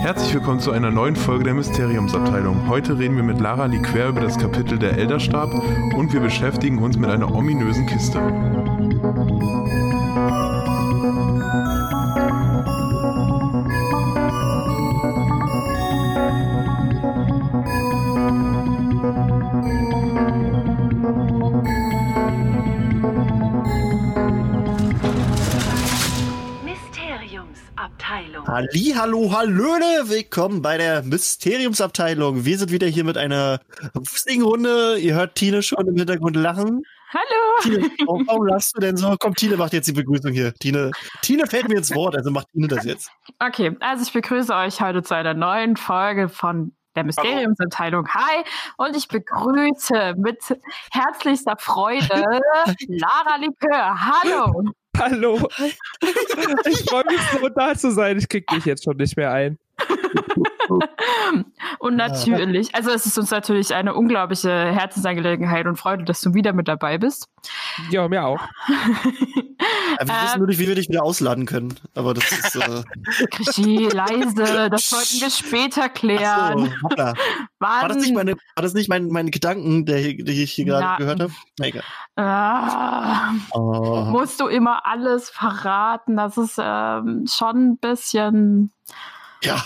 Herzlich 0.00 0.34
willkommen 0.34 0.60
zu 0.60 0.70
einer 0.70 0.90
neuen 0.90 1.14
Folge 1.14 1.44
der 1.44 1.52
Mysteriumsabteilung. 1.52 2.68
Heute 2.68 2.98
reden 2.98 3.16
wir 3.16 3.22
mit 3.22 3.38
Lara 3.38 3.66
Liquer 3.66 4.08
über 4.08 4.22
das 4.22 4.38
Kapitel 4.38 4.78
der 4.78 4.96
Elderstab 4.96 5.52
und 5.96 6.10
wir 6.14 6.20
beschäftigen 6.20 6.78
uns 6.78 6.96
mit 6.96 7.10
einer 7.10 7.34
ominösen 7.34 7.84
Kiste. 7.86 8.18
Mysteriumsabteilung. 28.54 28.68
Halli, 28.70 28.94
hallo, 28.96 29.32
hallöle, 29.32 30.08
willkommen 30.08 30.62
bei 30.62 30.78
der 30.78 31.02
Mysteriumsabteilung. 31.02 32.44
Wir 32.44 32.58
sind 32.58 32.70
wieder 32.70 32.86
hier 32.86 33.04
mit 33.04 33.18
einer 33.18 33.60
wustigen 33.94 34.42
Runde. 34.44 34.98
Ihr 34.98 35.14
hört 35.14 35.34
Tine 35.34 35.62
schon 35.62 35.86
im 35.88 35.96
Hintergrund 35.96 36.36
lachen. 36.36 36.82
Hallo! 37.12 37.62
Tine, 37.62 37.90
warum, 38.06 38.46
lachst 38.46 38.76
du 38.76 38.80
denn 38.80 38.96
so? 38.96 39.16
Komm, 39.18 39.34
Tine 39.34 39.56
macht 39.56 39.72
jetzt 39.72 39.88
die 39.88 39.92
Begrüßung 39.92 40.32
hier. 40.32 40.54
Tine, 40.54 40.90
Tine 41.22 41.46
fällt 41.46 41.68
mir 41.68 41.78
ins 41.78 41.94
Wort, 41.94 42.16
also 42.16 42.30
macht 42.30 42.48
Tine 42.52 42.68
das 42.68 42.84
jetzt. 42.84 43.10
Okay, 43.38 43.76
also 43.80 44.02
ich 44.02 44.12
begrüße 44.12 44.54
euch 44.54 44.80
heute 44.80 45.02
zu 45.02 45.14
einer 45.14 45.34
neuen 45.34 45.76
Folge 45.76 46.28
von 46.28 46.74
der 46.96 47.04
Mysteriumsabteilung. 47.04 48.06
Hi! 48.08 48.44
Und 48.76 48.96
ich 48.96 49.08
begrüße 49.08 50.14
mit 50.16 50.38
herzlichster 50.92 51.56
Freude 51.58 52.08
Lara 52.88 53.36
Likör. 53.36 54.00
Hallo! 54.00 54.74
Hallo. 54.98 55.48
Ich 56.66 56.84
freue 56.88 57.04
mich 57.06 57.20
so 57.32 57.48
da 57.48 57.74
zu 57.74 57.90
sein. 57.92 58.18
Ich 58.18 58.28
krieg 58.28 58.46
dich 58.46 58.64
jetzt 58.64 58.84
schon 58.84 58.96
nicht 58.96 59.16
mehr 59.16 59.32
ein. 59.32 59.58
Und 61.78 61.96
natürlich, 61.96 62.74
also 62.74 62.90
es 62.90 63.06
ist 63.06 63.18
uns 63.18 63.30
natürlich 63.30 63.74
eine 63.74 63.94
unglaubliche 63.94 64.50
Herzensangelegenheit 64.50 65.66
und 65.66 65.76
Freude, 65.76 66.04
dass 66.04 66.20
du 66.20 66.34
wieder 66.34 66.52
mit 66.52 66.68
dabei 66.68 66.98
bist. 66.98 67.28
Ja, 67.90 68.08
mir 68.08 68.24
auch. 68.24 68.40
Ja, 70.00 70.06
wir 70.08 70.14
wissen 70.24 70.38
nur 70.38 70.48
nicht, 70.48 70.58
wie 70.58 70.68
wir 70.68 70.74
dich 70.74 70.88
wieder 70.88 71.04
ausladen 71.04 71.46
können. 71.46 71.74
Aber 71.94 72.12
das 72.12 72.30
ist. 72.32 72.56
Äh, 72.56 72.82
Krischi, 73.30 73.88
leise, 73.88 74.68
das 74.68 74.92
wollten 74.92 75.20
wir 75.20 75.30
später 75.30 75.88
klären. 75.88 76.74
so, 76.82 76.96
war 77.60 77.88
das 77.88 77.98
nicht, 77.98 78.12
meine, 78.14 78.32
war 78.32 78.62
das 78.62 78.74
nicht 78.74 78.88
mein, 78.90 79.06
mein 79.08 79.30
Gedanken, 79.30 79.86
der, 79.86 80.00
die 80.02 80.42
ich 80.42 80.52
hier 80.52 80.64
gerade 80.66 80.98
gehört 80.98 81.20
habe? 81.20 81.32
Egal. 81.60 81.84
Ah, 82.16 83.30
Oh. 83.52 84.04
musst 84.10 84.40
du 84.40 84.48
immer 84.48 84.84
alles 84.84 85.30
verraten? 85.30 86.16
Das 86.16 86.36
ist 86.36 86.58
ähm, 86.60 87.24
schon 87.30 87.70
ein 87.72 87.78
bisschen. 87.78 88.72
Ja, 89.44 89.64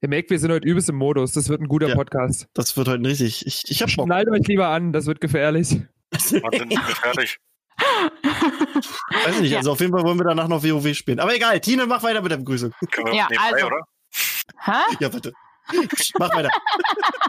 Ihr 0.00 0.08
merkt, 0.08 0.30
wir 0.30 0.38
sind 0.40 0.50
heute 0.50 0.66
übelst 0.66 0.88
im 0.88 0.96
Modus. 0.96 1.30
Das 1.32 1.48
wird 1.48 1.60
ein 1.60 1.68
guter 1.68 1.88
Ja. 1.90 1.94
Podcast. 1.94 2.48
das 2.54 2.76
wird 2.76 2.88
heute 2.88 3.04
richtig. 3.08 3.46
Ich, 3.46 3.62
ich 3.68 3.82
hab 3.82 3.86
Bock. 3.94 4.06
Schnallt 4.06 4.28
euch 4.28 4.46
lieber 4.48 4.66
an, 4.66 4.92
das 4.92 5.06
wird 5.06 5.20
gefährlich. 5.20 5.80
Warte, 6.10 6.66
nicht 6.66 6.84
mehr 6.84 6.96
fertig. 6.96 7.38
Weiß 9.24 9.40
nicht, 9.40 9.52
Ja. 9.52 9.58
also 9.58 9.72
auf 9.72 9.80
jeden 9.80 9.92
Fall 9.92 10.02
wollen 10.02 10.18
wir 10.18 10.24
danach 10.24 10.48
noch 10.48 10.64
WoW 10.64 10.92
spielen. 10.94 11.20
Aber 11.20 11.34
egal, 11.34 11.60
Tine, 11.60 11.86
mach 11.86 12.02
weiter 12.02 12.20
mit 12.20 12.32
der 12.32 12.38
Begrüßung. 12.38 12.72
Können 12.90 13.06
wir 13.08 13.14
Ja, 13.14 13.28
nebenbei, 13.30 13.52
also. 13.54 13.66
oder? 13.66 13.86
Hä? 14.58 14.96
Ja, 15.00 15.08
bitte. 15.08 15.32
Mach 16.18 16.34
weiter. 16.34 16.50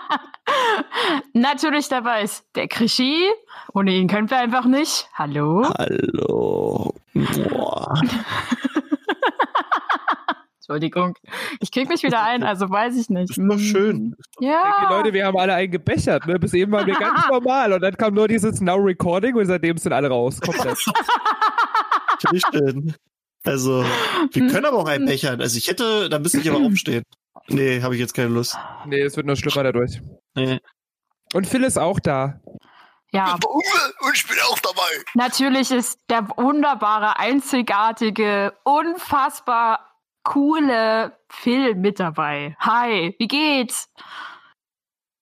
Natürlich 1.33 1.87
dabei 1.89 2.23
ist 2.23 2.43
der 2.55 2.67
Krischi. 2.67 3.29
Ohne 3.73 3.93
ihn 3.93 4.07
können 4.07 4.29
wir 4.31 4.37
einfach 4.39 4.65
nicht. 4.65 5.07
Hallo. 5.13 5.69
Hallo. 5.77 6.93
Boah. 7.13 8.01
Entschuldigung. 10.63 11.13
Ich 11.59 11.71
krieg 11.73 11.89
mich 11.89 12.03
wieder 12.03 12.23
ein, 12.23 12.41
also 12.41 12.69
weiß 12.69 12.95
ich 12.95 13.09
nicht. 13.09 13.31
Ist 13.37 13.37
doch 13.37 13.59
schön. 13.59 14.15
Ja. 14.39 14.85
Die 14.87 14.93
Leute, 14.93 15.11
wir 15.13 15.25
haben 15.25 15.37
alle 15.37 15.53
einen 15.55 15.71
gebechert. 15.71 16.25
Ne? 16.25 16.39
Bis 16.39 16.53
eben 16.53 16.71
waren 16.71 16.87
wir 16.87 16.95
ganz 16.95 17.27
normal. 17.29 17.73
Und 17.73 17.81
dann 17.81 17.97
kam 17.97 18.13
nur 18.13 18.29
dieses 18.29 18.61
Now 18.61 18.75
Recording 18.77 19.35
und 19.35 19.45
seitdem 19.45 19.77
sind 19.77 19.91
alle 19.91 20.07
raus. 20.07 20.39
Komplett. 20.39 20.77
Finde 22.21 22.37
ich 22.37 22.43
schön. 22.53 22.95
Also, 23.45 23.83
wir 24.31 24.47
können 24.47 24.63
aber 24.65 24.77
auch 24.77 24.87
einen 24.87 25.05
bechern. 25.05 25.41
Also, 25.41 25.57
ich 25.57 25.67
hätte, 25.67 26.07
da 26.09 26.17
müsste 26.17 26.37
ich 26.39 26.49
aber 26.49 26.59
aufstehen. 26.65 27.03
Nee, 27.49 27.81
habe 27.81 27.95
ich 27.95 27.99
jetzt 27.99 28.13
keine 28.13 28.29
Lust. 28.29 28.57
Nee, 28.85 29.01
es 29.01 29.17
wird 29.17 29.25
nur 29.25 29.35
schlimmer 29.35 29.63
dadurch. 29.63 29.99
Nee. 30.33 30.59
Und 31.33 31.45
Phil 31.45 31.63
ist 31.65 31.77
auch 31.77 31.99
da. 31.99 32.39
ja, 33.11 33.33
Und 33.33 34.13
ich 34.15 34.25
bin 34.25 34.37
auch 34.49 34.59
dabei. 34.59 34.81
natürlich 35.15 35.71
ist 35.71 35.99
der 36.09 36.29
wunderbare, 36.37 37.19
einzigartige, 37.19 38.53
unfassbar 38.63 39.89
coole 40.23 41.17
Phil 41.29 41.75
mit 41.75 41.99
dabei. 41.99 42.55
Hi, 42.59 43.15
wie 43.19 43.27
geht's? 43.27 43.89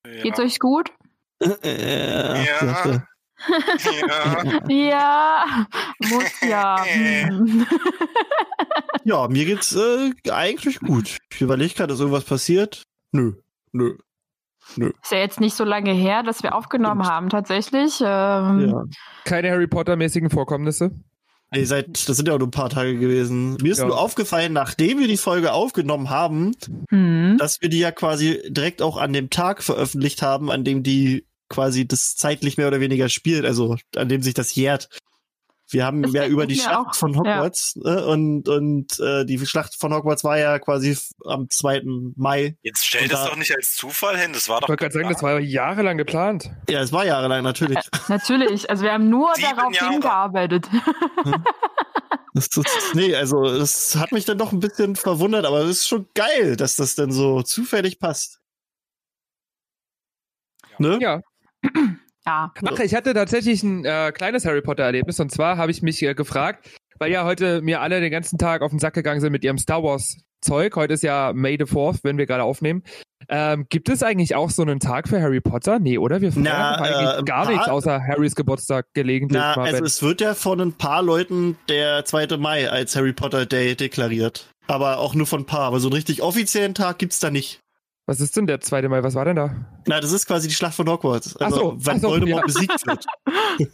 Ja. 0.06 0.24
Geht's 0.24 0.40
euch 0.40 0.60
gut? 0.60 0.92
Äh, 1.40 2.44
Ja. 2.46 2.66
ja. 2.66 3.04
Ja, 4.70 5.66
muss 6.00 6.42
ja. 6.42 6.84
Hm. 6.86 7.66
ja, 9.04 9.28
mir 9.28 9.46
geht's 9.46 9.76
äh, 9.76 10.12
eigentlich 10.32 10.80
gut. 10.80 11.18
Ich 11.34 11.42
überlege 11.42 11.74
gerade, 11.74 11.94
ist 11.94 12.00
irgendwas 12.00 12.24
passiert? 12.24 12.84
Nö. 13.12 13.34
Nö. 13.72 13.96
Ist 15.02 15.12
ja 15.12 15.18
jetzt 15.18 15.40
nicht 15.40 15.56
so 15.56 15.64
lange 15.64 15.92
her, 15.92 16.22
dass 16.24 16.44
wir 16.44 16.54
aufgenommen 16.56 17.08
haben, 17.08 17.30
tatsächlich. 17.30 18.00
Ähm, 18.06 18.70
Ja. 18.70 18.84
Keine 19.26 19.50
Harry 19.50 19.68
Potter-mäßigen 19.68 20.30
Vorkommnisse. 20.30 20.92
Nee, 21.54 21.66
seit, 21.66 22.08
das 22.08 22.16
sind 22.16 22.28
ja 22.28 22.34
auch 22.34 22.40
nur 22.40 22.48
ein 22.48 22.52
paar 22.52 22.70
Tage 22.70 22.98
gewesen. 22.98 23.58
Mir 23.62 23.74
ist 23.74 23.80
Ja. 23.80 23.86
nur 23.88 24.00
aufgefallen, 24.00 24.54
nachdem 24.54 25.00
wir 25.00 25.08
die 25.08 25.18
Folge 25.18 25.52
aufgenommen 25.52 26.10
haben, 26.10 26.56
Hm. 26.90 27.36
dass 27.40 27.62
wir 27.62 27.68
die 27.70 27.80
ja 27.80 27.92
quasi 27.92 28.40
direkt 28.48 28.82
auch 28.82 28.96
an 28.98 29.12
dem 29.12 29.30
Tag 29.30 29.62
veröffentlicht 29.62 30.22
haben, 30.22 30.50
an 30.50 30.64
dem 30.64 30.82
die 30.82 31.26
quasi 31.50 31.86
das 31.86 32.16
zeitlich 32.16 32.56
mehr 32.58 32.68
oder 32.70 32.80
weniger 32.80 33.10
spielt, 33.10 33.44
also 33.46 33.76
an 33.98 34.08
dem 34.08 34.22
sich 34.22 34.34
das 34.34 34.56
jährt. 34.56 34.88
Wir 35.72 35.86
haben 35.86 36.02
Das 36.04 36.14
ja 36.14 36.26
über 36.28 36.44
ich 36.44 36.50
die 36.50 36.56
Schlacht 36.60 36.88
auch. 36.90 36.96
von 36.96 37.16
Hogwarts 37.18 37.78
äh, 37.84 38.02
und 38.04 38.48
und 38.50 39.00
äh, 39.00 39.26
die 39.26 39.44
Schlacht 39.46 39.76
von 39.80 39.94
Hogwarts 39.94 40.24
war 40.24 40.38
ja 40.38 40.60
quasi 40.60 40.98
am 41.26 41.50
2. 41.50 41.82
Mai. 42.16 42.58
Jetzt 42.62 42.86
stell 42.86 43.08
das 43.08 43.24
da- 43.24 43.30
doch 43.30 43.36
nicht 43.38 43.56
als 43.56 43.76
Zufall 43.76 44.18
hin. 44.18 44.34
Das 44.34 44.48
war 44.50 44.58
Ich 44.58 44.62
doch. 44.62 44.70
wollte 44.70 44.82
gerade 44.82 44.94
sagen, 44.94 45.10
das 45.10 45.24
war 45.24 45.40
jahrelang 45.40 45.98
geplant. 45.98 46.52
Ja, 46.70 46.82
es 46.82 46.92
war 46.92 47.06
jahrelang 47.06 47.44
natürlich. 47.44 47.80
Natürlich, 48.08 48.70
also 48.70 48.84
wir 48.84 48.92
haben 48.94 49.10
nur 49.10 49.34
Sieben 49.36 49.48
darauf 49.56 49.74
Jahre. 49.74 49.92
hingearbeitet. 49.92 50.68
Das, 52.34 52.48
das, 52.48 52.66
nee, 52.94 53.14
also 53.14 53.44
das 53.44 53.94
hat 53.98 54.14
mich 54.14 54.24
dann 54.24 54.38
doch 54.38 54.54
ein 54.54 54.62
bisschen 54.62 54.96
verwundert, 54.96 55.46
aber 55.46 55.64
es 55.64 55.70
ist 55.80 55.88
schon 55.90 56.08
geil, 56.14 56.56
dass 56.56 56.78
das 56.78 56.96
dann 56.96 57.12
so 57.12 57.42
zufällig 57.42 58.00
passt. 58.00 58.40
Ne? 60.78 60.98
Ja. 61.02 61.20
Ja. 62.26 62.54
Ach, 62.66 62.80
ich 62.80 62.94
hatte 62.94 63.14
tatsächlich 63.14 63.64
ein 63.64 63.86
äh, 63.86 64.12
kleines 64.12 64.46
Harry 64.46 64.62
Potter-Erlebnis. 64.62 65.20
Und 65.20 65.32
zwar 65.32 65.58
habe 65.58 65.72
ich 65.72 65.82
mich 65.82 66.02
äh, 66.04 66.14
gefragt, 66.14 66.70
weil 67.00 67.12
ja 67.12 67.26
heute 67.26 67.62
mir 67.62 67.82
alle 67.82 68.00
den 68.00 68.12
ganzen 68.12 68.38
Tag 68.38 68.62
auf 68.62 68.72
den 68.72 68.80
Sack 68.80 68.94
gegangen 68.94 69.22
sind 69.22 69.32
mit 69.32 69.44
ihrem 69.44 69.58
Star 69.58 69.84
Wars-Zeug. 69.84 70.76
Heute 70.76 70.94
ist 70.94 71.04
ja 71.04 71.34
May 71.34 71.58
the 71.58 71.66
4th, 71.66 72.00
wenn 72.04 72.18
wir 72.18 72.28
gerade 72.28 72.44
aufnehmen. 72.44 72.84
Ähm, 73.28 73.66
gibt 73.70 73.90
es 73.90 74.04
eigentlich 74.04 74.36
auch 74.36 74.50
so 74.50 74.62
einen 74.62 74.80
Tag 74.80 75.08
für 75.08 75.22
Harry 75.22 75.42
Potter? 75.42 75.80
Nee, 75.80 75.98
oder? 75.98 76.22
Wir 76.22 76.32
feiern 76.32 76.44
Na, 76.44 76.76
eigentlich 76.76 77.20
äh, 77.20 77.24
gar 77.24 77.50
nichts 77.50 77.68
außer 77.68 78.02
Harrys 78.06 78.36
Geburtstag 78.36 78.88
gelegentlich. 78.94 79.42
Na, 79.42 79.56
mal, 79.56 79.68
also 79.68 79.84
es 79.84 80.02
wird 80.02 80.22
ja 80.22 80.34
von 80.34 80.60
ein 80.60 80.74
paar 80.74 81.02
Leuten 81.02 81.58
der 81.70 82.04
2. 82.06 82.38
Mai 82.38 82.70
als 82.70 82.96
Harry 82.96 83.14
Potter 83.14 83.46
Day 83.46 83.76
deklariert. 83.76 84.48
Aber 84.68 85.00
auch 85.00 85.16
nur 85.16 85.28
von 85.28 85.42
ein 85.42 85.46
paar. 85.46 85.62
Aber 85.62 85.80
so 85.80 85.88
einen 85.88 85.96
richtig 85.96 86.22
offiziellen 86.22 86.74
Tag 86.74 87.00
gibt's 87.00 87.20
da 87.20 87.32
nicht. 87.32 87.61
Was 88.08 88.20
ist 88.20 88.36
denn 88.36 88.48
der 88.48 88.60
2. 88.60 88.88
Mai? 88.90 89.04
Was 89.04 89.16
war 89.16 89.26
denn 89.26 89.36
da? 89.36 89.56
Na, 89.88 90.00
das 90.00 90.12
ist 90.12 90.26
quasi 90.26 90.48
die 90.48 90.54
Schlacht 90.54 90.76
von 90.76 90.88
Hogwarts. 90.90 91.36
Also, 91.38 91.56
so, 91.58 91.86
wenn 91.86 91.98
ach 91.98 92.02
so, 92.02 92.08
Voldemort 92.10 92.42
ja. 92.42 92.46
besiegt 92.46 92.88
wird. 92.88 93.06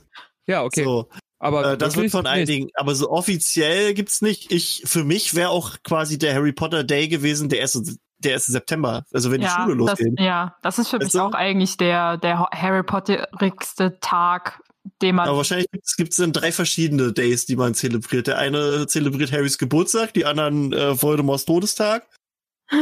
Ja, 0.49 0.63
okay. 0.63 0.85
So, 0.85 1.09
Aber 1.39 1.73
äh, 1.73 1.77
das 1.77 1.97
wird 1.97 2.09
von 2.09 2.23
nicht. 2.23 2.31
einigen. 2.31 2.69
Aber 2.75 2.95
so 2.95 3.09
offiziell 3.09 3.93
gibt's 3.93 4.21
nicht. 4.21 4.49
Ich, 4.49 4.81
für 4.85 5.03
mich 5.03 5.35
wäre 5.35 5.49
auch 5.49 5.75
quasi 5.83 6.17
der 6.17 6.33
Harry 6.33 6.53
Potter 6.53 6.85
Day 6.85 7.09
gewesen, 7.09 7.49
der 7.49 7.59
erste, 7.59 7.81
der 8.19 8.31
erste 8.31 8.53
September. 8.53 9.03
Also 9.11 9.29
wenn 9.29 9.41
die 9.41 9.45
Ja, 9.47 9.55
Schule 9.65 9.75
das, 9.85 9.99
losgeht. 9.99 10.19
ja, 10.21 10.55
das 10.61 10.79
ist 10.79 10.87
für 10.87 10.99
mich 10.99 11.07
Weißt 11.07 11.15
du? 11.15 11.19
auch 11.21 11.33
eigentlich 11.33 11.75
der, 11.75 12.15
der 12.17 12.47
Harry 12.53 12.81
Potterigste 12.83 13.99
Tag, 13.99 14.61
den 15.01 15.15
man. 15.15 15.27
Aber 15.27 15.35
wahrscheinlich 15.35 15.67
gibt 15.97 16.11
es 16.11 16.17
dann 16.17 16.31
drei 16.31 16.53
verschiedene 16.53 17.11
Days, 17.11 17.45
die 17.45 17.57
man 17.57 17.73
zelebriert. 17.73 18.27
Der 18.27 18.37
eine 18.37 18.87
zelebriert 18.87 19.33
Harrys 19.33 19.57
Geburtstag, 19.57 20.13
die 20.13 20.23
anderen 20.23 20.71
äh, 20.71 21.01
Voldemorts 21.01 21.43
Todestag 21.43 22.07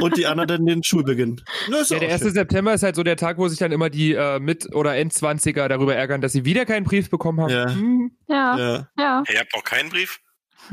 und 0.01 0.17
die 0.17 0.25
anderen 0.25 0.47
dann 0.47 0.65
den 0.65 0.83
Schulbeginn. 0.83 1.41
Ja, 1.69 1.81
auch 1.81 1.87
der 1.87 2.11
1. 2.11 2.21
schön. 2.21 2.33
September 2.33 2.73
ist 2.73 2.83
halt 2.83 2.95
so 2.95 3.03
der 3.03 3.17
Tag, 3.17 3.37
wo 3.37 3.47
sich 3.47 3.59
dann 3.59 3.71
immer 3.71 3.89
die 3.89 4.13
äh, 4.13 4.39
Mit- 4.39 4.73
oder 4.75 4.95
Endzwanziger 4.95 5.67
darüber 5.69 5.95
ärgern, 5.95 6.21
dass 6.21 6.31
sie 6.33 6.45
wieder 6.45 6.65
keinen 6.65 6.83
Brief 6.85 7.09
bekommen 7.09 7.41
haben. 7.41 7.49
Ja. 7.51 7.69
Hm. 7.71 8.11
ja, 8.27 8.57
ja. 8.57 8.89
Ja, 8.97 9.23
Hey, 9.25 9.35
ihr 9.35 9.41
habt 9.41 9.55
noch 9.55 9.63
keinen 9.63 9.89
Brief? 9.89 10.19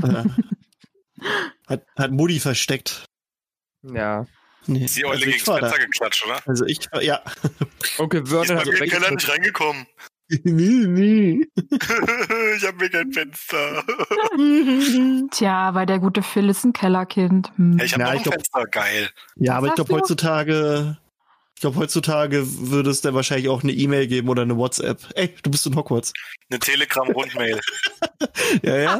ja. 0.02 0.24
Hat, 1.68 1.84
hat 1.96 2.10
Mutti 2.10 2.40
versteckt. 2.40 3.04
ja. 3.82 4.26
Nee. 4.66 4.84
Ist 4.84 4.96
die 4.96 5.04
Eule 5.04 5.14
also 5.14 5.24
gegen. 5.26 5.38
Fenster 5.40 5.76
geklatscht, 5.78 6.24
oder? 6.24 6.38
Also 6.46 6.64
ich 6.66 6.78
ja. 7.00 7.20
Onkel 7.98 8.22
ist 8.22 8.28
Vernon 8.28 8.58
hat 8.58 8.66
mir 8.66 8.86
Keller 8.86 9.10
nicht 9.10 9.28
reingekommen. 9.28 9.86
Nie, 10.44 10.86
nie. 10.86 11.46
ich 12.56 12.66
hab 12.66 12.78
mir 12.80 12.90
kein 12.90 13.12
Fenster. 13.12 13.84
Tja, 15.30 15.74
weil 15.74 15.86
der 15.86 15.98
gute 15.98 16.22
Phil 16.22 16.48
ist 16.48 16.64
ein 16.64 16.72
Kellerkind. 16.72 17.52
Hm. 17.56 17.78
Ja, 17.78 17.84
ich 17.84 17.92
hab 17.94 18.00
Ja, 18.00 18.08
ein 18.08 18.22
glaub- 18.22 18.34
Fenster, 18.34 18.66
geil. 18.66 19.10
Ja, 19.36 19.56
aber 19.56 19.68
ich 19.68 19.74
glaube 19.74 19.94
heutzutage, 19.94 20.96
ich 21.54 21.60
glaube 21.60 21.76
heutzutage 21.78 22.42
würde 22.68 22.90
es 22.90 23.00
dann 23.00 23.14
wahrscheinlich 23.14 23.48
auch 23.48 23.62
eine 23.62 23.72
E-Mail 23.72 24.06
geben 24.06 24.28
oder 24.28 24.42
eine 24.42 24.56
WhatsApp. 24.56 25.00
Ey, 25.14 25.34
du 25.42 25.50
bist 25.50 25.66
in 25.66 25.76
Hogwarts. 25.76 26.12
Eine 26.50 26.58
Telegram-Rundmail. 26.58 27.60
Ja, 28.62 28.76
ja. 28.76 28.98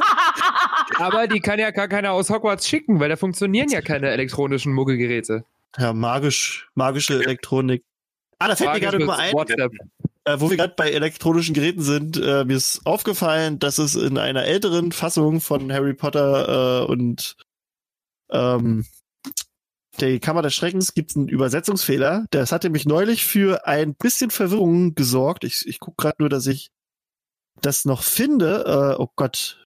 Aber 0.97 1.27
die 1.27 1.39
kann 1.39 1.57
ja 1.57 1.71
gar 1.71 1.87
keiner 1.87 2.11
aus 2.11 2.29
Hogwarts 2.29 2.67
schicken, 2.67 2.99
weil 2.99 3.07
da 3.07 3.15
funktionieren 3.15 3.69
ja 3.69 3.81
keine 3.81 4.09
elektronischen 4.09 4.73
Muggelgeräte. 4.73 5.45
Ja, 5.77 5.93
magisch, 5.93 6.67
magische 6.75 7.13
Elektronik. 7.23 7.83
Ah, 8.39 8.49
da 8.49 8.55
fällt 8.57 8.73
mir 8.73 8.79
gerade 8.81 8.99
mal 9.05 9.17
ein, 9.17 9.33
WhatsApp. 9.33 9.71
Äh, 10.25 10.39
wo 10.39 10.49
wir 10.49 10.57
gerade 10.57 10.73
bei 10.75 10.91
elektronischen 10.91 11.53
Geräten 11.53 11.81
sind, 11.81 12.17
äh, 12.17 12.45
mir 12.45 12.57
ist 12.57 12.85
aufgefallen, 12.85 13.59
dass 13.59 13.77
es 13.77 13.95
in 13.95 14.17
einer 14.17 14.45
älteren 14.45 14.91
Fassung 14.91 15.41
von 15.41 15.71
Harry 15.71 15.93
Potter 15.93 16.83
äh, 16.83 16.85
und 16.85 17.35
ähm, 18.31 18.85
die 19.99 20.19
Kammer 20.19 20.41
des 20.41 20.55
Schreckens 20.55 20.93
gibt 20.95 21.11
es 21.11 21.17
einen 21.17 21.27
Übersetzungsfehler. 21.27 22.25
Das 22.31 22.51
hatte 22.51 22.69
mich 22.69 22.85
neulich 22.85 23.25
für 23.25 23.67
ein 23.67 23.93
bisschen 23.93 24.31
Verwirrung 24.31 24.95
gesorgt. 24.95 25.43
Ich, 25.43 25.67
ich 25.67 25.79
gucke 25.79 26.01
gerade 26.01 26.15
nur, 26.19 26.29
dass 26.29 26.47
ich 26.47 26.71
das 27.61 27.85
noch 27.85 28.01
finde. 28.01 28.95
Äh, 28.97 29.01
oh 29.01 29.09
Gott. 29.15 29.63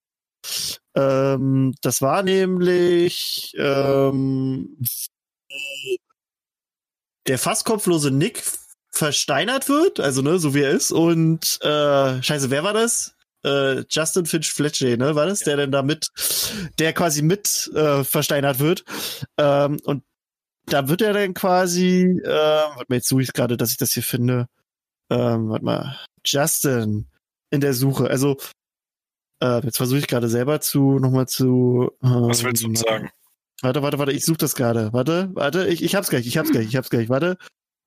Ähm, 0.96 1.76
das 1.82 2.02
war 2.02 2.24
nämlich 2.24 3.54
ähm, 3.58 4.78
der 7.28 7.38
fast 7.38 7.66
kopflose 7.66 8.12
Nick 8.12 8.44
versteinert 8.98 9.70
wird, 9.70 10.00
also 10.00 10.22
ne, 10.22 10.40
so 10.40 10.54
wie 10.54 10.62
er 10.62 10.72
ist. 10.72 10.92
Und 10.92 11.60
äh, 11.62 12.22
scheiße, 12.22 12.50
wer 12.50 12.64
war 12.64 12.74
das? 12.74 13.16
Äh, 13.46 13.84
Justin 13.90 14.26
Finch 14.26 14.52
Fletcher, 14.52 14.98
ne, 14.98 15.16
war 15.16 15.28
das, 15.28 15.42
der 15.42 15.58
denn 15.58 15.72
da 15.72 15.84
mit, 15.84 16.10
der 16.80 16.94
quasi 16.94 17.22
mit 17.22 17.72
äh, 17.76 18.04
versteinert 18.04 18.60
wird. 18.60 18.84
Ähm, 19.38 19.80
und 19.86 20.04
da 20.66 20.90
wird 20.90 21.02
er 21.02 21.14
dann 21.14 21.34
quasi, 21.34 22.20
äh, 22.24 22.28
warte 22.28 22.86
mal, 22.90 22.96
jetzt 22.96 23.08
suche 23.08 23.22
ich 23.22 23.34
gerade, 23.34 23.56
dass 23.56 23.72
ich 23.72 23.78
das 23.78 23.94
hier 23.94 24.04
finde. 24.04 24.48
Ähm, 25.10 25.50
warte 25.50 25.64
mal, 25.64 26.00
Justin 26.26 27.08
in 27.52 27.62
der 27.62 27.74
Suche. 27.74 28.10
Also 28.10 28.38
äh, 29.42 29.64
jetzt 29.64 29.78
versuche 29.78 30.00
ich 30.00 30.08
gerade 30.08 30.28
selber 30.28 30.60
zu 30.60 31.00
nochmal 31.00 31.28
zu. 31.28 31.92
Ähm, 32.04 32.30
Was 32.30 32.44
willst 32.44 32.64
du 32.64 32.68
uns 32.68 32.82
sagen? 32.82 33.10
Warte, 33.62 33.82
warte, 33.82 34.00
warte, 34.00 34.12
ich 34.12 34.26
suche 34.26 34.38
das 34.38 34.56
gerade. 34.56 34.92
Warte, 34.92 35.30
warte, 35.34 35.68
ich, 35.68 35.84
ich 35.84 35.96
hab's 35.96 36.10
gleich, 36.10 36.28
ich 36.28 36.38
hab's 36.38 36.52
gleich, 36.52 36.68
ich 36.68 36.76
hab's 36.76 36.90
gleich. 36.90 37.10
Warte, 37.10 37.38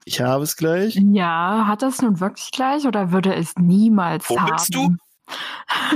ich 0.04 0.20
habe 0.20 0.44
es 0.44 0.56
gleich. 0.56 0.96
Ja, 0.96 1.64
hat 1.66 1.82
das 1.82 2.00
nun 2.02 2.20
wirklich 2.20 2.50
gleich 2.50 2.86
oder 2.86 3.12
würde 3.12 3.34
es 3.34 3.54
niemals 3.56 4.28
Wo 4.28 4.40
haben? 4.40 4.52
bist 4.52 4.74
du? 4.74 4.94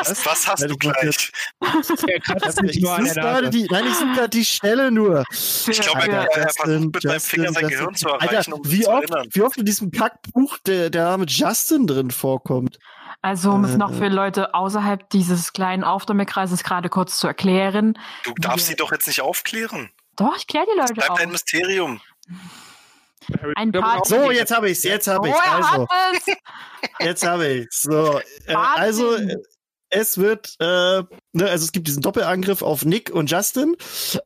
Was, 0.00 0.26
was 0.26 0.46
hast 0.48 0.60
Ja, 0.60 0.66
du 0.68 0.76
das 0.76 0.78
gleich? 0.78 1.30
Ich 2.64 2.80
suche 2.80 3.14
gerade 3.14 3.50
die, 3.50 3.66
nein, 3.70 3.86
ich 3.86 3.94
suche 3.94 4.12
gerade 4.14 4.28
die 4.28 4.44
Stelle 4.44 4.90
nur. 4.90 5.24
Ich 5.30 5.80
glaube, 5.80 6.08
er, 6.10 6.24
er 6.36 6.48
versucht 6.50 6.94
mit 6.94 7.02
seinem 7.02 7.20
Finger 7.20 7.52
sein 7.52 7.62
Justin, 7.62 7.68
Gehirn 7.78 7.94
zu 7.94 8.08
erreichen, 8.08 8.52
Alter, 8.52 8.54
um 8.54 8.70
wie 8.70 8.80
zu 8.82 8.90
oft, 8.90 9.10
erinnern. 9.10 9.28
wie 9.32 9.42
oft 9.42 9.56
in 9.56 9.64
diesem 9.64 9.90
Kackbuch 9.90 10.58
der, 10.66 10.90
der 10.90 11.04
Name 11.04 11.24
Justin 11.28 11.86
drin 11.86 12.10
vorkommt. 12.10 12.78
Also, 13.22 13.52
um 13.52 13.64
es 13.64 13.74
Äh, 13.74 13.78
noch 13.78 13.92
für 13.94 14.08
Leute 14.08 14.52
außerhalb 14.54 15.08
dieses 15.10 15.52
kleinen 15.52 15.84
Aufnahmekreises 15.84 16.62
gerade 16.64 16.88
kurz 16.88 17.18
zu 17.18 17.26
erklären. 17.26 17.98
Du 18.24 18.34
darfst 18.38 18.66
sie 18.66 18.76
doch 18.76 18.92
jetzt 18.92 19.06
nicht 19.06 19.20
aufklären. 19.22 19.90
Doch, 20.16 20.36
ich 20.36 20.46
kläre 20.46 20.66
die 20.66 20.78
Das 20.78 20.90
Leute 20.90 20.94
bleibt 20.94 21.20
ein 21.20 21.26
auf. 21.26 21.32
Mysterium. 21.32 22.00
Ein 23.56 23.72
paar 23.72 24.02
So, 24.04 24.30
jetzt 24.30 24.54
habe 24.54 24.70
ich's, 24.70 24.82
jetzt 24.82 25.06
habe 25.06 25.28
ich's. 25.28 25.36
Woher 25.36 25.72
Also, 25.72 25.86
es? 26.12 26.36
jetzt 27.00 27.26
habe 27.26 27.48
ich's. 27.48 27.82
So, 27.82 28.18
äh, 28.46 28.54
Wahnsinn. 28.54 28.56
also 28.56 29.14
äh, 29.14 29.36
es 29.90 30.18
wird, 30.18 30.54
äh, 30.58 31.02
ne, 31.32 31.48
also 31.48 31.64
es 31.64 31.72
gibt 31.72 31.86
diesen 31.86 32.02
Doppelangriff 32.02 32.62
auf 32.62 32.84
Nick 32.84 33.10
und 33.10 33.30
Justin 33.30 33.76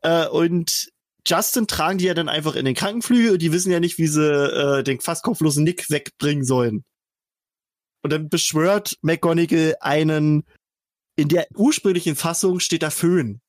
äh, 0.02 0.26
und 0.26 0.90
Justin 1.26 1.66
tragen 1.66 1.98
die 1.98 2.06
ja 2.06 2.14
dann 2.14 2.28
einfach 2.28 2.56
in 2.56 2.64
den 2.64 2.74
Krankenflügel 2.74 3.32
und 3.32 3.42
die 3.42 3.52
wissen 3.52 3.70
ja 3.70 3.80
nicht, 3.80 3.98
wie 3.98 4.06
sie 4.06 4.24
äh, 4.24 4.82
den 4.82 5.00
fast 5.00 5.22
kopflosen 5.22 5.64
Nick 5.64 5.90
wegbringen 5.90 6.44
sollen. 6.44 6.84
Und 8.02 8.12
dann 8.12 8.28
beschwört 8.28 8.96
McGonagall 9.02 9.76
einen, 9.80 10.44
in 11.16 11.28
der 11.28 11.46
ursprünglichen 11.54 12.16
Fassung 12.16 12.60
steht 12.60 12.82
da 12.82 12.90
Föhn. 12.90 13.40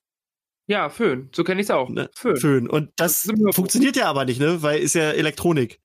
Ja, 0.72 0.88
Föhn. 0.88 1.28
So 1.34 1.44
kenne 1.44 1.60
ich 1.60 1.66
es 1.66 1.70
auch. 1.70 1.90
Ne? 1.90 2.08
Föhn. 2.14 2.36
Föhn. 2.38 2.66
Und 2.66 2.92
das 2.96 3.24
Das 3.24 3.54
funktioniert 3.54 3.94
ja 3.94 4.06
aber 4.06 4.24
nicht, 4.24 4.40
ne? 4.40 4.62
Weil 4.62 4.80
ist 4.80 4.94
ja 4.94 5.10
Elektronik. 5.10 5.80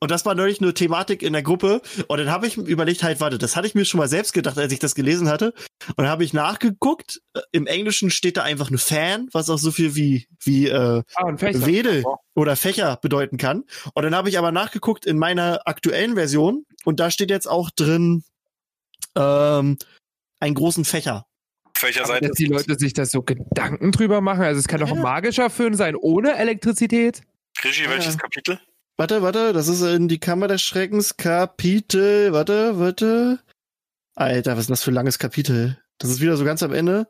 Und 0.00 0.10
das 0.10 0.26
war 0.26 0.34
neulich 0.34 0.60
nur 0.60 0.74
Thematik 0.74 1.22
in 1.22 1.32
der 1.32 1.44
Gruppe. 1.44 1.80
Und 2.08 2.18
dann 2.18 2.28
habe 2.28 2.48
ich 2.48 2.56
überlegt, 2.56 3.04
halt, 3.04 3.20
warte, 3.20 3.38
das 3.38 3.54
hatte 3.54 3.68
ich 3.68 3.76
mir 3.76 3.84
schon 3.84 3.98
mal 3.98 4.08
selbst 4.08 4.32
gedacht, 4.32 4.58
als 4.58 4.72
ich 4.72 4.80
das 4.80 4.96
gelesen 4.96 5.28
hatte. 5.28 5.54
Und 5.90 5.98
dann 5.98 6.08
habe 6.08 6.24
ich 6.24 6.32
nachgeguckt. 6.32 7.20
Äh, 7.34 7.40
Im 7.52 7.68
Englischen 7.68 8.10
steht 8.10 8.36
da 8.36 8.42
einfach 8.42 8.68
nur 8.68 8.80
Fan, 8.80 9.28
was 9.30 9.48
auch 9.48 9.58
so 9.58 9.70
viel 9.70 9.94
wie, 9.94 10.26
wie 10.42 10.66
äh, 10.66 11.04
Ah. 11.14 11.36
Wedel 11.38 12.02
oder 12.34 12.56
Fächer 12.56 12.98
bedeuten 13.00 13.36
kann. 13.36 13.62
Und 13.94 14.02
dann 14.02 14.16
habe 14.16 14.28
ich 14.28 14.38
aber 14.38 14.50
nachgeguckt 14.50 15.06
in 15.06 15.18
meiner 15.18 15.60
aktuellen 15.66 16.16
Version. 16.16 16.66
Und 16.84 16.98
da 16.98 17.12
steht 17.12 17.30
jetzt 17.30 17.46
auch 17.48 17.70
drin 17.70 18.24
ähm, 19.14 19.78
einen 20.40 20.54
großen 20.56 20.84
Fächer. 20.84 21.26
Auf 21.82 21.88
welcher 21.88 22.04
Aber 22.04 22.12
Seite 22.14 22.28
dass 22.28 22.36
die? 22.36 22.44
Leute 22.46 22.78
sich 22.78 22.92
das 22.92 23.10
so 23.10 23.22
Gedanken 23.22 23.90
drüber 23.90 24.20
machen. 24.20 24.42
Also 24.42 24.60
es 24.60 24.68
kann 24.68 24.78
doch 24.78 24.90
ein 24.90 24.96
Ja. 24.96 25.02
magischer 25.02 25.50
Föhn 25.50 25.74
sein 25.74 25.96
ohne 25.96 26.36
Elektrizität. 26.36 27.22
Krischi, 27.58 27.88
welches 27.88 28.14
Ja. 28.14 28.20
Kapitel? 28.20 28.60
Warte, 28.96 29.22
warte, 29.22 29.52
das 29.52 29.66
ist 29.66 29.82
in 29.82 30.06
die 30.06 30.20
Kammer 30.20 30.46
des 30.46 30.62
Schreckens 30.62 31.16
Kapitel. 31.16 32.32
Warte, 32.32 32.78
warte. 32.78 33.40
Alter, 34.14 34.52
was 34.52 34.60
ist 34.60 34.68
denn 34.68 34.72
das 34.74 34.84
für 34.84 34.92
ein 34.92 34.94
langes 34.94 35.18
Kapitel? 35.18 35.76
Das 35.98 36.08
ist 36.10 36.20
wieder 36.20 36.36
so 36.36 36.44
ganz 36.44 36.62
am 36.62 36.72
Ende. 36.72 37.08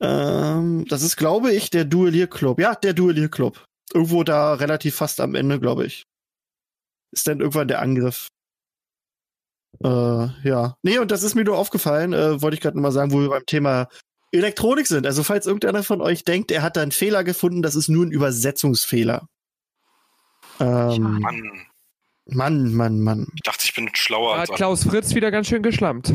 Ähm, 0.00 0.84
das 0.88 1.02
ist, 1.02 1.16
glaube 1.16 1.52
ich, 1.52 1.70
der 1.70 1.84
Duellierclub. 1.84 2.60
Ja, 2.60 2.74
der 2.76 2.92
Duellierclub. 2.92 3.64
Irgendwo 3.92 4.22
da 4.22 4.54
relativ 4.54 4.94
fast 4.94 5.20
am 5.20 5.34
Ende, 5.34 5.58
glaube 5.58 5.86
ich. 5.86 6.04
Ist 7.12 7.26
dann 7.26 7.40
irgendwann 7.40 7.66
der 7.68 7.80
Angriff. 7.80 8.28
Äh, 9.82 9.88
ja. 10.48 10.76
Nee, 10.82 10.98
und 10.98 11.10
das 11.10 11.22
ist 11.22 11.34
mir 11.34 11.44
nur 11.44 11.56
aufgefallen, 11.56 12.12
äh, 12.12 12.42
wollte 12.42 12.54
ich 12.54 12.60
gerade 12.60 12.76
nochmal 12.76 12.92
sagen, 12.92 13.12
wo 13.12 13.20
wir 13.20 13.28
beim 13.30 13.46
Thema 13.46 13.88
Elektronik 14.32 14.86
sind. 14.86 15.06
Also, 15.06 15.22
falls 15.22 15.46
irgendeiner 15.46 15.82
von 15.82 16.00
euch 16.00 16.24
denkt, 16.24 16.50
er 16.50 16.62
hat 16.62 16.76
da 16.76 16.82
einen 16.82 16.92
Fehler 16.92 17.24
gefunden, 17.24 17.62
das 17.62 17.74
ist 17.74 17.88
nur 17.88 18.04
ein 18.06 18.10
Übersetzungsfehler. 18.12 19.26
Ähm, 20.60 21.18
Mann, 21.20 21.42
Mann, 22.26 22.74
Mann, 22.74 23.00
Mann. 23.00 23.26
ich 23.34 23.42
dachte, 23.42 23.64
ich 23.64 23.74
bin 23.74 23.88
schlauer 23.94 24.34
Da 24.34 24.40
als 24.42 24.50
hat 24.50 24.56
Klaus 24.56 24.84
Fritz 24.84 25.14
wieder 25.14 25.30
ganz 25.30 25.46
schön 25.48 25.62
geschlampt. 25.62 26.12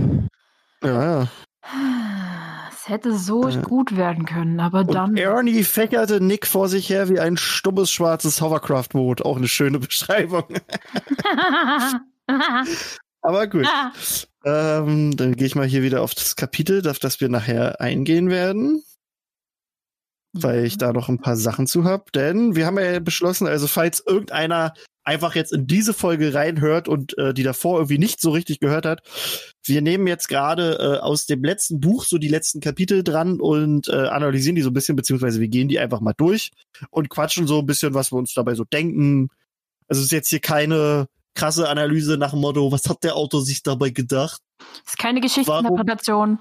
Ja, 0.84 1.22
ja. 1.22 1.28
Es 2.72 2.88
hätte 2.88 3.18
so 3.18 3.50
Ja. 3.50 3.62
gut 3.62 3.98
werden 3.98 4.26
können, 4.26 4.60
aber 4.60 4.82
Und 4.82 4.94
dann. 4.94 5.18
Ernie 5.18 5.64
fächerte 5.64 6.22
Nick 6.22 6.46
vor 6.46 6.70
sich 6.70 6.88
her 6.90 7.10
wie 7.10 7.20
ein 7.20 7.36
stummes 7.38 7.90
schwarzes 7.92 8.40
Hovercraft-Boot. 8.42 9.24
Auch 9.24 9.38
eine 9.38 9.48
schöne 9.48 9.80
Beschreibung. 9.80 10.44
Aber 13.26 13.48
gut. 13.48 13.68
Ähm, 14.46 15.18
dann 15.18 15.36
gehe 15.36 15.48
ich 15.48 15.56
mal 15.56 15.66
hier 15.66 15.82
wieder 15.82 16.02
auf 16.02 16.14
das 16.14 16.36
Kapitel, 16.36 16.88
auf 16.88 17.00
das 17.00 17.20
wir 17.20 17.30
nachher 17.30 17.82
eingehen 17.82 18.30
werden, 18.30 18.84
weil 20.34 20.66
ich 20.66 20.78
da 20.78 20.94
noch 20.94 21.10
ein 21.10 21.20
paar 21.20 21.36
Sachen 21.36 21.66
zu 21.66 21.84
habe. 21.84 22.06
Denn 22.14 22.56
wir 22.56 22.68
haben 22.68 22.78
ja 22.78 23.00
beschlossen, 23.00 23.48
also 23.48 23.66
falls 23.66 24.04
irgendeiner 24.06 24.74
einfach 25.04 25.34
jetzt 25.36 25.52
in 25.54 25.66
diese 25.66 25.94
Folge 25.94 26.34
reinhört 26.34 26.88
und 26.88 27.18
äh, 27.18 27.34
die 27.34 27.44
davor 27.44 27.78
irgendwie 27.78 27.98
nicht 27.98 28.22
so 28.22 28.32
richtig 28.32 28.60
gehört 28.60 28.86
hat, 28.86 29.02
wir 29.64 29.82
nehmen 29.82 30.06
jetzt 30.06 30.28
gerade 30.28 30.78
äh, 30.80 31.00
aus 31.00 31.26
dem 31.26 31.44
letzten 31.44 31.80
Buch 31.80 32.06
so 32.06 32.20
die 32.20 32.28
letzten 32.28 32.60
Kapitel 32.60 33.04
dran 33.04 33.40
und 33.40 33.88
äh, 33.88 34.08
analysieren 34.08 34.56
die 34.56 34.62
so 34.62 34.70
ein 34.70 34.74
bisschen, 34.74 34.96
beziehungsweise 34.96 35.40
wir 35.40 35.48
gehen 35.48 35.68
die 35.68 35.80
einfach 35.80 36.02
mal 36.02 36.14
durch 36.18 36.52
und 36.92 37.10
quatschen 37.10 37.48
so 37.48 37.60
ein 37.60 37.66
bisschen, 37.66 37.96
was 37.96 38.12
wir 38.12 38.18
uns 38.18 38.34
dabei 38.34 38.54
so 38.54 38.64
denken. 38.64 39.30
Also 39.88 40.02
es 40.02 40.08
ist 40.08 40.12
jetzt 40.12 40.30
hier 40.30 40.40
keine 40.40 41.08
krasse 41.36 41.70
Analyse 41.70 42.18
nach 42.18 42.32
dem 42.32 42.40
Motto, 42.42 42.72
was 42.72 42.90
hat 42.90 43.04
der 43.04 43.16
Autor 43.16 43.42
sich 43.44 43.62
dabei 43.64 43.90
gedacht? 43.92 44.42
ist 44.86 44.98
keine 44.98 45.22
Geschichtsinterpretation. 45.22 46.40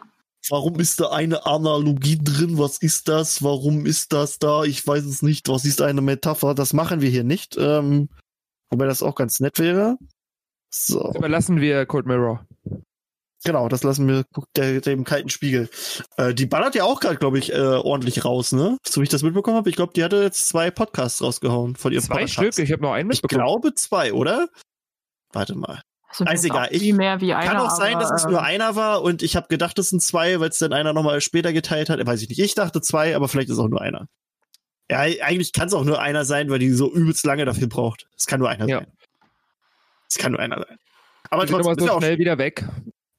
Warum 0.51 0.79
ist 0.79 1.01
da 1.01 1.11
eine 1.11 1.47
Analogie 1.47 2.19
drin? 2.23 2.59
Was 2.59 2.79
ist 2.79 3.09
das? 3.09 3.43
Warum 3.43 3.87
ist 3.87 4.13
das 4.13 4.39
da? 4.39 4.65
Ich 4.65 4.87
weiß 4.87 5.05
es 5.05 5.23
nicht. 5.23 5.49
Was 5.49 5.65
ist 5.65 5.81
eine 5.81 6.03
Metapher? 6.03 6.55
Das 6.55 6.73
machen 6.75 7.01
wir 7.01 7.09
hier 7.11 7.25
nicht. 7.25 7.57
Ähm, 7.59 8.09
wobei 8.71 8.87
das 8.87 9.03
auch 9.03 9.15
ganz 9.15 9.41
nett 9.41 9.59
wäre. 9.59 9.97
So, 10.71 11.03
Das 11.03 11.17
überlassen 11.17 11.61
wir 11.63 11.87
Cold 11.87 12.05
Mirror. 12.07 12.47
genau, 13.43 13.69
das 13.71 13.83
lassen 13.85 14.07
wir 14.07 14.25
der, 14.55 14.81
dem 14.83 15.05
kalten 15.05 15.31
Spiegel. 15.31 15.71
Äh, 16.19 16.35
die 16.35 16.45
ballert 16.47 16.75
ja 16.75 16.85
auch 16.85 17.01
gerade, 17.01 17.17
glaube 17.17 17.39
ich, 17.39 17.53
äh, 17.53 17.57
ordentlich 17.59 18.25
raus, 18.27 18.53
ne? 18.53 18.77
So 18.87 19.01
wie 19.01 19.05
ich 19.05 19.11
das 19.11 19.23
mitbekommen 19.23 19.57
habe. 19.57 19.71
Ich 19.71 19.77
glaube, 19.77 19.93
die 19.95 20.05
hatte 20.05 20.23
jetzt 20.23 20.47
zwei 20.49 20.71
Podcasts 20.71 21.23
rausgehauen 21.23 21.75
von 21.77 21.91
ihrem 21.93 22.03
Zwei 22.05 22.15
Podcast. 22.27 22.33
Stück, 22.35 22.59
ich 22.59 22.71
habe 22.73 22.83
noch 22.83 22.93
einen 22.93 23.11
Ich 23.11 23.23
mitbekommen. 23.23 23.47
glaube 23.47 23.75
zwei, 23.75 24.13
oder? 24.13 24.49
Warte 25.35 25.55
mal. 25.57 25.83
Also, 26.09 26.25
Ist 26.25 26.31
das 26.31 26.45
egal, 26.45 26.69
ich- 26.71 26.83
viel 26.83 26.95
mehr 26.95 27.21
wie 27.21 27.35
einer, 27.35 27.47
Kann 27.47 27.57
auch 27.59 27.71
sein, 27.71 27.95
aber, 27.97 28.03
dass 28.05 28.23
es 28.23 28.29
nur 28.31 28.41
einer 28.43 28.77
war 28.77 29.03
und 29.03 29.23
ich 29.23 29.35
habe 29.35 29.49
gedacht, 29.49 29.77
es 29.81 29.91
sind 29.91 30.01
zwei, 30.01 30.39
weil 30.39 30.49
es 30.51 30.59
dann 30.59 30.73
einer 30.73 30.93
nochmal 30.93 31.21
später 31.21 31.53
geteilt 31.53 31.91
hat. 31.91 32.05
Weiß 32.07 32.23
ich 32.23 32.29
nicht. 32.29 32.39
Ich 32.39 32.55
dachte 32.55 32.81
zwei, 32.81 33.17
aber 33.17 33.27
vielleicht 33.29 33.49
ist 33.51 33.59
auch 33.59 33.69
nur 33.69 33.81
einer. 33.81 34.07
Ja, 34.91 34.99
eigentlich 35.01 35.53
kann 35.53 35.67
es 35.67 35.75
auch 35.75 35.85
nur 35.85 36.01
einer 36.01 36.25
sein, 36.25 36.51
weil 36.51 36.59
die 36.61 36.71
so 36.71 36.93
übelst 36.93 37.25
lange 37.27 37.45
dafür 37.45 37.67
braucht. 37.69 38.07
Es 38.17 38.27
kann 38.27 38.39
nur 38.39 38.49
einer 38.49 38.69
Ja. 38.69 38.79
sein. 38.81 38.93
Es 40.09 40.19
kann 40.19 40.33
nur 40.33 40.41
einer 40.41 40.57
sein. 40.59 40.77
Aber 41.31 41.47
Die 41.47 41.49
sind 41.53 41.63
trotzdem 41.63 41.73
ist 41.79 41.81
ja 41.81 41.87
so 41.89 41.93
auch 41.95 42.01
schnell 42.01 42.19
wieder 42.19 42.39
weg. 42.39 42.65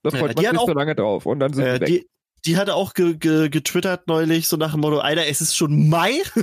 Da 0.04 0.12
Ja, 0.12 0.20
freut 0.20 0.32
die 0.32 0.36
man 0.36 0.46
hat 0.46 0.52
sich 0.52 0.60
auch- 0.60 0.68
so 0.68 0.74
lange 0.74 0.96
drauf 0.96 1.26
und 1.26 1.40
dann 1.40 1.52
sind 1.54 1.66
Äh, 1.66 1.74
sie 1.74 1.80
weg. 1.82 1.88
die, 1.88 2.08
die 2.46 2.58
hatte 2.58 2.76
auch 2.76 2.94
ge 2.94 3.16
ge 3.16 3.50
getwittert 3.50 4.08
neulich, 4.08 4.48
so 4.48 4.58
nach 4.58 4.72
dem 4.72 4.82
Motto, 4.82 5.00
Alter, 5.00 5.26
es 5.28 5.42
ist 5.42 5.56
schon 5.56 5.90
Mai? 5.90 6.12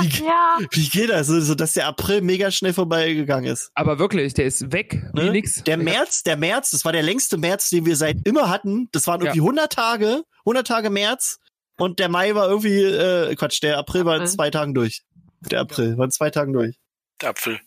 Wie- 0.00 0.24
ja. 0.24 0.58
Wie 0.70 0.88
geht 0.88 1.10
das? 1.10 1.26
So, 1.26 1.40
so, 1.40 1.54
dass 1.54 1.72
der 1.74 1.86
April 1.86 2.20
mega 2.22 2.50
schnell 2.50 2.72
vorbeigegangen 2.72 3.50
ist. 3.50 3.70
Aber 3.74 3.98
wirklich, 3.98 4.34
der 4.34 4.46
ist 4.46 4.72
weg 4.72 5.02
Ne? 5.14 5.30
nix. 5.30 5.62
Der 5.64 5.76
März, 5.76 6.22
der 6.22 6.36
März, 6.36 6.70
das 6.70 6.84
war 6.84 6.92
der 6.92 7.02
längste 7.02 7.36
März, 7.36 7.70
den 7.70 7.86
wir 7.86 7.96
seit 7.96 8.18
immer 8.26 8.48
hatten. 8.48 8.88
Das 8.92 9.06
waren 9.06 9.20
irgendwie 9.20 9.40
100 9.40 9.72
Tage, 9.72 10.22
100 10.40 10.66
Tage 10.66 10.90
März. 10.90 11.38
Und 11.76 11.98
der 11.98 12.08
Mai 12.08 12.34
war 12.34 12.48
irgendwie, 12.48 12.82
äh, 12.82 13.34
Quatsch, 13.34 13.60
der 13.62 13.78
April 13.78 14.04
war 14.04 14.16
in 14.16 14.26
zwei 14.28 14.50
Tagen 14.50 14.74
durch. 14.74 15.02
Der 15.50 15.60
April 15.60 15.98
war 15.98 16.04
in 16.04 16.10
zwei 16.12 16.30
Tagen 16.30 16.52
durch. 16.52 16.76
Der 17.20 17.30
Apfel. 17.30 17.58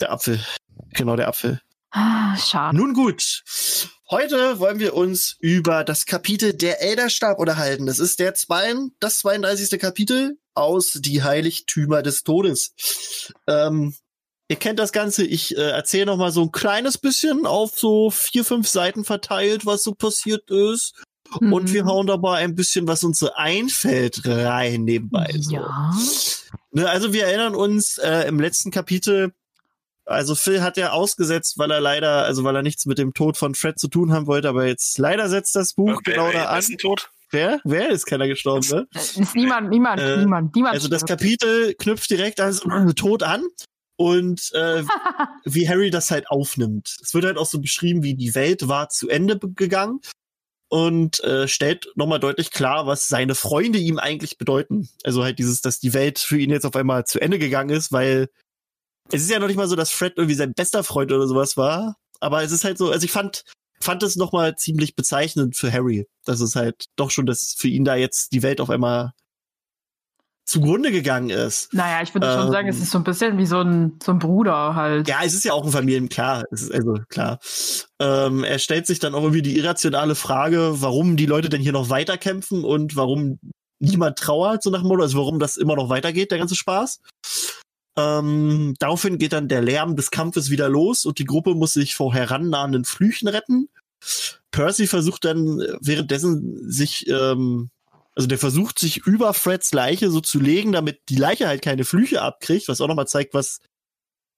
Der 0.00 0.12
Apfel. 0.12 0.40
Genau, 0.94 1.16
der 1.16 1.28
Apfel. 1.28 1.60
Ah, 1.92 2.36
Schade. 2.36 2.76
Nun 2.76 2.94
gut. 2.94 3.42
Heute 4.10 4.58
wollen 4.58 4.78
wir 4.78 4.94
uns 4.94 5.36
über 5.40 5.84
das 5.84 6.06
Kapitel 6.06 6.52
der 6.54 6.82
Elderstab 6.82 7.38
unterhalten. 7.38 7.86
Das 7.86 7.98
ist 7.98 8.18
der 8.18 8.34
zwei, 8.34 8.74
das 9.00 9.18
32. 9.18 9.78
Kapitel 9.80 10.38
aus 10.54 10.92
Die 11.00 11.22
Heiligtümer 11.22 12.02
des 12.02 12.22
Todes. 12.22 12.74
Ähm, 13.46 13.94
ihr 14.48 14.56
kennt 14.56 14.78
das 14.78 14.92
Ganze. 14.92 15.24
Ich 15.24 15.56
äh, 15.56 15.70
erzähle 15.70 16.06
noch 16.06 16.16
mal 16.16 16.32
so 16.32 16.42
ein 16.42 16.52
kleines 16.52 16.98
bisschen 16.98 17.46
auf 17.46 17.78
so 17.78 18.10
vier, 18.10 18.44
fünf 18.44 18.68
Seiten 18.68 19.04
verteilt, 19.04 19.66
was 19.66 19.82
so 19.82 19.92
passiert 19.94 20.50
ist. 20.50 20.94
Und 21.40 21.68
Mhm. 21.70 21.72
wir 21.72 21.84
hauen 21.86 22.06
dabei 22.06 22.38
ein 22.38 22.54
bisschen, 22.54 22.86
was 22.86 23.04
uns 23.04 23.18
so 23.18 23.32
einfällt, 23.34 24.26
rein 24.26 24.84
nebenbei. 24.84 25.34
So. 25.40 25.52
Ja. 25.54 25.94
Ne, 26.72 26.88
also 26.88 27.14
wir 27.14 27.24
erinnern 27.24 27.54
uns 27.54 27.96
äh, 27.98 28.28
im 28.28 28.38
letzten 28.40 28.70
Kapitel, 28.70 29.32
also 30.04 30.34
Phil 30.34 30.62
hat 30.62 30.76
ja 30.76 30.90
ausgesetzt, 30.92 31.58
weil 31.58 31.70
er 31.70 31.80
leider, 31.80 32.24
also 32.24 32.44
weil 32.44 32.56
er 32.56 32.62
nichts 32.62 32.86
mit 32.86 32.98
dem 32.98 33.14
Tod 33.14 33.36
von 33.36 33.54
Fred 33.54 33.78
zu 33.78 33.88
tun 33.88 34.12
haben 34.12 34.26
wollte, 34.26 34.48
aber 34.48 34.66
jetzt 34.66 34.98
leider 34.98 35.28
setzt 35.28 35.54
das 35.56 35.74
Buch 35.74 36.00
Wer- 36.04 36.14
genau 36.14 36.32
da 36.32 36.46
an. 36.46 36.58
ist 36.58 36.70
denn 36.70 36.78
tot? 36.78 37.10
Wer? 37.30 37.60
Wer 37.64 37.88
ist 37.90 38.04
keiner 38.04 38.28
gestorben, 38.28 38.66
ne? 38.68 38.86
Ist 38.94 39.34
niemand, 39.34 39.70
niemand, 39.70 40.00
Äh, 40.02 40.18
niemand, 40.18 40.54
niemand. 40.54 40.74
Also 40.74 40.88
das. 40.88 41.06
Kapitel 41.06 41.72
knüpft 41.74 42.10
direkt 42.10 42.40
an 42.40 42.52
den 42.86 42.94
Tod 42.94 43.22
an 43.22 43.42
und 43.96 44.50
äh, 44.52 44.82
wie 45.44 45.66
Harry 45.68 45.90
das 45.90 46.10
halt 46.10 46.28
aufnimmt. 46.30 46.94
Es 47.02 47.14
wird 47.14 47.24
halt 47.24 47.38
auch 47.38 47.46
so 47.46 47.58
beschrieben, 47.60 48.02
wie 48.02 48.14
die 48.14 48.34
Welt 48.34 48.68
war 48.68 48.90
zu 48.90 49.08
Ende 49.08 49.38
gegangen 49.38 50.00
und 50.68 51.22
äh, 51.24 51.48
stellt 51.48 51.86
nochmal 51.94 52.20
deutlich 52.20 52.50
klar, 52.50 52.86
was 52.86 53.08
seine 53.08 53.34
Freunde 53.34 53.78
ihm 53.78 53.98
eigentlich 53.98 54.36
bedeuten. 54.36 54.88
Also 55.04 55.22
halt 55.24 55.38
dieses, 55.38 55.60
dass 55.62 55.78
die 55.78 55.94
Welt 55.94 56.18
für 56.18 56.38
ihn 56.38 56.50
jetzt 56.50 56.66
auf 56.66 56.76
einmal 56.76 57.04
zu 57.06 57.18
Ende 57.20 57.38
gegangen 57.38 57.70
ist, 57.70 57.92
weil 57.92 58.28
es 59.12 59.22
ist 59.22 59.30
ja 59.30 59.38
noch 59.38 59.46
nicht 59.46 59.56
mal 59.56 59.68
so, 59.68 59.76
dass 59.76 59.92
Fred 59.92 60.14
irgendwie 60.16 60.34
sein 60.34 60.54
bester 60.54 60.82
Freund 60.82 61.12
oder 61.12 61.26
sowas 61.26 61.56
war, 61.56 61.96
aber 62.20 62.42
es 62.42 62.52
ist 62.52 62.64
halt 62.64 62.78
so, 62.78 62.90
also 62.90 63.04
ich 63.04 63.12
fand 63.12 63.44
fand 63.80 64.02
es 64.02 64.16
nochmal 64.16 64.56
ziemlich 64.56 64.94
bezeichnend 64.94 65.56
für 65.56 65.72
Harry, 65.72 66.06
dass 66.24 66.40
es 66.40 66.56
halt 66.56 66.86
doch 66.96 67.10
schon, 67.10 67.26
dass 67.26 67.54
für 67.56 67.68
ihn 67.68 67.84
da 67.84 67.96
jetzt 67.96 68.32
die 68.32 68.42
Welt 68.42 68.60
auf 68.60 68.70
einmal 68.70 69.12
zugrunde 70.44 70.90
gegangen 70.90 71.30
ist. 71.30 71.72
Naja, 71.72 72.02
ich 72.02 72.14
würde 72.14 72.32
schon 72.32 72.50
sagen, 72.50 72.68
es 72.68 72.76
Ähm, 72.76 72.82
ist 72.82 72.90
so 72.90 72.98
ein 72.98 73.04
bisschen 73.04 73.38
wie 73.38 73.46
so 73.46 73.60
ein, 73.60 73.98
so 74.02 74.12
ein 74.12 74.18
Bruder 74.18 74.74
halt. 74.74 75.08
Ja, 75.08 75.20
es 75.24 75.34
ist 75.34 75.44
ja 75.44 75.52
auch 75.52 75.64
ein 75.64 75.70
Familien, 75.70 76.08
klar. 76.08 76.44
Es 76.50 76.62
ist 76.62 76.72
also 76.72 76.94
klar. 77.08 77.38
Ähm, 78.00 78.44
er 78.44 78.58
stellt 78.58 78.86
sich 78.86 78.98
dann 78.98 79.14
auch 79.14 79.22
irgendwie 79.22 79.42
die 79.42 79.56
irrationale 79.56 80.14
Frage, 80.14 80.80
warum 80.80 81.16
die 81.16 81.26
Leute 81.26 81.48
denn 81.48 81.60
hier 81.60 81.72
noch 81.72 81.90
weiterkämpfen 81.90 82.64
und 82.64 82.96
warum 82.96 83.38
niemand 83.78 84.18
trauert, 84.18 84.62
so 84.62 84.70
nach 84.70 84.80
dem 84.80 84.88
Motto, 84.88 85.02
also 85.02 85.18
warum 85.18 85.38
das 85.38 85.56
immer 85.56 85.76
noch 85.76 85.88
weitergeht, 85.88 86.30
der 86.30 86.38
ganze 86.38 86.54
Spaß. 86.54 87.00
Ähm, 87.96 88.74
daraufhin 88.78 89.18
geht 89.18 89.32
dann 89.32 89.48
der 89.48 89.60
Lärm 89.60 89.96
des 89.96 90.10
Kampfes 90.10 90.50
wieder 90.50 90.68
los 90.68 91.04
und 91.04 91.18
die 91.18 91.24
Gruppe 91.24 91.54
muss 91.54 91.74
sich 91.74 91.94
vor 91.94 92.14
herannahenden 92.14 92.84
Flüchen 92.84 93.28
retten. 93.28 93.68
Percy 94.50 94.86
versucht 94.86 95.24
dann 95.24 95.60
äh, 95.60 95.76
währenddessen 95.80 96.70
sich, 96.70 97.06
ähm, 97.08 97.70
also 98.14 98.26
der 98.26 98.38
versucht 98.38 98.78
sich 98.78 98.98
über 99.06 99.34
Freds 99.34 99.72
Leiche 99.72 100.10
so 100.10 100.20
zu 100.20 100.40
legen, 100.40 100.72
damit 100.72 101.00
die 101.08 101.16
Leiche 101.16 101.48
halt 101.48 101.62
keine 101.62 101.84
Flüche 101.84 102.22
abkriegt, 102.22 102.68
was 102.68 102.80
auch 102.80 102.88
nochmal 102.88 103.08
zeigt, 103.08 103.34
was 103.34 103.60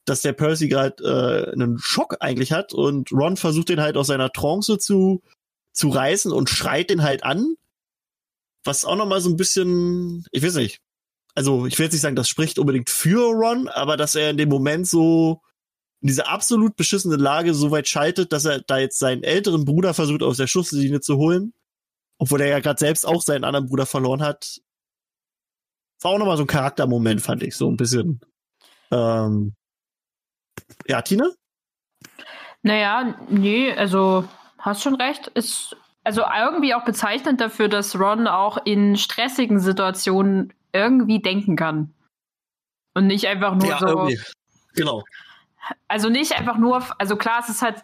dass 0.07 0.21
der 0.21 0.35
Percy 0.35 0.69
gerade 0.69 1.03
äh, 1.03 1.53
einen 1.53 1.79
Schock 1.79 2.17
eigentlich 2.21 2.53
hat 2.53 2.75
und 2.75 3.11
Ron 3.11 3.39
versucht 3.39 3.71
den 3.71 3.81
halt 3.81 3.97
aus 3.97 4.09
seiner 4.09 4.31
Trance 4.31 4.79
zu 4.79 5.23
zu 5.73 5.89
reißen 5.89 6.33
und 6.33 6.51
schreit 6.51 6.91
den 6.91 7.03
halt 7.03 7.25
an, 7.25 7.57
was 8.65 8.85
auch 8.85 8.97
noch 8.97 9.07
mal 9.07 9.21
so 9.21 9.31
ein 9.31 9.37
bisschen, 9.37 10.25
ich 10.31 10.43
weiß 10.43 10.55
nicht, 10.55 10.81
also 11.35 11.67
ich 11.67 11.79
will 11.79 11.85
jetzt 11.87 11.93
nicht 11.93 12.03
sagen, 12.03 12.17
das 12.17 12.29
spricht 12.29 12.59
unbedingt 12.59 12.91
für 12.91 13.33
Ron, 13.33 13.69
aber 13.69 13.97
dass 13.97 14.14
er 14.14 14.31
in 14.31 14.37
dem 14.37 14.49
Moment 14.49 14.87
so 14.87 15.43
in 16.00 16.09
dieser 16.09 16.29
absolut 16.29 16.76
beschissenen 16.76 17.19
Lage 17.19 17.55
so 17.55 17.71
weit 17.71 17.88
schaltet, 17.88 18.33
dass 18.33 18.45
er 18.45 18.61
da 18.61 18.79
jetzt 18.79 18.99
seinen 18.99 19.23
älteren 19.23 19.64
Bruder 19.64 19.95
versucht 19.95 20.23
aus 20.23 20.37
der 20.37 20.47
Schusslinie 20.47 21.00
zu 21.00 21.17
holen, 21.17 21.55
obwohl 22.19 22.43
er 22.43 22.49
ja 22.49 22.61
gerade 22.61 22.79
selbst 22.79 23.07
auch 23.07 23.23
seinen 23.23 23.45
anderen 23.45 23.67
Bruder 23.67 23.87
verloren 23.87 24.23
hat. 24.23 24.61
War 26.03 26.12
auch 26.12 26.19
noch 26.19 26.26
mal 26.26 26.37
so 26.37 26.45
ein 26.45 26.49
Charaktermoment, 26.49 27.23
fand 27.23 27.43
ich 27.43 27.57
so 27.57 27.69
ein 27.71 27.76
bisschen. 27.76 28.21
Ähm, 28.91 29.55
ja, 30.87 31.00
Tina? 31.03 31.31
Naja, 32.62 33.19
nee, 33.29 33.73
also 33.73 34.29
hast 34.59 34.83
schon 34.83 34.97
recht. 34.97 35.29
Ist 35.29 35.75
also 36.05 36.23
irgendwie 36.23 36.75
auch 36.75 36.85
bezeichnend 36.85 37.41
dafür, 37.41 37.69
dass 37.69 37.99
Ron 37.99 38.26
auch 38.26 38.59
in 38.67 38.97
stressigen 38.97 39.59
Situationen 39.59 40.53
irgendwie 40.75 41.21
denken 41.23 41.57
kann. 41.57 41.95
Und 42.95 43.07
nicht 43.07 43.26
einfach 43.26 43.54
nur 43.54 43.76
so. 43.78 43.87
irgendwie. 43.87 44.21
Genau. 44.75 45.02
Also 45.88 46.09
nicht 46.11 46.33
einfach 46.38 46.59
nur, 46.59 46.85
also 46.99 47.16
klar, 47.16 47.40
es 47.43 47.49
ist 47.49 47.62
halt 47.62 47.83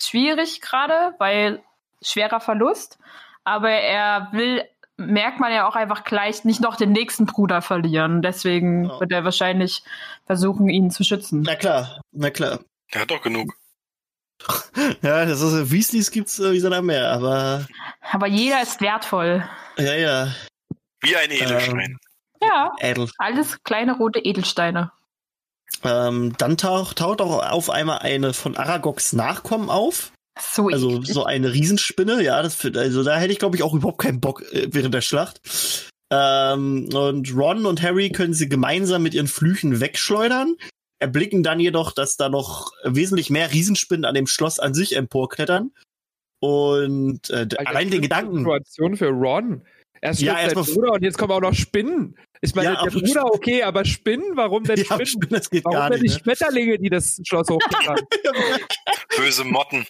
schwierig 0.00 0.60
gerade, 0.60 1.14
weil 1.18 1.62
schwerer 2.02 2.40
Verlust, 2.40 2.98
aber 3.44 3.70
er 3.70 4.28
will, 4.32 4.64
merkt 4.96 5.38
man 5.38 5.52
ja 5.52 5.68
auch 5.68 5.76
einfach 5.76 6.02
gleich, 6.04 6.44
nicht 6.44 6.60
noch 6.60 6.74
den 6.76 6.90
nächsten 6.92 7.26
Bruder 7.26 7.62
verlieren. 7.62 8.22
Deswegen 8.22 8.86
Ja. 8.86 8.98
wird 9.00 9.12
er 9.12 9.24
wahrscheinlich 9.24 9.82
versuchen, 10.26 10.68
ihn 10.68 10.90
zu 10.90 11.04
schützen. 11.04 11.42
Na 11.42 11.54
klar, 11.54 12.00
na 12.10 12.30
klar. 12.30 12.60
Der 12.92 13.02
hat 13.02 13.10
doch 13.10 13.22
genug. 13.22 13.54
Ja, 15.02 15.24
das 15.24 15.40
ist, 15.40 15.70
Weasleys 15.70 16.10
gibt's 16.10 16.40
äh, 16.40 16.50
wie 16.52 16.58
so 16.58 16.68
ein 16.70 16.84
Meer, 16.84 17.10
aber 17.12 17.66
Aber 18.10 18.26
jeder 18.26 18.60
ist 18.62 18.80
wertvoll. 18.80 19.48
ja, 19.78 19.94
ja, 19.94 20.34
Wie 21.00 21.14
ein 21.16 21.30
Edelstein. 21.30 21.98
Ja, 22.42 22.72
edel. 22.78 23.08
alles 23.18 23.62
kleine 23.62 23.96
rote 23.96 24.18
Edelsteine. 24.18 24.92
Ähm, 25.84 26.34
dann 26.38 26.56
taucht, 26.56 26.98
taucht 26.98 27.20
auch 27.20 27.50
auf 27.50 27.70
einmal 27.70 27.98
eine 27.98 28.34
von 28.34 28.56
Aragogs 28.56 29.12
Nachkommen 29.12 29.70
auf. 29.70 30.12
So 30.38 30.68
Also 30.68 31.02
so 31.02 31.24
eine 31.24 31.52
Riesenspinne, 31.52 32.22
ja, 32.22 32.42
das, 32.42 32.64
also 32.64 33.02
da 33.02 33.16
hätte 33.16 33.32
ich 33.32 33.38
glaube 33.38 33.56
ich 33.56 33.62
auch 33.62 33.74
überhaupt 33.74 34.00
keinen 34.00 34.20
Bock 34.20 34.42
äh, 34.52 34.68
während 34.70 34.94
der 34.94 35.02
Schlacht. 35.02 35.40
Ähm, 36.10 36.88
und 36.94 37.34
Ron 37.34 37.66
und 37.66 37.82
Harry 37.82 38.10
können 38.10 38.34
sie 38.34 38.48
gemeinsam 38.48 39.02
mit 39.02 39.14
ihren 39.14 39.28
Flüchen 39.28 39.80
wegschleudern, 39.80 40.56
erblicken 40.98 41.42
dann 41.42 41.60
jedoch, 41.60 41.92
dass 41.92 42.16
da 42.16 42.28
noch 42.28 42.70
wesentlich 42.84 43.30
mehr 43.30 43.52
Riesenspinnen 43.52 44.04
an 44.04 44.14
dem 44.14 44.26
Schloss 44.26 44.58
an 44.58 44.74
sich 44.74 44.96
emporklettern. 44.96 45.72
Und 46.40 47.30
äh, 47.30 47.46
allein 47.64 47.90
den 47.90 48.02
Gedanken, 48.02 48.38
Situation 48.38 48.96
für 48.96 49.08
Ron. 49.08 49.62
Erst 50.04 50.20
Ja, 50.20 50.38
erst 50.38 50.56
der 50.56 50.62
mal- 50.64 50.72
Bruder 50.74 50.92
und 50.94 51.02
jetzt 51.02 51.16
kommen 51.16 51.32
auch 51.32 51.40
noch 51.40 51.54
Spinnen. 51.54 52.16
Ich 52.40 52.54
meine, 52.56 52.74
Ja, 52.74 52.82
der 52.82 52.90
Bruder 52.90 53.24
okay, 53.26 53.62
aber 53.62 53.84
Spinnen? 53.84 54.32
Warum 54.34 54.64
denn 54.64 54.76
ja, 54.78 54.84
Spinnen? 54.84 55.06
Spinnen, 55.06 55.30
das 55.30 55.48
geht 55.48 55.64
Warum 55.64 55.76
gar 55.78 55.90
denn 55.90 56.00
die 56.00 56.08
nicht. 56.08 56.26
Ne? 56.26 56.34
Schmetterlinge, 56.36 56.78
die 56.78 56.90
das 56.90 57.20
Schloss 57.24 57.48
hochklettern? 57.48 58.00
Böse 59.16 59.44
Motten. 59.44 59.86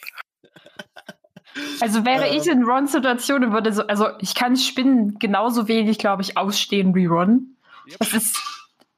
Also 1.81 2.05
wäre 2.05 2.27
Ähm. 2.29 2.39
ich 2.41 2.47
in 2.47 2.63
Rons 2.65 2.93
Situation 2.93 3.45
und 3.45 3.53
würde 3.53 3.73
so, 3.73 3.87
also 3.87 4.09
ich 4.21 4.35
kann 4.35 4.57
Spinnen 4.57 5.19
genauso 5.19 5.67
wenig, 5.69 5.99
glaube 5.99 6.23
ich, 6.23 6.37
ausstehen 6.37 6.95
wie 6.95 7.07
Ron. 7.07 7.57
Das 7.99 8.13
ist, 8.13 8.39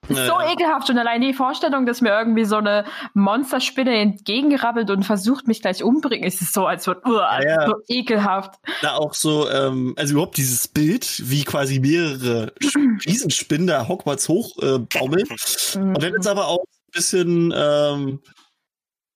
ist 0.08 0.26
so 0.26 0.40
ekelhaft 0.40 0.90
und 0.90 0.98
allein 0.98 1.20
die 1.20 1.32
Vorstellung, 1.32 1.86
dass 1.86 2.00
mir 2.00 2.10
irgendwie 2.10 2.44
so 2.44 2.56
eine 2.56 2.84
Monsterspinne 3.14 3.96
entgegenrabbelt 3.96 4.90
und 4.90 5.04
versucht, 5.04 5.48
mich 5.48 5.60
gleich 5.62 5.82
umbringen, 5.82 6.26
ist 6.26 6.42
es 6.42 6.52
so, 6.52 6.66
als 6.66 6.86
würde, 6.86 7.02
uah, 7.06 7.42
ja. 7.42 7.66
so 7.66 7.74
ekelhaft. 7.88 8.54
da 8.82 8.94
auch 8.94 9.14
so, 9.14 9.48
ähm, 9.48 9.94
also 9.96 10.12
überhaupt 10.12 10.36
dieses 10.36 10.68
Bild, 10.68 11.22
wie 11.30 11.44
quasi 11.44 11.80
mehrere 11.80 12.52
Riesenspinnen 13.06 13.66
da 13.66 13.88
Hogwarts 13.88 14.28
hoch 14.28 14.58
äh. 14.62 14.74
Und 14.74 16.02
dann 16.02 16.14
ist 16.14 16.26
aber 16.26 16.48
auch 16.48 16.64
ein 16.64 16.92
bisschen, 16.92 17.52
ähm, 17.56 18.20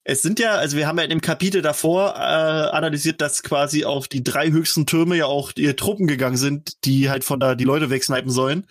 es 0.05 0.23
sind 0.23 0.41
ja, 0.41 0.55
also 0.55 0.79
wir 0.79 0.87
haben 0.87 0.97
ja 0.97 1.05
in 1.05 1.11
dem 1.11 1.21
Kapitel 1.21 1.61
davor 1.61 2.15
äh, 2.17 2.19
analysiert, 2.19 3.21
dass 3.21 3.43
quasi 3.43 3.85
auf 3.85 4.09
die 4.09 4.25
drei 4.25 4.51
höchsten 4.51 4.87
Türme 4.87 5.17
ja 5.17 5.27
auch 5.27 5.53
die 5.53 5.71
Truppen 5.75 6.07
gegangen 6.07 6.39
sind, 6.39 6.85
die 6.87 7.11
halt 7.11 7.25
von 7.25 7.41
da 7.41 7.55
die 7.55 7.65
Leute 7.65 7.91
wegsnipen 7.91 8.31
sollen. 8.31 8.67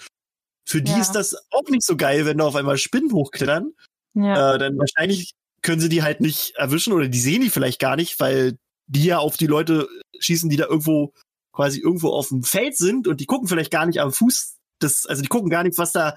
Für 0.67 0.81
die 0.81 0.91
Ja. 0.91 0.99
ist 0.99 1.13
das 1.13 1.35
auch 1.51 1.69
nicht 1.69 1.83
so 1.83 1.95
geil, 1.95 2.25
wenn 2.25 2.37
da 2.39 2.45
auf 2.45 2.55
einmal 2.55 2.77
Spinnen 2.77 3.11
hochklettern. 3.13 3.71
Ja. 4.13 4.55
Äh, 4.55 4.57
dann 4.59 4.77
wahrscheinlich 4.77 5.33
können 5.61 5.79
sie 5.79 5.89
die 5.89 6.03
halt 6.03 6.19
nicht 6.19 6.55
erwischen 6.55 6.91
oder 6.93 7.07
die 7.07 7.19
sehen 7.19 7.41
die 7.41 7.49
vielleicht 7.49 7.79
gar 7.79 7.95
nicht, 7.95 8.19
weil 8.19 8.57
die 8.87 9.05
ja 9.05 9.17
auf 9.19 9.37
die 9.37 9.47
Leute 9.47 9.87
schießen, 10.19 10.49
die 10.49 10.57
da 10.57 10.65
irgendwo 10.65 11.13
quasi 11.53 11.79
irgendwo 11.79 12.09
auf 12.09 12.29
dem 12.29 12.43
Feld 12.43 12.77
sind 12.77 13.07
und 13.07 13.19
die 13.19 13.25
gucken 13.25 13.47
vielleicht 13.47 13.71
gar 13.71 13.85
nicht 13.85 13.99
am 13.99 14.11
Fuß 14.11 14.55
das, 14.79 15.07
also 15.07 15.23
die 15.23 15.27
gucken 15.27 15.49
gar 15.49 15.63
nicht, 15.63 15.77
was 15.79 15.91
da 15.91 16.15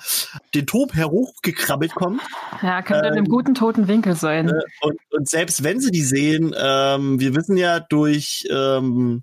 den 0.54 0.66
Tob 0.66 0.94
herhochgekrabbelt 0.94 1.94
kommt. 1.94 2.20
Ja, 2.60 2.82
könnte 2.82 3.06
in 3.06 3.12
einem 3.12 3.24
Ähm, 3.24 3.30
guten 3.30 3.54
toten 3.54 3.88
Winkel 3.88 4.16
sein. 4.16 4.48
Äh, 4.50 4.60
und, 4.82 4.98
und 5.10 5.28
selbst 5.28 5.62
wenn 5.62 5.80
sie 5.80 5.90
die 5.90 6.02
sehen, 6.04 6.54
ähm, 6.58 7.18
wir 7.20 7.34
wissen 7.34 7.56
ja 7.56 7.80
durch, 7.80 8.46
ähm, 8.50 9.22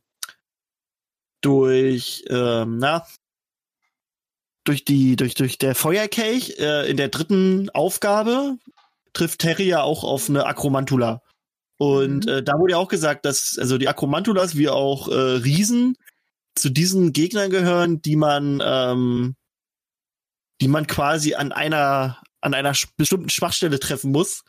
durch, 1.41 2.24
ähm, 2.29 2.77
na, 2.79 3.05
durch 4.67 4.86
die, 4.86 5.15
durch, 5.15 5.33
durch 5.36 5.57
der 5.57 5.75
Feuerkelch 5.75 6.55
äh, 6.59 6.89
in 6.89 6.97
der 6.97 7.09
dritten 7.09 7.69
Aufgabe 7.71 8.57
trifft 9.13 9.39
Terry 9.39 9.67
ja 9.67 9.81
auch 9.81 10.03
auf 10.03 10.29
eine 10.29 10.45
Akromantula. 10.45 11.21
Und 11.77 12.25
Mhm. 12.25 12.31
äh, 12.31 12.43
da 12.43 12.53
wurde 12.53 12.71
ja 12.71 12.77
auch 12.77 12.88
gesagt, 12.88 13.25
dass 13.25 13.57
also 13.57 13.77
die 13.77 13.88
Akromantulas 13.88 14.57
wie 14.57 14.69
auch 14.69 15.07
äh, 15.09 15.13
Riesen 15.13 15.95
zu 16.55 16.69
diesen 16.69 17.13
Gegnern 17.13 17.50
gehören, 17.50 18.01
die 18.01 18.15
man, 18.15 18.62
ähm, 18.65 19.36
die 20.59 20.67
man 20.67 20.88
quasi 20.88 21.36
an 21.36 21.51
einer 21.51 22.17
an 22.41 22.53
einer 22.53 22.74
bestimmten 22.97 23.29
Schwachstelle 23.29 23.79
treffen 23.79 24.12
muss 24.12 24.43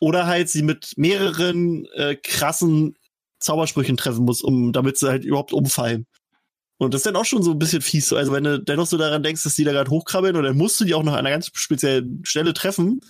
oder 0.00 0.26
halt 0.26 0.48
sie 0.48 0.62
mit 0.62 0.94
mehreren 0.96 1.86
äh, 1.94 2.16
krassen 2.16 2.96
Zaubersprüchen 3.38 3.96
treffen 3.96 4.24
muss, 4.24 4.42
um 4.42 4.72
damit 4.72 4.98
sie 4.98 5.08
halt 5.08 5.24
überhaupt 5.24 5.52
umfallen. 5.52 6.06
Und 6.78 6.94
das 6.94 7.00
ist 7.00 7.06
dann 7.06 7.16
auch 7.16 7.24
schon 7.24 7.42
so 7.42 7.50
ein 7.50 7.58
bisschen 7.58 7.82
fies. 7.82 8.12
Also 8.12 8.32
wenn 8.32 8.44
du 8.44 8.60
dennoch 8.60 8.86
so 8.86 8.96
daran 8.96 9.22
denkst, 9.22 9.42
dass 9.42 9.56
die 9.56 9.64
da 9.64 9.72
gerade 9.72 9.90
hochkrabbeln 9.90 10.36
und 10.36 10.44
dann 10.44 10.56
musst 10.56 10.80
du 10.80 10.84
die 10.84 10.94
auch 10.94 11.02
noch 11.02 11.12
an 11.12 11.20
einer 11.20 11.30
ganz 11.30 11.50
speziellen 11.52 12.20
Stelle 12.24 12.54
treffen. 12.54 13.00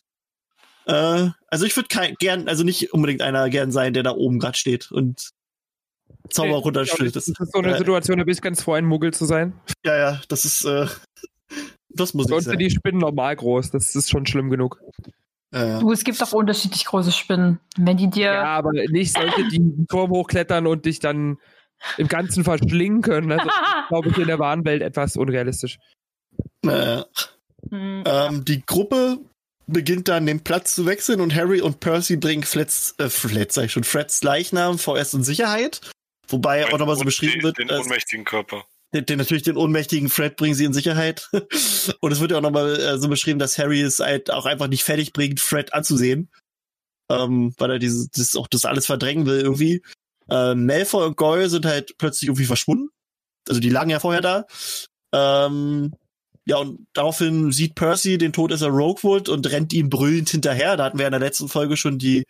Äh, 0.86 1.28
also 1.48 1.66
ich 1.66 1.76
würde 1.76 1.88
gern, 2.18 2.48
also 2.48 2.64
nicht 2.64 2.94
unbedingt 2.94 3.20
einer 3.20 3.50
gern 3.50 3.70
sein, 3.70 3.92
der 3.92 4.02
da 4.02 4.12
oben 4.12 4.38
gerade 4.38 4.56
steht 4.56 4.90
und 4.90 5.32
Zauber 6.30 6.48
Nee, 6.48 6.54
runterstülpt. 6.56 7.16
Das 7.16 7.28
ist 7.28 7.36
so 7.36 7.58
eine 7.58 7.74
äh, 7.74 7.78
Situation, 7.78 8.18
da 8.18 8.24
bin 8.24 8.32
ich 8.32 8.40
ganz 8.40 8.62
froh, 8.62 8.72
ein 8.72 8.84
Muggel 8.84 9.12
zu 9.12 9.24
sein. 9.24 9.54
Ja, 9.84 9.96
ja, 9.96 10.20
das 10.28 10.44
ist, 10.44 10.64
äh, 10.64 10.86
das 11.88 12.14
muss 12.14 12.26
ich 12.26 12.30
Sonst 12.30 12.44
sind 12.44 12.52
sagen. 12.52 12.58
die 12.58 12.70
Spinnen 12.70 13.00
normal 13.00 13.36
groß. 13.36 13.70
Das 13.70 13.94
ist 13.94 14.10
schon 14.10 14.26
schlimm 14.26 14.50
genug. 14.50 14.80
Ja. 15.52 15.78
Du, 15.80 15.92
es 15.92 16.04
gibt 16.04 16.22
auch 16.22 16.32
unterschiedlich 16.32 16.84
große 16.84 17.12
Spinnen. 17.12 17.60
Wenn 17.76 17.96
die 17.96 18.10
dir. 18.10 18.26
Ja, 18.26 18.44
aber 18.44 18.72
nicht 18.72 19.14
solche, 19.14 19.48
die 19.48 19.56
einen 19.56 19.86
Turm 19.88 20.10
hochklettern 20.10 20.66
und 20.66 20.84
dich 20.84 21.00
dann 21.00 21.38
im 21.96 22.08
Ganzen 22.08 22.44
verschlingen 22.44 23.02
können. 23.02 23.32
Also, 23.32 23.48
glaube 23.88 24.08
ich, 24.10 24.18
in 24.18 24.26
der 24.26 24.38
wahren 24.38 24.64
Welt 24.64 24.82
etwas 24.82 25.16
unrealistisch. 25.16 25.78
Äh, 26.66 27.02
Hm. 27.70 28.04
Ähm, 28.06 28.44
die 28.44 28.64
Gruppe 28.64 29.18
beginnt 29.66 30.08
dann 30.08 30.26
den 30.26 30.42
Platz 30.42 30.74
zu 30.74 30.86
wechseln 30.86 31.20
und 31.20 31.34
Harry 31.34 31.60
und 31.60 31.80
Percy 31.80 32.16
bringen 32.16 32.42
Flets, 32.42 32.94
äh, 32.98 33.08
Flets, 33.08 33.54
sag 33.54 33.66
ich 33.66 33.72
schon, 33.72 33.84
Freds 33.84 34.22
Leichnam 34.22 34.78
vorerst 34.78 35.14
in 35.14 35.22
Sicherheit. 35.22 35.80
Wobei 36.28 36.66
auch 36.72 36.78
nochmal 36.78 36.96
so 36.96 37.04
beschrieben 37.04 37.42
wird, 37.42 37.58
Den 37.58 37.70
ohnmächtigen 37.70 38.24
Körper. 38.24 38.64
den, 38.94 39.06
den, 39.06 39.18
natürlich 39.18 39.42
den 39.42 39.56
ohnmächtigen 39.56 40.08
Fred 40.08 40.36
bringen 40.36 40.54
sie 40.54 40.64
in 40.64 40.72
Sicherheit. 40.72 41.28
und 42.00 42.12
es 42.12 42.20
wird 42.20 42.30
ja 42.30 42.38
auch 42.38 42.42
nochmal 42.42 42.78
äh, 42.78 42.98
so 42.98 43.08
beschrieben, 43.08 43.38
dass 43.38 43.58
Harry 43.58 43.80
es 43.80 43.98
halt 43.98 44.30
auch 44.30 44.46
einfach 44.46 44.68
nicht 44.68 44.84
fertig 44.84 45.12
bringt, 45.12 45.40
Fred 45.40 45.72
anzusehen. 45.74 46.30
Ähm, 47.10 47.54
weil 47.56 47.70
er 47.70 47.78
dieses, 47.78 48.10
das 48.10 48.36
auch 48.36 48.46
das 48.46 48.66
alles 48.66 48.84
verdrängen 48.84 49.24
will 49.24 49.40
irgendwie. 49.40 49.82
Äh, 50.30 50.54
Malfoy 50.54 51.06
und 51.06 51.16
Goyle 51.16 51.48
sind 51.48 51.66
halt 51.66 51.96
plötzlich 51.98 52.28
irgendwie 52.28 52.44
verschwunden. 52.46 52.88
Also 53.48 53.60
die 53.60 53.70
lagen 53.70 53.90
ja 53.90 54.00
vorher 54.00 54.20
da. 54.20 54.46
Ähm, 55.12 55.92
ja, 56.44 56.56
und 56.56 56.86
daraufhin 56.94 57.52
sieht 57.52 57.74
Percy 57.74 58.16
den 58.18 58.32
Todesser 58.32 58.68
Roguewood 58.68 59.28
und 59.28 59.50
rennt 59.50 59.72
ihm 59.72 59.90
brüllend 59.90 60.30
hinterher. 60.30 60.76
Da 60.76 60.84
hatten 60.84 60.98
wir 60.98 61.06
in 61.06 61.12
der 61.12 61.20
letzten 61.20 61.48
Folge 61.48 61.76
schon 61.76 61.98
die 61.98 62.24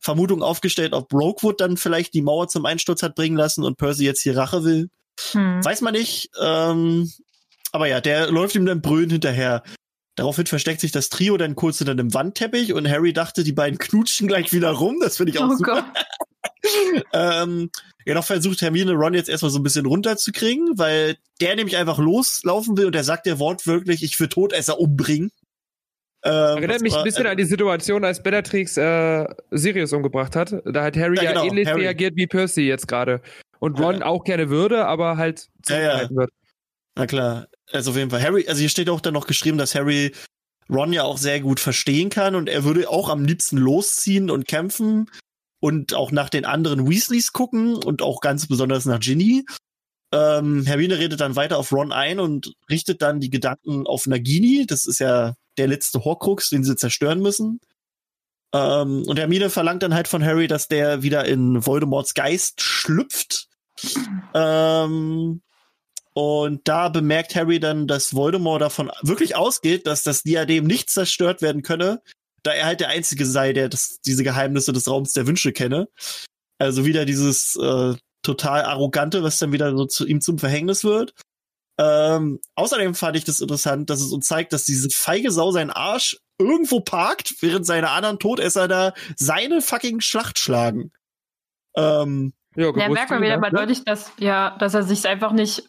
Vermutung 0.00 0.42
aufgestellt, 0.42 0.92
ob 0.92 1.12
Roguewood 1.12 1.60
dann 1.60 1.76
vielleicht 1.76 2.14
die 2.14 2.22
Mauer 2.22 2.48
zum 2.48 2.66
Einsturz 2.66 3.02
hat 3.02 3.14
bringen 3.14 3.36
lassen 3.36 3.64
und 3.64 3.76
Percy 3.76 4.04
jetzt 4.04 4.22
hier 4.22 4.36
Rache 4.36 4.64
will. 4.64 4.90
Hm. 5.32 5.64
Weiß 5.64 5.80
man 5.80 5.94
nicht. 5.94 6.30
Ähm, 6.40 7.10
aber 7.72 7.88
ja, 7.88 8.00
der 8.00 8.30
läuft 8.30 8.54
ihm 8.54 8.66
dann 8.66 8.80
brüllend 8.80 9.12
hinterher. 9.12 9.62
Daraufhin 10.16 10.46
versteckt 10.46 10.80
sich 10.80 10.92
das 10.92 11.08
Trio 11.08 11.36
dann 11.36 11.56
kurz 11.56 11.78
hinter 11.78 11.92
einem 11.92 12.14
Wandteppich 12.14 12.72
und 12.72 12.88
Harry 12.88 13.12
dachte, 13.12 13.42
die 13.42 13.52
beiden 13.52 13.78
knutschen 13.78 14.28
gleich 14.28 14.52
wieder 14.52 14.70
rum. 14.70 14.98
Das 15.00 15.16
finde 15.16 15.32
ich 15.32 15.38
auch 15.40 15.48
Oh 15.50 15.56
super. 15.56 15.82
Gott. 15.82 16.04
Ähm, 17.12 17.70
ja, 18.06 18.14
noch 18.14 18.24
versucht 18.24 18.60
Hermine 18.62 18.92
Ron 18.92 19.14
jetzt 19.14 19.28
erstmal 19.28 19.50
so 19.50 19.58
ein 19.58 19.62
bisschen 19.62 19.86
runterzukriegen, 19.86 20.78
weil 20.78 21.16
der 21.40 21.56
nämlich 21.56 21.76
einfach 21.76 21.98
loslaufen 21.98 22.76
will 22.76 22.86
und 22.86 22.94
der 22.94 23.04
sagt 23.04 23.26
der 23.26 23.38
Wort 23.38 23.66
wirklich, 23.66 24.02
ich 24.02 24.18
will 24.20 24.28
Todesser 24.28 24.78
umbringen. 24.78 25.30
Ähm, 26.24 26.32
Erinnert 26.58 26.80
mich 26.80 26.92
ein 26.92 26.96
war- 26.98 27.04
bisschen 27.04 27.26
an 27.26 27.36
die 27.36 27.44
Situation, 27.44 28.04
als 28.04 28.22
Bellatrix 28.22 28.76
äh, 28.76 29.26
Sirius 29.50 29.92
umgebracht 29.92 30.36
hat. 30.36 30.54
Da 30.64 30.82
hat 30.84 30.96
Harry 30.96 31.16
Ja, 31.16 31.22
ja, 31.24 31.32
genau, 31.32 31.44
ähnlich 31.44 31.68
Harry. 31.68 31.82
reagiert 31.82 32.16
wie 32.16 32.26
Percy 32.26 32.62
jetzt 32.62 32.88
gerade. 32.88 33.20
Und 33.58 33.78
Ron 33.78 34.00
Ja. 34.00 34.06
auch 34.06 34.24
gerne 34.24 34.48
würde, 34.48 34.86
aber 34.86 35.16
halt 35.16 35.48
Ja, 35.68 36.02
ja. 36.02 36.10
wird. 36.10 36.30
Na 36.96 37.06
klar, 37.06 37.48
also 37.72 37.90
auf 37.90 37.96
jeden 37.96 38.10
Fall. 38.10 38.22
Harry, 38.22 38.46
also 38.48 38.60
hier 38.60 38.68
steht 38.68 38.88
auch 38.88 39.00
dann 39.00 39.14
noch 39.14 39.26
geschrieben, 39.26 39.58
dass 39.58 39.74
Harry 39.74 40.12
Ron 40.70 40.92
ja 40.94 41.02
auch 41.02 41.18
sehr 41.18 41.40
gut 41.40 41.60
verstehen 41.60 42.08
kann 42.08 42.34
und 42.34 42.48
er 42.48 42.64
würde 42.64 42.88
auch 42.88 43.10
am 43.10 43.24
liebsten 43.24 43.58
losziehen 43.58 44.30
und 44.30 44.48
kämpfen 44.48 45.10
und 45.64 45.94
auch 45.94 46.12
nach 46.12 46.28
den 46.28 46.44
anderen 46.44 46.86
Weasleys 46.86 47.32
gucken 47.32 47.76
und 47.76 48.02
auch 48.02 48.20
ganz 48.20 48.46
besonders 48.48 48.84
nach 48.84 49.00
Ginny. 49.00 49.46
Ähm, 50.12 50.66
Hermine 50.66 50.98
redet 50.98 51.22
dann 51.22 51.36
weiter 51.36 51.56
auf 51.56 51.72
Ron 51.72 51.90
ein 51.90 52.20
und 52.20 52.52
richtet 52.68 53.00
dann 53.00 53.18
die 53.18 53.30
Gedanken 53.30 53.86
auf 53.86 54.06
Nagini. 54.06 54.66
Das 54.66 54.84
ist 54.84 54.98
ja 54.98 55.32
der 55.56 55.66
letzte 55.66 56.04
Horcrux, 56.04 56.50
den 56.50 56.64
sie 56.64 56.76
zerstören 56.76 57.20
müssen. 57.20 57.60
Ähm, 58.52 59.04
und 59.06 59.18
Hermine 59.18 59.48
verlangt 59.48 59.82
dann 59.82 59.94
halt 59.94 60.06
von 60.06 60.22
Harry, 60.22 60.48
dass 60.48 60.68
der 60.68 61.02
wieder 61.02 61.24
in 61.24 61.64
Voldemorts 61.64 62.12
Geist 62.12 62.60
schlüpft. 62.60 63.48
Ähm, 64.34 65.40
und 66.12 66.68
da 66.68 66.90
bemerkt 66.90 67.34
Harry 67.36 67.58
dann, 67.58 67.86
dass 67.86 68.14
Voldemort 68.14 68.60
davon 68.60 68.92
wirklich 69.00 69.34
ausgeht, 69.34 69.86
dass 69.86 70.02
das 70.02 70.24
Diadem 70.24 70.66
nicht 70.66 70.90
zerstört 70.90 71.40
werden 71.40 71.62
könne, 71.62 72.02
da 72.44 72.52
er 72.52 72.66
halt 72.66 72.80
der 72.80 72.88
Einzige 72.90 73.26
sei, 73.26 73.52
der 73.52 73.68
das, 73.68 73.98
diese 74.06 74.22
Geheimnisse 74.22 74.72
des 74.72 74.88
Raums 74.88 75.12
der 75.12 75.26
Wünsche 75.26 75.52
kenne. 75.52 75.88
Also 76.58 76.84
wieder 76.84 77.04
dieses 77.04 77.56
äh, 77.56 77.94
total 78.22 78.64
arrogante, 78.64 79.22
was 79.22 79.38
dann 79.38 79.52
wieder 79.52 79.76
so 79.76 79.86
zu 79.86 80.06
ihm 80.06 80.20
zum 80.20 80.38
Verhängnis 80.38 80.84
wird. 80.84 81.14
Ähm, 81.78 82.40
außerdem 82.54 82.94
fand 82.94 83.16
ich 83.16 83.24
das 83.24 83.40
interessant, 83.40 83.90
dass 83.90 84.00
es 84.00 84.12
uns 84.12 84.28
zeigt, 84.28 84.52
dass 84.52 84.64
diese 84.64 84.88
feige 84.90 85.32
Sau 85.32 85.50
seinen 85.50 85.70
Arsch 85.70 86.18
irgendwo 86.38 86.80
parkt, 86.80 87.34
während 87.40 87.66
seine 87.66 87.90
anderen 87.90 88.18
Todesser 88.18 88.68
da 88.68 88.92
seine 89.16 89.60
fucking 89.60 90.00
Schlacht 90.00 90.38
schlagen. 90.38 90.92
Ähm, 91.76 92.32
Ja, 92.56 92.70
Ja, 92.76 92.88
merkt 92.88 93.10
man 93.10 93.20
wie, 93.20 93.24
wieder 93.24 93.36
ne? 93.36 93.40
mal 93.40 93.50
deutlich, 93.50 93.84
dass, 93.84 94.12
ja, 94.18 94.56
dass 94.58 94.74
er 94.74 94.84
sich 94.84 95.06
einfach 95.08 95.32
nicht, 95.32 95.68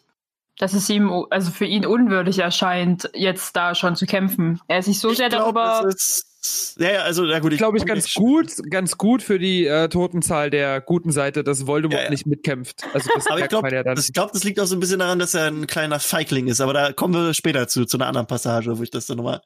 dass 0.58 0.72
es 0.72 0.88
ihm, 0.88 1.10
also 1.30 1.50
für 1.50 1.64
ihn 1.64 1.84
unwürdig 1.84 2.38
erscheint, 2.38 3.10
jetzt 3.14 3.56
da 3.56 3.74
schon 3.74 3.96
zu 3.96 4.06
kämpfen. 4.06 4.60
Er 4.68 4.78
ist 4.78 4.86
sich 4.86 5.00
so 5.00 5.10
ich 5.10 5.16
sehr 5.16 5.28
glaub, 5.28 5.54
darüber. 5.54 5.88
es 5.88 5.94
ist, 5.94 6.35
ja, 6.78 6.92
ja, 6.92 7.00
also, 7.02 7.24
na 7.24 7.38
gut, 7.38 7.52
Ich 7.52 7.58
glaube 7.58 7.78
ich 7.78 7.84
ganz 7.84 8.12
gut, 8.14 8.52
ganz 8.70 8.98
gut 8.98 9.22
für 9.22 9.38
die 9.38 9.66
äh, 9.66 9.88
Totenzahl 9.88 10.50
der 10.50 10.80
guten 10.80 11.12
Seite, 11.12 11.44
dass 11.44 11.66
Voldemort 11.66 12.00
Ja, 12.00 12.04
ja. 12.04 12.10
nicht 12.10 12.26
mitkämpft. 12.26 12.84
Also 12.92 13.10
das 13.14 13.26
Aber 13.26 13.40
ich 13.40 13.48
glaube, 13.48 13.72
ja 13.72 13.82
das, 13.82 14.06
ich 14.06 14.12
glaub, 14.12 14.32
das 14.32 14.44
liegt 14.44 14.60
auch 14.60 14.66
so 14.66 14.76
ein 14.76 14.80
bisschen 14.80 14.98
daran, 14.98 15.18
dass 15.18 15.34
er 15.34 15.46
ein 15.46 15.66
kleiner 15.66 16.00
Feigling 16.00 16.48
ist. 16.48 16.60
Aber 16.60 16.72
da 16.72 16.92
kommen 16.92 17.14
wir 17.14 17.34
später 17.34 17.68
zu, 17.68 17.84
zu 17.84 17.96
einer 17.96 18.06
anderen 18.06 18.26
Passage, 18.26 18.78
wo 18.78 18.82
ich 18.82 18.90
das 18.90 19.06
dann 19.06 19.16
nochmal 19.16 19.40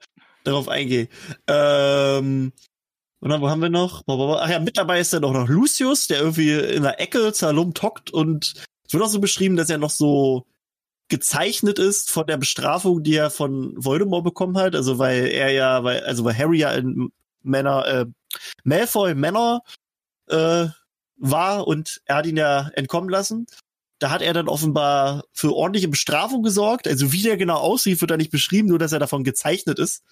darauf 0.45 0.69
eingehe. 0.69 1.09
Ähm, 1.47 2.53
und 3.21 3.29
dann, 3.29 3.41
wo 3.41 3.49
haben 3.51 3.61
wir 3.61 3.69
noch? 3.69 4.03
Ach 4.07 4.49
ja, 4.49 4.59
mit 4.59 4.79
dabei 4.79 5.01
ist 5.01 5.13
dann 5.13 5.25
auch 5.25 5.33
noch 5.33 5.49
Lucius, 5.49 6.07
der 6.07 6.21
irgendwie 6.21 6.53
in 6.53 6.83
der 6.83 7.01
Ecke 7.01 7.33
zerlumpt 7.33 7.83
hockt 7.83 8.11
und 8.11 8.55
es 8.87 8.95
wird 8.95 9.05
auch 9.05 9.09
so 9.09 9.21
beschrieben, 9.21 9.57
dass 9.57 9.71
er 9.71 9.79
noch 9.79 9.91
so 9.91 10.47
gezeichnet 11.11 11.79
ist 11.79 12.11
von 12.11 12.27
der 12.27 12.39
Bestrafung, 12.39 13.03
die 13.03 13.15
er 13.15 13.31
von 13.31 13.75
Voldemort 13.77 14.25
bekommen 14.25 14.57
hat. 14.57 14.75
Also 14.75 14.99
weil 14.99 15.27
er 15.27 15.51
ja, 15.51 15.85
weil, 15.85 16.03
also 16.05 16.25
weil 16.25 16.39
Harry 16.39 16.59
ja 16.59 16.73
in 16.73 17.11
Männer, 17.43 17.87
äh, 17.87 18.07
Malfoy 18.65 19.15
Männer 19.15 19.63
äh, 20.29 20.69
war 21.17 21.67
und 21.67 22.01
er 22.07 22.17
hat 22.17 22.27
ihn 22.27 22.37
ja 22.37 22.71
entkommen 22.75 23.11
lassen. 23.11 23.47
Da 23.99 24.11
hat 24.11 24.23
er 24.23 24.33
dann 24.33 24.49
offenbar 24.49 25.25
für 25.33 25.55
ordentliche 25.55 25.89
Bestrafung 25.89 26.43
gesorgt. 26.43 26.89
Also 26.89 27.13
wie 27.13 27.23
der 27.23 27.37
genau 27.37 27.59
aussieht, 27.59 28.01
wird 28.01 28.11
da 28.11 28.17
nicht 28.17 28.31
beschrieben, 28.31 28.69
nur 28.69 28.79
dass 28.79 28.93
er 28.93 28.99
davon 28.99 29.25
gezeichnet 29.25 29.79
ist. 29.79 30.03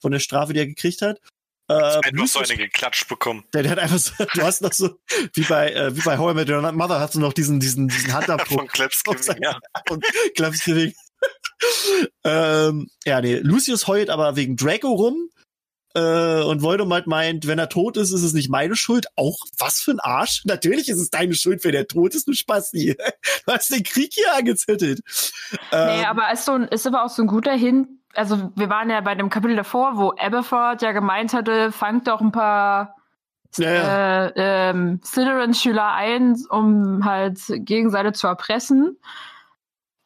Von 0.00 0.12
der 0.12 0.20
Strafe, 0.20 0.52
die 0.52 0.60
er 0.60 0.66
gekriegt 0.66 1.02
hat. 1.02 1.20
Äh, 1.68 1.74
Einfach 1.74 2.00
so 2.04 2.10
Lucius- 2.40 2.50
eine 2.50 2.58
geklatscht 2.58 3.08
bekommen. 3.08 3.44
der, 3.54 3.62
der 3.62 3.72
hat 3.72 3.78
einfach 3.78 3.98
so, 3.98 4.12
du 4.34 4.42
hast 4.42 4.62
noch 4.62 4.72
so, 4.72 4.98
wie 5.34 5.42
bei, 5.44 5.72
äh, 5.72 5.96
wie 5.96 6.00
bei 6.02 6.18
How 6.18 6.32
I 6.32 6.34
Met 6.34 6.50
Your 6.50 6.72
Mother 6.72 6.98
hast 7.00 7.14
du 7.14 7.20
noch 7.20 7.32
diesen, 7.32 7.60
diesen, 7.60 7.88
diesen 7.88 8.12
Handabdruck 8.12 8.48
Von 8.60 8.68
Klebs 8.68 9.02
auf 9.06 9.22
sein- 9.22 9.40
ja. 9.42 9.58
und 9.90 10.04
Klapsgewing. 10.34 10.92
ähm, 12.24 12.88
ja, 13.04 13.20
nee, 13.20 13.36
Lucius 13.36 13.86
heult 13.86 14.10
aber 14.10 14.36
wegen 14.36 14.56
Draco 14.56 14.88
rum. 14.88 15.28
Äh, 15.94 16.42
und 16.42 16.62
Voldemort 16.62 17.06
meint, 17.06 17.46
wenn 17.46 17.58
er 17.58 17.68
tot 17.68 17.98
ist, 17.98 18.12
ist 18.12 18.22
es 18.22 18.32
nicht 18.32 18.48
meine 18.48 18.76
Schuld. 18.76 19.06
Auch 19.14 19.36
was 19.58 19.78
für 19.80 19.90
ein 19.90 20.00
Arsch. 20.00 20.40
Natürlich 20.46 20.88
ist 20.88 20.98
es 20.98 21.10
deine 21.10 21.34
Schuld, 21.34 21.62
wenn 21.64 21.74
er 21.74 21.86
tot 21.86 22.14
ist, 22.14 22.26
du 22.26 22.32
Spasti. 22.32 22.96
Du 23.46 23.52
hast 23.52 23.70
den 23.70 23.82
Krieg 23.82 24.10
hier 24.14 24.34
angezettelt. 24.34 25.00
Nee, 25.50 25.58
Ähm, 25.72 26.04
aber 26.06 26.32
ist, 26.32 26.46
so 26.46 26.52
ein, 26.52 26.64
ist 26.68 26.86
aber 26.86 27.04
auch 27.04 27.10
so 27.10 27.20
ein 27.22 27.28
guter 27.28 27.52
Hin. 27.54 28.01
Also, 28.14 28.52
wir 28.56 28.68
waren 28.70 28.90
ja 28.90 29.00
bei 29.00 29.14
dem 29.14 29.30
Kapitel 29.30 29.56
davor, 29.56 29.96
wo 29.96 30.12
Aberford 30.18 30.82
ja 30.82 30.92
gemeint 30.92 31.32
hatte, 31.32 31.72
fangt 31.72 32.08
doch 32.08 32.20
ein 32.20 32.32
paar 32.32 32.96
ja, 33.56 33.70
ja. 33.70 34.26
äh, 34.26 34.32
ähm, 34.70 35.00
Slytherin-Schüler 35.04 35.92
ein, 35.92 36.36
um 36.50 37.04
halt 37.04 37.38
Gegenseite 37.48 38.12
zu 38.12 38.26
erpressen. 38.26 38.98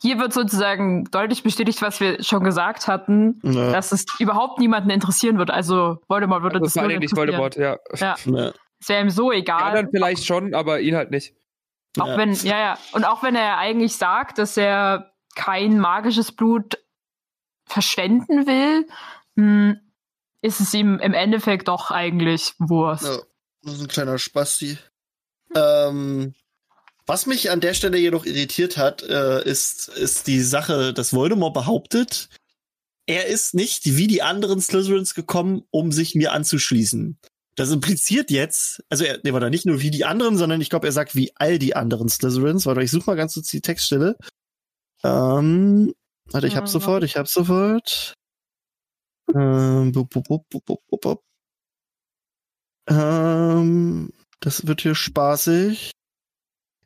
hier 0.02 0.18
wird 0.18 0.32
sozusagen 0.32 1.04
deutlich 1.10 1.42
bestätigt, 1.42 1.80
was 1.82 2.00
wir 2.00 2.22
schon 2.22 2.44
gesagt 2.44 2.86
hatten, 2.86 3.40
Ja. 3.42 3.72
dass 3.72 3.92
es 3.92 4.04
überhaupt 4.18 4.58
niemanden 4.60 4.90
interessieren 4.90 5.38
wird. 5.38 5.50
Also 5.50 5.98
Voldemort 6.08 6.42
würde 6.42 6.56
Also 6.56 6.64
das 6.66 6.72
vor 6.74 6.82
null 6.82 6.90
allem 6.92 7.00
nicht 7.00 7.12
interessieren. 7.12 7.38
Voldemort, 7.40 7.56
ja. 7.56 7.76
Ja, 7.94 8.16
Ja. 8.24 8.52
es 8.80 8.88
wäre 8.88 9.02
ihm 9.02 9.10
so 9.10 9.32
Ja, 9.32 9.38
egal. 9.38 9.74
dann 9.74 9.88
vielleicht 9.90 10.24
schon, 10.26 10.54
aber 10.54 10.80
ihn 10.80 10.94
halt 10.96 11.10
nicht. 11.10 11.34
Auch 11.98 12.08
Ja. 12.08 12.16
wenn, 12.18 12.32
ja, 12.34 12.58
ja. 12.58 12.78
Und 12.92 13.04
auch 13.04 13.22
wenn 13.22 13.34
er 13.36 13.56
eigentlich 13.58 13.96
sagt, 13.96 14.38
dass 14.38 14.56
er 14.56 15.12
kein 15.34 15.78
magisches 15.78 16.30
Blut 16.32 16.78
verschwenden 17.66 18.46
will, 18.46 18.86
mh, 19.34 19.76
ist 20.42 20.60
es 20.60 20.72
ihm 20.74 20.98
im 20.98 21.12
Endeffekt 21.12 21.68
doch 21.68 21.90
eigentlich 21.90 22.54
Wurst. 22.58 23.04
Ja, 23.04 23.18
das 23.62 23.74
ist 23.74 23.80
ein 23.82 23.88
kleiner 23.88 24.18
Spasti. 24.18 24.78
Ähm, 25.54 26.34
was 27.06 27.26
mich 27.26 27.50
an 27.50 27.60
der 27.60 27.74
Stelle 27.74 27.98
jedoch 27.98 28.24
irritiert 28.26 28.76
hat, 28.76 29.02
äh, 29.02 29.44
ist, 29.44 29.88
ist 29.88 30.26
die 30.26 30.40
Sache, 30.40 30.92
dass 30.92 31.12
Voldemort 31.12 31.54
behauptet, 31.54 32.28
er 33.06 33.26
ist 33.26 33.54
nicht 33.54 33.96
wie 33.96 34.08
die 34.08 34.22
anderen 34.22 34.60
Slytherins 34.60 35.14
gekommen, 35.14 35.62
um 35.70 35.92
sich 35.92 36.16
mir 36.16 36.32
anzuschließen. 36.32 37.18
Das 37.54 37.70
impliziert 37.70 38.30
jetzt, 38.30 38.82
also 38.90 39.04
er, 39.04 39.20
nee, 39.22 39.32
warte, 39.32 39.48
nicht 39.50 39.64
nur 39.64 39.80
wie 39.80 39.90
die 39.90 40.04
anderen, 40.04 40.36
sondern 40.36 40.60
ich 40.60 40.68
glaube, 40.68 40.88
er 40.88 40.92
sagt 40.92 41.14
wie 41.14 41.32
all 41.36 41.58
die 41.58 41.74
anderen 41.74 42.08
Slytherins. 42.08 42.66
Warte, 42.66 42.82
ich 42.82 42.90
suche 42.90 43.08
mal 43.08 43.16
ganz 43.16 43.34
kurz 43.34 43.48
die 43.48 43.60
Textstelle. 43.60 44.16
Ähm, 45.04 45.94
warte, 46.30 46.46
ich 46.46 46.56
hab's 46.56 46.72
sofort, 46.72 47.04
ich 47.04 47.16
hab's 47.16 47.32
sofort. 47.32 48.14
Ähm, 49.34 49.92
bup, 49.92 50.10
bup, 50.10 50.28
bup, 50.28 50.48
bup, 50.48 50.64
bup, 50.64 50.80
bup, 50.88 51.00
bup. 51.00 51.22
Ähm, 52.88 54.12
das 54.40 54.66
wird 54.66 54.80
hier 54.82 54.94
spaßig. 54.94 55.90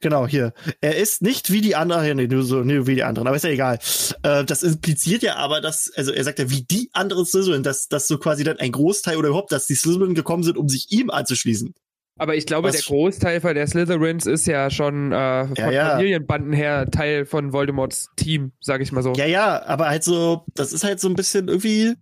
Genau, 0.02 0.26
hier. 0.26 0.54
Er 0.80 0.96
ist 0.96 1.20
nicht 1.20 1.52
wie 1.52 1.60
die 1.60 1.76
anderen, 1.76 2.06
ja, 2.06 2.14
nee, 2.14 2.26
nur 2.26 2.42
so, 2.42 2.64
nee, 2.64 2.86
wie 2.86 2.94
die 2.94 3.02
anderen, 3.04 3.28
aber 3.28 3.36
ist 3.36 3.44
ja 3.44 3.50
egal. 3.50 3.78
Äh, 4.22 4.46
das 4.46 4.62
impliziert 4.62 5.22
ja 5.22 5.36
aber, 5.36 5.60
dass, 5.60 5.92
also 5.94 6.10
er 6.12 6.24
sagt 6.24 6.38
ja, 6.38 6.48
wie 6.48 6.62
die 6.62 6.88
anderen 6.94 7.26
Slytherin, 7.26 7.62
dass, 7.62 7.86
dass 7.88 8.08
so 8.08 8.16
quasi 8.16 8.42
dann 8.42 8.58
ein 8.58 8.72
Großteil 8.72 9.18
oder 9.18 9.28
überhaupt, 9.28 9.52
dass 9.52 9.66
die 9.66 9.74
Slytherin 9.74 10.14
gekommen 10.14 10.42
sind, 10.42 10.56
um 10.56 10.70
sich 10.70 10.90
ihm 10.90 11.10
anzuschließen. 11.10 11.74
Aber 12.20 12.36
ich 12.36 12.44
glaube, 12.44 12.68
Was- 12.68 12.76
der 12.76 12.82
Großteil 12.84 13.40
von 13.40 13.54
der 13.54 13.66
Slytherins 13.66 14.26
ist 14.26 14.46
ja 14.46 14.68
schon 14.68 15.10
äh, 15.10 15.46
von 15.46 15.54
Ja, 15.56 15.70
ja. 15.70 15.90
Familienbanden 15.92 16.52
her 16.52 16.86
Teil 16.90 17.24
von 17.24 17.54
Voldemorts 17.54 18.10
Team, 18.16 18.52
sag 18.60 18.82
ich 18.82 18.92
mal 18.92 19.02
so. 19.02 19.14
Ja, 19.14 19.24
ja, 19.24 19.64
aber 19.64 19.88
halt 19.88 20.04
so, 20.04 20.44
das 20.54 20.74
ist 20.74 20.84
halt 20.84 21.00
so 21.00 21.08
ein 21.08 21.14
bisschen 21.14 21.48
irgendwie. 21.48 21.94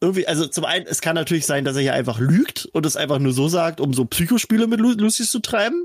Irgendwie, 0.00 0.26
also 0.26 0.46
zum 0.46 0.64
einen, 0.64 0.86
es 0.86 1.02
kann 1.02 1.14
natürlich 1.14 1.44
sein, 1.44 1.66
dass 1.66 1.76
er 1.76 1.82
hier 1.82 1.92
einfach 1.92 2.18
lügt 2.18 2.64
und 2.72 2.86
es 2.86 2.96
einfach 2.96 3.18
nur 3.18 3.34
so 3.34 3.48
sagt, 3.48 3.82
um 3.82 3.92
so 3.92 4.06
Psychospiele 4.06 4.66
mit 4.66 4.80
Lu 4.80 4.92
Lucius 4.92 5.30
zu 5.30 5.40
treiben. 5.40 5.84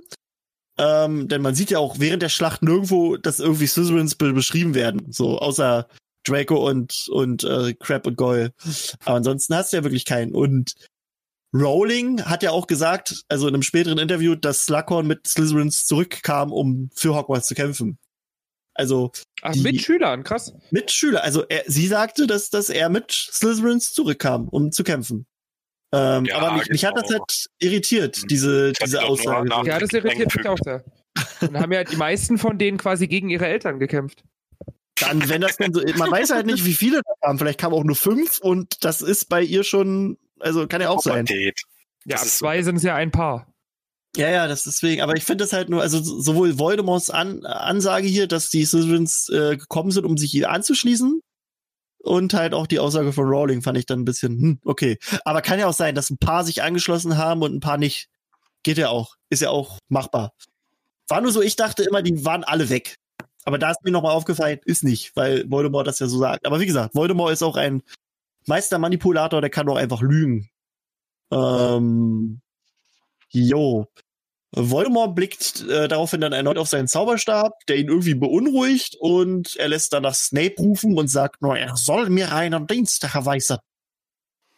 Ähm, 0.78 1.28
denn 1.28 1.42
man 1.42 1.54
sieht 1.54 1.70
ja 1.70 1.80
auch 1.80 2.00
während 2.00 2.22
der 2.22 2.30
Schlacht 2.30 2.64
nirgendwo, 2.64 3.18
dass 3.18 3.42
irgendwie 3.42 3.68
Slytherins 3.68 4.16
be 4.16 4.32
beschrieben 4.32 4.74
werden. 4.74 5.12
So, 5.12 5.38
außer 5.40 5.90
Draco 6.26 6.66
und, 6.66 7.08
und 7.12 7.44
äh, 7.44 7.74
Crab 7.74 8.08
und 8.08 8.16
Goyle. 8.16 8.54
Aber 9.04 9.18
ansonsten 9.18 9.54
hast 9.54 9.74
du 9.74 9.78
ja 9.78 9.84
wirklich 9.84 10.06
keinen. 10.06 10.34
Und 10.34 10.76
Rowling 11.54 12.24
hat 12.26 12.44
ja 12.44 12.52
auch 12.52 12.68
gesagt, 12.68 13.24
also 13.30 13.48
in 13.48 13.54
einem 13.54 13.64
späteren 13.64 13.98
Interview, 13.98 14.36
dass 14.36 14.66
Slughorn 14.66 15.08
mit 15.08 15.26
Slytherins 15.28 15.86
zurückkam, 15.86 16.52
um 16.52 16.90
für 16.94 17.16
Hogwarts 17.16 17.48
zu 17.48 17.56
kämpfen. 17.56 17.98
Also 18.74 19.12
Ach, 19.42 19.54
die- 19.54 19.62
mit 19.62 19.82
Schülern, 19.82 20.24
krass. 20.24 20.54
mit 20.70 20.92
Schüler. 20.92 21.24
Also 21.24 21.46
er, 21.48 21.64
sie 21.66 21.88
sagte, 21.88 22.28
dass, 22.28 22.50
dass 22.50 22.70
er 22.70 22.90
mit 22.90 23.12
Slytherins 23.12 23.94
zurückkam, 23.94 24.50
um 24.50 24.72
zu 24.74 24.84
kämpfen. 24.84 25.26
Ähm, 25.94 26.26
Ja, 26.26 26.40
aber 26.40 26.58
mich, 26.58 26.68
mich 26.68 26.84
hat 26.84 26.98
das 26.98 27.08
genau. 27.08 27.20
halt 27.20 27.46
irritiert, 27.60 28.30
diese, 28.30 28.70
hat 28.70 28.86
diese 28.86 29.02
auch 29.04 29.18
nur 29.24 29.36
Aussage. 29.56 29.70
Ja, 29.70 29.80
das 29.80 29.94
irritiert 29.94 30.36
mich 30.36 30.48
auch 30.48 30.58
sehr. 30.62 30.84
Und 31.40 31.58
haben 31.58 31.72
ja 31.72 31.86
die 31.86 31.96
meisten 31.96 32.38
von 32.38 32.58
denen 32.58 32.78
quasi 32.78 33.08
gegen 33.08 33.30
ihre 33.30 33.48
Eltern 33.48 33.80
gekämpft. 33.80 34.24
Dann, 35.00 35.28
wenn 35.30 35.40
das 35.42 35.56
denn 35.56 35.74
so, 35.74 35.82
man 35.98 36.12
weiß 36.12 36.32
halt 36.32 36.46
nicht, 36.46 36.66
wie 36.66 36.74
viele 36.74 36.98
da 36.98 37.14
kamen. 37.22 37.40
Vielleicht 37.40 37.60
kamen 37.60 37.74
auch 37.76 37.84
nur 37.86 37.96
fünf 37.96 38.40
und 38.40 38.84
das 38.84 39.02
ist 39.02 39.30
bei 39.30 39.42
ihr 39.42 39.64
schon, 39.64 40.18
also 40.40 40.68
kann 40.68 40.82
ja 40.82 40.90
auch 40.90 41.02
sein. 41.02 41.26
Pubertät. 41.26 41.60
Ja, 42.06 42.18
Das 42.18 42.24
ab 42.24 42.28
zwei 42.30 42.62
sind 42.62 42.78
es 42.78 42.84
ja 42.84 42.96
ein 42.96 43.12
Paar. 43.12 43.48
Ja, 44.16 44.30
ja, 44.30 44.48
das 44.48 44.64
deswegen. 44.64 45.02
Aber 45.02 45.16
ich 45.18 45.26
finde 45.26 45.44
das 45.44 45.54
halt 45.54 45.70
nur, 45.70 45.82
also 45.82 46.02
sowohl 46.02 46.58
Voldemorts 46.58 47.10
An 47.10 47.46
Ansage 47.46 48.08
hier, 48.08 48.28
dass 48.28 48.50
die 48.50 48.66
Slytherins 48.66 49.30
äh, 49.30 49.58
gekommen 49.58 49.92
sind, 49.92 50.06
um 50.06 50.18
sich 50.18 50.34
ihr 50.34 50.50
anzuschließen. 50.50 51.22
Und 52.00 52.34
halt 52.36 52.54
auch 52.54 52.68
die 52.68 52.80
Aussage 52.80 53.12
von 53.14 53.26
Rowling 53.26 53.64
fand 53.64 53.80
ich 53.80 53.88
dann 53.88 54.02
ein 54.02 54.06
bisschen, 54.06 54.40
hm, 54.40 54.60
okay. 54.64 55.00
Aber 55.26 55.42
kann 55.42 55.60
ja 55.60 55.68
auch 55.68 55.74
sein, 55.74 55.96
dass 55.96 56.12
ein 56.12 56.20
paar 56.20 56.44
sich 56.44 56.62
angeschlossen 56.62 57.18
haben 57.18 57.42
und 57.42 57.54
ein 57.56 57.60
paar 57.60 57.78
nicht. 57.78 58.08
Geht 58.64 58.78
ja 58.78 58.90
auch. 58.90 59.16
Ist 59.30 59.42
ja 59.42 59.50
auch 59.50 59.80
machbar. 59.90 60.32
War 61.08 61.22
nur 61.22 61.32
so, 61.32 61.42
ich 61.42 61.56
dachte 61.56 61.84
immer, 61.84 62.02
die 62.02 62.24
waren 62.24 62.44
alle 62.44 62.70
weg. 62.70 62.96
Aber 63.44 63.58
da 63.60 63.72
ist 63.72 63.84
mir 63.84 63.92
nochmal 63.92 64.14
aufgefallen, 64.14 64.60
ist 64.66 64.84
nicht, 64.84 65.16
weil 65.16 65.50
Voldemort 65.50 65.88
das 65.88 66.00
ja 66.00 66.08
so 66.08 66.18
sagt. 66.18 66.46
Aber 66.46 66.60
wie 66.60 66.66
gesagt, 66.66 66.96
Voldemort 66.96 67.32
ist 67.32 67.44
auch 67.44 67.58
ein 67.58 67.84
Meistermanipulator, 68.48 69.42
der 69.42 69.50
kann 69.50 69.70
auch 69.70 69.78
einfach 69.78 70.02
lügen. 70.02 70.50
Ähm, 71.32 72.42
jo. 73.30 73.88
Voldemort 74.52 75.16
blickt 75.16 75.68
äh, 75.68 75.88
daraufhin 75.90 76.22
dann 76.22 76.32
erneut 76.32 76.58
auf 76.58 76.70
seinen 76.70 76.88
Zauberstab, 76.88 77.54
der 77.68 77.78
ihn 77.78 77.90
irgendwie 77.90 78.14
beunruhigt 78.16 78.96
und 79.00 79.56
er 79.58 79.68
lässt 79.68 79.92
danach 79.92 80.16
Snape 80.16 80.56
rufen 80.58 80.98
und 80.98 81.10
sagt 81.10 81.42
nur, 81.42 81.58
er 81.58 81.76
soll 81.76 82.10
mir 82.10 82.34
einen 82.34 82.66
Dienst 82.66 83.04
erweisen. 83.04 83.58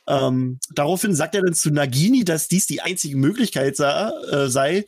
Ähm, 0.08 0.60
daraufhin 0.69 1.15
sagt 1.15 1.36
er 1.36 1.41
dann 1.41 1.54
zu 1.54 1.71
Nagini, 1.71 2.23
dass 2.23 2.47
dies 2.47 2.65
die 2.65 2.82
einzige 2.82 3.17
Möglichkeit 3.17 3.76
sei, 3.76 4.10
äh, 4.32 4.47
sei. 4.50 4.86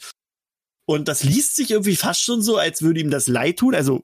Und 0.86 1.08
das 1.08 1.24
liest 1.24 1.56
sich 1.56 1.72
irgendwie 1.72 1.96
fast 1.96 2.22
schon 2.22 2.42
so, 2.42 2.58
als 2.58 2.82
würde 2.82 3.02
ihm 3.02 3.10
das 3.10 3.28
leid 3.28 3.60
tun. 3.60 3.76
Also, 3.76 4.04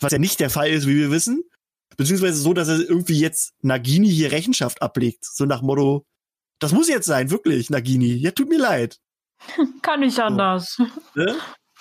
was 0.00 0.12
ja 0.12 0.18
nicht 0.18 0.40
der 0.40 0.50
Fall 0.50 0.70
ist, 0.70 0.86
wie 0.86 0.96
wir 0.96 1.10
wissen. 1.10 1.44
Beziehungsweise 1.96 2.36
so, 2.36 2.52
dass 2.54 2.68
er 2.68 2.78
irgendwie 2.80 3.18
jetzt 3.18 3.54
Nagini 3.62 4.08
hier 4.08 4.32
Rechenschaft 4.32 4.82
ablegt. 4.82 5.24
So 5.24 5.44
nach 5.44 5.62
Motto, 5.62 6.04
das 6.58 6.72
muss 6.72 6.88
jetzt 6.88 7.06
sein, 7.06 7.30
wirklich, 7.30 7.70
Nagini. 7.70 8.14
Ja, 8.14 8.30
tut 8.30 8.48
mir 8.48 8.58
leid. 8.58 8.98
Kann 9.82 10.00
nicht 10.00 10.18
anders. 10.18 10.78
Ne? 11.14 11.34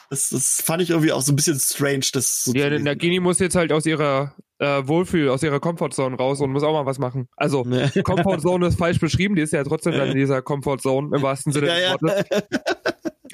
Das, 0.09 0.29
das 0.29 0.61
fand 0.63 0.83
ich 0.83 0.91
irgendwie 0.91 1.11
auch 1.11 1.21
so 1.21 1.31
ein 1.31 1.35
bisschen 1.35 1.57
strange. 1.59 2.05
Das 2.13 2.43
so 2.43 2.53
Ja. 2.53 2.69
Nagini 2.77 3.19
muss 3.19 3.39
jetzt 3.39 3.55
halt 3.55 3.71
aus 3.71 3.87
ihrer 3.87 4.35
äh, 4.59 4.87
Wohlfühl, 4.87 5.29
aus 5.29 5.41
ihrer 5.41 5.59
Comfortzone 5.59 6.15
raus 6.15 6.39
und 6.39 6.51
muss 6.51 6.61
auch 6.61 6.73
mal 6.73 6.85
was 6.85 6.99
machen. 6.99 7.27
Also, 7.35 7.63
Ne? 7.65 7.91
Comfortzone 8.03 8.67
ist 8.67 8.77
falsch 8.77 8.99
beschrieben, 8.99 9.35
die 9.35 9.41
ist 9.41 9.53
ja 9.53 9.63
trotzdem 9.63 9.93
dann 9.93 10.09
in 10.09 10.17
dieser 10.17 10.43
Comfortzone 10.43 11.15
im 11.15 11.21
wahrsten 11.23 11.51
Sinne 11.51 11.67
Ja, 11.67 11.73
des 11.73 11.83
ja. 11.83 11.91
Wortes. 12.01 12.43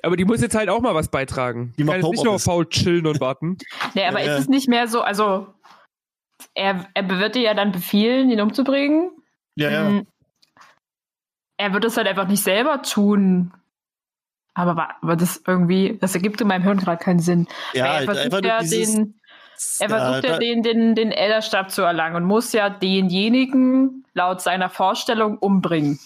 Aber 0.03 0.15
die 0.15 0.23
muss 0.23 0.39
jetzt 0.39 0.55
halt 0.55 0.69
auch 0.69 0.79
mal 0.79 0.95
was 0.95 1.09
beitragen. 1.09 1.73
Die 1.77 1.83
kann 1.83 1.99
jetzt 1.99 2.11
nicht 2.11 2.23
nur 2.23 2.39
faul 2.39 2.69
chillen 2.69 3.05
und 3.07 3.19
warten. 3.19 3.57
Nee, 3.95 4.05
aber 4.05 4.19
Ja, 4.19 4.25
ist 4.25 4.27
ja. 4.27 4.37
es 4.37 4.47
nicht 4.47 4.69
mehr 4.69 4.87
so, 4.87 5.01
also 5.01 5.47
er, 6.59 6.87
er 6.93 7.09
wird 7.09 7.35
dir 7.35 7.41
ja 7.41 7.53
dann 7.53 7.71
befehlen, 7.71 8.29
ihn 8.29 8.41
umzubringen. 8.41 9.11
ja, 9.55 9.69
ja. 9.71 9.89
Mm, 9.89 10.07
Er 11.57 11.73
wird 11.73 11.85
es 11.85 11.97
halt 11.97 12.07
einfach 12.07 12.27
nicht 12.27 12.43
selber 12.43 12.81
tun. 12.81 13.51
Aber, 14.53 14.89
aber 15.01 15.15
das 15.15 15.41
irgendwie, 15.47 15.97
das 16.01 16.15
ergibt 16.15 16.41
in 16.41 16.47
meinem 16.47 16.63
Hirn 16.63 16.77
gerade 16.79 17.03
keinen 17.03 17.19
Sinn. 17.19 17.47
ja 17.73 17.83
Weil 17.85 17.89
er 17.91 17.95
halt 17.97 18.05
versucht 18.05 18.45
ja 18.45 18.59
dieses, 18.59 18.95
den, 18.95 19.19
er 19.79 19.89
versucht 19.89 20.23
da- 20.23 20.27
ja 20.33 20.37
den, 20.39 20.63
den, 20.63 20.95
den 20.95 21.11
Elderstab 21.11 21.71
zu 21.71 21.81
erlangen 21.81 22.15
und 22.17 22.23
muss 22.25 22.51
ja 22.53 22.69
denjenigen 22.69 24.05
laut 24.13 24.41
seiner 24.41 24.69
Vorstellung 24.69 25.37
umbringen. 25.37 25.99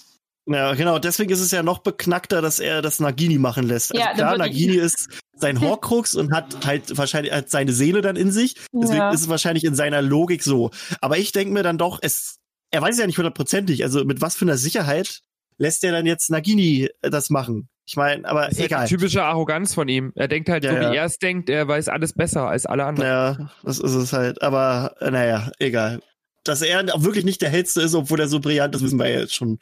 Ja, 0.45 0.73
genau. 0.73 0.99
Deswegen 0.99 1.31
ist 1.31 1.39
es 1.39 1.51
ja 1.51 1.63
noch 1.63 1.79
beknackter, 1.79 2.41
dass 2.41 2.59
er 2.59 2.81
das 2.81 2.99
Nagini 2.99 3.37
machen 3.37 3.65
lässt. 3.65 3.91
Also 3.91 4.01
Ja, 4.01 4.07
dann 4.09 4.17
klar, 4.17 4.37
Nagini 4.37 4.75
ist 4.75 5.07
sein 5.35 5.61
Horcrux 5.61 6.15
und 6.15 6.33
hat 6.33 6.65
halt 6.65 6.97
wahrscheinlich 6.97 7.33
hat 7.33 7.49
seine 7.49 7.71
Seele 7.71 8.01
dann 8.01 8.15
in 8.17 8.31
sich. 8.31 8.55
Deswegen 8.73 8.97
Ja. 8.99 9.11
ist 9.11 9.21
es 9.21 9.29
wahrscheinlich 9.29 9.63
in 9.63 9.75
seiner 9.75 10.01
Logik 10.01 10.43
so. 10.43 10.71
Aber 11.01 11.17
ich 11.17 11.31
denke 11.31 11.53
mir 11.53 11.63
dann 11.63 11.77
doch, 11.77 11.99
es, 12.01 12.39
er 12.71 12.81
weiß 12.81 12.97
ja 12.99 13.07
nicht 13.07 13.17
hundertprozentig. 13.17 13.83
Also 13.83 14.03
mit 14.03 14.21
was 14.21 14.35
für 14.35 14.45
einer 14.45 14.57
Sicherheit 14.57 15.21
lässt 15.57 15.83
er 15.83 15.91
dann 15.93 16.05
jetzt 16.05 16.29
Nagini 16.29 16.89
äh, 17.01 17.09
das 17.09 17.29
machen? 17.29 17.69
Ich 17.85 17.95
meine, 17.95 18.27
aber 18.27 18.41
Das 18.43 18.53
ist 18.53 18.59
halt 18.59 18.65
egal. 18.71 18.87
die 18.87 18.95
typische 18.95 19.23
Arroganz 19.23 19.73
von 19.73 19.87
ihm. 19.89 20.11
Er 20.15 20.27
denkt 20.27 20.49
halt 20.49 20.63
Ja, 20.63 20.71
so, 20.71 20.77
ja. 20.77 20.91
wie 20.91 20.95
er 20.97 21.05
es 21.05 21.17
denkt, 21.19 21.49
er 21.49 21.67
weiß 21.67 21.89
alles 21.89 22.13
besser 22.13 22.47
als 22.47 22.65
alle 22.65 22.85
anderen. 22.85 23.09
Ja, 23.09 23.49
das 23.63 23.79
ist 23.79 23.93
es 23.93 24.13
halt. 24.13 24.41
Aber 24.41 24.95
äh, 24.99 25.11
naja, 25.11 25.51
egal. 25.59 26.01
Dass 26.43 26.61
er 26.61 26.93
auch 26.93 27.03
wirklich 27.03 27.23
nicht 27.23 27.41
der 27.41 27.49
Hellste 27.49 27.81
ist, 27.81 27.95
obwohl 27.95 28.19
er 28.19 28.27
so 28.27 28.39
brillant 28.39 28.75
ist, 28.75 28.81
wissen 28.81 28.99
wir 28.99 29.09
ja 29.09 29.19
jetzt 29.21 29.35
schon. 29.35 29.59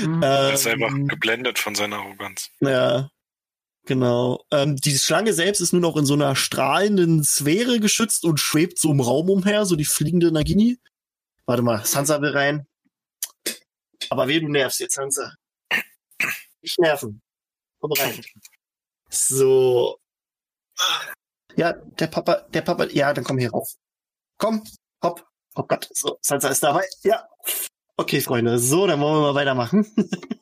Mhm. 0.00 0.22
Er 0.22 0.54
ist 0.54 0.66
einfach 0.66 0.90
Ähm, 0.90 1.08
geblendet 1.08 1.58
von 1.58 1.74
seiner 1.74 1.96
Arroganz. 1.96 2.50
Ja, 2.60 3.10
genau. 3.86 4.44
Ähm, 4.52 4.76
die 4.76 4.96
Schlange 4.96 5.32
selbst 5.32 5.60
ist 5.60 5.72
nur 5.72 5.82
noch 5.82 5.96
in 5.96 6.06
so 6.06 6.14
einer 6.14 6.36
strahlenden 6.36 7.24
Sphäre 7.24 7.80
geschützt 7.80 8.24
und 8.24 8.38
schwebt 8.38 8.78
so 8.78 8.92
im 8.92 9.00
Raum 9.00 9.28
umher, 9.30 9.66
so 9.66 9.74
die 9.74 9.84
fliegende 9.84 10.30
Nagini. 10.30 10.78
Warte 11.46 11.62
mal, 11.62 11.84
Sansa 11.84 12.20
will 12.22 12.30
rein. 12.30 12.66
Aber 14.10 14.28
weh, 14.28 14.38
du 14.38 14.48
nervst 14.48 14.78
jetzt, 14.78 14.94
Sansa. 14.94 15.34
Nicht 16.62 16.78
nerven. 16.78 17.20
Komm 17.80 17.92
rein. 17.92 18.20
So. 19.08 19.98
Ja, 21.56 21.72
der 21.72 22.06
Papa, 22.06 22.46
der 22.50 22.62
Papa, 22.62 22.84
ja, 22.86 23.12
dann 23.12 23.24
komm 23.24 23.38
hier 23.38 23.50
rauf. 23.50 23.74
Komm, 24.38 24.62
hopp. 25.02 25.26
Oh 25.60 25.66
Gott, 25.68 25.90
so, 25.92 26.16
Sansa 26.22 26.48
ist 26.48 26.62
dabei. 26.62 26.86
Ja. 27.02 27.28
Okay, 27.98 28.22
Freunde, 28.22 28.58
so, 28.58 28.86
dann 28.86 28.98
wollen 28.98 29.16
wir 29.16 29.20
mal 29.20 29.34
weitermachen. 29.34 29.86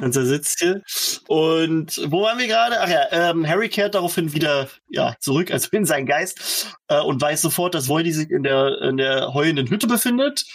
Er 0.00 0.12
sitzt 0.12 0.60
hier. 0.60 0.82
Und 1.28 2.00
wo 2.10 2.22
waren 2.22 2.38
wir 2.38 2.46
gerade? 2.46 2.80
Ach 2.80 2.88
ja, 2.88 3.06
ähm, 3.10 3.46
Harry 3.46 3.68
kehrt 3.68 3.94
daraufhin 3.94 4.32
wieder 4.32 4.70
ja, 4.88 5.14
zurück, 5.20 5.50
also 5.50 5.68
in 5.72 5.84
seinen 5.84 6.06
Geist, 6.06 6.74
äh, 6.88 7.00
und 7.00 7.20
weiß 7.20 7.42
sofort, 7.42 7.74
dass 7.74 7.88
Voidy 7.88 8.10
sich 8.10 8.30
in 8.30 8.42
der, 8.42 8.80
in 8.80 8.96
der 8.96 9.34
heulenden 9.34 9.68
Hütte 9.68 9.86
befindet. 9.86 10.46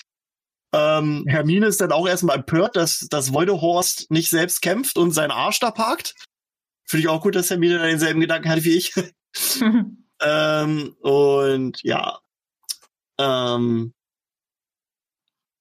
Ähm, 0.73 1.25
Hermine 1.27 1.67
ist 1.67 1.79
dann 1.79 1.91
auch 1.91 2.08
erstmal 2.08 2.38
empört, 2.38 2.75
dass, 2.75 3.01
dass 3.01 3.34
Voidehorst 3.34 4.10
nicht 4.10 4.31
selbst 4.31 4.63
kämpft 4.63 4.97
und 4.97 5.12
seinen 5.12 5.31
Arsch 5.31 5.60
da 5.60 5.69
parkt. 5.69 6.15
Finde 6.88 7.01
ich 7.01 7.08
auch 7.10 7.21
gut, 7.21 7.36
dass 7.36 7.51
Hermine 7.51 7.77
da 7.77 7.86
denselben 7.86 8.21
Gedanken 8.21 8.49
hat 8.49 8.63
wie 8.63 8.77
ich. 8.77 8.93
ähm, 10.21 10.95
und 11.01 11.84
ja. 11.84 12.17
Ähm, 13.19 13.93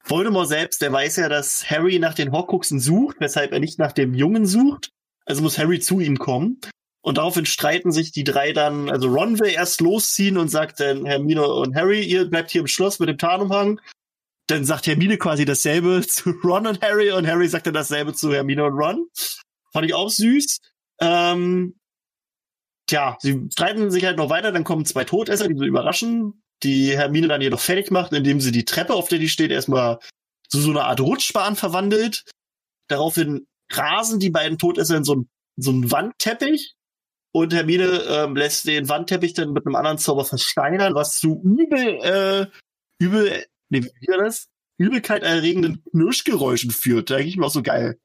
Voldemort 0.04 0.48
selbst, 0.48 0.82
der 0.82 0.92
weiß 0.92 1.16
ja, 1.16 1.28
dass 1.28 1.68
Harry 1.70 1.98
nach 1.98 2.14
den 2.14 2.30
Horcruxen 2.30 2.78
sucht, 2.78 3.16
weshalb 3.20 3.52
er 3.52 3.60
nicht 3.60 3.78
nach 3.78 3.92
dem 3.92 4.14
Jungen 4.14 4.44
sucht. 4.46 4.90
Also 5.24 5.42
muss 5.42 5.58
Harry 5.58 5.80
zu 5.80 6.00
ihm 6.00 6.18
kommen. 6.18 6.60
Und 7.00 7.18
daraufhin 7.18 7.46
streiten 7.46 7.90
sich 7.90 8.12
die 8.12 8.24
drei 8.24 8.52
dann, 8.52 8.90
also 8.90 9.08
Ron 9.08 9.38
will 9.38 9.50
erst 9.50 9.80
losziehen 9.80 10.36
und 10.36 10.48
sagt 10.48 10.80
dann 10.80 11.06
Hermine 11.06 11.46
und 11.46 11.74
Harry, 11.74 12.02
ihr 12.02 12.26
bleibt 12.26 12.50
hier 12.50 12.60
im 12.60 12.66
Schloss 12.66 12.98
mit 12.98 13.08
dem 13.08 13.18
Tarnumhang. 13.18 13.80
Dann 14.46 14.64
sagt 14.64 14.86
Hermine 14.86 15.16
quasi 15.16 15.46
dasselbe 15.46 16.02
zu 16.06 16.30
Ron 16.44 16.66
und 16.66 16.82
Harry 16.82 17.10
und 17.10 17.26
Harry 17.26 17.48
sagt 17.48 17.66
dann 17.66 17.74
dasselbe 17.74 18.12
zu 18.12 18.32
Hermine 18.32 18.64
und 18.64 18.74
Ron. 18.74 19.06
Fand 19.72 19.86
ich 19.86 19.94
auch 19.94 20.10
süß. 20.10 20.60
Ähm, 21.00 21.78
tja, 22.86 23.16
sie 23.20 23.48
streiten 23.50 23.90
sich 23.90 24.04
halt 24.04 24.18
noch 24.18 24.30
weiter, 24.30 24.52
dann 24.52 24.64
kommen 24.64 24.84
zwei 24.84 25.04
Todesser, 25.04 25.48
die 25.48 25.56
so 25.56 25.64
überraschen 25.64 26.43
die 26.64 26.96
Hermine 26.96 27.28
dann 27.28 27.40
jedoch 27.40 27.60
fertig 27.60 27.90
macht, 27.90 28.12
indem 28.12 28.40
sie 28.40 28.52
die 28.52 28.64
Treppe, 28.64 28.94
auf 28.94 29.08
der 29.08 29.18
die 29.18 29.28
steht, 29.28 29.50
erstmal 29.50 29.98
zu 30.48 30.60
so 30.60 30.70
einer 30.70 30.84
Art 30.84 31.00
Rutschbahn 31.00 31.56
verwandelt. 31.56 32.24
Daraufhin 32.88 33.46
rasen 33.70 34.20
die 34.20 34.30
beiden 34.30 34.58
Todesser 34.58 34.96
in 34.96 35.04
so, 35.04 35.16
ein, 35.16 35.28
so 35.56 35.70
einen 35.70 35.90
Wandteppich 35.90 36.74
und 37.32 37.52
Hermine 37.52 38.02
ähm, 38.08 38.36
lässt 38.36 38.66
den 38.66 38.88
Wandteppich 38.88 39.34
dann 39.34 39.52
mit 39.52 39.66
einem 39.66 39.76
anderen 39.76 39.98
Zauber 39.98 40.24
versteinern, 40.24 40.94
was 40.94 41.18
zu 41.18 41.40
übel, 41.42 42.00
äh, 42.02 42.46
übel, 42.98 43.44
nee, 43.70 43.82
wie 43.82 44.08
war 44.08 44.24
das? 44.24 44.48
Übelkeit 44.76 45.22
erregenden 45.22 45.84
Knirschgeräuschen 45.90 46.70
führt. 46.70 47.10
Da 47.10 47.16
denke 47.16 47.28
ich 47.28 47.36
mir 47.36 47.46
auch 47.46 47.50
so 47.50 47.62
geil 47.62 47.98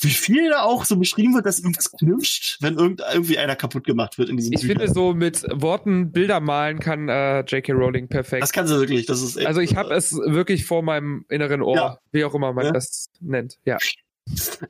wie 0.00 0.10
viel 0.10 0.48
da 0.48 0.62
auch 0.62 0.84
so 0.84 0.96
beschrieben 0.96 1.34
wird, 1.34 1.46
dass 1.46 1.58
irgendwas 1.58 1.92
knirscht, 1.92 2.58
wenn 2.60 2.76
irgend, 2.76 3.02
irgendwie 3.12 3.38
einer 3.38 3.56
kaputt 3.56 3.84
gemacht 3.84 4.18
wird 4.18 4.30
in 4.30 4.36
diesem 4.36 4.54
Ich 4.54 4.64
finde, 4.64 4.88
so 4.88 5.12
mit 5.12 5.44
Worten 5.52 6.10
Bilder 6.10 6.40
malen 6.40 6.80
kann 6.80 7.08
äh, 7.08 7.40
J.K. 7.40 7.72
Rowling 7.72 8.08
perfekt. 8.08 8.42
Das 8.42 8.52
kann 8.52 8.66
sie 8.66 8.78
wirklich. 8.78 9.06
Das 9.06 9.22
ist 9.22 9.36
echt, 9.36 9.46
also 9.46 9.60
ich 9.60 9.76
habe 9.76 9.92
es 9.94 10.14
wirklich 10.14 10.64
vor 10.64 10.82
meinem 10.82 11.24
inneren 11.28 11.62
Ohr, 11.62 11.76
ja. 11.76 11.98
wie 12.12 12.24
auch 12.24 12.34
immer 12.34 12.52
man 12.52 12.66
ja. 12.66 12.72
das 12.72 13.10
nennt. 13.20 13.58
Ja. 13.64 13.76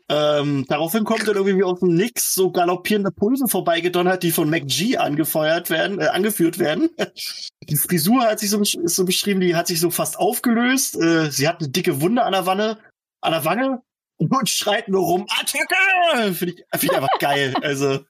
Ähm, 0.08 0.64
daraufhin 0.68 1.04
kommt 1.04 1.28
dann 1.28 1.36
irgendwie 1.36 1.64
aus 1.64 1.80
dem 1.80 1.94
Nix 1.94 2.34
so 2.34 2.50
galoppierende 2.50 3.10
Pulse 3.10 3.46
vorbeigedonnert, 3.46 4.22
die 4.22 4.30
von 4.30 4.48
MacG 4.48 4.96
angefeuert 4.96 5.70
werden, 5.70 6.00
äh, 6.00 6.06
angeführt 6.06 6.58
werden. 6.58 6.88
Die 7.68 7.76
Frisur 7.76 8.22
hat 8.22 8.40
sich 8.40 8.50
so, 8.50 8.60
ist 8.60 8.96
so 8.96 9.04
beschrieben, 9.04 9.40
die 9.40 9.54
hat 9.54 9.68
sich 9.68 9.78
so 9.78 9.90
fast 9.90 10.18
aufgelöst. 10.18 10.96
Äh, 10.96 11.30
sie 11.30 11.46
hat 11.46 11.60
eine 11.60 11.68
dicke 11.68 12.00
Wunde 12.00 12.24
an 12.24 12.32
der 12.32 12.46
Wanne, 12.46 12.78
an 13.20 13.32
der 13.32 13.44
Wange 13.44 13.82
und 14.28 14.48
schreit 14.48 14.88
nur 14.88 15.02
rum, 15.02 15.26
Attacke! 15.38 16.34
Finde 16.34 16.54
ich, 16.54 16.64
find 16.78 16.92
ich 16.92 16.92
einfach 16.92 17.18
geil. 17.18 17.54
Also, 17.62 18.04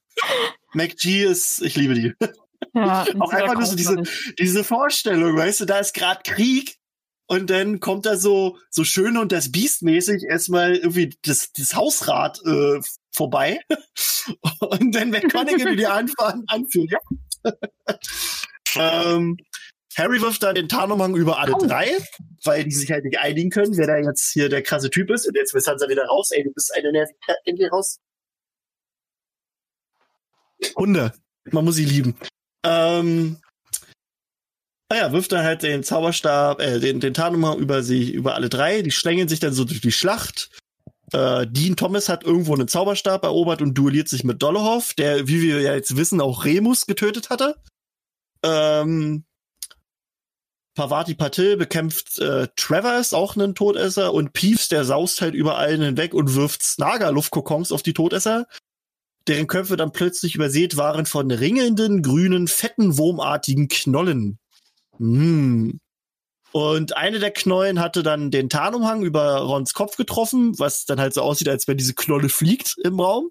MacG 0.73 1.23
ist, 1.23 1.61
ich 1.61 1.75
liebe 1.75 1.93
die. 1.93 2.13
Ja, 2.73 3.05
auch 3.19 3.31
einfach 3.31 3.55
nur 3.55 3.65
so 3.65 3.75
diese, 3.75 4.03
diese 4.37 4.63
Vorstellung, 4.63 5.35
weißt 5.35 5.61
du, 5.61 5.65
da 5.65 5.79
ist 5.79 5.93
gerade 5.93 6.21
Krieg 6.23 6.77
und 7.27 7.49
dann 7.49 7.79
kommt 7.79 8.05
da 8.05 8.17
so, 8.17 8.57
so 8.69 8.83
schön 8.83 9.17
und 9.17 9.31
das 9.31 9.51
Biest-mäßig 9.51 10.23
erstmal 10.29 10.75
irgendwie 10.75 11.15
das, 11.23 11.51
das 11.53 11.75
Hausrad 11.75 12.39
äh, 12.45 12.79
vorbei 13.11 13.59
und 14.59 14.93
dann 14.93 15.09
McConaughey 15.09 15.75
die 15.75 15.87
anfahren, 15.87 16.43
anführen, 16.47 16.87
ja. 16.89 17.53
ähm, 19.15 19.37
Harry 19.95 20.21
wirft 20.21 20.43
dann 20.43 20.55
den 20.55 20.69
Tarnumhang 20.69 21.15
über 21.15 21.39
alle 21.39 21.53
oh. 21.55 21.65
drei, 21.65 21.97
weil 22.43 22.63
die 22.63 22.71
sich 22.71 22.91
halt 22.91 23.03
nicht 23.03 23.19
einigen 23.19 23.49
können, 23.49 23.75
wer 23.77 23.87
da 23.87 23.97
jetzt 23.97 24.31
hier 24.31 24.49
der 24.49 24.61
krasse 24.61 24.89
Typ 24.89 25.09
ist. 25.09 25.27
Und 25.27 25.35
jetzt 25.35 25.53
ist 25.53 25.65
Sansa 25.65 25.89
wieder 25.89 26.05
raus. 26.05 26.31
Ey, 26.31 26.43
du 26.43 26.51
bist 26.51 26.73
eine 26.73 26.91
Nervigkeit 26.91 27.37
irgendwie 27.45 27.65
raus. 27.65 27.99
Hunde. 30.75 31.13
Man 31.51 31.65
muss 31.65 31.75
sie 31.75 31.85
lieben. 31.85 32.15
Ähm, 32.63 33.37
naja, 34.89 35.11
wirft 35.11 35.31
dann 35.31 35.43
halt 35.43 35.63
den 35.63 35.83
Zauberstab, 35.83 36.61
äh, 36.61 36.79
den, 36.79 36.99
den 36.99 37.13
Tarnumhang 37.13 37.57
über 37.57 37.81
sie, 37.81 38.11
über 38.11 38.35
alle 38.35 38.49
drei. 38.49 38.81
Die 38.81 38.91
schlängeln 38.91 39.27
sich 39.27 39.39
dann 39.39 39.53
so 39.53 39.65
durch 39.65 39.81
die 39.81 39.91
Schlacht. 39.91 40.49
Äh, 41.13 41.47
Dean 41.47 41.75
Thomas 41.75 42.09
hat 42.09 42.23
irgendwo 42.23 42.53
einen 42.53 42.67
Zauberstab 42.67 43.23
erobert 43.23 43.61
und 43.61 43.73
duelliert 43.73 44.07
sich 44.07 44.23
mit 44.23 44.41
Dolohov, 44.41 44.93
der, 44.93 45.27
wie 45.27 45.41
wir 45.41 45.61
ja 45.61 45.73
jetzt 45.73 45.97
wissen, 45.97 46.21
auch 46.21 46.45
Remus 46.45 46.85
getötet 46.85 47.29
hatte. 47.29 47.55
Ähm, 48.43 49.25
Pavati 50.73 51.15
Patil 51.15 51.57
bekämpft 51.57 52.19
äh, 52.19 52.47
Travers, 52.55 53.13
auch 53.13 53.35
einen 53.35 53.55
Todesser, 53.55 54.13
und 54.13 54.33
Peeves, 54.33 54.69
der 54.69 54.85
saust 54.85 55.21
halt 55.21 55.33
über 55.33 55.57
allen 55.57 55.81
hinweg 55.81 56.13
und 56.13 56.35
wirft 56.35 56.63
Snaga-Luftkokons 56.63 57.71
auf 57.71 57.83
die 57.83 57.93
Todesser, 57.93 58.47
deren 59.27 59.47
Köpfe 59.47 59.75
dann 59.75 59.91
plötzlich 59.91 60.35
übersät 60.35 60.77
waren 60.77 61.05
von 61.05 61.29
ringelnden, 61.29 62.01
grünen, 62.01 62.47
fetten, 62.47 62.97
wurmartigen 62.97 63.67
Knollen. 63.67 64.39
Mm. 64.97 65.71
Und 66.53 66.97
eine 66.97 67.19
der 67.19 67.31
Knollen 67.31 67.79
hatte 67.79 68.03
dann 68.03 68.29
den 68.29 68.49
Tarnumhang 68.49 69.03
über 69.03 69.37
Rons 69.37 69.73
Kopf 69.73 69.95
getroffen, 69.95 70.57
was 70.59 70.85
dann 70.85 70.99
halt 70.99 71.13
so 71.13 71.21
aussieht, 71.21 71.47
als 71.47 71.67
wenn 71.67 71.77
diese 71.77 71.93
Knolle 71.93 72.27
fliegt 72.27 72.75
im 72.83 72.99
Raum. 72.99 73.29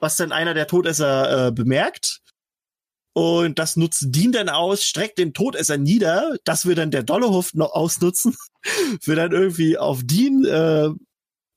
Was 0.00 0.16
dann 0.16 0.32
einer 0.32 0.54
der 0.54 0.66
Todesser 0.66 1.48
äh, 1.48 1.52
bemerkt 1.52 2.20
und 3.18 3.58
das 3.58 3.74
nutzt 3.74 4.14
Dean 4.14 4.30
dann 4.30 4.48
aus, 4.48 4.84
streckt 4.84 5.18
den 5.18 5.34
Todesser 5.34 5.76
nieder. 5.76 6.36
Das 6.44 6.66
will 6.66 6.76
dann 6.76 6.92
der 6.92 7.02
Dollehof 7.02 7.52
noch 7.52 7.72
ausnutzen. 7.72 8.36
will 9.04 9.16
dann 9.16 9.32
irgendwie 9.32 9.76
auf 9.76 10.02
Dean 10.04 10.44
äh, 10.44 10.90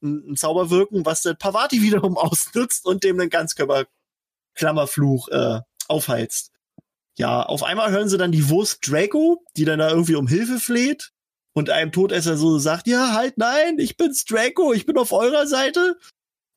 einen 0.03 0.35
Zauber 0.35 0.71
wirken, 0.71 1.05
was 1.05 1.21
dann 1.21 1.37
Pavati 1.37 1.83
wiederum 1.83 2.17
ausnutzt 2.17 2.87
und 2.87 3.03
dem 3.03 3.19
den 3.19 3.29
Ganzkörper-Klammerfluch 3.29 5.27
äh, 5.27 5.59
aufheizt. 5.87 6.51
Ja, 7.19 7.43
auf 7.43 7.61
einmal 7.61 7.91
hören 7.91 8.09
sie 8.09 8.17
dann 8.17 8.31
die 8.31 8.49
Wurst 8.49 8.79
Draco, 8.89 9.45
die 9.55 9.65
dann 9.65 9.77
da 9.77 9.91
irgendwie 9.91 10.15
um 10.15 10.27
Hilfe 10.27 10.59
fleht 10.59 11.11
und 11.53 11.69
einem 11.69 11.91
Todesser 11.91 12.37
so 12.37 12.57
sagt, 12.57 12.87
ja, 12.87 13.13
halt, 13.13 13.37
nein, 13.37 13.77
ich 13.77 13.97
bin's 13.97 14.25
Draco, 14.25 14.73
ich 14.73 14.87
bin 14.87 14.97
auf 14.97 15.11
eurer 15.11 15.45
Seite. 15.45 15.99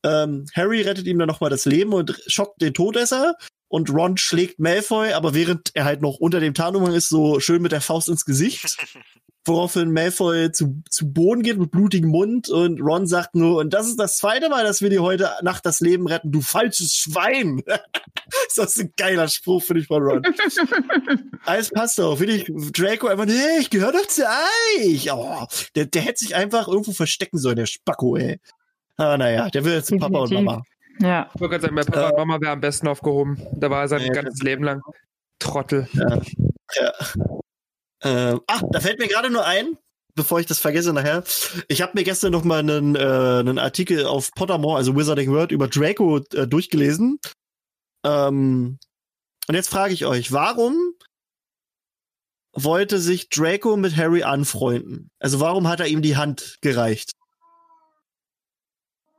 Ähm, 0.03 0.47
Harry 0.55 0.81
rettet 0.81 1.07
ihm 1.07 1.19
dann 1.19 1.29
nochmal 1.29 1.51
das 1.51 1.67
Leben 1.67 1.93
und 1.93 2.19
schockt 2.27 2.63
den 2.63 2.73
Todesser 2.73 3.35
und 3.75 3.93
Ron 3.93 4.17
schlägt 4.17 4.61
Malfoy, 4.61 5.15
aber 5.15 5.35
während 5.35 5.73
er 5.75 5.85
halt 5.85 6.01
noch 6.01 6.19
unter 6.19 6.39
dem 6.39 6.55
Tarnumhang 6.55 6.95
ist, 6.95 7.09
so 7.09 7.41
schön 7.41 7.61
mit 7.61 7.73
der 7.73 7.81
Faust 7.81 8.09
ins 8.09 8.25
Gesicht. 8.25 8.77
Woraufhin 9.45 9.93
Malfoy 9.93 10.53
zu, 10.53 10.81
zu 10.89 11.13
Boden 11.13 11.43
geht 11.43 11.59
mit 11.59 11.73
blutigem 11.73 12.09
Mund 12.09 12.49
und 12.49 12.81
Ron 12.81 13.09
sagt 13.09 13.35
nur, 13.35 13.59
und 13.59 13.75
das 13.75 13.89
ist 13.89 13.99
das 13.99 14.17
zweite 14.19 14.49
Mal, 14.49 14.63
dass 14.63 14.81
wir 14.81 14.91
dir 14.91 15.03
heute 15.03 15.29
Nacht 15.43 15.67
das 15.67 15.81
Leben 15.81 16.07
retten, 16.07 16.31
du 16.31 16.41
falsches 16.41 16.95
Schwein. 16.95 17.65
das 18.57 18.77
ist 18.77 18.81
ein 18.81 18.93
geiler 18.97 19.27
Spruch, 19.27 19.65
finde 19.65 19.81
ich, 19.81 19.89
von 19.89 20.05
Ron. 20.05 20.23
Alles 21.45 21.71
passt 21.71 21.99
doch. 21.99 22.17
Finde 22.17 22.37
ich 22.37 22.45
Draco 22.71 23.09
einfach, 23.09 23.27
hey, 23.27 23.61
ich 23.61 23.71
gehöre 23.71 23.91
doch 23.91 24.07
zu 24.07 24.23
euch. 24.23 25.13
Oh, 25.13 25.49
der, 25.75 25.87
der 25.87 26.03
hätte 26.03 26.21
sich 26.21 26.37
einfach 26.37 26.69
irgendwo 26.69 26.93
verstecken 26.93 27.39
sollen, 27.39 27.57
der 27.57 27.67
Spacko, 27.67 28.17
ey. 28.17 28.39
Ah, 28.99 29.19
naja, 29.19 29.51
der 29.51 29.65
will 29.65 29.73
jetzt 29.73 29.89
zu 29.89 29.97
Papa 29.97 30.21
und 30.21 30.33
Mama. 30.33 30.63
Ja. 31.01 31.31
Ich 31.35 31.41
wollte 31.41 31.59
gerade 31.59 31.63
sagen, 31.63 31.75
bei 31.75 31.83
Papa 31.83 32.11
und 32.11 32.17
Mama 32.17 32.41
wäre 32.41 32.53
am 32.53 32.61
besten 32.61 32.89
aufgehoben. 32.89 33.47
Da 33.55 33.71
war 33.71 33.83
er 33.83 33.89
sein 33.89 34.03
ja, 34.03 34.13
ganzes 34.13 34.43
Leben 34.43 34.65
lang. 34.65 34.83
Trottel. 35.39 35.89
Ja. 35.93 36.21
ja. 36.77 36.93
Ähm, 38.03 38.41
ach, 38.47 38.63
da 38.71 38.81
fällt 38.81 38.99
mir 38.99 39.09
gerade 39.09 39.31
nur 39.31 39.45
ein, 39.45 39.79
bevor 40.15 40.41
ich 40.41 40.47
das 40.47 40.59
vergesse 40.59 40.93
nachher. 40.93 41.25
Ich 41.69 41.83
habe 41.83 41.93
mir 41.95 42.05
gestern 42.05 42.33
noch 42.33 42.45
mal 42.45 42.61
einen, 42.61 42.97
äh, 42.97 42.99
einen 42.99 43.59
Artikel 43.59 44.07
auf 44.07 44.31
Pottermore, 44.33 44.77
also 44.77 44.95
Wizarding 44.97 45.31
World, 45.31 45.53
über 45.53 45.69
Draco 45.69 46.19
äh, 46.19 46.47
durchgelesen. 46.47 47.19
Ähm, 48.05 48.79
und 49.47 49.55
jetzt 49.55 49.69
frage 49.69 49.95
ich 49.95 50.07
euch, 50.07 50.33
warum 50.33 50.95
wollte 52.53 52.99
sich 52.99 53.29
Draco 53.29 53.77
mit 53.77 53.97
Harry 53.97 54.23
anfreunden? 54.23 55.11
Also 55.19 55.41
warum 55.41 55.69
hat 55.69 55.81
er 55.81 55.87
ihm 55.87 56.03
die 56.03 56.17
Hand 56.17 56.59
gereicht? 56.61 57.13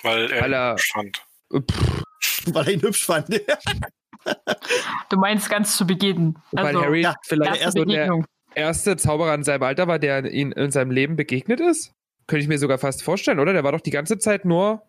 Weil 0.01 0.31
er, 0.31 0.41
Weil 0.41 0.53
er 0.53 0.77
fand. 0.77 1.25
Weil 1.49 2.67
er 2.67 2.73
ihn 2.73 2.81
hübsch 2.81 3.05
fand. 3.05 3.29
du 5.09 5.17
meinst 5.17 5.49
ganz 5.49 5.77
zu 5.77 5.85
Beginn. 5.85 6.35
Also, 6.55 6.79
Weil 6.79 6.85
Harry 6.85 7.01
ja, 7.01 7.15
vielleicht 7.23 7.61
erste 7.61 7.79
so 7.79 7.85
der 7.85 8.25
erste 8.55 8.97
Zauberer 8.97 9.33
in 9.35 9.43
seinem 9.43 9.63
Alter 9.63 9.87
war, 9.87 9.99
der 9.99 10.25
ihn 10.31 10.51
in 10.51 10.71
seinem 10.71 10.91
Leben 10.91 11.15
begegnet 11.15 11.59
ist? 11.59 11.93
Könnte 12.27 12.43
ich 12.43 12.47
mir 12.47 12.57
sogar 12.57 12.77
fast 12.77 13.03
vorstellen, 13.03 13.39
oder? 13.39 13.53
Der 13.53 13.63
war 13.63 13.71
doch 13.71 13.81
die 13.81 13.91
ganze 13.91 14.17
Zeit 14.17 14.45
nur 14.45 14.81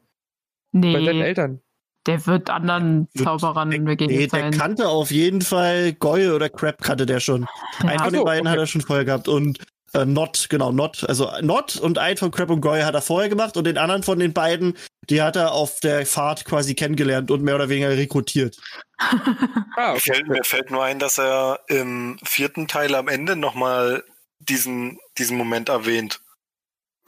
nee, 0.73 0.93
bei 0.93 1.05
seinen 1.05 1.21
Eltern. 1.21 1.61
Der 2.07 2.25
wird 2.27 2.51
anderen 2.51 3.09
Zauberern 3.15 3.71
begegnet 3.85 4.09
nee, 4.09 4.29
sein. 4.29 4.53
Der 4.53 4.61
kannte 4.61 4.89
auf 4.89 5.11
jeden 5.11 5.43
Fall 5.43 5.93
Goyle 5.93 6.35
oder 6.35 6.49
Crab 6.49 6.81
kannte 6.81 7.05
der 7.05 7.21
schon. 7.21 7.47
Ja. 7.83 7.89
Einen 7.89 7.99
von 7.99 8.13
den 8.13 8.25
beiden 8.25 8.47
okay. 8.47 8.53
hat 8.53 8.59
er 8.59 8.67
schon 8.67 8.81
vorher 8.81 9.05
gehabt. 9.05 9.29
Und 9.29 9.59
Äh, 9.93 10.05
Not, 10.05 10.47
genau, 10.51 10.73
Not. 10.73 11.09
Also 11.09 11.31
Not 11.43 11.77
und 11.77 11.99
einen 11.99 12.17
von 12.17 12.31
Crab 12.31 12.51
und 12.51 12.61
Goy 12.61 12.81
hat 12.83 12.95
er 12.95 13.03
vorher 13.03 13.29
gemacht 13.29 13.57
und 13.57 13.65
den 13.65 13.79
anderen 13.79 14.03
von 14.03 14.19
den 14.19 14.33
beiden, 14.33 14.77
die 15.09 15.23
hat 15.23 15.37
er 15.37 15.53
auf 15.53 15.81
der 15.81 16.05
Fahrt 16.07 16.45
quasi 16.45 16.75
kennengelernt 16.75 17.31
und 17.31 17.43
mehr 17.43 17.55
oder 17.55 17.69
weniger 17.69 17.91
rekrutiert. 17.91 18.57
Ah, 19.77 19.93
Mir 19.93 20.01
fällt, 20.01 20.27
mir 20.29 20.43
fällt 20.45 20.71
nur 20.71 20.83
ein, 20.83 20.99
dass 20.99 21.19
er 21.19 21.61
im 21.69 22.19
vierten 22.25 22.67
Teil 22.67 22.95
am 22.95 23.09
Ende 23.09 23.37
nochmal 23.37 24.03
diesen, 24.39 24.99
diesen 25.19 25.37
Moment 25.37 25.69
erwähnt 25.69 26.21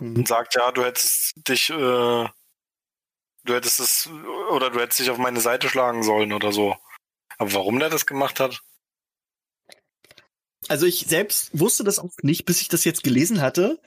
Mhm. 0.01 0.17
und 0.17 0.29
sagt, 0.29 0.55
ja, 0.55 0.71
du 0.71 0.85
hättest 0.85 1.33
dich, 1.49 1.71
äh, 1.71 1.75
du 1.75 2.29
hättest 3.47 3.81
es, 3.81 4.09
oder 4.53 4.71
du 4.71 4.81
hättest 4.81 5.01
dich 5.01 5.11
auf 5.11 5.19
meine 5.19 5.41
Seite 5.41 5.69
schlagen 5.69 6.03
sollen 6.05 6.33
oder 6.33 6.53
so. 6.53 6.77
Aber 7.39 7.53
warum 7.55 7.79
der 7.81 7.89
das 7.91 8.07
gemacht 8.07 8.39
hat? 8.39 8.61
Also 10.69 10.87
ich 10.87 11.07
selbst 11.09 11.51
wusste 11.59 11.85
das 11.85 11.99
auch 11.99 12.11
nicht, 12.23 12.45
bis 12.45 12.61
ich 12.61 12.69
das 12.69 12.85
jetzt 12.85 13.03
gelesen 13.03 13.41
hatte. 13.41 13.79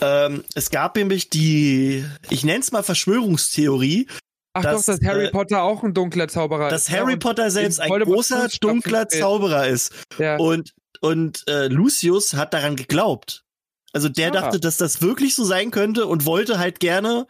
Ähm, 0.00 0.44
es 0.54 0.70
gab 0.70 0.96
nämlich 0.96 1.30
die, 1.30 2.04
ich 2.28 2.44
nenne 2.44 2.60
es 2.60 2.72
mal 2.72 2.82
Verschwörungstheorie, 2.82 4.06
Ach 4.52 4.62
das, 4.62 4.86
doch, 4.86 4.94
dass 4.94 5.04
Harry 5.06 5.26
äh, 5.26 5.30
Potter 5.30 5.62
auch 5.62 5.82
ein 5.84 5.94
dunkler 5.94 6.26
Zauberer 6.28 6.66
ist. 6.66 6.72
dass 6.72 6.88
ja, 6.88 6.98
Harry 7.00 7.14
und 7.14 7.18
Potter 7.20 7.50
selbst 7.50 7.78
in 7.78 7.92
ein 7.92 8.02
großer, 8.02 8.48
dunkler. 8.60 9.08
Zauberer 9.08 9.68
ist. 9.68 9.92
Ja. 10.18 10.36
Und, 10.38 10.72
und 11.00 11.46
äh, 11.48 11.68
Lucius 11.68 12.34
hat 12.34 12.52
daran 12.52 12.76
geglaubt. 12.76 13.44
Also 13.92 14.08
der 14.08 14.28
Ah. 14.28 14.30
dachte, 14.32 14.60
dass 14.60 14.76
das 14.76 15.02
wirklich 15.02 15.34
so 15.34 15.44
sein 15.44 15.70
könnte 15.70 16.06
und 16.06 16.24
wollte 16.26 16.58
halt 16.58 16.80
gerne 16.80 17.26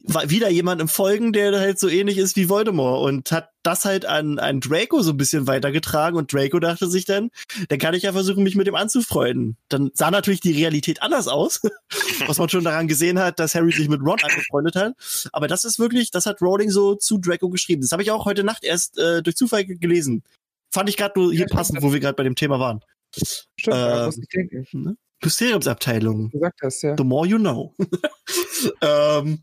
wieder 0.00 0.48
jemandem 0.48 0.86
folgen, 0.88 1.32
der 1.32 1.58
halt 1.58 1.78
so 1.78 1.88
ähnlich 1.88 2.18
ist 2.18 2.36
wie 2.36 2.48
Voldemort 2.48 3.04
und 3.04 3.32
hat 3.32 3.50
das 3.64 3.84
halt 3.84 4.06
an, 4.06 4.38
an 4.38 4.60
Draco 4.60 5.02
so 5.02 5.10
ein 5.10 5.16
bisschen 5.16 5.46
weitergetragen 5.46 6.16
und 6.16 6.32
Draco 6.32 6.60
dachte 6.60 6.88
sich 6.88 7.04
dann, 7.04 7.30
dann 7.68 7.78
kann 7.78 7.94
ich 7.94 8.04
ja 8.04 8.12
versuchen, 8.12 8.42
mich 8.44 8.54
mit 8.54 8.66
dem 8.68 8.76
anzufreunden. 8.76 9.56
Dann 9.68 9.90
sah 9.94 10.10
natürlich 10.10 10.40
die 10.40 10.52
Realität 10.52 11.02
anders 11.02 11.26
aus, 11.26 11.60
was 12.26 12.38
man 12.38 12.48
schon 12.48 12.64
daran 12.64 12.86
gesehen 12.88 13.18
hat, 13.18 13.38
dass 13.40 13.54
Harry 13.54 13.72
sich 13.72 13.88
mit 13.88 14.00
Ron 14.00 14.18
angefreundet 14.22 14.76
hat. 14.76 14.94
Aber 15.32 15.48
das 15.48 15.64
ist 15.64 15.78
wirklich, 15.78 16.10
das 16.10 16.26
hat 16.26 16.40
Rowling 16.40 16.70
so 16.70 16.94
zu 16.94 17.18
Draco 17.18 17.48
geschrieben. 17.50 17.82
Das 17.82 17.92
habe 17.92 18.02
ich 18.02 18.10
auch 18.10 18.24
heute 18.24 18.44
Nacht 18.44 18.64
erst 18.64 18.98
äh, 18.98 19.22
durch 19.22 19.36
Zufall 19.36 19.64
ge- 19.64 19.76
gelesen. 19.78 20.22
Fand 20.70 20.88
ich 20.88 20.96
gerade 20.96 21.18
nur 21.18 21.32
hier 21.32 21.46
Ja, 21.48 21.54
passend, 21.54 21.82
wo 21.82 21.92
wir 21.92 22.00
gerade 22.00 22.14
bei 22.14 22.22
dem 22.24 22.36
Thema 22.36 22.60
waren. 22.60 22.80
Stimmt, 23.58 23.76
äh, 23.76 24.08
ich 24.08 24.28
denken. 24.28 24.96
Mysteriumsabteilung. 25.24 26.30
Du 26.30 26.38
gesagt 26.38 26.60
hast, 26.62 26.82
ja. 26.82 26.94
The 26.96 27.04
more 27.04 27.26
you 27.26 27.38
know. 27.38 27.74
ähm, 28.82 29.42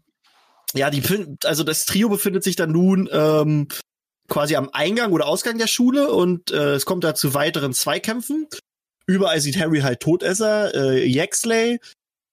ja, 0.75 0.89
die 0.89 1.01
also 1.43 1.63
das 1.63 1.85
Trio 1.85 2.09
befindet 2.09 2.43
sich 2.43 2.55
dann 2.55 2.71
nun 2.71 3.09
ähm, 3.11 3.67
quasi 4.27 4.55
am 4.55 4.69
Eingang 4.73 5.11
oder 5.11 5.27
Ausgang 5.27 5.57
der 5.57 5.67
Schule 5.67 6.11
und 6.11 6.51
äh, 6.51 6.73
es 6.73 6.85
kommt 6.85 7.03
da 7.03 7.15
zu 7.15 7.33
weiteren 7.33 7.73
Zweikämpfen. 7.73 8.47
Überall 9.07 9.39
sieht 9.39 9.59
Harry 9.59 9.81
halt 9.81 9.99
Todesser, 9.99 10.73
äh, 10.73 11.05
Yaxley 11.05 11.79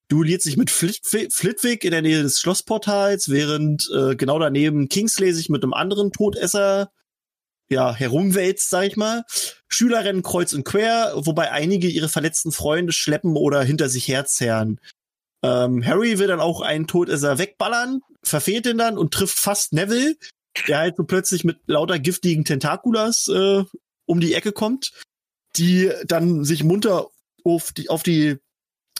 duelliert 0.08 0.42
sich 0.42 0.58
mit 0.58 0.70
Flit 0.70 1.00
Flitwick 1.32 1.84
in 1.84 1.90
der 1.90 2.02
Nähe 2.02 2.22
des 2.22 2.38
Schlossportals, 2.38 3.30
während 3.30 3.88
äh, 3.94 4.14
genau 4.14 4.38
daneben 4.38 4.90
Kingsley 4.90 5.32
sich 5.32 5.48
mit 5.48 5.62
einem 5.62 5.72
anderen 5.72 6.12
Todesser 6.12 6.90
ja, 7.70 7.94
herumwälzt, 7.94 8.68
sag 8.68 8.84
ich 8.84 8.96
mal. 8.96 9.24
Schüler 9.68 10.04
rennen 10.04 10.22
kreuz 10.22 10.52
und 10.52 10.64
quer, 10.64 11.12
wobei 11.16 11.50
einige 11.50 11.88
ihre 11.88 12.10
verletzten 12.10 12.52
Freunde 12.52 12.92
schleppen 12.92 13.36
oder 13.36 13.62
hinter 13.62 13.88
sich 13.88 14.06
herzerren. 14.06 14.80
Ähm, 15.42 15.84
Harry 15.84 16.18
will 16.18 16.26
dann 16.26 16.40
auch 16.40 16.60
einen 16.60 16.86
Todesser 16.86 17.38
wegballern, 17.38 18.00
verfehlt 18.24 18.66
ihn 18.66 18.78
dann 18.78 18.98
und 18.98 19.12
trifft 19.12 19.38
fast 19.38 19.72
Neville, 19.72 20.16
der 20.68 20.78
halt 20.78 20.96
so 20.96 21.04
plötzlich 21.04 21.44
mit 21.44 21.58
lauter 21.66 21.98
giftigen 21.98 22.44
Tentakulas 22.44 23.28
äh, 23.28 23.64
um 24.06 24.20
die 24.20 24.34
Ecke 24.34 24.52
kommt, 24.52 24.92
die 25.56 25.90
dann 26.06 26.44
sich 26.44 26.64
munter 26.64 27.08
auf 27.44 27.72
die, 27.72 27.88
auf 27.88 28.02
die, 28.02 28.38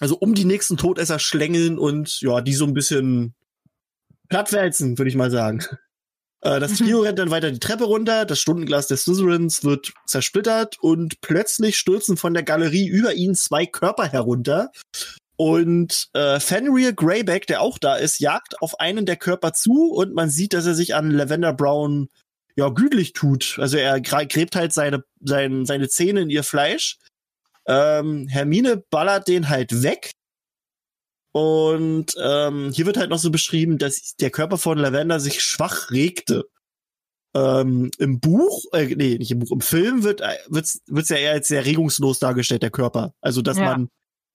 also 0.01 0.17
um 0.17 0.35
die 0.35 0.45
nächsten 0.45 0.77
Todesser 0.77 1.19
schlängeln 1.19 1.79
und 1.79 2.21
ja, 2.21 2.41
die 2.41 2.55
so 2.55 2.65
ein 2.65 2.75
bisschen 2.75 3.35
plattwälzen, 4.29 4.99
würde 4.99 5.09
ich 5.09 5.17
mal 5.17 5.31
sagen. 5.31 5.65
Äh, 6.45 6.59
Das 6.59 6.75
Trio 6.75 7.01
rennt 7.03 7.21
dann 7.21 7.31
weiter 7.31 7.53
die 7.53 7.61
Treppe 7.61 7.85
runter, 7.85 8.25
das 8.25 8.41
Stundenglas 8.41 8.89
des 8.89 9.05
Slytherins 9.05 9.63
wird 9.63 9.93
zersplittert 10.07 10.77
und 10.81 11.21
plötzlich 11.21 11.77
stürzen 11.79 12.17
von 12.17 12.35
der 12.35 12.43
Galerie 12.43 12.89
über 12.89 13.15
ihn 13.15 13.37
zwei 13.37 13.65
Körper 13.65 14.09
herunter. 14.09 14.73
Und 15.43 16.09
äh, 16.13 16.39
Fenrir 16.39 16.93
Greyback, 16.93 17.49
der 17.49 17.63
auch 17.63 17.79
da 17.79 17.97
ist, 17.97 18.21
jagt 18.21 18.63
auf 18.63 18.79
einen 18.79 19.07
der 19.07 19.17
Körper 19.17 19.53
zu 19.53 19.91
und 19.93 20.15
man 20.15 20.31
sieht, 20.31 20.53
dass 20.53 20.67
er 20.67 20.75
sich 20.77 20.95
an 20.95 21.11
Lavender 21.11 21.53
Brown 21.53 22.09
ja 22.55 22.69
gütlich 22.69 23.13
tut. 23.13 23.57
Also 23.59 23.77
er 23.77 24.01
gräbt 24.01 24.55
halt 24.55 24.73
seine, 24.73 25.03
sein, 25.21 25.67
seine 25.67 25.89
Zähne 25.89 26.21
in 26.21 26.31
ihr 26.31 26.45
Fleisch. 26.45 26.99
Ähm, 27.67 28.29
Hermine 28.29 28.85
ballert 28.89 29.27
den 29.27 29.49
halt 29.49 29.83
weg. 29.83 30.13
Und 31.33 32.15
ähm, 32.23 32.71
hier 32.73 32.87
wird 32.87 32.97
halt 32.97 33.11
noch 33.11 33.19
so 33.19 33.33
beschrieben, 33.33 33.79
dass 33.79 34.15
der 34.21 34.31
Körper 34.31 34.59
von 34.59 34.79
Lavender 34.79 35.19
sich 35.19 35.41
schwach 35.43 35.91
regte. 35.91 36.45
Ähm, 37.35 37.91
Im 37.99 38.21
Buch, 38.21 38.63
äh, 38.75 38.95
nee, 38.95 39.19
nicht 39.19 39.33
im 39.33 39.41
Buch, 39.41 39.51
im 39.51 39.61
Film 39.61 40.05
wird 40.05 40.21
äh, 40.21 40.37
wird's, 40.47 40.83
wird's 40.87 41.09
ja 41.09 41.17
eher 41.17 41.33
als 41.33 41.49
sehr 41.49 41.65
regungslos 41.65 42.21
dargestellt, 42.21 42.63
der 42.63 42.71
Körper. 42.71 43.13
Also, 43.21 43.43
dass 43.43 43.57
Ja. 43.57 43.65
man 43.65 43.89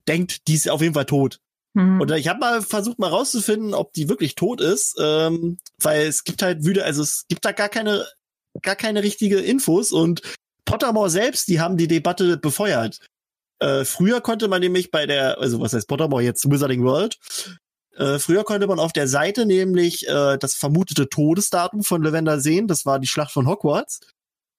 denkt, 0.07 0.47
die 0.47 0.55
ist 0.55 0.69
auf 0.69 0.81
jeden 0.81 0.93
Fall 0.93 1.05
tot. 1.05 1.39
Mhm. 1.73 2.01
Und 2.01 2.11
ich 2.11 2.27
habe 2.27 2.39
mal 2.39 2.61
versucht, 2.61 2.99
mal 2.99 3.09
rauszufinden, 3.09 3.73
ob 3.73 3.93
die 3.93 4.09
wirklich 4.09 4.35
tot 4.35 4.61
ist, 4.61 4.95
ähm, 4.99 5.57
weil 5.81 6.07
es 6.07 6.23
gibt 6.23 6.41
halt 6.41 6.65
wieder, 6.65 6.85
also 6.85 7.03
es 7.03 7.25
gibt 7.27 7.45
da 7.45 7.51
gar 7.51 7.69
keine, 7.69 8.05
gar 8.63 8.75
keine 8.75 9.03
richtige 9.03 9.39
Infos 9.39 9.91
und 9.91 10.21
Pottermore 10.65 11.09
selbst, 11.09 11.47
die 11.47 11.59
haben 11.59 11.77
die 11.77 11.87
Debatte 11.87 12.37
befeuert. 12.37 12.99
Äh, 13.59 13.85
früher 13.85 14.21
konnte 14.21 14.47
man 14.47 14.61
nämlich 14.61 14.91
bei 14.91 15.05
der, 15.05 15.39
also 15.39 15.59
was 15.59 15.73
heißt 15.73 15.87
Pottermore 15.87 16.23
jetzt, 16.23 16.49
Wizarding 16.49 16.83
World, 16.83 17.17
äh, 17.95 18.19
früher 18.19 18.43
konnte 18.43 18.67
man 18.67 18.79
auf 18.79 18.93
der 18.93 19.07
Seite 19.07 19.45
nämlich 19.45 20.07
äh, 20.07 20.37
das 20.37 20.53
vermutete 20.53 21.09
Todesdatum 21.09 21.83
von 21.83 22.03
Lavender 22.03 22.39
sehen, 22.39 22.67
das 22.67 22.85
war 22.85 22.99
die 22.99 23.07
Schlacht 23.07 23.31
von 23.31 23.47
Hogwarts, 23.47 24.01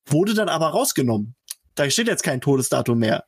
wurde 0.07 0.35
dann 0.35 0.49
aber 0.49 0.69
rausgenommen. 0.69 1.35
Da 1.75 1.89
steht 1.91 2.09
jetzt 2.09 2.25
kein 2.25 2.41
Todesdatum 2.41 2.99
mehr. 2.99 3.25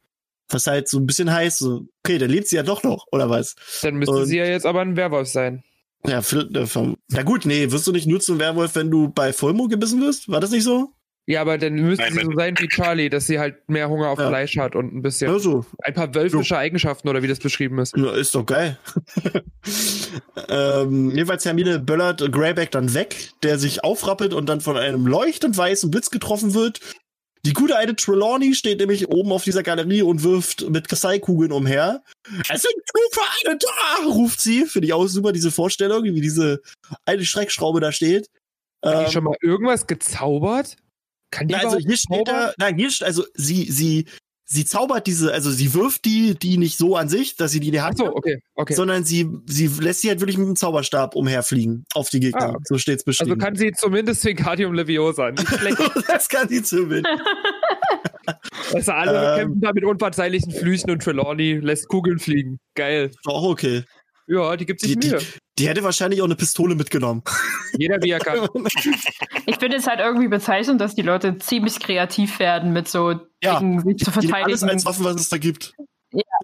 Was 0.51 0.67
halt 0.67 0.89
so 0.89 0.99
ein 0.99 1.07
bisschen 1.07 1.33
heißt, 1.33 1.59
so, 1.59 1.87
okay, 2.05 2.19
dann 2.19 2.31
lebt 2.31 2.49
sie 2.49 2.57
ja 2.57 2.63
doch 2.63 2.83
noch, 2.83 3.07
oder 3.13 3.31
was? 3.31 3.55
Dann 3.83 3.95
müsste 3.97 4.15
Und- 4.17 4.27
sie 4.27 4.39
ja 4.39 4.45
jetzt 4.47 4.67
aber 4.67 4.81
ein 4.81 4.97
Werwolf 4.97 5.29
sein. 5.29 5.63
Ja, 6.07 6.23
Phil- 6.23 6.51
äh, 6.57 6.67
vom, 6.67 6.97
na 7.09 7.23
gut, 7.23 7.45
nee, 7.45 7.71
wirst 7.71 7.87
du 7.87 7.93
nicht 7.93 8.07
nur 8.07 8.21
zum 8.21 8.39
Werwolf, 8.39 8.75
wenn 8.75 8.91
du 8.91 9.09
bei 9.11 9.33
Vollmond 9.35 9.71
gebissen 9.71 10.01
wirst? 10.01 10.29
War 10.31 10.41
das 10.41 10.51
nicht 10.51 10.65
so? 10.65 10.89
Ja, 11.27 11.43
aber 11.43 11.59
dann 11.59 11.75
müsste 11.75 12.03
Nein, 12.07 12.15
sie 12.15 12.25
so 12.25 12.33
sein 12.35 12.55
wie 12.59 12.67
Charlie, 12.69 13.09
dass 13.11 13.27
sie 13.27 13.39
halt 13.39 13.69
mehr 13.69 13.89
Hunger 13.91 14.09
auf 14.09 14.19
Ja. 14.19 14.29
Fleisch 14.29 14.57
hat 14.57 14.75
und 14.75 14.93
ein 14.95 15.03
bisschen 15.03 15.31
Also, 15.31 15.65
ein 15.85 15.93
paar 15.95 16.13
wölfische 16.15 16.57
Eigenschaften 16.57 17.09
oder 17.09 17.23
wie 17.23 17.29
das 17.29 17.39
beschrieben 17.39 17.79
ist. 17.79 17.95
ja, 17.97 18.11
ist 18.15 18.35
doch 18.35 18.47
geil. 18.47 18.79
ähm, 20.49 21.11
jedenfalls 21.11 21.45
Hermine 21.45 21.79
böllert 21.79 22.33
Greyback 22.33 22.71
dann 22.71 22.95
weg, 22.95 23.31
der 23.43 23.59
sich 23.59 23.85
aufrappelt 23.85 24.35
und 24.35 24.49
dann 24.49 24.61
von 24.61 24.77
einem 24.77 25.07
leuchtend 25.07 25.57
weißen 25.57 25.91
Blitz 25.91 26.11
getroffen 26.11 26.55
wird. 26.55 26.81
Die 27.47 27.55
gute 27.55 27.77
alte 27.77 27.97
Trelawney 27.97 28.55
steht 28.55 28.81
nämlich 28.81 29.09
oben 29.09 29.33
auf 29.33 29.45
dieser 29.45 29.63
Galerie 29.63 30.03
und 30.03 30.23
wirft 30.23 30.69
mit 30.69 30.89
Kristallkugeln 30.89 31.53
umher. 31.53 32.03
Es 32.49 32.63
sind 32.63 32.75
Zufälle 32.87 33.59
da, 33.59 34.05
ruft 34.07 34.41
sie. 34.41 34.67
Finde 34.67 34.87
ich 34.87 34.93
auch 34.93 35.07
super, 35.07 35.33
diese 35.33 35.51
Vorstellung, 35.51 36.05
wie 36.05 36.21
diese 36.21 36.61
alte 37.07 37.25
Schreckschraube 37.25 37.81
da 37.81 37.93
steht. 37.93 38.29
Hat 38.85 38.95
Ähm, 38.95 39.07
die 39.07 39.13
schon 39.13 39.25
mal 39.25 39.37
irgendwas 39.41 39.87
gezaubert? 39.87 40.77
Kann 41.31 41.49
die 41.49 41.55
Na, 41.55 41.61
also 41.61 41.79
hier 41.79 41.97
steht 41.97 42.29
da, 42.29 42.53
nein, 42.59 42.77
hier, 42.77 42.91
also 43.01 43.25
sie, 43.35 43.71
sie, 43.71 44.07
sie 44.53 44.65
zaubert 44.65 45.07
diese, 45.07 45.33
also 45.33 45.51
sie 45.51 45.73
wirft 45.75 46.05
die, 46.05 46.35
die 46.35 46.59
nicht 46.59 46.77
so 46.77 46.97
an 46.97 47.09
sich, 47.09 47.37
dass 47.37 47.53
sie 47.53 47.61
die 47.61 47.69
in 47.69 47.73
die 47.75 47.81
Hand 47.81 47.99
so, 47.99 48.15
okay, 48.15 48.43
okay. 48.57 48.75
sondern 48.75 49.05
sie, 49.05 49.29
sie 49.47 49.69
lässt 49.69 50.01
sie 50.01 50.09
halt 50.09 50.21
wirklich 50.21 50.39
mit 50.39 50.49
dem 50.49 50.57
Zauberstab 50.57 51.15
umherfliegen 51.15 51.85
auf 51.95 52.11
die 52.11 52.19
Gegner. 52.21 52.43
Ah, 52.43 52.51
okay. 52.51 52.63
So 52.65 52.77
steht's 52.79 53.07
Also 53.07 53.25
beschrieben. 53.25 53.41
kann 53.41 53.55
sie 53.55 53.71
zumindest 53.73 54.25
Wingardium 54.25 54.75
Leviosa. 54.75 55.31
Nicht 55.31 55.49
schlecht. 55.59 55.79
das 56.09 56.29
kann 56.29 56.49
sie 56.49 56.63
zumindest. 56.63 57.07
Also 58.73 58.93
alle 58.93 59.33
Ähm. 59.33 59.39
kämpfen 59.41 59.61
da 59.63 59.73
mit 59.73 59.85
unverzeihlichen 59.85 60.53
Flüchen 60.53 60.91
und 60.91 61.03
Trelawney 61.03 61.55
lässt 61.55 61.89
Kugeln 61.89 62.19
fliegen. 62.21 62.61
Geil. 62.77 63.11
Auch 63.27 63.43
okay. 63.43 63.83
Ja, 64.29 64.57
die 64.57 64.67
gibt 64.67 64.81
sich 64.81 64.97
die, 64.97 65.09
Mühe. 65.09 65.19
die 65.19 65.25
hätte 65.69 65.83
wahrscheinlich 65.83 66.21
auch 66.21 66.27
eine 66.27 66.37
Pistole 66.37 66.75
mitgenommen. 66.75 67.23
Jeder 67.79 67.97
wie 68.03 68.11
er 68.11 68.19
kann. 68.19 68.47
Ich 69.47 69.57
finde 69.57 69.77
es 69.77 69.87
halt 69.87 70.01
irgendwie 70.01 70.29
bezeichnend, 70.29 70.81
dass 70.81 70.95
die 70.95 71.03
Leute 71.03 71.39
ziemlich 71.39 71.79
kreativ 71.81 72.39
werden 72.39 72.73
mit 72.73 72.89
so 72.89 73.15
Ja, 73.43 73.59
Dingen, 73.59 73.81
sich 73.81 73.99
zu 73.99 74.11
Die 74.13 74.27
nehmen 74.27 74.35
alles 74.35 74.61
verteidigen. 74.61 74.71
als 74.71 74.87
Waffen, 74.87 75.05
was 75.05 75.17
es 75.17 75.29
da 75.29 75.39
gibt. 75.39 75.75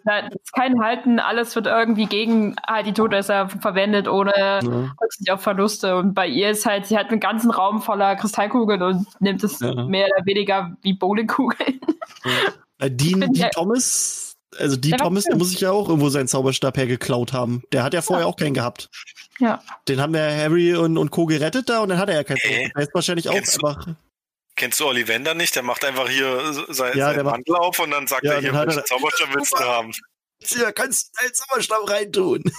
Da 0.04 0.18
ist 0.28 0.52
kein 0.52 0.80
Halten, 0.80 1.18
alles 1.18 1.56
wird 1.56 1.66
irgendwie 1.66 2.06
gegen 2.06 2.54
halt 2.64 2.86
die 2.86 2.92
Todesser 2.92 3.48
verwendet, 3.48 4.06
ohne 4.06 4.32
Ja. 4.36 4.58
Rücksicht 5.02 5.30
auf 5.32 5.40
Verluste. 5.40 5.96
Und 5.96 6.14
bei 6.14 6.28
ihr 6.28 6.50
ist 6.50 6.64
halt, 6.64 6.86
sie 6.86 6.96
hat 6.96 7.10
einen 7.10 7.18
ganzen 7.18 7.50
Raum 7.50 7.82
voller 7.82 8.14
Kristallkugeln 8.14 8.80
und 8.82 9.06
nimmt 9.20 9.42
es 9.42 9.58
Ja. 9.58 9.74
mehr 9.86 10.06
oder 10.06 10.24
weniger 10.24 10.76
wie 10.82 10.92
Bowlingkugeln. 10.92 11.80
Äh, 12.78 12.90
Dean, 12.92 13.18
bin 13.20 13.32
Dean 13.32 13.34
ja- 13.34 13.48
Thomas, 13.48 14.25
also 14.58 14.76
war 14.76 14.98
Thomas, 14.98 15.24
der 15.24 15.36
muss 15.36 15.50
sich 15.50 15.60
ja 15.60 15.70
auch 15.70 15.88
irgendwo 15.88 16.08
seinen 16.08 16.28
Zauberstab 16.28 16.76
hergeklaut 16.76 17.32
haben. 17.32 17.62
Der 17.72 17.82
hat 17.82 17.94
ja 17.94 18.02
vorher 18.02 18.26
auch 18.26 18.36
keinen 18.36 18.54
gehabt. 18.54 18.88
Ja. 19.38 19.62
Den 19.88 20.00
haben 20.00 20.14
ja 20.14 20.28
Harry 20.30 20.74
und, 20.74 20.96
und 20.98 21.10
Co. 21.10 21.26
gerettet 21.26 21.68
da 21.68 21.80
und 21.80 21.88
dann 21.90 21.98
hat 21.98 22.08
er 22.08 22.14
ja 22.16 22.24
keinen? 22.24 22.38
Zauberstab. 22.38 22.72
Der 22.74 22.82
ist 22.82 22.94
wahrscheinlich 22.94 23.28
auch 23.28 23.34
Kennst 23.34 23.62
du- 23.62 23.66
einfach. 23.66 23.88
Kennst 24.58 24.80
du 24.80 24.86
Ollivander 24.86 25.34
nicht? 25.34 25.54
Der 25.54 25.62
macht 25.62 25.84
einfach 25.84 26.08
hier 26.08 26.52
sein, 26.70 26.96
Ja, 26.96 27.12
seinen 27.12 27.24
macht- 27.24 27.36
Mantel 27.36 27.56
auf 27.56 27.78
und 27.78 27.90
dann 27.90 28.06
sagt 28.06 28.24
Ja, 28.24 28.32
er 28.34 28.40
hier, 28.40 28.52
er- 28.54 28.66
welchen 28.66 28.84
Zauberstab 28.86 29.28
willst 29.34 29.52
du 29.52 29.58
haben? 29.58 29.92
Hier 30.42 30.72
kannst 30.72 31.08
du 31.18 31.22
deinen 31.22 31.34
Zauberstab 31.34 31.90
reintun. 31.90 32.42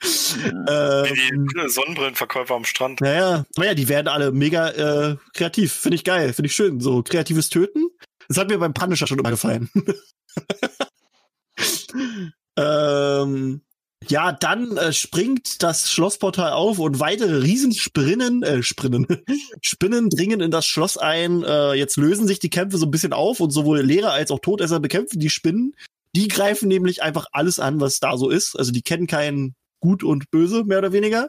Wie 0.00 1.28
ähm, 1.28 1.46
die 1.64 1.68
Sonnenbrillenverkäufer 1.68 2.54
am 2.54 2.64
Strand. 2.64 3.00
naja, 3.00 3.44
naja, 3.56 3.74
die 3.74 3.88
werden 3.88 4.06
alle 4.08 4.30
mega 4.30 4.68
äh, 4.70 5.16
kreativ. 5.34 5.72
Finde 5.72 5.96
ich 5.96 6.04
geil, 6.04 6.32
finde 6.32 6.46
ich 6.46 6.54
schön. 6.54 6.80
So 6.80 7.02
kreatives 7.02 7.48
Töten. 7.48 7.88
Das 8.28 8.36
hat 8.36 8.48
mir 8.48 8.58
beim 8.58 8.74
Punisher 8.74 9.06
schon 9.06 9.18
immer 9.18 9.30
gefallen. 9.30 9.70
ähm, 12.56 13.62
ja, 14.06 14.32
dann 14.32 14.76
äh, 14.76 14.92
springt 14.92 15.62
das 15.62 15.90
Schlossportal 15.90 16.52
auf 16.52 16.78
und 16.78 17.00
weitere 17.00 17.42
Riesensprinnen, 17.42 18.42
äh, 18.42 18.62
Sprinnen, 18.62 19.06
Spinnen 19.60 20.08
dringen 20.08 20.40
in 20.40 20.50
das 20.50 20.66
Schloss 20.66 20.96
ein. 20.96 21.42
Äh, 21.42 21.74
jetzt 21.74 21.96
lösen 21.96 22.26
sich 22.26 22.38
die 22.38 22.50
Kämpfe 22.50 22.78
so 22.78 22.86
ein 22.86 22.90
bisschen 22.90 23.12
auf 23.12 23.40
und 23.40 23.50
sowohl 23.50 23.80
Lehrer 23.80 24.12
als 24.12 24.30
auch 24.30 24.38
Todesser 24.38 24.78
bekämpfen 24.78 25.18
die 25.18 25.30
Spinnen. 25.30 25.74
Die 26.14 26.28
greifen 26.28 26.68
nämlich 26.68 27.02
einfach 27.02 27.26
alles 27.32 27.58
an, 27.58 27.80
was 27.80 27.98
da 27.98 28.16
so 28.16 28.30
ist. 28.30 28.56
Also 28.56 28.72
die 28.72 28.82
kennen 28.82 29.06
kein 29.06 29.54
Gut 29.80 30.02
und 30.02 30.30
Böse, 30.30 30.64
mehr 30.64 30.78
oder 30.78 30.92
weniger. 30.92 31.28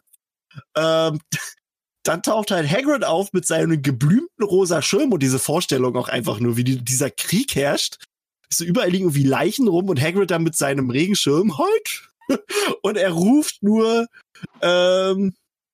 Ähm, 0.75 1.19
dann 2.03 2.23
taucht 2.23 2.51
halt 2.51 2.69
Hagrid 2.69 3.03
auf 3.03 3.33
mit 3.33 3.45
seinem 3.45 3.81
geblümten 3.81 4.43
rosa 4.43 4.81
Schirm 4.81 5.11
und 5.11 5.21
diese 5.21 5.39
Vorstellung 5.39 5.95
auch 5.95 6.07
einfach 6.07 6.39
nur, 6.39 6.57
wie 6.57 6.63
die, 6.63 6.83
dieser 6.83 7.11
Krieg 7.11 7.55
herrscht. 7.55 7.97
So 8.49 8.63
überall 8.63 8.89
liegen 8.89 9.05
irgendwie 9.05 9.23
Leichen 9.23 9.67
rum 9.67 9.89
und 9.89 10.01
Hagrid 10.01 10.31
dann 10.31 10.43
mit 10.43 10.55
seinem 10.55 10.89
Regenschirm 10.89 11.57
halt. 11.57 12.09
Und 12.83 12.95
er 12.97 13.11
ruft 13.11 13.61
nur, 13.63 14.07
ähm, 14.61 15.33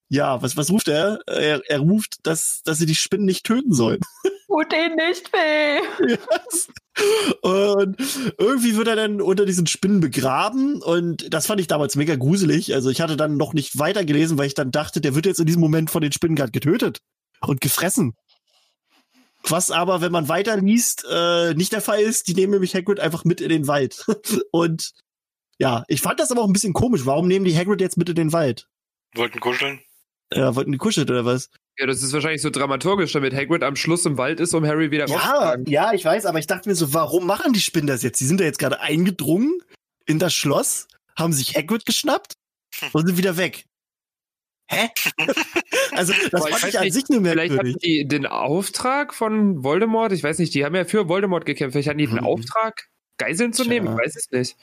ja, 0.10 0.42
was, 0.42 0.56
was 0.56 0.70
ruft 0.70 0.88
er? 0.88 1.20
Er, 1.26 1.62
er 1.68 1.80
ruft, 1.80 2.26
dass, 2.26 2.62
dass 2.64 2.78
sie 2.78 2.86
die 2.86 2.96
Spinnen 2.96 3.26
nicht 3.26 3.46
töten 3.46 3.74
sollen. 3.74 4.02
Tut 4.48 4.72
ihnen 4.72 4.96
nicht 4.96 5.32
weh. 5.34 6.08
Yes. 6.08 6.70
Und 7.42 7.98
irgendwie 8.38 8.78
wird 8.78 8.88
er 8.88 8.96
dann 8.96 9.20
unter 9.20 9.46
diesen 9.46 9.68
Spinnen 9.68 10.00
begraben 10.00 10.82
und 10.82 11.34
das 11.34 11.48
fand 11.48 11.60
ich 11.60 11.68
damals 11.68 11.96
mega 11.96 12.16
gruselig. 12.16 12.74
Also 12.74 12.90
ich 12.90 13.02
hatte 13.02 13.18
dann 13.18 13.36
noch 13.36 13.54
nicht 13.54 13.78
weitergelesen, 13.78 14.38
weil 14.38 14.48
ich 14.48 14.54
dann 14.54 14.72
dachte, 14.72 15.02
der 15.02 15.16
wird 15.16 15.26
jetzt 15.26 15.40
in 15.40 15.46
diesem 15.46 15.62
Moment 15.62 15.90
von 15.90 16.02
den 16.02 16.12
Spinnen 16.12 16.36
gerade 16.36 16.52
getötet 16.52 17.00
und 17.42 17.60
gefressen. 17.60 18.14
Was 19.48 19.72
aber, 19.72 20.02
wenn 20.02 20.12
man 20.12 20.30
weiterliest, 20.30 21.06
äh, 21.10 21.54
nicht 21.54 21.74
der 21.74 21.82
Fall 21.82 22.00
ist. 22.00 22.28
Die 22.28 22.34
nehmen 22.34 22.54
nämlich 22.54 22.76
Hagrid 22.76 23.00
einfach 23.00 23.26
mit 23.26 23.42
in 23.42 23.50
den 23.50 23.68
Wald. 23.68 24.06
und 24.52 24.92
ja, 25.60 25.84
ich 25.88 26.02
fand 26.02 26.20
das 26.20 26.32
aber 26.32 26.42
auch 26.42 26.48
ein 26.48 26.54
bisschen 26.54 26.74
komisch. 26.74 27.06
Warum 27.06 27.28
nehmen 27.28 27.46
die 27.46 27.56
Hagrid 27.56 27.82
jetzt 27.82 27.98
mit 27.98 28.10
in 28.10 28.16
den 28.16 28.34
Wald? 28.34 28.68
Wollten 29.14 29.40
kuscheln? 29.40 29.82
Ja, 30.34 30.56
wollten 30.56 30.72
die 30.72 30.78
kuschelt 30.78 31.10
oder 31.12 31.24
was? 31.26 31.50
Ja, 31.78 31.86
das 31.86 32.02
ist 32.02 32.14
wahrscheinlich 32.14 32.42
so 32.42 32.50
dramaturgisch, 32.50 33.12
damit 33.14 33.34
Hagrid 33.34 33.62
am 33.64 33.76
Schluss 33.76 34.06
im 34.06 34.18
Wald 34.18 34.40
ist, 34.40 34.54
um 34.54 34.66
Harry 34.66 34.92
wieder 34.92 35.08
Ja, 35.08 35.16
rauszutragen. 35.18 35.66
ja, 35.68 35.94
ich 35.94 36.04
weiß, 36.06 36.26
aber 36.26 36.40
ich 36.40 36.48
dachte 36.48 36.68
mir 36.70 36.76
so, 36.76 36.94
warum 36.94 37.26
machen 37.28 37.54
die 37.54 37.60
Spinnen 37.62 37.88
das 37.88 38.02
jetzt? 38.02 38.20
Die 38.20 38.26
sind 38.26 38.40
da 38.40 38.44
jetzt 38.46 38.60
gerade 38.60 38.80
eingedrungen 38.80 39.60
in 40.06 40.18
das 40.20 40.34
Schloss, 40.34 40.88
haben 41.18 41.34
sich 41.34 41.56
Hagrid 41.56 41.86
geschnappt 41.86 42.34
und 42.94 43.06
sind 43.08 43.18
wieder 43.18 43.38
weg. 43.38 43.66
Hä? 44.72 44.90
also, 45.92 46.14
das 46.14 46.24
ich 46.24 46.30
fand 46.32 46.64
weiß 46.64 46.64
ich 46.70 46.78
an 46.80 46.84
nicht, 46.86 46.94
sich 46.94 47.10
nur 47.10 47.20
Vielleicht 47.22 47.54
hatten 47.54 47.64
merkwürdig. 47.68 47.78
die 47.84 48.08
den 48.08 48.26
Auftrag 48.26 49.14
von 49.14 49.64
Voldemort, 49.64 50.12
ich 50.12 50.24
weiß 50.24 50.40
nicht, 50.40 50.54
die 50.56 50.66
haben 50.66 50.74
ja 50.76 50.86
für 50.86 51.08
Voldemort 51.08 51.46
gekämpft, 51.46 51.74
vielleicht 51.74 51.90
hatten 51.90 52.00
die 52.00 52.08
den 52.08 52.16
Mhm. 52.18 52.26
Auftrag, 52.26 52.88
Geiseln 53.18 53.54
zu 53.54 53.64
Tja. 53.64 53.74
nehmen, 53.74 53.88
ich 53.94 53.98
weiß 54.06 54.16
es 54.16 54.32
nicht. 54.32 54.58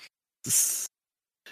Das- 0.45 0.87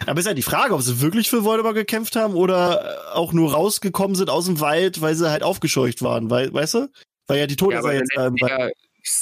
Aber 0.07 0.19
ist 0.21 0.27
ja 0.27 0.35
die 0.35 0.43
Frage, 0.43 0.75
ob 0.75 0.83
sie 0.83 1.01
wirklich 1.01 1.29
für 1.31 1.45
Voldemort 1.45 1.75
gekämpft 1.75 2.17
haben 2.17 2.35
oder 2.35 3.15
auch 3.15 3.33
nur 3.33 3.53
rausgekommen 3.53 4.15
sind 4.15 4.31
aus 4.31 4.47
dem 4.47 4.61
Wald, 4.61 5.01
weil 5.01 5.15
sie 5.15 5.31
halt 5.31 5.43
aufgescheucht 5.43 6.03
waren, 6.03 6.31
weil, 6.31 6.53
weißt 6.53 6.75
du? 6.75 6.89
Weil 7.27 7.39
ja 7.39 7.47
die 7.47 7.53
Ja, 7.55 7.57
Todesser 7.57 7.79
aber 7.81 7.89
dann 7.93 7.99
jetzt 7.99 8.13
da 8.17 8.23
hätten 8.23 8.29
im 8.31 8.37
die 8.37 8.43
Wald. 8.43 8.61
ja 8.61 8.71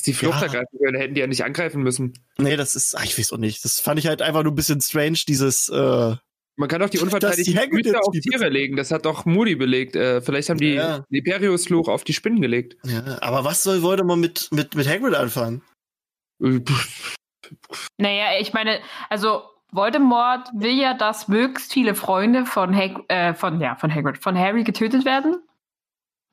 die 0.06 0.12
Flucht 0.12 0.34
Ja. 0.36 0.42
ergreifen 0.42 0.78
können, 0.82 1.00
hätten 1.00 1.14
die 1.14 1.20
ja 1.20 1.26
nicht 1.26 1.44
angreifen 1.44 1.82
müssen. 1.82 2.12
Nee, 2.38 2.56
das 2.56 2.74
ist, 2.74 2.96
ach, 2.96 3.04
ich 3.04 3.16
weiß 3.18 3.32
auch 3.32 3.38
nicht. 3.38 3.64
Das 3.64 3.78
fand 3.80 3.98
ich 4.00 4.06
halt 4.06 4.22
einfach 4.22 4.42
nur 4.42 4.52
ein 4.52 4.56
bisschen 4.56 4.80
strange, 4.80 5.18
dieses, 5.28 5.68
äh, 5.68 6.16
Man 6.56 6.68
kann 6.68 6.80
doch 6.80 6.90
die 6.90 6.98
unverteidigten 6.98 7.54
jetzt 7.78 7.94
auf 7.96 8.12
die- 8.12 8.20
Tiere 8.20 8.48
legen, 8.48 8.74
das 8.76 8.90
hat 8.90 9.04
doch 9.04 9.24
Moody 9.24 9.54
belegt. 9.54 9.94
Äh, 9.94 10.20
vielleicht 10.20 10.48
haben 10.50 10.58
die 10.58 10.74
Ja. 10.74 11.04
die 11.10 11.18
Imperius-Fluch 11.18 11.86
auf 11.88 12.02
die 12.02 12.12
Spinnen 12.14 12.40
gelegt. 12.40 12.76
ja, 12.84 13.18
aber 13.22 13.44
was 13.44 13.62
soll 13.62 13.82
Voldemort 13.82 14.18
mit, 14.18 14.48
mit, 14.52 14.74
mit 14.74 14.88
Hagrid 14.88 15.14
anfangen? 15.14 15.62
Äh, 16.42 16.60
Naja, 17.98 18.40
ich 18.40 18.52
meine, 18.52 18.80
also 19.08 19.42
Voldemort 19.70 20.48
will 20.54 20.78
ja, 20.78 20.94
dass 20.94 21.28
möglichst 21.28 21.72
viele 21.72 21.94
Freunde 21.94 22.46
von, 22.46 22.74
Hag 22.74 23.04
äh, 23.08 23.34
von, 23.34 23.60
ja, 23.60 23.74
von 23.76 23.94
Hagrid, 23.94 24.18
von 24.18 24.38
Harry 24.38 24.64
getötet 24.64 25.04
werden, 25.04 25.42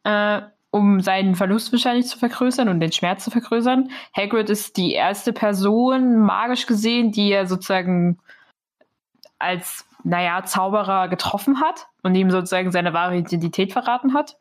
äh, 0.03 0.41
um 0.71 1.01
seinen 1.01 1.35
Verlust 1.35 1.71
wahrscheinlich 1.71 2.07
zu 2.07 2.17
vergrößern 2.17 2.69
und 2.69 2.79
den 2.79 2.91
Schmerz 2.91 3.23
zu 3.23 3.31
vergrößern. 3.31 3.89
Hagrid 4.15 4.49
ist 4.49 4.77
die 4.77 4.93
erste 4.93 5.33
Person, 5.33 6.17
magisch 6.17 6.65
gesehen, 6.65 7.11
die 7.11 7.31
er 7.31 7.45
sozusagen 7.45 8.19
als, 9.37 9.85
naja, 10.03 10.43
Zauberer 10.45 11.09
getroffen 11.09 11.59
hat 11.59 11.87
und 12.03 12.15
ihm 12.15 12.31
sozusagen 12.31 12.71
seine 12.71 12.93
wahre 12.93 13.17
Identität 13.17 13.73
verraten 13.73 14.13
hat. 14.13 14.37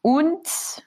Und 0.00 0.82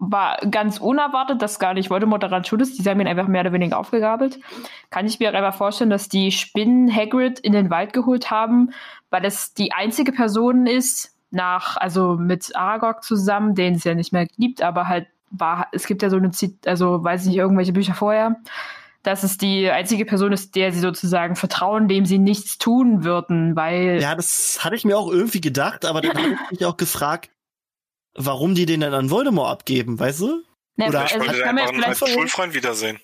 war 0.00 0.38
ganz 0.50 0.78
unerwartet, 0.78 1.42
dass 1.42 1.58
gar 1.58 1.74
nicht 1.74 1.90
Voldemort 1.90 2.22
daran 2.22 2.44
schuld 2.44 2.62
ist. 2.62 2.78
Die 2.78 2.88
haben 2.88 3.00
ihn 3.00 3.06
einfach 3.06 3.28
mehr 3.28 3.42
oder 3.42 3.52
weniger 3.52 3.78
aufgegabelt. 3.78 4.40
Kann 4.88 5.06
ich 5.06 5.20
mir 5.20 5.30
auch 5.30 5.34
einfach 5.34 5.54
vorstellen, 5.54 5.90
dass 5.90 6.08
die 6.08 6.32
Spinnen 6.32 6.94
Hagrid 6.94 7.38
in 7.38 7.52
den 7.52 7.68
Wald 7.68 7.92
geholt 7.92 8.30
haben, 8.30 8.70
weil 9.10 9.24
es 9.26 9.52
die 9.52 9.72
einzige 9.72 10.12
Person 10.12 10.66
ist, 10.66 11.14
nach, 11.30 11.76
also 11.76 12.16
mit 12.16 12.56
Aragog 12.56 13.04
zusammen, 13.04 13.54
den 13.54 13.74
es 13.74 13.84
ja 13.84 13.94
nicht 13.94 14.12
mehr 14.12 14.26
gibt, 14.26 14.62
aber 14.62 14.88
halt 14.88 15.06
war, 15.30 15.68
es 15.70 15.86
gibt 15.86 16.02
ja 16.02 16.10
so 16.10 16.16
eine, 16.16 16.30
also 16.66 17.04
weiß 17.04 17.22
ich 17.22 17.28
nicht, 17.28 17.36
irgendwelche 17.36 17.72
Bücher 17.72 17.94
vorher, 17.94 18.36
dass 19.02 19.22
es 19.22 19.38
die 19.38 19.70
einzige 19.70 20.04
Person 20.04 20.32
ist, 20.32 20.56
der 20.56 20.72
sie 20.72 20.80
sozusagen 20.80 21.36
vertrauen, 21.36 21.88
dem 21.88 22.04
sie 22.04 22.18
nichts 22.18 22.58
tun 22.58 23.04
würden, 23.04 23.54
weil 23.54 24.00
Ja, 24.00 24.14
das 24.14 24.64
hatte 24.64 24.76
ich 24.76 24.84
mir 24.84 24.98
auch 24.98 25.10
irgendwie 25.10 25.40
gedacht, 25.40 25.84
aber 25.84 26.00
dann 26.00 26.16
habe 26.16 26.36
ich 26.44 26.50
mich 26.50 26.66
auch 26.66 26.76
gefragt, 26.76 27.30
warum 28.14 28.54
die 28.54 28.66
den 28.66 28.80
dann 28.80 28.94
an 28.94 29.10
Voldemort 29.10 29.50
abgeben, 29.50 29.98
weißt 29.98 30.20
du? 30.20 30.42
Ne, 30.76 30.88
Oder- 30.88 31.04
Ich 31.04 31.14
also 31.14 31.18
wollte 31.20 31.32
ich 31.32 31.38
den 31.38 31.46
kann 31.46 31.54
mir 31.54 31.62
einfach 31.62 32.06
einen 32.06 32.14
Schulfreund 32.14 32.54
wiedersehen. 32.54 32.98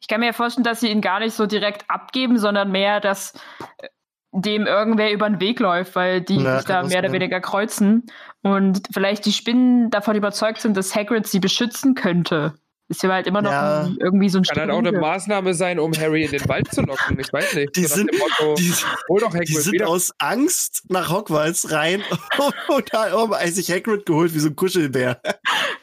Ich 0.00 0.08
kann 0.08 0.20
mir 0.20 0.26
ja 0.26 0.32
vorstellen, 0.32 0.64
dass 0.64 0.80
sie 0.80 0.88
ihn 0.90 1.00
gar 1.02 1.20
nicht 1.20 1.34
so 1.34 1.46
direkt 1.46 1.88
abgeben, 1.90 2.38
sondern 2.38 2.70
mehr, 2.70 3.00
dass 3.00 3.34
äh, 3.78 3.88
dem 4.32 4.66
irgendwer 4.66 5.12
über 5.12 5.28
den 5.28 5.40
Weg 5.40 5.60
läuft, 5.60 5.94
weil 5.96 6.20
die 6.20 6.36
Ja, 6.36 6.56
sich 6.58 6.66
da 6.66 6.82
mehr 6.82 7.00
oder 7.00 7.12
weniger 7.12 7.40
kreuzen 7.40 8.06
und 8.42 8.82
vielleicht 8.92 9.26
die 9.26 9.32
Spinnen 9.32 9.90
davon 9.90 10.16
überzeugt 10.16 10.60
sind, 10.60 10.76
dass 10.76 10.94
Hagrid 10.94 11.26
sie 11.26 11.40
beschützen 11.40 11.94
könnte. 11.94 12.54
Ist 12.90 13.04
ja 13.04 13.08
halt 13.12 13.26
immer 13.28 13.40
noch 13.40 13.52
Ja. 13.52 13.82
ein, 13.84 13.96
irgendwie 14.00 14.28
so 14.28 14.38
ein 14.38 14.42
kann 14.44 14.58
halt 14.62 14.70
auch 14.72 14.78
eine. 14.78 14.90
Maßnahme 14.92 15.54
sein, 15.54 15.78
um 15.78 15.92
Harry 15.96 16.24
in 16.24 16.32
den 16.32 16.46
Wald 16.48 16.74
zu 16.74 16.82
locken. 16.82 17.18
Ich 17.20 17.32
weiß 17.32 17.54
nicht. 17.54 17.76
Die 17.76 17.84
so 17.84 17.94
sind- 17.94 18.10
Motto, 18.18 18.56
Die, 18.56 18.72
hol 19.08 19.20
doch 19.20 19.30
die 19.30 19.36
Hagrid 19.38 19.48
sind 19.62 19.72
wieder. 19.74 19.88
aus 19.88 20.12
Angst 20.18 20.82
nach 20.88 21.08
Hogwarts 21.08 21.70
rein 21.70 22.02
und 22.68 22.92
da 22.92 23.16
oben 23.16 23.34
hat 23.34 23.46
sich 23.48 23.70
Hagrid 23.70 24.06
geholt 24.06 24.34
wie 24.34 24.40
so 24.40 24.48
ein 24.48 24.56
Kuschelbär. 24.56 25.20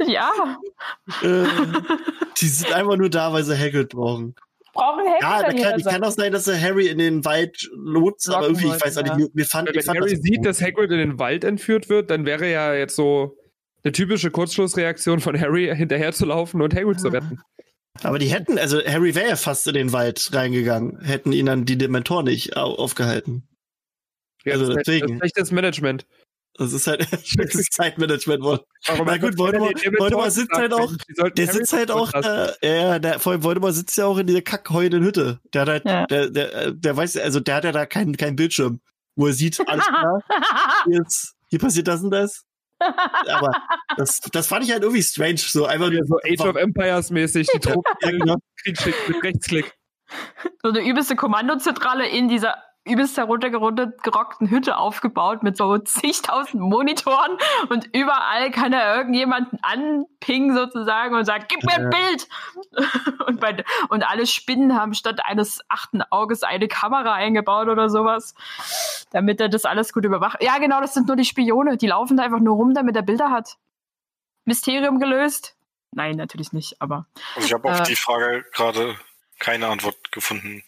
Ja, 0.06 0.32
Äh, 1.24 1.46
die 2.42 2.48
sind 2.48 2.74
einfach 2.74 2.98
nur 2.98 3.10
da, 3.10 3.32
weil 3.32 3.44
sie 3.44 3.58
Hagrid 3.58 3.90
brauchen. 3.90 4.36
brauchen 4.74 5.00
Hagrid 5.08 5.22
Ja, 5.22 5.42
da 5.44 5.54
kann, 5.72 5.82
kann 5.84 6.04
auch 6.04 6.12
sein, 6.12 6.34
dass 6.34 6.46
er 6.48 6.60
Harry 6.62 6.88
in 6.90 6.98
den 6.98 7.24
Wald 7.24 7.70
lotst, 7.74 8.30
aber 8.30 8.48
irgendwie, 8.48 8.68
ich 8.68 8.84
weiß 8.86 8.98
auch 8.98 9.04
nicht, 9.04 9.16
mir, 9.16 9.30
mir 9.34 9.46
fand, 9.46 9.70
ich 9.70 9.76
Wenn 9.78 9.84
fand 9.84 10.00
Harry 10.00 10.12
das 10.12 10.22
sieht, 10.22 10.46
dass 10.46 10.62
Hagrid 10.62 10.92
in 10.92 10.98
den 10.98 11.20
Wald 11.20 11.46
entführt 11.46 11.88
wird, 11.88 12.12
dann 12.12 12.26
wäre 12.26 12.52
ja 12.52 12.74
jetzt 12.74 12.98
so 12.98 13.37
eine 13.88 13.92
typische 13.94 14.32
Kurzschlussreaktion 14.32 15.20
von 15.22 15.40
Harry 15.40 15.72
hinterher 15.76 16.12
zu 16.14 16.26
laufen 16.26 16.62
und 16.62 16.76
Hagrid 16.76 17.00
zu 17.00 17.08
retten. 17.08 17.40
Aber 18.04 18.20
die 18.20 18.28
hätten, 18.28 18.60
also 18.60 18.80
Harry 18.86 19.16
wäre 19.16 19.30
ja 19.30 19.36
fast 19.36 19.66
in 19.68 19.74
den 19.74 19.92
Wald 19.92 20.30
reingegangen, 20.32 21.00
hätten 21.02 21.32
ihn 21.32 21.48
dann 21.48 21.66
die 21.66 21.78
Dementoren 21.78 22.26
nicht 22.26 22.56
au- 22.56 22.76
aufgehalten. 22.76 23.48
Ja, 24.46 24.54
Also 24.54 24.66
das 24.68 24.70
ist 24.72 24.78
halt- 24.78 24.88
deswegen. 24.88 25.14
Ist 25.14 25.20
schlechtes 25.20 25.52
Management. 25.52 26.06
Das 26.60 26.74
ist 26.74 26.86
halt 26.88 27.02
ist 27.14 27.72
Zeitmanagement. 27.74 28.44
Warum 28.44 29.08
Na 29.08 29.18
gut, 29.18 29.38
Voldemort- 29.38 29.84
Voldemort 30.00 30.32
sitzt 30.32 30.52
halt 30.54 30.74
auch- 30.74 30.92
Der 31.36 31.48
sitzt 31.52 31.74
halt 31.74 31.90
auch, 31.92 32.14
äh, 32.14 32.52
ja, 32.62 33.00
der, 33.00 33.20
vor 33.20 33.32
allem 33.32 33.44
Voldemort 33.44 33.74
sitzt 33.74 33.98
ja 33.98 34.06
auch 34.06 34.18
in 34.18 34.28
dieser 34.28 34.42
kackheulenden 34.42 35.04
Hütte. 35.04 35.40
Der 35.54 35.62
hat 35.62 35.70
halt, 35.70 35.86
Ja. 35.86 36.06
der, 36.08 36.30
der, 36.30 36.54
äh, 36.54 36.74
der 36.76 36.98
weiß, 36.98 37.18
also 37.18 37.40
der 37.40 37.56
hat 37.56 37.64
ja 37.64 37.72
da 37.72 37.86
keinen 37.86 38.16
keinen 38.18 38.36
Bildschirm, 38.36 38.80
wo 39.16 39.28
er 39.28 39.34
sieht, 39.34 39.60
alles 39.68 39.86
klar, 39.88 40.22
ist, 40.88 41.34
hier 41.50 41.60
passiert 41.60 41.88
das 41.88 42.02
und 42.04 42.12
das. 42.12 42.44
Aber 42.80 43.52
das, 43.98 44.20
das 44.32 44.48
fand 44.48 44.66
ich 44.66 44.72
halt 44.72 44.84
irgendwie 44.84 45.04
strange, 45.04 45.38
so 45.38 45.66
einfach 45.66 45.90
nur 45.90 46.06
so 46.06 46.18
Age 46.24 46.42
of 46.48 46.56
Empires 46.56 47.10
mäßig, 47.12 47.48
die 47.54 47.60
Truppen 47.60 47.94
Ja, 48.02 48.12
genau. 48.12 48.36
Mit 48.66 49.24
Rechtsklick. 49.24 49.74
so 50.62 50.70
eine 50.70 50.82
übelste 50.82 51.16
Kommandozentrale 51.16 52.08
in 52.08 52.28
dieser 52.28 52.56
übelst 52.88 53.18
heruntergerockten 53.18 54.50
Hütte 54.50 54.78
aufgebaut 54.78 55.44
mit 55.44 55.58
so 55.58 55.78
zigtausend 55.78 56.62
Monitoren 56.62 57.38
und 57.70 57.88
überall 57.96 58.52
kann 58.52 58.74
er 58.74 58.96
irgendjemanden 58.96 59.60
anpingen 59.62 60.56
sozusagen 60.56 61.16
und 61.16 61.26
sagt, 61.26 61.50
gib 61.50 61.64
mir 61.64 61.74
ein 61.74 61.84
Ja. 61.84 61.90
Bild! 61.90 62.28
und, 63.28 63.40
bei, 63.40 63.64
und 63.90 64.04
alle 64.04 64.26
Spinnen 64.26 64.76
haben 64.80 64.94
statt 64.94 65.20
eines 65.24 65.62
achten 65.70 66.02
Auges 66.04 66.44
eine 66.44 66.68
Kamera 66.68 67.14
eingebaut 67.14 67.68
oder 67.68 67.90
sowas, 67.90 68.36
damit 69.12 69.40
er 69.42 69.50
das 69.50 69.66
alles 69.66 69.94
gut 69.94 70.06
überwacht. 70.06 70.42
Ja, 70.42 70.58
genau, 70.58 70.82
das 70.82 70.94
sind 70.94 71.08
nur 71.08 71.16
die 71.18 71.26
Spione. 71.26 71.78
Die 71.78 71.88
laufen 71.88 72.18
da 72.18 72.24
einfach 72.24 72.40
nur 72.40 72.56
rum, 72.56 72.74
damit 72.74 72.96
er 72.96 73.02
Bilder 73.04 73.32
hat. 73.32 73.58
Mysterium 74.46 75.00
gelöst? 75.00 75.56
Nein, 75.92 76.16
natürlich 76.18 76.54
nicht, 76.54 76.82
aber 76.82 77.06
Also 77.36 77.48
ich 77.48 77.54
habe 77.54 77.70
auf 77.70 77.80
Äh. 77.82 77.84
die 77.84 77.96
Frage 77.96 78.46
gerade 78.54 78.96
keine 79.40 79.68
Antwort 79.68 80.12
gefunden. 80.12 80.64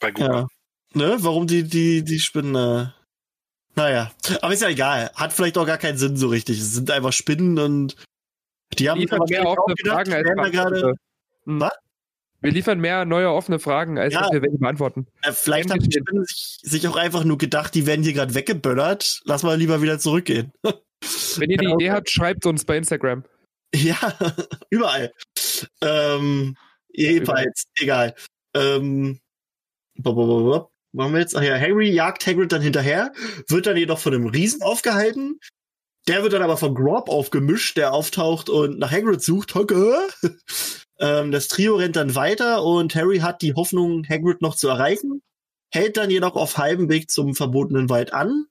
Bei 0.00 0.10
Google. 0.10 0.34
Ja. 0.34 0.46
Ne? 0.94 1.16
Warum 1.20 1.46
die, 1.46 1.64
die, 1.64 2.04
die 2.04 2.18
Spinnen. 2.20 2.54
Äh... 2.54 2.86
Naja, 3.76 4.12
aber 4.40 4.52
ist 4.54 4.62
ja 4.62 4.68
egal. 4.68 5.10
Hat 5.14 5.32
vielleicht 5.32 5.58
auch 5.58 5.66
gar 5.66 5.78
keinen 5.78 5.98
Sinn 5.98 6.16
so 6.16 6.28
richtig. 6.28 6.60
Es 6.60 6.72
sind 6.72 6.90
einfach 6.90 7.12
Spinnen 7.12 7.58
und 7.58 7.96
die 8.78 8.88
haben 8.88 9.00
liefern 9.00 9.20
mehr 9.28 9.46
offene 9.46 9.74
gedacht, 9.74 10.08
Fragen 10.08 10.24
die 10.24 10.40
als 10.40 10.50
gerade. 10.52 10.94
Hm. 11.44 11.60
Was? 11.60 11.72
Wir 12.40 12.52
liefern 12.52 12.78
mehr 12.78 13.04
neue 13.06 13.30
offene 13.30 13.58
Fragen, 13.58 13.98
als 13.98 14.12
Ja. 14.12 14.20
dass 14.22 14.32
wir 14.32 14.42
welche 14.42 14.58
beantworten. 14.58 15.06
Äh, 15.22 15.32
vielleicht 15.32 15.70
haben 15.70 15.80
die 15.80 15.90
Spinnen 15.90 16.24
sich, 16.24 16.58
sich 16.62 16.86
auch 16.86 16.96
einfach 16.96 17.24
nur 17.24 17.38
gedacht, 17.38 17.74
die 17.74 17.86
werden 17.86 18.02
hier 18.02 18.12
gerade 18.12 18.34
weggeböllert. 18.34 19.22
Lass 19.24 19.42
mal 19.42 19.56
lieber 19.56 19.80
wieder 19.82 19.98
zurückgehen. 19.98 20.52
Wenn 21.36 21.50
ihr 21.50 21.58
eine 21.58 21.68
Genau. 21.68 21.74
Idee 21.76 21.90
habt, 21.90 22.10
schreibt 22.10 22.46
uns 22.46 22.64
bei 22.64 22.76
Instagram. 22.76 23.24
Ja, 23.74 23.96
überall. 24.70 25.12
Ähm, 25.80 26.54
jedenfalls, 26.92 27.64
egal. 27.80 28.14
Ähm, 28.54 29.20
bob, 29.96 30.14
bob, 30.14 30.28
bob. 30.44 30.70
Machen 30.94 31.12
wir 31.12 31.20
jetzt? 31.20 31.36
Ach 31.36 31.42
ja, 31.42 31.58
Harry 31.58 31.90
jagt 31.90 32.26
Hagrid 32.26 32.52
dann 32.52 32.62
hinterher, 32.62 33.12
wird 33.48 33.66
dann 33.66 33.76
jedoch 33.76 33.98
von 33.98 34.14
einem 34.14 34.26
Riesen 34.26 34.62
aufgehalten. 34.62 35.40
Der 36.06 36.22
wird 36.22 36.32
dann 36.34 36.42
aber 36.42 36.56
von 36.56 36.74
Grob 36.74 37.08
aufgemischt, 37.08 37.76
der 37.76 37.92
auftaucht 37.92 38.50
und 38.50 38.78
nach 38.78 38.90
Hagrid 38.90 39.22
sucht. 39.22 39.54
Hocke. 39.54 39.96
ähm, 40.98 41.32
das 41.32 41.48
Trio 41.48 41.76
rennt 41.76 41.96
dann 41.96 42.14
weiter 42.14 42.62
und 42.62 42.94
Harry 42.94 43.18
hat 43.18 43.42
die 43.42 43.54
Hoffnung, 43.54 44.06
Hagrid 44.08 44.42
noch 44.42 44.54
zu 44.54 44.68
erreichen, 44.68 45.22
hält 45.72 45.96
dann 45.96 46.10
jedoch 46.10 46.36
auf 46.36 46.58
halbem 46.58 46.88
Weg 46.88 47.10
zum 47.10 47.34
verbotenen 47.34 47.88
Wald 47.88 48.12
an. 48.12 48.46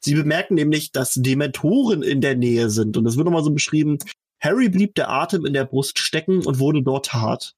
Sie 0.00 0.14
bemerken 0.14 0.54
nämlich, 0.54 0.92
dass 0.92 1.14
Dementoren 1.14 2.02
in 2.02 2.20
der 2.20 2.36
Nähe 2.36 2.70
sind 2.70 2.96
und 2.96 3.04
das 3.04 3.16
wird 3.16 3.24
nochmal 3.24 3.44
so 3.44 3.50
beschrieben. 3.50 3.98
Harry 4.40 4.68
blieb 4.68 4.94
der 4.94 5.08
Atem 5.08 5.46
in 5.46 5.52
der 5.52 5.64
Brust 5.64 5.98
stecken 5.98 6.44
und 6.44 6.58
wurde 6.58 6.82
dort 6.82 7.12
hart. 7.12 7.54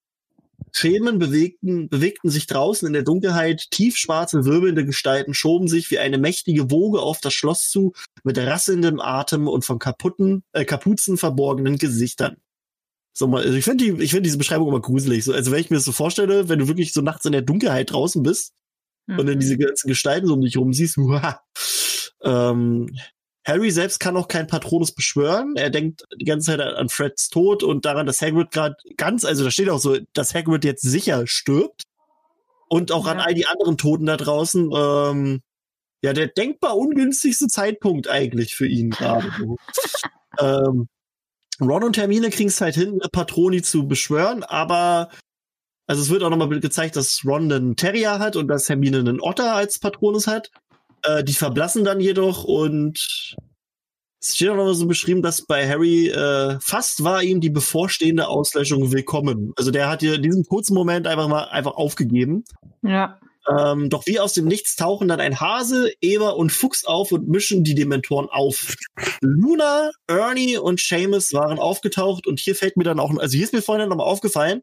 Schemen 0.72 1.18
bewegten, 1.18 1.88
bewegten 1.88 2.30
sich 2.30 2.46
draußen 2.46 2.86
in 2.86 2.92
der 2.92 3.02
Dunkelheit, 3.02 3.70
tiefschwarze, 3.70 4.44
wirbelnde 4.44 4.84
Gestalten 4.84 5.34
schoben 5.34 5.68
sich 5.68 5.90
wie 5.90 5.98
eine 5.98 6.18
mächtige 6.18 6.70
Woge 6.70 7.00
auf 7.00 7.20
das 7.20 7.34
Schloss 7.34 7.70
zu, 7.70 7.92
mit 8.24 8.38
rasselndem 8.38 9.00
Atem 9.00 9.48
und 9.48 9.64
von 9.64 9.78
kaputten, 9.78 10.42
äh, 10.52 10.64
Kapuzen 10.64 11.16
verborgenen 11.16 11.78
Gesichtern. 11.78 12.36
So 13.12 13.26
mal, 13.26 13.42
also 13.42 13.56
ich 13.56 13.64
finde 13.64 13.84
die, 13.84 14.02
ich 14.02 14.10
finde 14.10 14.22
diese 14.22 14.38
Beschreibung 14.38 14.68
immer 14.68 14.80
gruselig. 14.80 15.24
So, 15.24 15.32
also 15.32 15.50
wenn 15.50 15.60
ich 15.60 15.70
mir 15.70 15.76
das 15.76 15.84
so 15.84 15.92
vorstelle, 15.92 16.48
wenn 16.48 16.60
du 16.60 16.68
wirklich 16.68 16.92
so 16.92 17.00
nachts 17.00 17.24
in 17.24 17.32
der 17.32 17.42
Dunkelheit 17.42 17.90
draußen 17.90 18.22
bist 18.22 18.52
und 19.08 19.26
dann 19.26 19.40
diese 19.40 19.56
ganzen 19.56 19.88
Gestalten 19.88 20.26
so 20.26 20.34
um 20.34 20.42
dich 20.42 20.56
rum 20.56 20.72
siehst, 20.72 20.98
uah. 20.98 21.40
ähm, 22.22 22.94
Harry 23.48 23.70
selbst 23.70 23.98
kann 23.98 24.16
auch 24.16 24.28
kein 24.28 24.46
Patronus 24.46 24.92
beschwören. 24.92 25.54
Er 25.56 25.70
denkt 25.70 26.04
die 26.20 26.26
ganze 26.26 26.52
Zeit 26.52 26.60
an 26.60 26.88
Freds 26.90 27.30
Tod 27.30 27.62
und 27.62 27.86
daran, 27.86 28.06
dass 28.06 28.20
Hagrid 28.20 28.50
gerade 28.50 28.76
ganz, 28.96 29.24
also 29.24 29.42
da 29.42 29.50
steht 29.50 29.70
auch 29.70 29.78
so, 29.78 29.96
dass 30.12 30.34
Hagrid 30.34 30.64
jetzt 30.64 30.82
sicher 30.82 31.26
stirbt. 31.26 31.84
Und 32.68 32.92
auch 32.92 33.06
an 33.06 33.18
Ja. 33.18 33.24
all 33.24 33.34
die 33.34 33.46
anderen 33.46 33.78
Toten 33.78 34.04
da 34.04 34.18
draußen. 34.18 34.70
Ähm, 34.76 35.40
ja, 36.02 36.12
der 36.12 36.28
denkbar 36.28 36.76
ungünstigste 36.76 37.46
Zeitpunkt 37.48 38.08
eigentlich 38.08 38.54
für 38.54 38.66
ihn 38.66 38.90
gerade. 38.90 39.26
ähm, 40.38 40.88
Ron 41.60 41.84
und 41.84 41.96
Hermine 41.96 42.30
kriegen 42.30 42.50
es 42.50 42.60
halt 42.60 42.74
hin, 42.74 43.00
Patroni 43.10 43.62
zu 43.62 43.88
beschwören, 43.88 44.44
aber 44.44 45.08
also 45.86 46.02
es 46.02 46.10
wird 46.10 46.22
auch 46.22 46.30
nochmal 46.30 46.60
gezeigt, 46.60 46.96
dass 46.96 47.22
Ron 47.24 47.50
einen 47.50 47.74
Terrier 47.74 48.18
hat 48.18 48.36
und 48.36 48.46
dass 48.48 48.68
Hermine 48.68 48.98
einen 48.98 49.20
Otter 49.20 49.54
als 49.54 49.78
Patronus 49.78 50.26
hat. 50.26 50.50
Äh, 51.02 51.24
die 51.24 51.34
verblassen 51.34 51.84
dann 51.84 52.00
jedoch 52.00 52.44
und 52.44 53.36
es 54.20 54.34
steht 54.34 54.48
auch 54.48 54.56
noch 54.56 54.72
so 54.72 54.86
beschrieben, 54.86 55.22
dass 55.22 55.46
bei 55.46 55.68
Harry 55.68 56.08
äh, 56.08 56.58
fast 56.60 57.04
war 57.04 57.22
ihm 57.22 57.40
die 57.40 57.50
bevorstehende 57.50 58.26
Auslöschung 58.26 58.90
willkommen. 58.90 59.52
Also 59.56 59.70
der 59.70 59.88
hat 59.88 60.00
hier 60.00 60.14
in 60.14 60.22
diesem 60.22 60.44
kurzen 60.44 60.74
Moment 60.74 61.06
einfach 61.06 61.28
mal 61.28 61.44
einfach 61.44 61.76
aufgegeben. 61.76 62.44
Ja. 62.82 63.20
Ähm, 63.48 63.88
doch 63.88 64.06
wie 64.06 64.18
aus 64.18 64.34
dem 64.34 64.46
Nichts 64.46 64.76
tauchen 64.76 65.08
dann 65.08 65.20
ein 65.20 65.40
Hase, 65.40 65.90
Eber 66.00 66.36
und 66.36 66.50
Fuchs 66.50 66.84
auf 66.84 67.12
und 67.12 67.28
mischen 67.28 67.64
die 67.64 67.74
Dementoren 67.74 68.28
auf. 68.28 68.74
Luna, 69.20 69.90
Ernie 70.06 70.58
und 70.58 70.80
Seamus 70.80 71.32
waren 71.32 71.58
aufgetaucht 71.58 72.26
und 72.26 72.40
hier 72.40 72.54
fällt 72.54 72.76
mir 72.76 72.84
dann 72.84 73.00
auch, 73.00 73.16
also 73.16 73.36
hier 73.36 73.44
ist 73.44 73.54
mir 73.54 73.62
vorhin 73.62 73.88
nochmal 73.88 74.06
aufgefallen, 74.06 74.62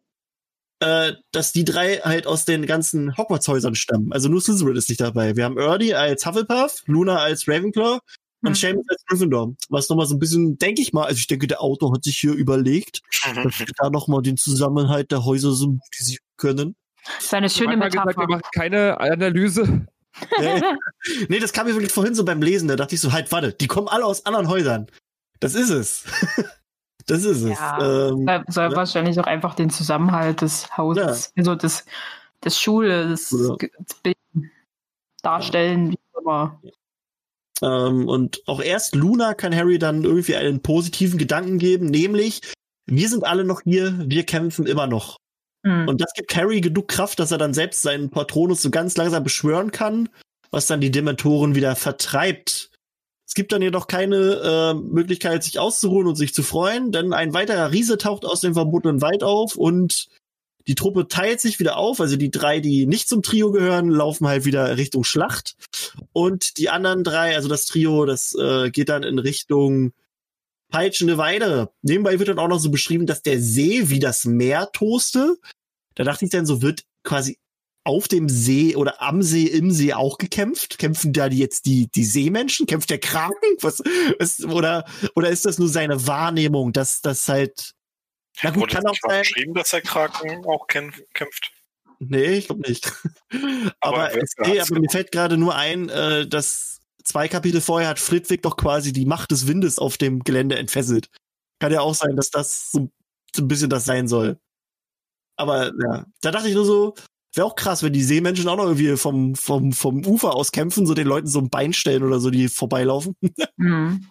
äh, 0.80 1.14
dass 1.32 1.52
die 1.54 1.66
drei 1.66 1.98
halt 1.98 2.28
aus 2.28 2.46
den 2.46 2.66
ganzen 2.66 3.16
Hogwarts-Häusern 3.18 3.76
stammen. 3.76 4.12
Also 4.12 4.30
nur 4.30 4.42
Slytherin 4.42 4.76
ist 4.76 4.90
nicht 4.90 5.02
dabei. 5.02 5.36
Wir 5.36 5.46
haben 5.46 5.58
Ernie 5.58 5.94
als 5.94 6.26
Hufflepuff, 6.26 6.84
Luna 6.86 7.18
als 7.20 7.48
Ravenclaw 7.48 8.00
und 8.42 8.50
Hm. 8.50 8.56
Seamus 8.56 8.86
als 8.90 9.06
Gryffindor. 9.06 9.56
Was 9.70 9.90
nochmal 9.90 10.06
so 10.06 10.16
ein 10.16 10.20
bisschen, 10.20 10.58
denke 10.58 10.82
ich 10.82 10.94
mal, 10.94 11.06
also 11.06 11.18
ich 11.18 11.28
denke, 11.28 11.48
der 11.48 11.62
Autor 11.62 11.94
hat 11.94 12.04
sich 12.04 12.18
hier 12.18 12.34
überlegt, 12.34 13.02
dass 13.24 13.60
wir 13.60 13.68
da 13.78 13.90
nochmal 13.90 14.22
den 14.22 14.38
Zusammenhalt 14.38 15.12
der 15.12 15.26
Häuser 15.26 15.54
symbolisieren 15.54 16.24
können. 16.38 16.76
Das 17.18 17.26
ist 17.26 17.34
eine 17.34 17.50
schöne 17.50 17.78
Manchmal 17.78 17.90
gesagt, 17.90 18.06
Metapher. 18.08 18.22
ihr 18.24 18.36
macht 18.36 18.54
keine 18.54 19.00
Analyse. 19.00 19.88
Nee. 20.40 20.62
nee, 21.30 21.40
das 21.40 21.54
kam 21.54 21.68
mir 21.68 21.74
wirklich 21.74 21.92
vorhin 21.92 22.16
so 22.16 22.26
beim 22.26 22.42
Lesen. 22.42 22.68
Da 22.68 22.76
dachte 22.76 22.96
ich 22.96 23.02
so, 23.02 23.12
halt, 23.12 23.32
warte, 23.32 23.54
die 23.54 23.68
kommen 23.68 23.88
alle 23.88 24.06
aus 24.06 24.26
anderen 24.26 24.48
Häusern. 24.50 24.88
Das 25.40 25.56
ist 25.56 25.70
es. 25.70 26.04
das 27.08 27.24
ist 27.24 27.44
es. 27.44 27.60
Ja. 27.60 28.10
Ähm, 28.10 28.28
soll 28.48 28.72
Ja. 28.72 28.76
wahrscheinlich 28.76 29.20
auch 29.20 29.28
einfach 29.28 29.56
den 29.56 29.70
Zusammenhalt 29.70 30.42
des 30.42 30.76
Hauses, 30.78 31.32
also 31.38 31.56
des, 31.56 31.86
des 32.44 32.60
Schule, 32.60 33.08
des, 33.10 33.32
Ja. 33.32 33.56
des 33.56 33.94
Bild 34.04 34.18
darstellen, 35.22 35.92
wie 35.92 36.00
immer. 36.20 36.62
ähm, 37.62 38.08
und 38.08 38.42
auch 38.48 38.62
erst 38.62 38.96
Luna 38.96 39.34
kann 39.34 39.56
Harry 39.56 39.80
dann 39.80 40.04
irgendwie 40.04 40.36
einen 40.36 40.62
positiven 40.62 41.18
Gedanken 41.18 41.58
geben, 41.58 41.88
nämlich, 41.88 42.42
wir 42.86 43.10
sind 43.10 43.24
alle 43.26 43.44
noch 43.44 43.62
hier, 43.62 43.94
wir 44.10 44.26
kämpfen 44.26 44.66
immer 44.68 44.88
noch. 44.88 45.18
Hm. 45.66 45.88
Und 45.88 46.02
das 46.02 46.14
gibt 46.14 46.36
Harry 46.36 46.62
genug 46.62 46.88
Kraft, 46.88 47.20
dass 47.20 47.32
er 47.32 47.38
dann 47.40 47.54
selbst 47.54 47.82
seinen 47.82 48.10
Patronus 48.12 48.62
so 48.62 48.70
ganz 48.70 48.98
langsam 48.98 49.24
beschwören 49.24 49.72
kann, 49.72 50.10
was 50.52 50.68
dann 50.68 50.82
die 50.82 50.92
Dementoren 50.92 51.56
wieder 51.56 51.76
vertreibt. 51.76 52.70
Es 53.28 53.34
gibt 53.34 53.52
dann 53.52 53.62
jedoch 53.62 53.88
keine 53.88 54.18
äh, 54.18 54.74
Möglichkeit, 54.74 55.44
sich 55.44 55.60
auszuruhen 55.60 56.08
und 56.08 56.16
sich 56.16 56.34
zu 56.34 56.44
freuen, 56.44 56.92
denn 56.92 57.14
ein 57.14 57.34
weiterer 57.34 57.72
Riese 57.72 57.98
taucht 57.98 58.26
aus 58.26 58.42
dem 58.42 58.54
verbotenen 58.54 59.02
Wald 59.02 59.24
auf 59.24 59.56
und 59.56 60.08
die 60.68 60.76
Truppe 60.76 61.08
teilt 61.08 61.42
sich 61.42 61.60
wieder 61.60 61.78
auf. 61.78 62.00
Also 62.02 62.16
die 62.16 62.32
drei, 62.32 62.60
die 62.60 62.86
nicht 62.86 63.08
zum 63.08 63.22
Trio 63.22 63.52
gehören, 63.52 63.90
laufen 63.90 64.28
halt 64.28 64.46
wieder 64.46 64.78
Richtung 64.78 65.04
Schlacht. 65.04 65.56
Und 66.12 66.58
die 66.58 66.70
anderen 66.70 67.04
drei, 67.04 67.36
also 67.36 67.48
das 67.48 67.66
Trio, 67.66 68.06
das 68.06 68.36
äh, 68.36 68.72
geht 68.72 68.90
dann 68.90 69.04
in 69.04 69.20
Richtung 69.20 69.94
peitschende 70.70 71.18
Weide. 71.18 71.70
Nebenbei 71.84 72.20
wird 72.20 72.30
dann 72.30 72.40
auch 72.40 72.48
noch 72.48 72.60
so 72.60 72.72
beschrieben, 72.72 73.06
dass 73.06 73.22
der 73.22 73.40
See 73.40 73.90
wie 73.90 74.00
das 74.00 74.26
Meer 74.26 74.70
toste. 74.74 75.38
Da 75.94 76.04
dachte 76.04 76.26
ich 76.26 76.32
dann, 76.32 76.46
so 76.46 76.62
wird 76.62 76.84
quasi 77.04 77.38
auf 77.86 78.08
dem 78.08 78.28
See 78.28 78.76
oder 78.76 79.02
am 79.02 79.22
See, 79.22 79.46
im 79.46 79.72
See 79.72 79.94
auch 79.94 80.18
gekämpft? 80.18 80.80
Kämpfen 80.80 81.14
da 81.14 81.30
die 81.30 81.38
jetzt 81.38 81.66
die, 81.66 81.88
die 81.94 82.04
Seemenschen? 82.04 82.66
Kämpft 82.66 82.90
der 82.90 83.00
Kraken? 83.00 83.36
Was, 83.62 83.80
was, 84.20 84.44
oder, 84.44 84.86
oder 85.16 85.30
ist 85.30 85.46
das 85.46 85.60
nur 85.60 85.70
seine 85.70 86.06
Wahrnehmung, 86.08 86.74
dass 86.74 87.02
das 87.02 87.28
halt, 87.30 87.74
na 88.42 88.50
gut, 88.50 88.64
Wurde 88.64 88.76
kann 88.76 88.88
auch 88.88 88.96
sein. 89.08 89.22
beschrieben, 89.22 89.54
dass 89.54 89.70
der 89.70 89.82
Kraken 89.82 90.46
auch 90.46 90.68
kämpf 90.68 91.00
kämpft? 91.14 91.52
Nee, 92.00 92.40
ich 92.40 92.48
glaube 92.48 92.68
nicht. 92.68 92.92
aber, 93.80 94.10
wer- 94.12 94.22
es, 94.24 94.34
nee, 94.46 94.60
aber 94.60 94.80
mir 94.80 94.90
fällt 94.90 95.12
gerade 95.12 95.38
nur 95.38 95.56
ein, 95.56 95.88
äh, 95.90 96.28
dass 96.28 96.80
zwei 97.04 97.28
Kapitel 97.28 97.62
vorher 97.62 97.88
hat 97.90 98.00
Flitwick 98.00 98.42
doch 98.42 98.58
quasi 98.58 98.92
die 98.94 99.06
Macht 99.06 99.32
des 99.32 99.48
Windes 99.48 99.78
auf 99.80 99.98
dem 99.98 100.24
Gelände 100.24 100.58
entfesselt. 100.58 101.10
Kann 101.60 101.72
ja 101.72 101.82
auch 101.82 101.96
sein, 101.96 102.16
dass 102.16 102.32
das 102.32 102.72
so, 102.72 102.90
so 103.34 103.44
ein 103.44 103.48
bisschen 103.48 103.70
das 103.70 103.86
sein 103.86 104.08
soll. 104.08 104.40
Aber 105.38 105.72
ja, 105.82 106.06
da 106.22 106.32
dachte 106.32 106.50
ich 106.50 106.56
nur 106.56 106.66
so, 106.66 106.96
wäre 107.36 107.48
auch 107.48 107.56
krass, 107.56 107.84
wenn 107.84 107.94
die 107.94 108.04
Seemenschen 108.04 108.48
auch 108.48 108.58
noch 108.58 108.66
irgendwie 108.66 108.98
vom, 108.98 109.36
vom, 109.36 109.72
vom 109.74 110.06
Ufer 110.06 110.36
aus 110.36 110.52
kämpfen, 110.52 110.86
so 110.86 110.94
den 110.94 111.08
Leuten 111.08 111.28
so 111.28 111.40
ein 111.40 111.50
Bein 111.50 111.74
stellen 111.74 112.04
oder 112.04 112.20
so, 112.20 112.30
die 112.30 112.48
vorbeilaufen. 112.48 113.16
Hm. 113.58 114.08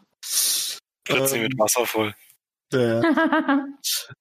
Plötzlich 1.04 1.40
Ähm, 1.40 1.48
mit 1.48 1.58
Wasser 1.58 1.86
voll. 1.86 2.14
Ja. 2.72 3.02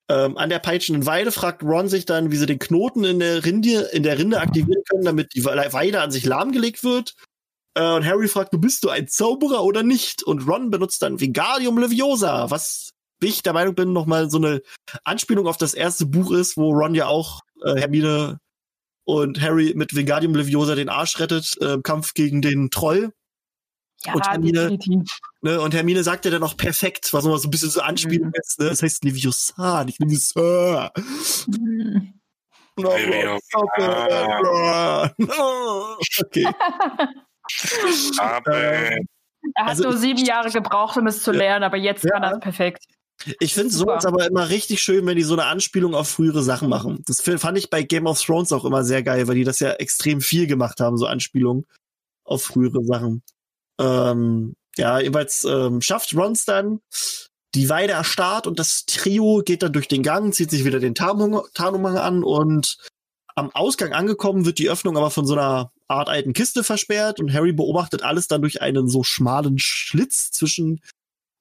Ähm, 0.09 0.37
an 0.37 0.49
der 0.49 0.59
peitschenden 0.59 1.05
Weide 1.05 1.31
fragt 1.31 1.63
Ron 1.63 1.87
sich 1.87 2.05
dann, 2.05 2.29
wie 2.29 2.35
sie 2.35 2.45
den 2.45 2.59
Knoten 2.59 3.03
in 3.05 3.19
der 3.19 3.45
Rinde, 3.45 3.89
in 3.93 4.03
der 4.03 4.19
Rinde 4.19 4.41
aktivieren 4.41 4.83
können, 4.89 5.05
damit 5.05 5.33
die 5.33 5.45
Weide 5.45 6.01
an 6.01 6.11
sich 6.11 6.25
lahmgelegt 6.25 6.83
wird. 6.83 7.15
Äh, 7.73 7.93
und 7.93 8.05
Harry 8.05 8.27
fragt, 8.27 8.53
du 8.53 8.59
bist 8.59 8.83
du 8.83 8.89
ein 8.89 9.07
Zauberer 9.07 9.63
oder 9.63 9.81
nicht? 9.81 10.23
Und 10.23 10.47
Ron 10.47 10.69
benutzt 10.69 11.01
dann 11.01 11.19
Vingadium 11.19 11.77
Leviosa, 11.77 12.51
was 12.51 12.91
wie 13.21 13.27
ich 13.27 13.41
der 13.41 13.53
Meinung 13.53 13.75
bin, 13.75 13.93
nochmal 13.93 14.29
so 14.29 14.37
eine 14.37 14.61
Anspielung 15.05 15.47
auf 15.47 15.57
das 15.57 15.73
erste 15.73 16.05
Buch 16.05 16.31
ist, 16.31 16.57
wo 16.57 16.71
Ron 16.71 16.93
ja 16.93 17.07
auch 17.07 17.41
äh, 17.63 17.79
Hermine 17.79 18.39
und 19.05 19.41
Harry 19.41 19.73
mit 19.75 19.95
Vingadium 19.95 20.33
Leviosa 20.35 20.75
den 20.75 20.89
Arsch 20.89 21.19
rettet 21.19 21.55
äh, 21.61 21.73
im 21.73 21.83
Kampf 21.83 22.13
gegen 22.13 22.41
den 22.41 22.69
Troll. 22.71 23.11
ja, 24.05 24.13
Und 24.13 24.25
Hermine-. 24.27 24.77
Ne? 25.41 25.59
Und 25.61 25.73
Hermine 25.73 26.03
sagt 26.03 26.25
ja 26.25 26.31
dann 26.31 26.43
auch 26.43 26.55
perfekt, 26.57 27.13
was 27.13 27.23
nochmal 27.23 27.39
so 27.39 27.47
ein 27.47 27.51
bisschen 27.51 27.69
so 27.69 27.81
Anspielung 27.81 28.27
Mhm. 28.27 28.33
ist. 28.41 28.59
Ne? 28.59 28.69
Das 28.69 28.81
heißt 28.81 29.03
Leviosa, 29.03 29.83
nicht 29.83 29.99
Leviosa. 29.99 30.91
Hm. 30.95 32.13
No, 32.79 32.89
Leviosa. 32.95 33.39
okay. 36.21 36.45
Aber 38.19 38.53
Ähm, 38.63 39.07
Er 39.55 39.63
hat 39.65 39.69
Also 39.71 39.83
nur 39.83 39.97
sieben 39.97 40.23
Jahre 40.23 40.49
gebraucht, 40.49 40.95
um 40.97 41.05
es 41.07 41.21
zu 41.21 41.31
Ja. 41.33 41.37
lernen, 41.37 41.63
aber 41.65 41.75
jetzt 41.77 42.03
Ja. 42.05 42.11
kann 42.11 42.23
er 42.23 42.31
es 42.33 42.39
perfekt. 42.39 42.85
Ich 43.39 43.53
finde 43.53 43.73
sowas 43.73 44.05
aber 44.05 44.27
immer 44.27 44.49
richtig 44.49 44.81
schön, 44.81 45.05
wenn 45.05 45.15
die 45.15 45.23
so 45.23 45.33
eine 45.33 45.45
Anspielung 45.45 45.95
auf 45.95 46.09
frühere 46.09 46.43
Sachen 46.43 46.67
machen. 46.67 47.03
Das 47.05 47.21
fand 47.21 47.57
ich 47.57 47.69
bei 47.69 47.83
Game 47.83 48.07
of 48.07 48.21
Thrones 48.21 48.51
auch 48.51 48.65
immer 48.65 48.83
sehr 48.83 49.03
geil, 49.03 49.27
weil 49.27 49.35
die 49.35 49.43
das 49.43 49.59
ja 49.59 49.71
extrem 49.73 50.19
viel 50.19 50.47
gemacht 50.47 50.79
haben, 50.79 50.97
so 50.97 51.05
Anspielungen 51.05 51.65
auf 52.25 52.43
frühere 52.43 52.83
Sachen. 52.83 53.23
Ähm, 53.79 54.55
ja, 54.77 54.99
jeweils 54.99 55.45
ähm, 55.45 55.81
schafft 55.81 56.15
Rons 56.15 56.45
dann 56.45 56.79
die 57.55 57.69
Weide 57.69 57.93
erstarrt 57.93 58.47
und 58.47 58.59
das 58.59 58.85
Trio 58.85 59.43
geht 59.45 59.61
dann 59.61 59.73
durch 59.73 59.87
den 59.87 60.03
Gang, 60.03 60.33
zieht 60.33 60.49
sich 60.49 60.65
wieder 60.65 60.79
den 60.79 60.95
Tarnumhang 60.95 61.43
Tarnumhang 61.53 61.97
an 61.97 62.23
und 62.23 62.77
am 63.35 63.51
Ausgang 63.51 63.93
angekommen 63.93 64.45
wird 64.45 64.59
die 64.59 64.69
Öffnung 64.69 64.97
aber 64.97 65.11
von 65.11 65.25
so 65.25 65.33
einer 65.33 65.71
Art 65.87 66.09
alten 66.09 66.33
Kiste 66.33 66.63
versperrt 66.63 67.19
und 67.19 67.33
Harry 67.33 67.53
beobachtet 67.53 68.03
alles 68.03 68.27
dann 68.27 68.41
durch 68.41 68.61
einen 68.61 68.89
so 68.89 69.03
schmalen 69.03 69.59
Schlitz 69.59 70.31
zwischen 70.31 70.81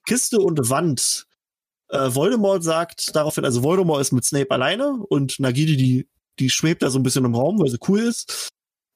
Kiste 0.06 0.40
und 0.40 0.68
Wand. 0.68 1.26
Äh, 1.92 2.14
Voldemort 2.14 2.64
sagt 2.64 3.14
daraufhin, 3.14 3.44
also 3.44 3.62
Voldemort 3.62 4.00
ist 4.00 4.12
mit 4.12 4.24
Snape 4.24 4.50
alleine 4.50 4.92
und 5.08 5.38
Nagini, 5.38 5.76
die, 5.76 6.08
die 6.38 6.50
schwebt 6.50 6.82
da 6.82 6.90
so 6.90 6.98
ein 6.98 7.02
bisschen 7.02 7.24
im 7.24 7.34
Raum, 7.34 7.58
weil 7.60 7.68
sie 7.68 7.78
cool 7.88 8.00
ist. 8.00 8.48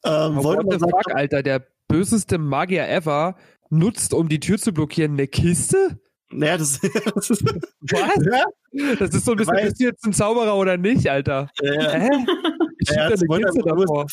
Ähm, 0.05 0.39
Oh, 0.39 0.45
Voldemort 0.45 0.81
sagt, 0.81 0.93
fuck, 0.93 1.15
Alter, 1.15 1.43
der 1.43 1.67
böseste 1.89 2.39
Magier 2.39 2.89
ever 2.89 3.37
nutzt, 3.71 4.15
um 4.15 4.29
die 4.29 4.41
Tür 4.41 4.59
zu 4.59 4.73
blockieren, 4.73 5.13
eine 5.13 5.27
Kiste? 5.29 6.01
naja, 6.31 6.57
das, 6.59 6.81
das 7.15 7.31
ist, 7.31 7.45
Was? 7.45 8.27
ja, 8.73 8.95
Das 8.99 9.11
ist 9.15 9.25
so 9.25 9.33
ein 9.33 9.37
bisschen, 9.37 9.55
Weiß- 9.55 9.63
bist 9.65 9.81
du 9.81 9.85
jetzt 9.85 10.05
ein 10.05 10.13
Zauberer 10.13 10.57
oder 10.57 10.77
nicht, 10.77 11.09
Alter? 11.09 11.51
ja, 11.63 11.91
Hä? 11.93 12.09
Ich 12.79 12.89
ja, 12.91 13.09
da 13.11 13.15
eine 13.15 13.43
Kiste 13.45 13.63
davor. 13.65 14.07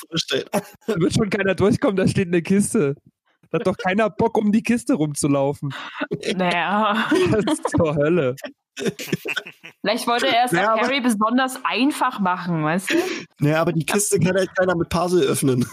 Da 0.88 0.96
wird 1.00 1.14
schon 1.14 1.30
keiner 1.30 1.56
durchkommen, 1.56 1.96
da 1.96 2.08
steht 2.08 2.28
eine 2.28 2.42
Kiste. 2.42 2.96
Da 3.54 3.60
hat 3.60 3.68
doch 3.68 3.78
keiner 3.78 4.10
Bock, 4.10 4.36
um 4.40 4.52
die 4.52 4.64
Kiste 4.64 4.96
rumzulaufen. 4.96 5.74
Naja. 6.36 7.08
Das 7.32 7.60
ist 7.60 7.70
zur 7.70 7.96
Hölle. 7.96 8.36
Vielleicht 9.82 10.08
wollte 10.08 10.26
er 10.28 10.46
es 10.46 10.52
Ja, 10.52 10.74
auch 10.74 10.78
aber- 10.80 10.88
Harry 10.88 11.02
besonders 11.02 11.60
einfach 11.64 12.20
machen, 12.20 12.64
weißt 12.64 12.90
du? 12.90 12.96
Naja, 13.38 13.62
aber 13.62 13.72
die 13.74 13.86
Kiste 13.86 14.20
kann 14.20 14.36
halt 14.36 14.56
keiner 14.58 14.76
mit 14.76 14.90
Puzzle 14.90 15.22
öffnen. 15.22 15.68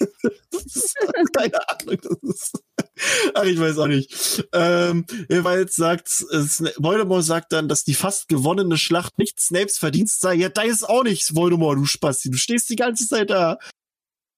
das 0.50 0.64
ist, 0.64 0.96
keine 1.36 1.58
Ahnung. 1.68 1.98
Das 2.02 2.18
ist, 2.22 2.62
ach, 3.34 3.44
ich 3.44 3.60
weiß 3.60 3.76
auch 3.78 3.86
nicht. 3.86 4.48
Ähm, 4.54 5.04
jeweils 5.28 5.76
sagt 5.76 6.24
äh, 6.32 6.36
Sna- 6.36 6.72
Voldemort 6.78 7.22
sagt 7.24 7.52
dann, 7.52 7.68
dass 7.68 7.84
die 7.84 7.92
fast 7.92 8.28
gewonnene 8.28 8.78
Schlacht 8.78 9.18
nicht 9.18 9.38
Snapes 9.40 9.76
Verdienst 9.76 10.22
sei. 10.22 10.34
Ja, 10.36 10.48
da 10.48 10.62
ist 10.62 10.88
auch 10.88 11.04
nichts, 11.04 11.34
Voldemort, 11.34 11.76
du 11.78 11.84
Spasti. 11.84 12.30
Du 12.30 12.38
stehst 12.38 12.70
die 12.70 12.76
ganze 12.76 13.06
Zeit 13.06 13.28
da. 13.28 13.58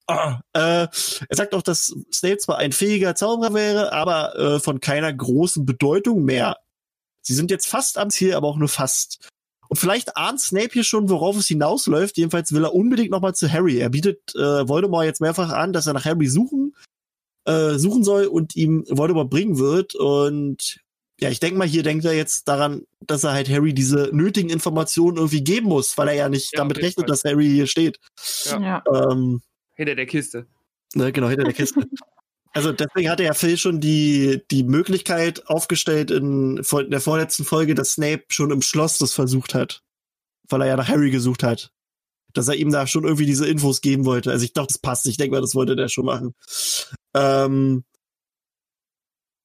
Ah, 0.06 0.40
äh, 0.52 0.86
er 0.86 0.88
sagt 1.30 1.54
auch, 1.54 1.62
dass 1.62 1.94
Snape 2.12 2.38
zwar 2.38 2.58
ein 2.58 2.72
fähiger 2.72 3.14
Zauberer 3.14 3.54
wäre, 3.54 3.92
aber 3.92 4.36
äh, 4.36 4.60
von 4.60 4.80
keiner 4.80 5.12
großen 5.12 5.64
Bedeutung 5.64 6.24
mehr. 6.24 6.56
Sie 7.22 7.34
sind 7.34 7.50
jetzt 7.50 7.68
fast 7.68 7.98
am 7.98 8.10
Ziel, 8.10 8.34
aber 8.34 8.48
auch 8.48 8.56
nur 8.56 8.68
fast. 8.68 9.28
Und 9.68 9.76
vielleicht 9.76 10.16
ahnt 10.16 10.40
Snape 10.40 10.70
hier 10.72 10.84
schon, 10.84 11.08
worauf 11.08 11.36
es 11.36 11.46
hinausläuft. 11.46 12.18
Jedenfalls 12.18 12.52
will 12.52 12.64
er 12.64 12.74
unbedingt 12.74 13.10
nochmal 13.10 13.34
zu 13.34 13.50
Harry. 13.50 13.78
Er 13.78 13.88
bietet 13.90 14.34
äh, 14.34 14.68
Voldemort 14.68 15.04
jetzt 15.04 15.20
mehrfach 15.20 15.50
an, 15.50 15.72
dass 15.72 15.86
er 15.86 15.94
nach 15.94 16.04
Harry 16.04 16.26
suchen, 16.26 16.74
äh, 17.46 17.78
suchen 17.78 18.04
soll 18.04 18.26
und 18.26 18.54
ihm 18.56 18.84
Voldemort 18.90 19.30
bringen 19.30 19.58
wird. 19.58 19.94
Und 19.94 20.80
ja, 21.20 21.30
ich 21.30 21.40
denke 21.40 21.56
mal, 21.56 21.66
hier 21.66 21.84
denkt 21.84 22.04
er 22.04 22.12
jetzt 22.12 22.48
daran, 22.48 22.82
dass 23.00 23.24
er 23.24 23.32
halt 23.32 23.48
Harry 23.48 23.72
diese 23.72 24.10
nötigen 24.12 24.50
Informationen 24.50 25.16
irgendwie 25.16 25.44
geben 25.44 25.68
muss, 25.68 25.96
weil 25.96 26.08
er 26.08 26.14
ja 26.14 26.28
nicht 26.28 26.52
Ja, 26.52 26.58
damit 26.58 26.78
rechnet, 26.78 27.06
Fall. 27.06 27.06
dass 27.06 27.24
Harry 27.24 27.48
hier 27.48 27.66
steht. 27.66 27.98
Ja. 28.44 28.60
Ja. 28.60 28.82
Ähm, 28.92 29.40
Hinter 29.74 29.94
der 29.94 30.06
Kiste. 30.06 30.46
Ne, 30.94 31.12
genau, 31.12 31.28
hinter 31.28 31.44
der 31.44 31.54
Kiste. 31.54 31.80
Also 32.54 32.70
deswegen 32.70 33.08
hatte 33.08 33.22
ja 33.22 33.32
Phil 33.32 33.56
schon 33.56 33.80
die, 33.80 34.42
die 34.50 34.62
Möglichkeit 34.62 35.46
aufgestellt 35.48 36.10
in, 36.10 36.58
in 36.58 36.90
der 36.90 37.00
vorletzten 37.00 37.44
Folge, 37.44 37.74
dass 37.74 37.92
Snape 37.92 38.24
schon 38.28 38.50
im 38.50 38.60
Schloss 38.60 38.98
das 38.98 39.14
versucht 39.14 39.54
hat. 39.54 39.82
Weil 40.50 40.60
er 40.60 40.66
ja 40.66 40.76
nach 40.76 40.88
Harry 40.88 41.10
gesucht 41.10 41.42
hat. 41.42 41.72
Dass 42.34 42.48
er 42.48 42.56
ihm 42.56 42.70
da 42.70 42.86
schon 42.86 43.04
irgendwie 43.04 43.24
diese 43.24 43.48
Infos 43.48 43.80
geben 43.80 44.04
wollte. 44.04 44.30
Also 44.30 44.44
ich 44.44 44.52
dachte, 44.52 44.68
das 44.68 44.78
passt. 44.78 45.06
Ich 45.06 45.16
denke 45.16 45.34
mal, 45.34 45.40
das 45.40 45.54
wollte 45.54 45.76
der 45.76 45.88
schon 45.88 46.04
machen. 46.04 46.34
Ähm, 47.14 47.84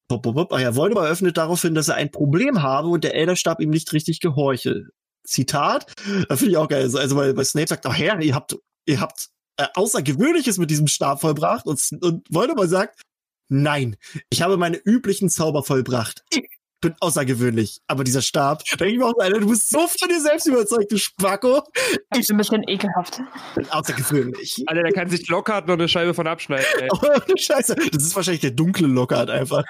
Bop, 0.09 0.23
bop, 0.23 0.35
bop. 0.35 0.53
Ah 0.53 0.59
ja, 0.59 0.75
Voldemort 0.75 1.05
eröffnet 1.05 1.37
daraufhin, 1.37 1.75
dass 1.75 1.89
er 1.89 1.95
ein 1.95 2.11
Problem 2.11 2.61
habe 2.61 2.87
und 2.87 3.03
der 3.03 3.15
Elderstab 3.15 3.59
ihm 3.59 3.69
nicht 3.69 3.91
richtig 3.91 4.19
gehorche. 4.19 4.87
Zitat. 5.23 5.93
Da 6.29 6.37
finde 6.37 6.51
ich 6.51 6.57
auch 6.57 6.69
geil. 6.69 6.83
Also, 6.83 6.97
Also, 6.97 7.15
weil, 7.17 7.35
weil 7.35 7.45
Snape 7.45 7.67
sagt, 7.67 7.85
ach 7.85 7.97
Herr, 7.97 8.21
ihr 8.21 8.33
habt, 8.33 8.57
ihr 8.85 9.01
habt 9.01 9.29
äh, 9.57 9.67
Außergewöhnliches 9.75 10.57
mit 10.57 10.69
diesem 10.71 10.87
Stab 10.87 11.21
vollbracht 11.21 11.65
und, 11.65 11.81
und 12.01 12.25
Voldemort 12.29 12.69
sagt, 12.69 13.01
nein, 13.49 13.97
ich 14.29 14.41
habe 14.41 14.57
meine 14.57 14.77
üblichen 14.77 15.29
Zauber 15.29 15.63
vollbracht. 15.63 16.23
Ich 16.31 16.47
bin 16.79 16.93
außergewöhnlich. 16.99 17.79
Aber 17.87 18.03
dieser 18.03 18.21
Stab, 18.21 18.63
denke 18.65 18.87
ich 18.93 18.97
mir 18.99 19.05
auch, 19.05 19.17
Alter, 19.19 19.39
du 19.39 19.47
bist 19.47 19.69
so 19.69 19.87
von 19.87 20.09
dir 20.09 20.21
selbst 20.21 20.45
überzeugt, 20.45 20.91
du 20.91 20.97
Spacko. 20.97 21.63
Das 22.11 22.19
ist 22.19 22.29
ein 22.31 22.37
bisschen 22.37 22.63
ekelhaft. 22.67 23.19
bin 23.55 23.67
außergewöhnlich. 23.71 24.63
Alter, 24.67 24.83
der 24.83 24.91
kann 24.93 25.09
sich 25.09 25.27
Lockhart 25.27 25.67
noch 25.67 25.73
eine 25.73 25.87
Scheibe 25.89 26.13
von 26.13 26.27
abschneiden. 26.27 26.65
Ey. 26.79 26.87
Oh, 26.93 27.35
Scheiße. 27.35 27.75
Das 27.91 28.03
ist 28.03 28.15
wahrscheinlich 28.15 28.41
der 28.41 28.51
dunkle 28.51 28.87
Lockhart 28.87 29.29
einfach. 29.31 29.63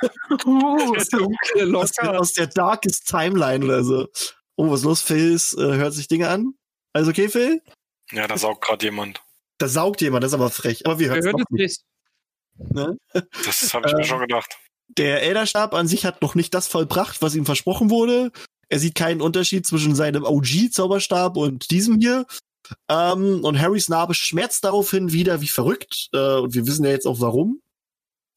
Uh, 0.46 0.94
Der 0.96 1.06
dunkle 1.06 1.78
Aus 1.78 1.92
der, 1.92 2.06
Lockhart. 2.06 2.18
aus 2.18 2.34
der 2.34 2.48
Darkest 2.48 3.08
Timeline 3.08 3.64
oder 3.64 3.84
so. 3.86 4.08
Oh, 4.58 4.70
was 4.72 4.80
ist 4.82 4.86
los? 4.86 5.02
Phil 5.02 5.36
äh, 5.36 5.76
hört 5.78 5.94
sich 5.94 6.08
Dinge 6.10 6.28
an. 6.28 6.56
Alles 6.94 7.08
okay, 7.08 7.30
Phil? 7.30 7.62
Ja, 8.12 8.28
da 8.28 8.38
saugt 8.38 8.66
gerade 8.66 8.86
jemand. 8.86 9.22
Da 9.58 9.68
saugt 9.68 10.01
jemand, 10.01 10.24
das 10.24 10.32
ist 10.32 10.36
aber 10.36 10.49
frech. 10.49 10.86
Aber 10.86 10.99
wir 10.99 11.14
Wir 11.14 11.22
hören 11.22 11.41
es 11.41 11.49
nicht. 11.49 11.82
Ne? 12.58 12.97
Das 13.45 13.74
habe 13.74 13.88
ich 13.88 13.93
mir 13.93 13.99
Ähm, 14.01 14.05
schon 14.05 14.20
gedacht. 14.20 14.58
Der 14.89 15.22
Elderstab 15.24 15.74
an 15.74 15.88
sich 15.88 16.05
hat 16.05 16.22
noch 16.22 16.36
nicht 16.36 16.53
das 16.53 16.68
vollbracht, 16.68 17.22
was 17.22 17.36
ihm 17.36 17.45
versprochen 17.45 17.89
wurde. 17.89 18.32
Er 18.70 18.80
sieht 18.80 18.95
keinen 18.95 19.22
Unterschied 19.22 19.66
zwischen 19.66 19.95
seinem 19.95 20.24
OG-Zauberstab 20.24 21.38
und 21.38 21.72
diesem 21.72 21.99
hier. 21.99 22.26
Ähm, 22.89 23.43
und 23.43 23.60
Harrys 23.60 23.89
Narbe 23.89 24.14
schmerzt 24.14 24.64
daraufhin 24.64 25.12
wieder 25.12 25.41
wie 25.41 25.47
verrückt. 25.47 26.10
Äh, 26.14 26.36
und 26.39 26.53
wir 26.53 26.68
wissen 26.68 26.86
ja 26.86 26.91
jetzt 26.91 27.08
auch 27.08 27.20
warum. 27.20 27.62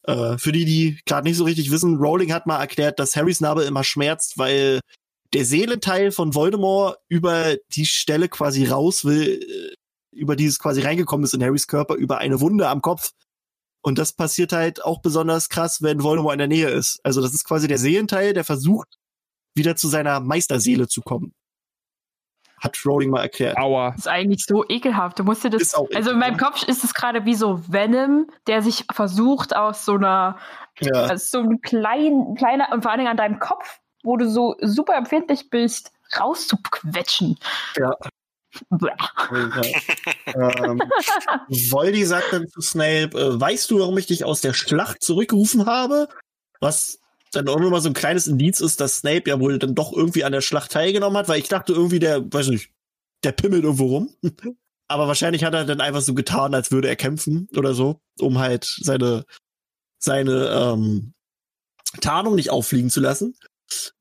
Äh, 0.03 0.37
für 0.37 0.51
die, 0.51 0.65
die 0.65 0.99
gerade 1.05 1.27
nicht 1.27 1.37
so 1.37 1.43
richtig 1.43 1.71
wissen, 1.71 1.97
Rowling 1.97 2.33
hat 2.33 2.47
mal 2.47 2.59
erklärt, 2.59 2.99
dass 2.99 3.15
Harrys 3.15 3.41
Narbe 3.41 3.63
immer 3.63 3.83
schmerzt, 3.83 4.37
weil 4.37 4.79
der 5.33 5.45
Seelenteil 5.45 6.11
von 6.11 6.33
Voldemort 6.33 6.97
über 7.07 7.55
die 7.73 7.85
Stelle 7.85 8.27
quasi 8.27 8.65
raus 8.65 9.05
will, 9.05 9.41
äh, 9.41 9.75
über 10.11 10.35
die 10.35 10.45
es 10.45 10.59
quasi 10.59 10.81
reingekommen 10.81 11.23
ist 11.23 11.33
in 11.33 11.43
Harrys 11.43 11.67
Körper, 11.67 11.95
über 11.95 12.17
eine 12.19 12.39
Wunde 12.41 12.67
am 12.67 12.81
Kopf. 12.81 13.11
Und 13.81 13.97
das 13.97 14.13
passiert 14.13 14.51
halt 14.53 14.83
auch 14.83 15.01
besonders 15.01 15.49
krass, 15.49 15.81
wenn 15.81 16.03
Voldemort 16.03 16.33
in 16.33 16.39
der 16.39 16.47
Nähe 16.47 16.69
ist. 16.69 16.99
Also 17.03 17.21
das 17.21 17.33
ist 17.33 17.45
quasi 17.45 17.67
der 17.67 17.77
Seelenteil, 17.79 18.33
der 18.33 18.43
versucht, 18.43 18.99
wieder 19.55 19.75
zu 19.75 19.87
seiner 19.87 20.19
Meisterseele 20.19 20.87
zu 20.87 21.01
kommen. 21.01 21.33
Hat 22.59 22.77
Rowling 22.85 23.09
mal 23.09 23.21
erklärt. 23.23 23.57
Aua. 23.57 23.89
Das 23.89 24.01
ist 24.01 24.07
eigentlich 24.07 24.45
so 24.45 24.63
ekelhaft. 24.69 25.17
Du 25.17 25.23
musst 25.23 25.43
dir 25.43 25.49
das. 25.49 25.63
Ist 25.63 25.75
auch 25.75 25.87
Also 25.95 26.11
in 26.11 26.19
meinem 26.19 26.37
Kopf 26.37 26.61
ist 26.67 26.83
es 26.83 26.93
gerade 26.93 27.25
wie 27.25 27.33
so 27.33 27.59
Venom, 27.67 28.27
der 28.45 28.61
sich 28.61 28.85
versucht 28.91 29.55
aus 29.55 29.83
so 29.83 29.95
einer, 29.95 30.37
Ja. 30.79 31.11
aus 31.11 31.31
so 31.31 31.39
einem 31.39 31.59
kleinen, 31.61 32.35
kleiner 32.35 32.69
und 32.71 32.83
vor 32.83 32.91
allen 32.91 32.99
Dingen 32.99 33.09
an 33.09 33.17
deinem 33.17 33.39
Kopf, 33.39 33.79
wo 34.03 34.15
du 34.15 34.29
so 34.29 34.55
super 34.61 34.95
empfindlich 34.95 35.49
bist, 35.49 35.91
rauszuquetschen. 36.19 37.39
Ja. 37.77 37.95
Ähm, 40.33 40.81
Voldy 41.47 42.05
sagt 42.05 42.33
dann 42.33 42.47
zu 42.47 42.61
Snape, 42.61 43.17
äh, 43.17 43.39
weißt 43.39 43.69
du, 43.71 43.79
warum 43.79 43.97
ich 43.97 44.07
dich 44.07 44.23
aus 44.25 44.41
der 44.41 44.53
Schlacht 44.53 45.03
zurückgerufen 45.03 45.65
habe? 45.65 46.07
Was 46.59 46.99
dann 47.31 47.47
auch 47.47 47.59
nochmal 47.59 47.81
so 47.81 47.89
ein 47.89 47.93
kleines 47.93 48.27
Indiz 48.27 48.59
ist, 48.59 48.81
dass 48.81 48.97
Snape 48.97 49.29
ja 49.29 49.39
wohl 49.39 49.57
dann 49.57 49.75
doch 49.75 49.93
irgendwie 49.93 50.23
an 50.23 50.33
der 50.33 50.41
Schlacht 50.41 50.71
teilgenommen 50.71 51.17
hat, 51.17 51.29
weil 51.29 51.39
ich 51.39 51.47
dachte 51.47 51.73
irgendwie, 51.73 51.99
der, 51.99 52.21
weiß 52.31 52.49
nicht, 52.49 52.71
der 53.23 53.31
pimmelt 53.31 53.63
irgendwo 53.63 53.87
rum. 53.87 54.15
Aber 54.87 55.07
wahrscheinlich 55.07 55.45
hat 55.45 55.53
er 55.53 55.63
dann 55.63 55.79
einfach 55.79 56.01
so 56.01 56.13
getan, 56.13 56.53
als 56.53 56.71
würde 56.71 56.89
er 56.89 56.97
kämpfen 56.97 57.47
oder 57.55 57.73
so, 57.73 58.01
um 58.19 58.39
halt 58.39 58.65
seine, 58.65 59.23
seine 59.97 60.49
ähm, 60.49 61.13
Tarnung 62.01 62.35
nicht 62.35 62.49
auffliegen 62.49 62.89
zu 62.89 62.99
lassen. 62.99 63.35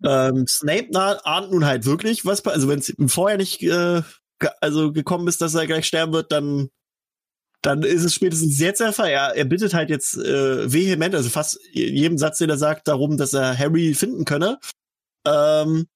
Ähm, 0.05 0.49
Snape 0.49 0.89
na, 0.91 1.13
ahnt 1.23 1.53
nun 1.53 1.65
halt 1.65 1.87
wirklich, 1.87 2.27
was, 2.27 2.45
also 2.45 2.67
wenn 2.67 2.81
es 2.81 2.93
vorher 3.07 3.39
nicht 3.39 3.63
äh, 3.63 4.03
also 4.61 4.93
gekommen 4.93 5.29
ist, 5.29 5.41
dass 5.41 5.55
er 5.55 5.67
gleich 5.67 5.87
sterben 5.87 6.13
wird, 6.13 6.33
dann 6.33 6.71
dann 7.63 7.83
ist 7.83 8.05
es 8.05 8.15
spätestens 8.15 8.59
jetzt 8.59 8.81
der 8.81 8.93
Fall. 8.93 9.11
Er, 9.11 9.37
er 9.37 9.45
bittet 9.45 9.75
halt 9.75 9.91
jetzt 9.91 10.17
äh, 10.17 10.73
vehement, 10.73 11.15
also 11.15 11.29
fast 11.29 11.59
jedem 11.73 12.17
Satz, 12.17 12.39
den 12.39 12.51
er 12.51 12.57
sagt, 12.57 12.89
darum, 12.89 13.19
dass 13.19 13.35
er 13.35 13.59
Harry 13.59 13.95
finden 13.95 14.25
könne. 14.25 14.59
Ähm, 15.27 15.87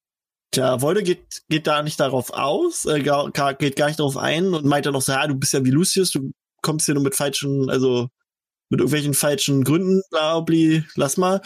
tja, 0.51 0.83
Wolde 0.83 1.03
geht, 1.03 1.43
geht 1.49 1.67
da 1.67 1.83
nicht 1.83 2.01
darauf 2.01 2.33
aus, 2.33 2.85
äh, 2.85 3.01
geht 3.01 3.77
gar 3.77 3.87
nicht 3.87 3.99
darauf 3.99 4.17
ein 4.19 4.53
und 4.53 4.67
meint 4.67 4.87
dann 4.87 4.93
noch 4.93 5.03
so, 5.03 5.13
ja, 5.13 5.27
du 5.27 5.35
bist 5.37 5.55
ja 5.55 5.65
wie 5.65 5.71
Lucius, 5.71 6.11
du 6.11 6.33
kommst 6.63 6.87
hier 6.87 6.95
nur 6.95 7.05
mit 7.05 7.15
falschen, 7.15 7.71
also 7.71 8.09
mit 8.71 8.81
irgendwelchen 8.81 9.15
falschen 9.15 9.65
Gründen, 9.65 10.03
bla, 10.11 10.41
bli, 10.41 10.85
lass 10.97 11.17
mal. 11.17 11.41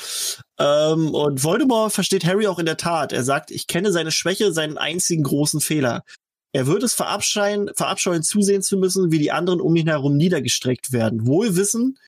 Ähm, 0.58 1.14
und 1.14 1.44
Voldemort 1.44 1.92
versteht 1.92 2.24
Harry 2.24 2.46
auch 2.46 2.58
in 2.58 2.66
der 2.66 2.76
Tat. 2.76 3.12
Er 3.12 3.22
sagt, 3.22 3.50
ich 3.50 3.66
kenne 3.66 3.92
seine 3.92 4.10
Schwäche, 4.10 4.52
seinen 4.52 4.78
einzigen 4.78 5.22
großen 5.24 5.60
Fehler. 5.60 6.02
Er 6.58 6.66
wird 6.66 6.82
es 6.82 6.92
verabscheuen, 6.92 7.70
verabscheuen, 7.76 8.24
zusehen 8.24 8.62
zu 8.62 8.78
müssen, 8.78 9.12
wie 9.12 9.20
die 9.20 9.30
anderen 9.30 9.60
um 9.60 9.76
ihn 9.76 9.86
herum 9.86 10.16
niedergestreckt 10.16 10.90
werden. 10.90 11.24
Wohl 11.24 11.54
wissen, 11.54 12.00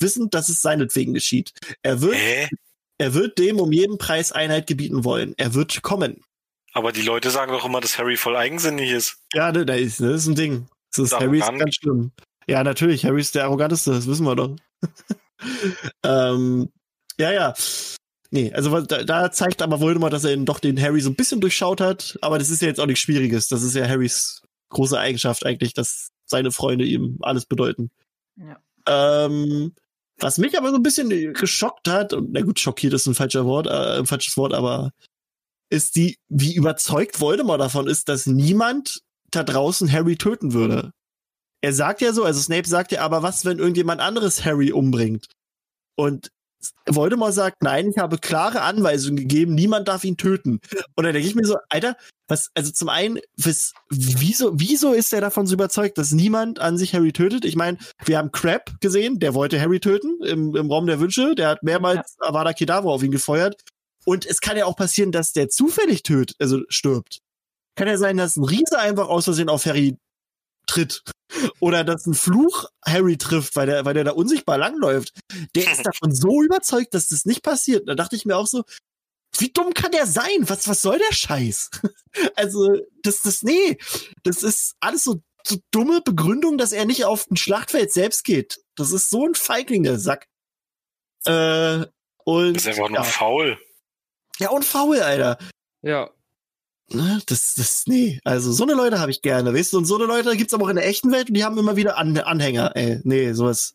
wissend, 0.00 0.34
dass 0.34 0.48
es 0.48 0.60
seinetwegen 0.60 1.14
geschieht. 1.14 1.52
Er 1.84 2.00
wird, 2.00 2.16
Hä? 2.16 2.48
er 2.98 3.14
wird 3.14 3.38
dem 3.38 3.60
um 3.60 3.70
jeden 3.70 3.98
Preis 3.98 4.32
Einheit 4.32 4.66
gebieten 4.66 5.04
wollen. 5.04 5.34
Er 5.36 5.54
wird 5.54 5.82
kommen. 5.82 6.20
Aber 6.72 6.90
die 6.90 7.02
Leute 7.02 7.30
sagen 7.30 7.52
doch 7.52 7.64
immer, 7.64 7.80
dass 7.80 7.96
Harry 7.96 8.16
voll 8.16 8.34
eigensinnig 8.34 8.90
ist. 8.90 9.18
Ja, 9.34 9.52
ne, 9.52 9.64
da 9.64 9.74
ist, 9.74 10.00
das 10.00 10.22
ist 10.22 10.26
ein 10.26 10.34
Ding. 10.34 10.66
Das 10.96 11.04
ist, 11.04 11.12
Harry 11.12 11.38
ist 11.38 11.46
ganz 11.46 11.76
schlimm. 11.76 12.10
Ja, 12.48 12.64
natürlich, 12.64 13.04
Harry 13.04 13.20
ist 13.20 13.36
der 13.36 13.44
arroganteste, 13.44 13.92
das 13.92 14.08
wissen 14.08 14.26
wir 14.26 14.34
doch. 14.34 14.56
ähm, 16.04 16.72
ja, 17.20 17.30
ja. 17.30 17.54
Nee, 18.34 18.50
also 18.54 18.80
da, 18.80 19.04
da 19.04 19.30
zeigt 19.30 19.60
aber 19.60 19.80
Voldemort, 19.80 20.14
dass 20.14 20.24
er 20.24 20.32
ihn 20.32 20.46
doch 20.46 20.58
den 20.58 20.80
Harry 20.80 21.02
so 21.02 21.10
ein 21.10 21.16
bisschen 21.16 21.42
durchschaut 21.42 21.82
hat, 21.82 22.18
aber 22.22 22.38
das 22.38 22.48
ist 22.48 22.62
ja 22.62 22.68
jetzt 22.68 22.80
auch 22.80 22.86
nichts 22.86 23.02
Schwieriges. 23.02 23.48
Das 23.48 23.62
ist 23.62 23.76
ja 23.76 23.86
Harrys 23.86 24.40
große 24.70 24.98
Eigenschaft 24.98 25.44
eigentlich, 25.44 25.74
dass 25.74 26.08
seine 26.24 26.50
Freunde 26.50 26.86
ihm 26.86 27.18
alles 27.20 27.44
bedeuten. 27.44 27.90
Ja. 28.36 28.58
Ähm, 29.26 29.74
was 30.18 30.38
mich 30.38 30.56
aber 30.56 30.70
so 30.70 30.76
ein 30.76 30.82
bisschen 30.82 31.34
geschockt 31.34 31.88
hat, 31.88 32.14
und 32.14 32.32
na 32.32 32.40
gut, 32.40 32.58
schockiert 32.58 32.94
ist 32.94 33.06
ein 33.06 33.14
falscher 33.14 33.44
Wort, 33.44 33.66
äh, 33.66 33.98
ein 33.98 34.06
falsches 34.06 34.38
Wort, 34.38 34.54
aber 34.54 34.92
ist 35.68 35.96
die, 35.96 36.16
wie 36.30 36.54
überzeugt 36.54 37.20
Voldemort 37.20 37.60
davon 37.60 37.86
ist, 37.86 38.08
dass 38.08 38.26
niemand 38.26 39.02
da 39.30 39.42
draußen 39.42 39.92
Harry 39.92 40.16
töten 40.16 40.54
würde. 40.54 40.92
Er 41.60 41.74
sagt 41.74 42.00
ja 42.00 42.14
so, 42.14 42.24
also 42.24 42.40
Snape 42.40 42.66
sagt 42.66 42.92
ja, 42.92 43.02
aber 43.02 43.22
was, 43.22 43.44
wenn 43.44 43.58
irgendjemand 43.58 44.00
anderes 44.00 44.42
Harry 44.46 44.72
umbringt? 44.72 45.26
Und 45.96 46.30
Voldemort 46.86 47.34
sagt, 47.34 47.62
nein, 47.62 47.90
ich 47.90 47.98
habe 47.98 48.18
klare 48.18 48.62
Anweisungen 48.62 49.16
gegeben, 49.16 49.54
niemand 49.54 49.88
darf 49.88 50.04
ihn 50.04 50.16
töten. 50.16 50.60
Und 50.94 51.04
dann 51.04 51.12
denke 51.12 51.28
ich 51.28 51.34
mir 51.34 51.44
so, 51.44 51.56
Alter, 51.68 51.96
was, 52.28 52.50
also 52.54 52.72
zum 52.72 52.88
einen, 52.88 53.18
was, 53.36 53.72
wieso, 53.90 54.52
wieso 54.54 54.92
ist 54.92 55.12
er 55.12 55.20
davon 55.20 55.46
so 55.46 55.54
überzeugt, 55.54 55.98
dass 55.98 56.12
niemand 56.12 56.60
an 56.60 56.78
sich 56.78 56.94
Harry 56.94 57.12
tötet? 57.12 57.44
Ich 57.44 57.56
meine, 57.56 57.78
wir 58.04 58.18
haben 58.18 58.32
Crab 58.32 58.80
gesehen, 58.80 59.18
der 59.18 59.34
wollte 59.34 59.60
Harry 59.60 59.80
töten 59.80 60.18
im, 60.24 60.54
im 60.56 60.70
Raum 60.70 60.86
der 60.86 61.00
Wünsche, 61.00 61.34
der 61.34 61.48
hat 61.48 61.62
mehrmals 61.62 62.16
Avada 62.20 62.52
Kedavra 62.52 62.90
auf 62.90 63.02
ihn 63.02 63.10
gefeuert. 63.10 63.60
Und 64.04 64.26
es 64.26 64.40
kann 64.40 64.56
ja 64.56 64.66
auch 64.66 64.76
passieren, 64.76 65.12
dass 65.12 65.32
der 65.32 65.48
zufällig 65.48 66.02
tötet, 66.02 66.36
also 66.40 66.60
stirbt. 66.68 67.20
Kann 67.76 67.88
ja 67.88 67.96
sein, 67.96 68.16
dass 68.16 68.36
ein 68.36 68.44
Riese 68.44 68.78
einfach 68.78 69.08
aus 69.08 69.24
Versehen 69.24 69.48
auf 69.48 69.64
Harry 69.64 69.96
tritt. 70.72 71.02
Oder 71.60 71.84
dass 71.84 72.06
ein 72.06 72.14
Fluch 72.14 72.66
Harry 72.84 73.16
trifft, 73.16 73.56
weil 73.56 73.66
der, 73.66 73.84
weil 73.84 73.94
der 73.94 74.04
da 74.04 74.12
unsichtbar 74.12 74.58
langläuft. 74.58 75.12
Der 75.54 75.70
ist 75.70 75.86
davon 75.86 76.14
so 76.14 76.42
überzeugt, 76.42 76.94
dass 76.94 77.08
das 77.08 77.24
nicht 77.24 77.42
passiert. 77.42 77.88
Da 77.88 77.94
dachte 77.94 78.16
ich 78.16 78.24
mir 78.24 78.36
auch 78.36 78.46
so, 78.46 78.64
wie 79.38 79.50
dumm 79.50 79.72
kann 79.72 79.92
der 79.92 80.06
sein? 80.06 80.48
Was, 80.48 80.68
was 80.68 80.82
soll 80.82 80.98
der 80.98 81.14
Scheiß? 81.14 81.70
Also, 82.36 82.68
das, 83.02 83.22
das, 83.22 83.42
nee, 83.42 83.78
das 84.22 84.42
ist 84.42 84.76
alles 84.80 85.02
so, 85.02 85.22
so 85.46 85.56
dumme 85.70 86.02
Begründung, 86.02 86.58
dass 86.58 86.72
er 86.72 86.84
nicht 86.84 87.06
auf 87.06 87.30
ein 87.30 87.38
Schlachtfeld 87.38 87.90
selbst 87.90 88.22
geht. 88.24 88.60
Das 88.76 88.92
ist 88.92 89.08
so 89.08 89.26
ein 89.26 89.34
Feigling, 89.34 89.82
der 89.82 89.98
Sack. 89.98 90.28
Äh, 91.24 91.86
und, 92.24 92.54
Das 92.54 92.66
ist 92.66 92.68
einfach 92.68 92.90
nur 92.90 92.98
ja. 92.98 93.02
faul. 93.04 93.58
ja, 94.38 94.50
und 94.50 94.66
faul, 94.66 95.00
Alter. 95.00 95.38
Ja. 95.80 96.10
Ne, 96.94 97.20
Das, 97.26 97.54
das, 97.54 97.84
nee, 97.86 98.20
also 98.24 98.52
so 98.52 98.64
eine 98.64 98.74
Leute 98.74 99.00
habe 99.00 99.10
ich 99.10 99.22
gerne, 99.22 99.54
weißt 99.54 99.72
du, 99.72 99.78
und 99.78 99.84
so 99.84 99.96
eine 99.96 100.06
Leute 100.06 100.36
gibt's 100.36 100.54
aber 100.54 100.64
auch 100.64 100.68
in 100.68 100.76
der 100.76 100.86
echten 100.86 101.10
Welt 101.12 101.28
und 101.28 101.34
die 101.34 101.44
haben 101.44 101.58
immer 101.58 101.76
wieder 101.76 101.96
An 101.98 102.16
Anhänger, 102.18 102.76
ey, 102.76 103.00
nee, 103.04 103.32
sowas. 103.32 103.74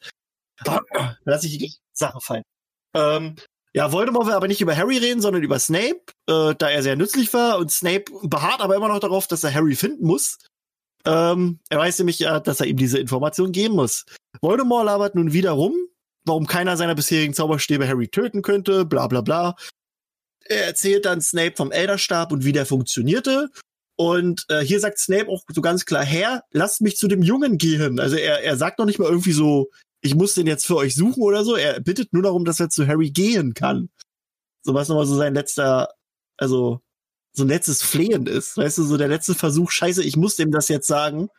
Lass 1.25 1.43
ich 1.43 1.57
die 1.57 1.73
Sache 1.93 2.19
fallen. 2.21 2.43
Ähm, 2.95 3.35
ja, 3.73 3.91
Voldemort 3.91 4.25
will 4.25 4.33
aber 4.33 4.47
nicht 4.47 4.61
über 4.61 4.75
Harry 4.75 4.97
reden, 4.97 5.21
sondern 5.21 5.43
über 5.43 5.59
Snape, 5.59 6.01
äh, 6.27 6.55
da 6.57 6.69
er 6.69 6.81
sehr 6.81 6.95
nützlich 6.95 7.31
war 7.33 7.59
und 7.59 7.71
Snape 7.71 8.05
beharrt 8.23 8.61
aber 8.61 8.75
immer 8.75 8.87
noch 8.87 8.99
darauf, 8.99 9.27
dass 9.27 9.43
er 9.43 9.53
Harry 9.53 9.75
finden 9.75 10.05
muss. 10.05 10.39
Ähm, 11.05 11.59
er 11.69 11.77
weiß 11.77 11.99
nämlich 11.99 12.19
ja, 12.19 12.39
dass 12.39 12.59
er 12.59 12.65
ihm 12.65 12.77
diese 12.77 12.99
Information 12.99 13.51
geben 13.51 13.75
muss. 13.75 14.05
Voldemort 14.41 14.85
labert 14.85 15.15
nun 15.15 15.31
wieder 15.31 15.51
rum, 15.51 15.75
warum 16.25 16.47
keiner 16.47 16.75
seiner 16.75 16.95
bisherigen 16.95 17.33
Zauberstäbe 17.33 17.87
Harry 17.87 18.07
töten 18.07 18.41
könnte, 18.41 18.85
bla 18.85 19.07
bla 19.07 19.21
bla. 19.21 19.55
Er 20.49 20.65
erzählt 20.65 21.05
dann 21.05 21.21
Snape 21.21 21.53
vom 21.55 21.71
Elderstab 21.71 22.31
und 22.31 22.45
wie 22.45 22.51
der 22.51 22.65
funktionierte. 22.65 23.49
Und 23.97 24.45
äh, 24.49 24.61
hier 24.61 24.79
sagt 24.79 24.99
Snape 24.99 25.27
auch 25.27 25.41
so 25.49 25.61
ganz 25.61 25.85
klar, 25.85 26.05
Herr, 26.05 26.43
lasst 26.51 26.81
mich 26.81 26.97
zu 26.97 27.07
dem 27.07 27.23
Jungen 27.23 27.57
gehen. 27.57 27.99
Also 27.99 28.15
er, 28.15 28.43
er 28.43 28.55
sagt 28.55 28.77
noch 28.79 28.85
nicht 28.85 28.99
mal 28.99 29.09
irgendwie 29.09 29.31
so, 29.31 29.69
ich 30.01 30.15
muss 30.15 30.35
den 30.35 30.47
jetzt 30.47 30.67
für 30.67 30.75
euch 30.75 30.93
suchen 30.93 31.23
oder 31.23 31.43
so. 31.43 31.55
Er 31.55 31.79
bittet 31.79 32.13
nur 32.13 32.23
darum, 32.23 32.45
dass 32.45 32.59
er 32.59 32.69
zu 32.69 32.87
Harry 32.87 33.09
gehen 33.09 33.53
kann. 33.55 33.89
So 34.61 34.73
was 34.73 34.87
nochmal 34.87 35.07
so 35.07 35.15
sein 35.15 35.33
letzter, 35.33 35.89
also 36.37 36.81
so 37.33 37.43
ein 37.43 37.49
letztes 37.49 37.81
Flehen 37.81 38.27
ist. 38.27 38.57
Weißt 38.57 38.77
du, 38.77 38.83
so 38.83 38.97
der 38.97 39.07
letzte 39.07 39.33
Versuch, 39.33 39.71
scheiße, 39.71 40.03
ich 40.03 40.15
muss 40.15 40.35
dem 40.35 40.51
das 40.51 40.67
jetzt 40.67 40.87
sagen. 40.87 41.29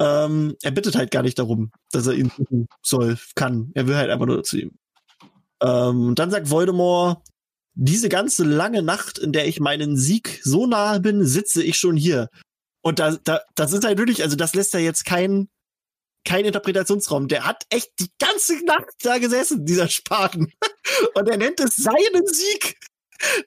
Ähm, 0.00 0.56
er 0.62 0.70
bittet 0.72 0.96
halt 0.96 1.10
gar 1.10 1.22
nicht 1.22 1.38
darum, 1.38 1.70
dass 1.92 2.06
er 2.06 2.14
ihn 2.14 2.32
suchen 2.36 2.66
soll, 2.82 3.18
kann. 3.34 3.70
Er 3.74 3.86
will 3.86 3.96
halt 3.96 4.10
einfach 4.10 4.26
nur 4.26 4.42
zu 4.42 4.58
ihm. 4.58 4.72
Ähm, 5.62 6.14
dann 6.14 6.30
sagt 6.30 6.50
Voldemort, 6.50 7.22
diese 7.82 8.10
ganze 8.10 8.44
lange 8.44 8.82
Nacht, 8.82 9.18
in 9.18 9.32
der 9.32 9.48
ich 9.48 9.58
meinen 9.58 9.96
Sieg 9.96 10.40
so 10.44 10.66
nahe 10.66 11.00
bin, 11.00 11.24
sitze 11.24 11.62
ich 11.62 11.76
schon 11.76 11.96
hier. 11.96 12.28
Und 12.82 12.98
da, 12.98 13.16
da, 13.24 13.40
das 13.54 13.72
ist 13.72 13.84
halt 13.84 13.96
wirklich, 13.96 14.22
also 14.22 14.36
das 14.36 14.54
lässt 14.54 14.74
ja 14.74 14.80
jetzt 14.80 15.06
kein, 15.06 15.48
kein 16.26 16.44
Interpretationsraum. 16.44 17.26
Der 17.28 17.46
hat 17.46 17.64
echt 17.70 17.88
die 17.98 18.10
ganze 18.18 18.62
Nacht 18.66 18.90
da 19.00 19.16
gesessen, 19.16 19.64
dieser 19.64 19.88
Spaten. 19.88 20.52
Und 21.14 21.26
er 21.26 21.38
nennt 21.38 21.58
es 21.58 21.76
seinen 21.76 22.26
Sieg. 22.26 22.76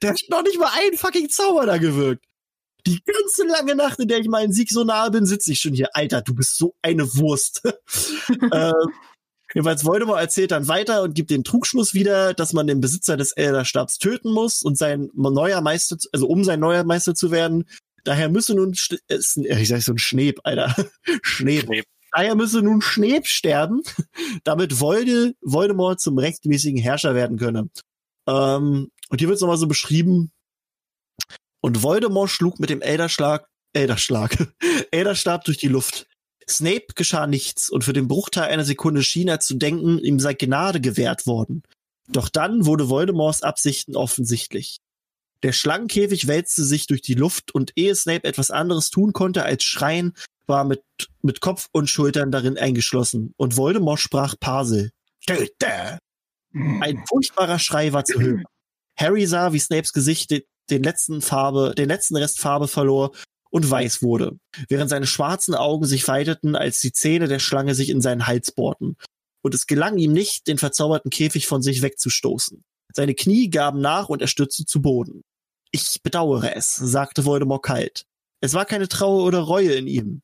Der 0.01 0.11
hat 0.11 0.21
noch 0.29 0.41
nicht 0.41 0.57
mal 0.57 0.71
einen 0.79 0.97
fucking 0.97 1.29
Zauber 1.29 1.67
da 1.67 1.77
gewirkt. 1.77 2.25
Die 2.87 3.03
ganze 3.03 3.45
lange 3.45 3.75
Nacht, 3.75 3.99
in 3.99 4.07
der 4.07 4.17
ich 4.17 4.27
meinen 4.27 4.51
Sieg 4.51 4.71
so 4.71 4.83
nahe 4.83 5.11
bin, 5.11 5.27
sitze 5.27 5.51
ich 5.51 5.59
schon 5.59 5.75
hier. 5.75 5.89
Alter, 5.93 6.23
du 6.23 6.33
bist 6.33 6.57
so 6.57 6.75
eine 6.81 7.03
Wurst. 7.15 7.61
ähm, 8.51 8.93
Jedenfalls 9.53 9.85
Voldemort 9.85 10.19
erzählt 10.19 10.51
dann 10.51 10.67
weiter 10.67 11.03
und 11.03 11.13
gibt 11.13 11.29
den 11.29 11.43
Trugschluss 11.43 11.93
wieder, 11.93 12.33
dass 12.33 12.53
man 12.53 12.67
den 12.67 12.81
Besitzer 12.81 13.17
des 13.17 13.33
Elderstabs 13.33 13.99
töten 13.99 14.31
muss 14.31 14.63
und 14.63 14.77
sein 14.77 15.09
neuer 15.13 15.61
Meister, 15.61 15.97
also 16.11 16.27
um 16.27 16.43
sein 16.43 16.59
neuer 16.59 16.83
Meister 16.83 17.13
zu 17.13 17.31
werden. 17.31 17.65
Daher 18.03 18.29
müsse 18.29 18.55
nun, 18.55 18.75
äh, 19.07 19.17
ich 19.17 19.67
sag 19.67 19.81
so 19.81 19.93
ein 19.93 19.97
Schneb, 19.97 20.39
Alter. 20.43 20.75
Schneb. 21.21 21.65
Schneb. 21.65 21.85
Daher 22.11 22.35
müsse 22.35 22.61
nun 22.61 22.81
Schneb 22.81 23.27
sterben, 23.27 23.81
damit 24.43 24.79
Volde, 24.79 25.33
Voldemort 25.41 25.99
zum 25.99 26.17
rechtmäßigen 26.17 26.79
Herrscher 26.79 27.15
werden 27.15 27.37
könne. 27.37 27.69
Ähm, 28.27 28.91
und 29.09 29.19
hier 29.19 29.27
wird 29.27 29.35
es 29.35 29.41
nochmal 29.41 29.57
so 29.57 29.67
beschrieben. 29.67 30.31
Und 31.61 31.81
Voldemort 31.81 32.29
schlug 32.29 32.59
mit 32.59 32.69
dem 32.69 32.81
Elderschlag, 32.81 33.47
Elderschlag, 33.73 34.35
Elderstab 34.91 35.43
durch 35.45 35.57
die 35.57 35.69
Luft. 35.69 36.07
Snape 36.49 36.87
geschah 36.95 37.27
nichts 37.27 37.69
und 37.69 37.83
für 37.83 37.93
den 37.93 38.07
Bruchteil 38.07 38.49
einer 38.49 38.65
Sekunde 38.65 39.03
schien 39.03 39.27
er 39.27 39.39
zu 39.39 39.55
denken, 39.55 39.99
ihm 39.99 40.19
sei 40.19 40.33
Gnade 40.33 40.81
gewährt 40.81 41.25
worden. 41.27 41.63
Doch 42.07 42.29
dann 42.29 42.65
wurde 42.65 42.89
Voldemorts 42.89 43.43
Absichten 43.43 43.95
offensichtlich. 43.95 44.79
Der 45.43 45.51
Schlangenkäfig 45.51 46.27
wälzte 46.27 46.63
sich 46.63 46.87
durch 46.87 47.01
die 47.01 47.15
Luft 47.15 47.53
und 47.53 47.73
ehe 47.75 47.95
Snape 47.95 48.23
etwas 48.23 48.51
anderes 48.51 48.89
tun 48.89 49.13
konnte 49.13 49.43
als 49.43 49.63
schreien, 49.63 50.13
war 50.45 50.63
mit, 50.63 50.83
mit 51.21 51.41
Kopf 51.41 51.67
und 51.71 51.89
Schultern 51.89 52.31
darin 52.31 52.57
eingeschlossen 52.57 53.33
und 53.37 53.57
Voldemort 53.57 53.99
sprach 53.99 54.35
Parsel. 54.39 54.91
Töte! 55.25 55.99
Ein 56.53 57.03
furchtbarer 57.07 57.59
Schrei 57.59 57.93
war 57.93 58.05
zu 58.05 58.19
hören. 58.19 58.43
Harry 58.97 59.25
sah, 59.25 59.53
wie 59.53 59.59
Snapes 59.59 59.91
Gesicht 59.93 60.31
de- 60.31 60.45
den 60.69 60.83
letzten 60.83 61.21
Farbe, 61.21 61.73
den 61.75 61.89
letzten 61.89 62.15
Rest 62.15 62.39
Farbe 62.39 62.67
verlor 62.67 63.11
und 63.53 63.69
weiß 63.69 64.01
wurde, 64.01 64.39
während 64.67 64.89
seine 64.89 65.05
schwarzen 65.05 65.53
Augen 65.53 65.85
sich 65.85 66.07
weiteten, 66.07 66.55
als 66.55 66.79
die 66.79 66.91
Zähne 66.91 67.27
der 67.27 67.37
Schlange 67.37 67.75
sich 67.75 67.89
in 67.89 68.01
seinen 68.01 68.25
Hals 68.25 68.51
bohrten. 68.51 68.97
Und 69.43 69.53
es 69.53 69.67
gelang 69.67 69.99
ihm 69.99 70.11
nicht, 70.11 70.47
den 70.47 70.57
verzauberten 70.57 71.11
Käfig 71.11 71.45
von 71.45 71.61
sich 71.61 71.83
wegzustoßen. 71.83 72.63
Seine 72.95 73.13
Knie 73.13 73.51
gaben 73.51 73.79
nach 73.79 74.09
und 74.09 74.21
er 74.21 74.27
stürzte 74.27 74.65
zu 74.65 74.81
Boden. 74.81 75.21
Ich 75.71 75.99
bedauere 76.01 76.55
es, 76.55 76.75
sagte 76.75 77.25
Voldemort 77.25 77.63
kalt. 77.63 78.05
Es 78.41 78.55
war 78.55 78.65
keine 78.65 78.87
Trauer 78.87 79.23
oder 79.23 79.39
Reue 79.39 79.73
in 79.73 79.87
ihm. 79.87 80.21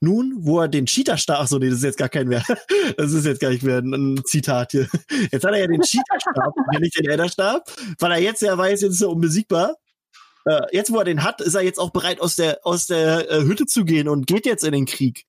Nun, 0.00 0.34
wo 0.40 0.58
er 0.58 0.68
den 0.68 0.86
Cheaterstab, 0.86 1.38
ach 1.38 1.46
so, 1.46 1.58
nee, 1.58 1.68
das 1.68 1.78
ist 1.78 1.84
jetzt 1.84 1.98
gar 1.98 2.08
kein 2.08 2.26
mehr. 2.26 2.44
Das 2.96 3.12
ist 3.12 3.24
jetzt 3.24 3.40
gar 3.40 3.50
nicht 3.50 3.62
mehr 3.62 3.78
ein, 3.78 3.94
ein 3.94 4.24
Zitat 4.24 4.72
hier. 4.72 4.88
Jetzt 5.30 5.44
hat 5.44 5.52
er 5.52 5.60
ja 5.60 5.66
den 5.68 5.80
Cheaterstab, 5.80 6.52
und 6.56 6.66
nicht 6.80 6.98
den 6.98 7.08
Elderstab, 7.08 7.70
weil 8.00 8.10
er 8.10 8.18
jetzt 8.18 8.42
ja 8.42 8.58
weiß, 8.58 8.80
jetzt 8.80 8.94
ist 8.94 9.02
er 9.02 9.10
unbesiegbar. 9.10 9.76
Äh, 10.44 10.62
jetzt, 10.72 10.92
wo 10.92 10.98
er 10.98 11.04
den 11.04 11.22
hat, 11.22 11.40
ist 11.40 11.54
er 11.54 11.62
jetzt 11.62 11.78
auch 11.78 11.90
bereit, 11.90 12.20
aus 12.20 12.36
der, 12.36 12.60
aus 12.64 12.86
der 12.86 13.30
äh, 13.30 13.42
Hütte 13.42 13.66
zu 13.66 13.84
gehen 13.84 14.08
und 14.08 14.26
geht 14.26 14.46
jetzt 14.46 14.64
in 14.64 14.72
den 14.72 14.86
Krieg. 14.86 15.24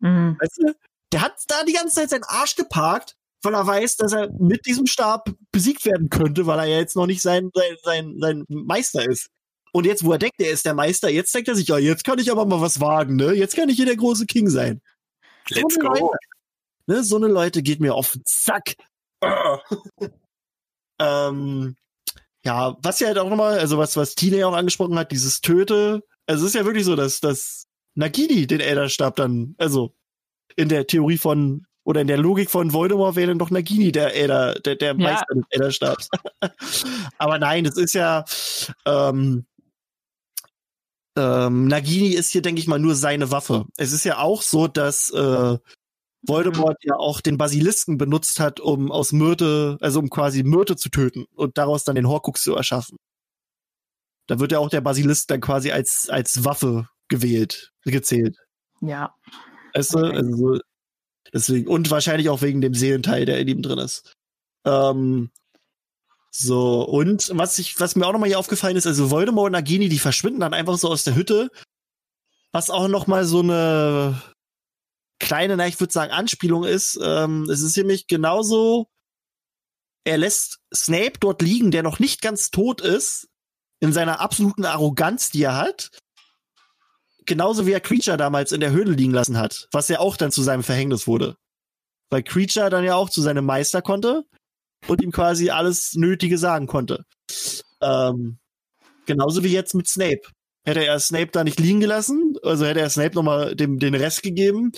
Mhm. 0.00 0.36
Weißt 0.40 0.58
du? 0.58 0.72
Der 1.12 1.20
hat 1.20 1.34
da 1.48 1.64
die 1.64 1.72
ganze 1.72 1.94
Zeit 1.94 2.10
seinen 2.10 2.24
Arsch 2.24 2.56
geparkt, 2.56 3.16
weil 3.42 3.54
er 3.54 3.66
weiß, 3.66 3.96
dass 3.98 4.12
er 4.12 4.30
mit 4.32 4.66
diesem 4.66 4.86
Stab 4.86 5.30
besiegt 5.52 5.84
werden 5.84 6.08
könnte, 6.08 6.46
weil 6.46 6.58
er 6.58 6.64
ja 6.64 6.78
jetzt 6.78 6.96
noch 6.96 7.06
nicht 7.06 7.22
sein, 7.22 7.50
sein, 7.54 7.76
sein, 7.82 8.16
sein 8.18 8.44
Meister 8.48 9.06
ist. 9.08 9.28
Und 9.72 9.86
jetzt, 9.86 10.04
wo 10.04 10.12
er 10.12 10.18
denkt, 10.18 10.40
er 10.40 10.50
ist 10.50 10.64
der 10.64 10.74
Meister, 10.74 11.10
jetzt 11.10 11.34
denkt 11.34 11.48
er 11.48 11.56
sich, 11.56 11.68
ja, 11.68 11.78
jetzt 11.78 12.04
kann 12.04 12.18
ich 12.18 12.30
aber 12.30 12.46
mal 12.46 12.60
was 12.60 12.80
wagen, 12.80 13.16
ne? 13.16 13.32
Jetzt 13.32 13.56
kann 13.56 13.68
ich 13.68 13.76
hier 13.76 13.86
der 13.86 13.96
große 13.96 14.26
King 14.26 14.48
sein. 14.48 14.80
Let's 15.50 15.74
so 15.74 15.80
eine 15.80 15.88
go. 15.88 16.06
Leute, 16.06 16.18
ne? 16.86 17.04
So 17.04 17.16
eine 17.16 17.26
Leute 17.26 17.62
geht 17.62 17.80
mir 17.80 17.94
auf 17.94 18.12
den 18.12 18.22
Zack. 18.24 18.76
ähm, 21.00 21.76
ja, 22.44 22.76
was 22.82 23.00
ja 23.00 23.08
halt 23.08 23.18
auch 23.18 23.30
nochmal, 23.30 23.58
also 23.58 23.78
was, 23.78 23.96
was 23.96 24.14
Tina 24.14 24.36
ja 24.36 24.46
auch 24.46 24.54
angesprochen 24.54 24.98
hat, 24.98 25.12
dieses 25.12 25.40
Töte. 25.40 26.02
Also 26.26 26.44
es 26.44 26.50
ist 26.50 26.54
ja 26.54 26.64
wirklich 26.64 26.84
so, 26.84 26.94
dass, 26.96 27.20
dass 27.20 27.66
Nagini 27.94 28.46
den 28.46 28.60
Elderstab 28.60 29.16
dann, 29.16 29.54
also 29.58 29.94
in 30.56 30.68
der 30.68 30.86
Theorie 30.86 31.18
von 31.18 31.66
oder 31.84 32.00
in 32.00 32.06
der 32.06 32.16
Logik 32.16 32.50
von 32.50 32.72
Voldemort 32.72 33.16
wäre 33.16 33.28
dann 33.28 33.38
doch 33.38 33.50
Nagini 33.50 33.92
der 33.92 34.14
Elder, 34.14 34.54
der, 34.54 34.76
der 34.76 34.94
Meister 34.94 35.34
des 35.34 35.44
Elderstabs. 35.50 36.08
Aber 37.18 37.38
nein, 37.38 37.64
das 37.64 37.76
ist 37.76 37.94
ja, 37.94 38.24
ähm, 38.86 39.44
ähm, 41.16 41.68
Nagini 41.68 42.08
ist 42.08 42.30
hier, 42.30 42.42
denke 42.42 42.60
ich 42.60 42.66
mal, 42.66 42.78
nur 42.78 42.94
seine 42.94 43.30
Waffe. 43.30 43.66
Es 43.76 43.92
ist 43.92 44.04
ja 44.04 44.18
auch 44.18 44.42
so, 44.42 44.66
dass 44.66 45.10
äh, 45.10 45.58
Voldemort 46.26 46.78
ja 46.82 46.96
auch 46.96 47.20
den 47.20 47.38
Basilisken 47.38 47.98
benutzt 47.98 48.40
hat, 48.40 48.60
um 48.60 48.90
aus 48.90 49.12
Myrte, 49.12 49.78
also 49.80 50.00
um 50.00 50.10
quasi 50.10 50.42
Myrte 50.42 50.76
zu 50.76 50.88
töten 50.88 51.26
und 51.34 51.58
daraus 51.58 51.84
dann 51.84 51.96
den 51.96 52.08
Horcrux 52.08 52.42
zu 52.42 52.54
erschaffen. 52.54 52.98
Da 54.26 54.38
wird 54.38 54.52
ja 54.52 54.58
auch 54.58 54.70
der 54.70 54.80
Basilisk 54.80 55.28
dann 55.28 55.40
quasi 55.40 55.70
als, 55.70 56.08
als 56.08 56.44
Waffe 56.44 56.88
gewählt, 57.08 57.72
gezählt. 57.84 58.38
Ja. 58.80 59.14
Weißt 59.74 59.94
du? 59.94 59.98
Okay. 59.98 60.16
Also 60.16 60.36
so, 60.36 60.60
deswegen, 61.32 61.68
und 61.68 61.90
wahrscheinlich 61.90 62.30
auch 62.30 62.40
wegen 62.40 62.60
dem 62.60 62.74
Seelenteil, 62.74 63.26
der 63.26 63.38
in 63.38 63.48
ihm 63.48 63.62
drin 63.62 63.78
ist. 63.78 64.14
Ähm, 64.64 65.30
so, 66.30 66.82
und 66.82 67.30
was 67.34 67.58
ich, 67.58 67.78
was 67.78 67.96
mir 67.96 68.06
auch 68.06 68.12
nochmal 68.12 68.28
hier 68.28 68.38
aufgefallen 68.38 68.76
ist, 68.76 68.86
also 68.86 69.10
Voldemort 69.10 69.46
und 69.46 69.52
Nagini, 69.52 69.88
die 69.88 69.98
verschwinden 69.98 70.40
dann 70.40 70.54
einfach 70.54 70.78
so 70.78 70.88
aus 70.88 71.04
der 71.04 71.14
Hütte. 71.14 71.50
Was 72.50 72.70
auch 72.70 72.88
nochmal 72.88 73.24
so 73.24 73.40
eine 73.40 74.20
kleine, 75.24 75.56
na, 75.56 75.66
ich 75.66 75.80
würde 75.80 75.92
sagen, 75.92 76.12
Anspielung 76.12 76.64
ist. 76.64 76.98
Ähm, 77.02 77.48
es 77.50 77.62
ist 77.62 77.76
nämlich 77.76 78.06
genauso, 78.06 78.88
er 80.04 80.18
lässt 80.18 80.60
Snape 80.72 81.18
dort 81.18 81.40
liegen, 81.40 81.70
der 81.70 81.82
noch 81.82 81.98
nicht 81.98 82.20
ganz 82.20 82.50
tot 82.50 82.82
ist, 82.82 83.28
in 83.80 83.92
seiner 83.92 84.20
absoluten 84.20 84.66
Arroganz, 84.66 85.30
die 85.30 85.42
er 85.42 85.56
hat. 85.56 85.90
Genauso 87.26 87.66
wie 87.66 87.72
er 87.72 87.80
Creature 87.80 88.18
damals 88.18 88.52
in 88.52 88.60
der 88.60 88.72
Höhle 88.72 88.92
liegen 88.92 89.14
lassen 89.14 89.38
hat, 89.38 89.66
was 89.72 89.88
ja 89.88 89.98
auch 89.98 90.18
dann 90.18 90.30
zu 90.30 90.42
seinem 90.42 90.62
Verhängnis 90.62 91.06
wurde. 91.06 91.36
Weil 92.10 92.22
Creature 92.22 92.68
dann 92.68 92.84
ja 92.84 92.94
auch 92.94 93.08
zu 93.08 93.22
seinem 93.22 93.46
Meister 93.46 93.80
konnte 93.80 94.24
und 94.86 95.02
ihm 95.02 95.10
quasi 95.10 95.48
alles 95.48 95.94
Nötige 95.94 96.36
sagen 96.36 96.66
konnte. 96.66 97.04
Ähm, 97.80 98.38
genauso 99.06 99.42
wie 99.42 99.52
jetzt 99.52 99.74
mit 99.74 99.88
Snape. 99.88 100.20
Hätte 100.66 100.84
er 100.84 101.00
Snape 101.00 101.28
da 101.32 101.44
nicht 101.44 101.60
liegen 101.60 101.80
gelassen, 101.80 102.34
also 102.42 102.66
hätte 102.66 102.80
er 102.80 102.90
Snape 102.90 103.14
nochmal 103.14 103.54
dem, 103.54 103.78
den 103.78 103.94
Rest 103.94 104.22
gegeben, 104.22 104.72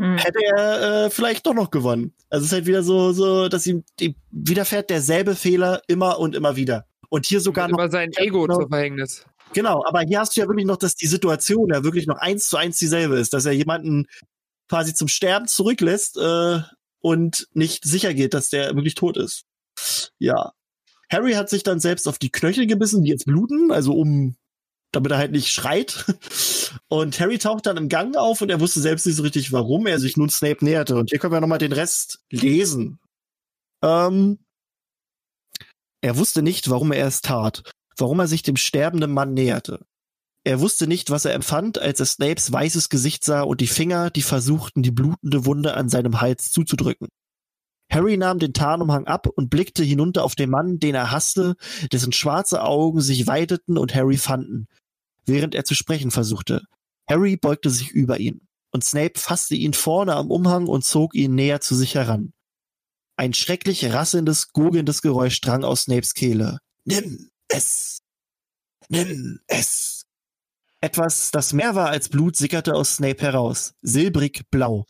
Hm. 0.00 0.18
hätte 0.18 0.38
er 0.56 1.06
äh, 1.06 1.10
vielleicht 1.10 1.46
doch 1.46 1.54
noch 1.54 1.70
gewonnen. 1.70 2.14
Also 2.30 2.44
es 2.44 2.50
ist 2.50 2.54
halt 2.54 2.66
wieder 2.66 2.82
so, 2.82 3.12
so, 3.12 3.48
dass 3.48 3.66
ihm 3.66 3.84
ihm 4.00 4.14
widerfährt 4.30 4.90
derselbe 4.90 5.34
Fehler 5.34 5.82
immer 5.88 6.18
und 6.18 6.34
immer 6.34 6.56
wieder. 6.56 6.86
Und 7.08 7.26
hier 7.26 7.40
sogar 7.40 7.68
noch 7.68 7.78
Immer 7.78 7.90
sein 7.90 8.12
Ego 8.16 8.42
genau. 8.42 8.60
zum 8.60 8.68
Verhängnis. 8.68 9.24
Genau, 9.54 9.82
aber 9.86 10.00
hier 10.02 10.20
hast 10.20 10.36
du 10.36 10.40
ja 10.40 10.48
wirklich 10.48 10.66
noch, 10.66 10.76
dass 10.76 10.94
die 10.94 11.06
Situation 11.06 11.70
ja 11.72 11.82
wirklich 11.82 12.06
noch 12.06 12.18
eins 12.18 12.48
zu 12.48 12.56
eins 12.56 12.78
dieselbe 12.78 13.16
ist, 13.16 13.32
dass 13.32 13.46
er 13.46 13.52
jemanden 13.52 14.06
quasi 14.68 14.94
zum 14.94 15.08
Sterben 15.08 15.48
zurücklässt 15.48 16.18
äh, 16.18 16.60
und 17.00 17.48
nicht 17.54 17.84
sicher 17.84 18.12
geht, 18.12 18.34
dass 18.34 18.50
der 18.50 18.74
wirklich 18.74 18.94
tot 18.94 19.16
ist. 19.16 19.44
Ja. 20.18 20.52
Harry 21.10 21.32
hat 21.32 21.48
sich 21.48 21.62
dann 21.62 21.80
selbst 21.80 22.06
auf 22.06 22.18
die 22.18 22.30
Knöchel 22.30 22.66
gebissen, 22.66 23.02
die 23.02 23.10
jetzt 23.10 23.24
bluten, 23.24 23.72
also 23.72 23.94
um, 23.94 24.36
damit 24.92 25.12
er 25.12 25.18
halt 25.18 25.32
nicht 25.32 25.48
schreit. 25.48 26.04
Und 26.86 27.18
Harry 27.18 27.38
taucht 27.38 27.66
dann 27.66 27.76
im 27.76 27.88
Gang 27.88 28.16
auf 28.16 28.40
und 28.40 28.50
er 28.50 28.60
wusste 28.60 28.80
selbst 28.80 29.06
nicht 29.06 29.16
so 29.16 29.22
richtig, 29.22 29.52
warum 29.52 29.86
er 29.86 29.98
sich 29.98 30.16
nun 30.16 30.30
Snape 30.30 30.64
näherte. 30.64 30.96
Und 30.96 31.10
hier 31.10 31.18
können 31.18 31.32
wir 31.32 31.40
nochmal 31.40 31.58
den 31.58 31.72
Rest 31.72 32.20
lesen. 32.30 33.00
Ähm, 33.82 34.38
er 36.00 36.16
wusste 36.16 36.42
nicht, 36.42 36.70
warum 36.70 36.92
er 36.92 37.06
es 37.06 37.20
tat 37.20 37.62
warum 38.00 38.20
er 38.20 38.28
sich 38.28 38.42
dem 38.42 38.56
sterbenden 38.56 39.12
Mann 39.12 39.34
näherte. 39.34 39.84
Er 40.44 40.60
wusste 40.60 40.86
nicht, 40.86 41.10
was 41.10 41.24
er 41.24 41.34
empfand, 41.34 41.78
als 41.78 42.00
er 42.00 42.06
Snapes 42.06 42.50
weißes 42.52 42.88
Gesicht 42.88 43.24
sah 43.24 43.42
und 43.42 43.60
die 43.60 43.66
Finger, 43.66 44.10
die 44.10 44.22
versuchten, 44.22 44.82
die 44.82 44.90
blutende 44.90 45.44
Wunde 45.44 45.74
an 45.74 45.88
seinem 45.88 46.20
Hals 46.20 46.50
zuzudrücken. 46.52 47.08
Harry 47.90 48.16
nahm 48.16 48.38
den 48.38 48.52
Tarnumhang 48.52 49.06
ab 49.06 49.26
und 49.26 49.50
blickte 49.50 49.82
hinunter 49.82 50.24
auf 50.24 50.34
den 50.34 50.50
Mann, 50.50 50.78
den 50.78 50.94
er 50.94 51.10
hasste, 51.10 51.56
dessen 51.90 52.12
schwarze 52.12 52.62
Augen 52.62 53.00
sich 53.00 53.26
weiteten 53.26 53.78
und 53.78 53.94
Harry 53.94 54.18
fanden, 54.18 54.68
während 55.28 55.54
er 55.54 55.64
zu 55.64 55.74
sprechen 55.74 56.10
versuchte. 56.10 56.62
Harry 57.08 57.36
beugte 57.36 57.70
sich 57.70 57.90
über 57.90 58.18
ihn, 58.20 58.48
und 58.70 58.84
Snape 58.84 59.18
fasste 59.18 59.54
ihn 59.54 59.72
vorne 59.74 60.14
am 60.14 60.30
Umhang 60.30 60.66
und 60.66 60.84
zog 60.84 61.14
ihn 61.14 61.34
näher 61.34 61.60
zu 61.60 61.74
sich 61.74 61.94
heran. 61.94 62.32
Ein 63.16 63.34
schrecklich 63.34 63.84
rasselndes, 63.92 64.52
gurgelndes 64.52 65.02
Geräusch 65.02 65.40
drang 65.40 65.64
aus 65.64 65.82
Snapes 65.82 66.14
Kehle. 66.14 66.58
Nimm 66.84 67.30
es. 67.48 67.98
Nimm 68.88 69.40
es. 69.46 70.04
Etwas, 70.80 71.32
das 71.32 71.52
mehr 71.52 71.74
war 71.74 71.88
als 71.88 72.08
Blut, 72.08 72.36
sickerte 72.36 72.74
aus 72.74 72.96
Snape 72.96 73.20
heraus. 73.22 73.74
Silbrig 73.82 74.48
blau. 74.50 74.86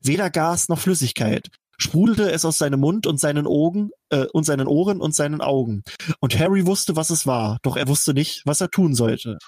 Weder 0.00 0.30
Gas 0.30 0.68
noch 0.68 0.78
Flüssigkeit. 0.78 1.48
Sprudelte 1.76 2.30
es 2.30 2.44
aus 2.44 2.58
seinem 2.58 2.78
Mund 2.78 3.06
und 3.08 3.18
seinen 3.18 3.48
Augen, 3.48 3.90
äh, 4.10 4.26
und 4.32 4.44
seinen 4.44 4.68
Ohren 4.68 5.00
und 5.00 5.14
seinen 5.14 5.40
Augen. 5.40 5.82
Und 6.20 6.38
Harry 6.38 6.66
wusste, 6.66 6.94
was 6.94 7.10
es 7.10 7.26
war, 7.26 7.58
doch 7.62 7.76
er 7.76 7.88
wusste 7.88 8.14
nicht, 8.14 8.42
was 8.46 8.60
er 8.60 8.70
tun 8.70 8.94
sollte. 8.94 9.38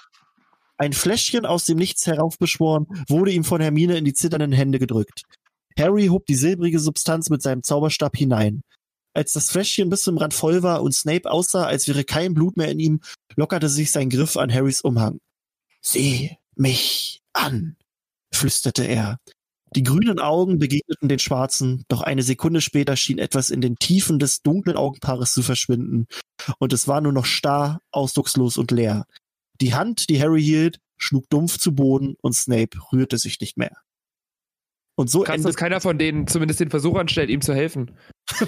Ein 0.77 0.93
Fläschchen 0.93 1.45
aus 1.45 1.65
dem 1.65 1.77
Nichts 1.77 2.05
heraufbeschworen, 2.05 2.85
wurde 3.07 3.31
ihm 3.31 3.43
von 3.43 3.61
Hermine 3.61 3.97
in 3.97 4.05
die 4.05 4.13
zitternden 4.13 4.51
Hände 4.51 4.79
gedrückt. 4.79 5.23
Harry 5.77 6.07
hob 6.07 6.25
die 6.25 6.35
silbrige 6.35 6.79
Substanz 6.79 7.29
mit 7.29 7.41
seinem 7.41 7.63
Zauberstab 7.63 8.15
hinein. 8.15 8.61
Als 9.13 9.33
das 9.33 9.49
Fläschchen 9.49 9.89
bis 9.89 10.03
zum 10.03 10.17
Rand 10.17 10.33
voll 10.33 10.61
war 10.61 10.83
und 10.83 10.93
Snape 10.93 11.29
aussah, 11.29 11.65
als 11.65 11.87
wäre 11.87 12.03
kein 12.03 12.35
Blut 12.35 12.57
mehr 12.57 12.69
in 12.69 12.79
ihm, 12.79 12.99
lockerte 13.35 13.69
sich 13.69 13.91
sein 13.91 14.09
Griff 14.09 14.37
an 14.37 14.53
Harrys 14.53 14.81
Umhang. 14.81 15.19
Sieh 15.81 16.37
mich 16.55 17.21
an, 17.33 17.77
flüsterte 18.31 18.83
er. 18.83 19.17
Die 19.75 19.83
grünen 19.83 20.19
Augen 20.19 20.59
begegneten 20.59 21.09
den 21.09 21.19
schwarzen, 21.19 21.83
doch 21.87 22.01
eine 22.01 22.23
Sekunde 22.23 22.61
später 22.61 22.95
schien 22.95 23.17
etwas 23.17 23.49
in 23.49 23.61
den 23.61 23.75
Tiefen 23.75 24.17
des 24.17 24.41
dunklen 24.41 24.77
Augenpaares 24.77 25.33
zu 25.33 25.41
verschwinden, 25.41 26.07
und 26.59 26.71
es 26.71 26.87
war 26.87 27.01
nur 27.01 27.11
noch 27.11 27.25
starr, 27.25 27.81
ausdruckslos 27.91 28.57
und 28.57 28.71
leer. 28.71 29.05
Die 29.61 29.73
Hand, 29.73 30.09
die 30.09 30.21
Harry 30.21 30.43
hielt, 30.43 30.79
schlug 30.97 31.29
dumpf 31.29 31.57
zu 31.57 31.75
Boden 31.75 32.15
und 32.21 32.33
Snape 32.33 32.77
rührte 32.91 33.17
sich 33.17 33.39
nicht 33.39 33.57
mehr. 33.57 33.75
Und 34.99 35.11
so 35.11 35.21
Krass, 35.21 35.35
endet 35.35 35.49
dass 35.49 35.55
keiner 35.55 35.79
von 35.79 35.99
denen 35.99 36.25
zumindest 36.25 36.59
den 36.59 36.71
Versuch 36.71 36.95
anstellt, 36.95 37.29
ihm 37.29 37.41
zu 37.41 37.53
helfen. 37.53 37.91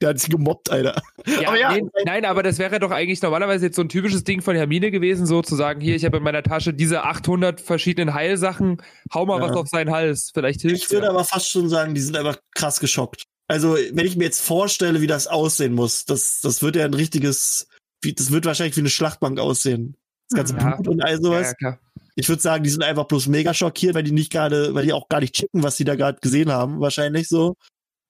der 0.00 0.10
hat 0.10 0.20
sich 0.20 0.30
gemobbt, 0.30 0.70
Alter. 0.70 1.02
Ja, 1.26 1.48
Aber 1.48 1.58
ja, 1.58 1.74
nee, 1.74 1.82
nein, 2.04 2.24
aber 2.24 2.44
das 2.44 2.58
wäre 2.58 2.78
doch 2.78 2.92
eigentlich 2.92 3.20
normalerweise 3.20 3.66
jetzt 3.66 3.74
so 3.74 3.82
ein 3.82 3.88
typisches 3.88 4.22
Ding 4.22 4.42
von 4.42 4.54
Hermine 4.54 4.92
gewesen, 4.92 5.26
so 5.26 5.42
zu 5.42 5.56
sagen, 5.56 5.80
hier, 5.80 5.96
ich 5.96 6.04
habe 6.04 6.18
in 6.18 6.22
meiner 6.22 6.44
Tasche 6.44 6.72
diese 6.72 7.02
800 7.02 7.60
verschiedenen 7.60 8.14
Heilsachen, 8.14 8.80
hau 9.12 9.26
mal 9.26 9.40
Ja. 9.40 9.48
was 9.48 9.56
auf 9.56 9.68
seinen 9.68 9.90
Hals, 9.90 10.30
vielleicht 10.32 10.60
hilft 10.60 10.84
Ich 10.84 10.90
würde 10.92 11.10
aber 11.10 11.24
fast 11.24 11.50
schon 11.50 11.68
sagen, 11.68 11.96
die 11.96 12.00
sind 12.00 12.16
einfach 12.16 12.38
krass 12.54 12.78
geschockt. 12.78 13.24
Also, 13.48 13.74
wenn 13.74 14.06
ich 14.06 14.16
mir 14.16 14.24
jetzt 14.24 14.40
vorstelle, 14.40 15.00
wie 15.00 15.08
das 15.08 15.26
aussehen 15.26 15.72
muss, 15.72 16.04
das, 16.04 16.40
das 16.42 16.62
wird 16.62 16.76
ja 16.76 16.84
ein 16.84 16.94
richtiges, 16.94 17.66
wie, 18.00 18.14
das 18.14 18.30
wird 18.30 18.46
wahrscheinlich 18.46 18.76
wie 18.76 18.80
eine 18.80 18.88
Schlachtbank 18.88 19.40
aussehen. 19.40 19.96
Das 20.32 20.48
ganze 20.50 20.56
Ja. 20.56 20.74
Blut 20.76 20.88
und 20.88 21.02
all 21.02 21.12
ja, 21.12 21.16
sowas. 21.20 21.54
ja. 21.60 21.78
Ich 22.14 22.28
würde 22.28 22.42
sagen, 22.42 22.62
die 22.62 22.70
sind 22.70 22.82
einfach 22.82 23.04
bloß 23.04 23.28
mega 23.28 23.54
schockiert, 23.54 23.94
weil 23.94 24.02
die 24.02 24.12
nicht 24.12 24.30
gerade, 24.32 24.74
weil 24.74 24.84
die 24.84 24.92
auch 24.92 25.08
gar 25.08 25.20
nicht 25.20 25.34
checken, 25.34 25.62
was 25.62 25.76
die 25.76 25.84
da 25.84 25.94
gerade 25.94 26.18
gesehen 26.20 26.52
haben, 26.52 26.80
wahrscheinlich 26.80 27.28
so. 27.28 27.54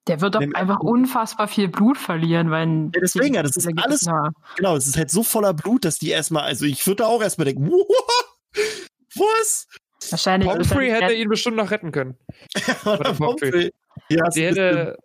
Der 0.08 0.20
wird 0.20 0.34
doch 0.34 0.40
Dem- 0.40 0.56
einfach 0.56 0.80
unfassbar 0.80 1.46
viel 1.46 1.68
Blut 1.68 1.96
verlieren, 1.96 2.50
wenn. 2.50 2.90
Ja, 2.94 3.00
deswegen, 3.00 3.34
ja, 3.36 3.42
das 3.44 3.54
ist 3.56 3.68
alles- 3.76 4.00
Ja. 4.00 4.30
Genau, 4.56 4.74
es 4.76 4.88
ist 4.88 4.96
halt 4.96 5.10
so 5.12 5.22
voller 5.22 5.54
Blut, 5.54 5.84
dass 5.84 5.98
die 6.00 6.08
erstmal, 6.10 6.42
also 6.42 6.64
ich 6.66 6.84
würde 6.88 7.04
da 7.04 7.06
auch 7.06 7.22
erstmal 7.22 7.44
denken, 7.44 7.70
was? 9.14 9.66
Wahrscheinlich. 10.10 10.48
ist 10.50 10.56
Pomfrey 10.70 10.88
er- 10.88 11.02
hätte 11.02 11.14
ihn 11.14 11.28
bestimmt 11.28 11.56
noch 11.56 11.70
retten 11.70 11.92
können. 11.92 12.16
Oder 12.84 13.14
Pomfrey. 13.14 13.70
Ja, 14.08 14.28
Die 14.30 14.42
hätte 14.46 14.96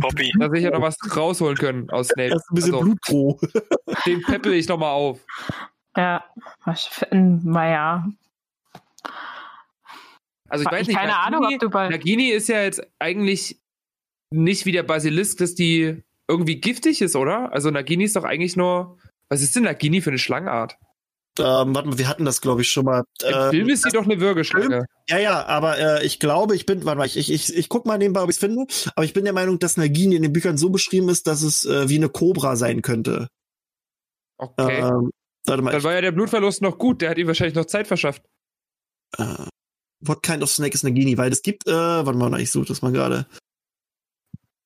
Poppy. 0.00 0.32
da 0.38 0.48
sicher 0.50 0.70
noch 0.70 0.82
was 0.82 0.96
rausholen 1.16 1.56
können 1.56 1.90
aus 1.90 2.06
Snape. 2.14 2.28
erst 2.30 2.48
ein 2.50 2.54
bisschen 2.54 2.74
Also, 2.74 2.84
Blutroh. 2.84 3.40
den 4.06 4.22
peppel 4.22 4.52
ich 4.52 4.68
nochmal 4.68 4.92
auf. 4.92 5.18
Ja. 5.96 6.24
Was 6.64 6.84
für 6.84 7.10
ein- 7.12 7.40
Naja. 7.44 8.06
Also 10.48 10.64
ich 10.64 10.70
weiß 10.70 10.82
ich 10.82 10.88
nicht, 10.88 10.96
keine 10.96 11.16
Ahnung, 11.18 11.44
ob 11.46 11.58
du 11.60 11.70
bei- 11.70 11.88
Nagini 11.88 12.28
ist 12.30 12.48
ja 12.48 12.62
jetzt 12.62 12.82
eigentlich 12.98 13.60
nicht 14.30 14.66
wie 14.66 14.72
der 14.72 14.82
Basilisk, 14.82 15.38
dass 15.38 15.54
die 15.54 16.02
irgendwie 16.28 16.60
giftig 16.60 17.02
ist, 17.02 17.16
oder? 17.16 17.52
Also 17.52 17.70
Nagini 17.70 18.04
ist 18.04 18.16
doch 18.16 18.24
eigentlich 18.24 18.56
nur. 18.56 18.98
Was 19.28 19.42
ist 19.42 19.54
denn 19.54 19.62
Nagini 19.64 20.00
für 20.00 20.10
eine 20.10 20.18
Schlangenart? 20.18 20.76
Ähm, 21.38 21.74
warte 21.74 21.88
mal, 21.88 21.98
wir 21.98 22.08
hatten 22.08 22.24
das, 22.24 22.40
glaube 22.40 22.62
ich, 22.62 22.70
schon 22.70 22.84
mal. 22.84 23.04
Im 23.22 23.32
Ähm, 23.34 23.50
Film 23.50 23.68
ist 23.68 23.84
sie 23.84 23.90
doch 23.90 24.04
eine 24.04 24.18
Würgeschlange. 24.20 24.86
Ja, 25.08 25.18
ja, 25.18 25.46
aber 25.46 25.78
äh, 25.78 26.04
ich 26.04 26.18
glaube, 26.18 26.56
ich 26.56 26.66
bin, 26.66 26.84
warte 26.84 26.98
mal, 26.98 27.06
ich, 27.06 27.16
ich, 27.16 27.32
ich, 27.32 27.54
ich 27.56 27.68
guck 27.68 27.86
mal 27.86 27.98
nebenbei, 27.98 28.22
ob 28.22 28.28
ich 28.30 28.34
es 28.36 28.40
finde, 28.40 28.66
aber 28.96 29.04
ich 29.04 29.12
bin 29.12 29.24
der 29.24 29.32
Meinung, 29.32 29.60
dass 29.60 29.76
Nagini 29.76 30.16
in 30.16 30.22
den 30.22 30.32
Büchern 30.32 30.58
so 30.58 30.70
beschrieben 30.70 31.08
ist, 31.08 31.28
dass 31.28 31.42
es 31.42 31.64
äh, 31.64 31.88
wie 31.88 31.96
eine 31.96 32.08
Kobra 32.08 32.56
sein 32.56 32.82
könnte. 32.82 33.28
Okay. 34.38 34.80
Ähm, 34.80 35.10
warte 35.50 35.62
mal, 35.62 35.72
Dann 35.72 35.82
war 35.84 35.92
ja 35.92 36.00
der 36.00 36.12
Blutverlust 36.12 36.62
noch 36.62 36.78
gut, 36.78 37.02
der 37.02 37.10
hat 37.10 37.18
ihm 37.18 37.26
wahrscheinlich 37.26 37.54
noch 37.54 37.66
Zeit 37.66 37.86
verschafft. 37.86 38.22
äh, 39.18 39.46
what 40.00 40.22
kind 40.22 40.42
of 40.42 40.50
snake 40.50 40.74
is 40.74 40.82
Nagini? 40.82 41.18
Weil 41.18 41.32
es 41.32 41.42
gibt, 41.42 41.66
äh, 41.66 41.72
warte 41.72 42.18
mal, 42.18 42.40
ich 42.40 42.50
suche 42.50 42.66
das 42.66 42.82
mal 42.82 42.92
gerade. 42.92 43.26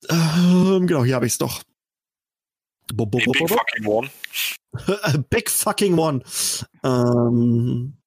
Ähm, 0.09 0.87
genau, 0.87 1.03
hier 1.03 1.15
habe 1.15 1.25
ich 1.25 1.33
es 1.33 1.37
doch. 1.37 1.63
Bo, 2.93 3.05
bo, 3.05 3.19
bo, 3.25 3.31
Big 3.31 3.49
fucking 3.49 3.85
one. 3.87 4.09
Big 5.29 5.49
fucking 5.49 5.97
one. 5.97 6.21
Ähm, 6.83 7.97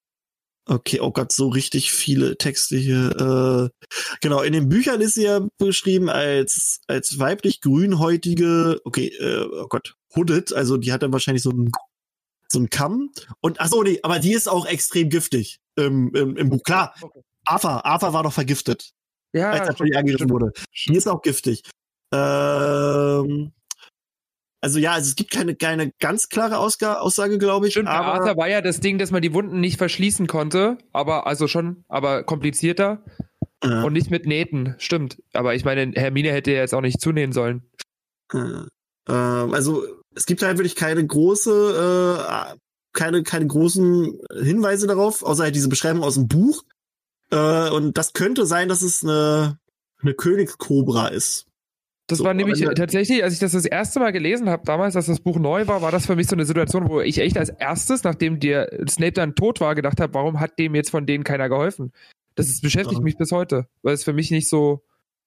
okay, 0.66 1.00
oh 1.00 1.10
Gott, 1.10 1.32
so 1.32 1.48
richtig 1.48 1.90
viele 1.90 2.38
Texte 2.38 2.76
hier. 2.76 3.70
Äh, 3.72 3.86
genau, 4.20 4.42
in 4.42 4.52
den 4.52 4.68
Büchern 4.68 5.00
ist 5.00 5.14
sie 5.14 5.24
ja 5.24 5.40
beschrieben 5.58 6.08
als, 6.08 6.80
als 6.86 7.18
weiblich 7.18 7.60
grünhäutige, 7.60 8.80
okay, 8.84 9.08
äh, 9.18 9.44
oh 9.50 9.66
Gott, 9.68 9.96
hooded, 10.14 10.52
also 10.52 10.76
die 10.76 10.92
hat 10.92 11.02
dann 11.02 11.12
wahrscheinlich 11.12 11.42
so 11.42 11.50
ein, 11.50 11.72
so 12.50 12.58
ein 12.60 12.70
Kamm. 12.70 13.10
Und 13.40 13.60
ach 13.60 13.68
so, 13.68 13.82
nee, 13.82 13.98
aber 14.02 14.18
die 14.18 14.32
ist 14.32 14.48
auch 14.48 14.66
extrem 14.66 15.08
giftig 15.10 15.60
im, 15.76 16.14
im, 16.14 16.36
im 16.36 16.50
Buch. 16.50 16.62
Klar, 16.62 16.94
Okay. 17.00 17.20
Ava, 17.48 17.80
Ava 17.84 18.12
war 18.12 18.22
doch 18.24 18.32
vergiftet, 18.32 18.90
Ja, 19.32 19.50
als 19.50 19.68
er 19.68 19.76
von 19.76 19.86
ihr 19.86 19.98
angegriffen 19.98 20.28
wurde. 20.28 20.52
Die 20.86 20.94
ist 20.94 21.06
auch 21.06 21.22
giftig. 21.22 21.62
Ähm, 22.12 23.52
also 24.60 24.78
ja, 24.78 24.92
also 24.92 25.08
es 25.08 25.16
gibt 25.16 25.30
keine, 25.30 25.54
keine 25.54 25.92
ganz 25.98 26.28
klare 26.28 26.58
Ausga 26.58 26.98
Aussage, 26.98 27.38
glaube 27.38 27.68
ich. 27.68 27.72
Stimmt, 27.72 27.88
aber 27.88 28.14
Arthur 28.14 28.36
war 28.36 28.48
ja 28.48 28.60
das 28.60 28.80
Ding, 28.80 28.98
dass 28.98 29.10
man 29.10 29.22
die 29.22 29.32
Wunden 29.32 29.60
nicht 29.60 29.78
verschließen 29.78 30.26
konnte, 30.26 30.78
aber 30.92 31.26
also 31.26 31.48
schon, 31.48 31.84
aber 31.88 32.24
komplizierter 32.24 33.02
äh, 33.62 33.82
und 33.82 33.92
nicht 33.94 34.10
mit 34.10 34.26
Nähten. 34.26 34.74
Stimmt. 34.78 35.22
Aber 35.32 35.54
ich 35.54 35.64
meine, 35.64 35.92
Hermine 35.94 36.32
hätte 36.32 36.52
ja 36.52 36.58
jetzt 36.60 36.74
auch 36.74 36.80
nicht 36.82 37.00
zunähen 37.00 37.32
sollen. 37.32 37.62
äh, 38.34 38.38
ähm, 39.08 39.54
also 39.54 39.84
es 40.18 40.26
gibt 40.26 40.42
halt 40.42 40.58
wirklich 40.58 40.74
keine 40.74 41.06
große, 41.06 42.20
äh, 42.52 42.56
keine, 42.92 43.22
keine 43.22 43.46
großen 43.46 44.18
Hinweise 44.42 44.86
darauf, 44.88 45.22
außer 45.22 45.44
halt 45.44 45.54
diese 45.54 45.68
Beschreibung 45.68 46.02
aus 46.02 46.14
dem 46.14 46.26
Buch. 46.26 46.64
Äh, 47.30 47.70
und 47.70 47.96
das 47.96 48.12
könnte 48.12 48.44
sein, 48.44 48.68
dass 48.68 48.82
es 48.82 49.04
eine, 49.04 49.58
eine 50.02 50.14
Königskobra 50.14 51.08
ist. 51.08 51.46
Das 52.08 52.18
So, 52.18 52.24
war 52.24 52.34
nämlich 52.34 52.60
tatsächlich, 52.74 53.22
als 53.22 53.34
ich 53.34 53.38
das 53.38 53.52
das 53.52 53.66
erste 53.66 54.00
Mal 54.00 54.12
gelesen 54.12 54.48
habe, 54.48 54.64
damals, 54.64 54.96
als 54.96 55.06
das 55.06 55.20
Buch 55.20 55.38
neu 55.38 55.66
war, 55.66 55.82
war 55.82 55.92
das 55.92 56.06
für 56.06 56.16
mich 56.16 56.26
so 56.26 56.34
eine 56.34 56.46
Situation, 56.46 56.88
wo 56.88 57.00
ich 57.00 57.18
echt 57.18 57.36
als 57.36 57.50
erstes, 57.50 58.02
nachdem 58.02 58.40
der 58.40 58.70
Snape 58.88 59.12
dann 59.12 59.34
tot 59.36 59.60
war, 59.60 59.74
gedacht 59.74 60.00
habe, 60.00 60.14
warum 60.14 60.40
hat 60.40 60.58
dem 60.58 60.74
jetzt 60.74 60.90
von 60.90 61.06
denen 61.06 61.22
keiner 61.22 61.48
geholfen? 61.48 61.92
Das 62.34 62.48
ist, 62.48 62.62
beschäftigt 62.62 63.00
Ja. 63.00 63.04
mich 63.04 63.18
bis 63.18 63.30
heute, 63.30 63.68
weil 63.82 63.94
es 63.94 64.04
für 64.04 64.14
mich 64.14 64.30
nicht 64.30 64.48
so 64.48 64.82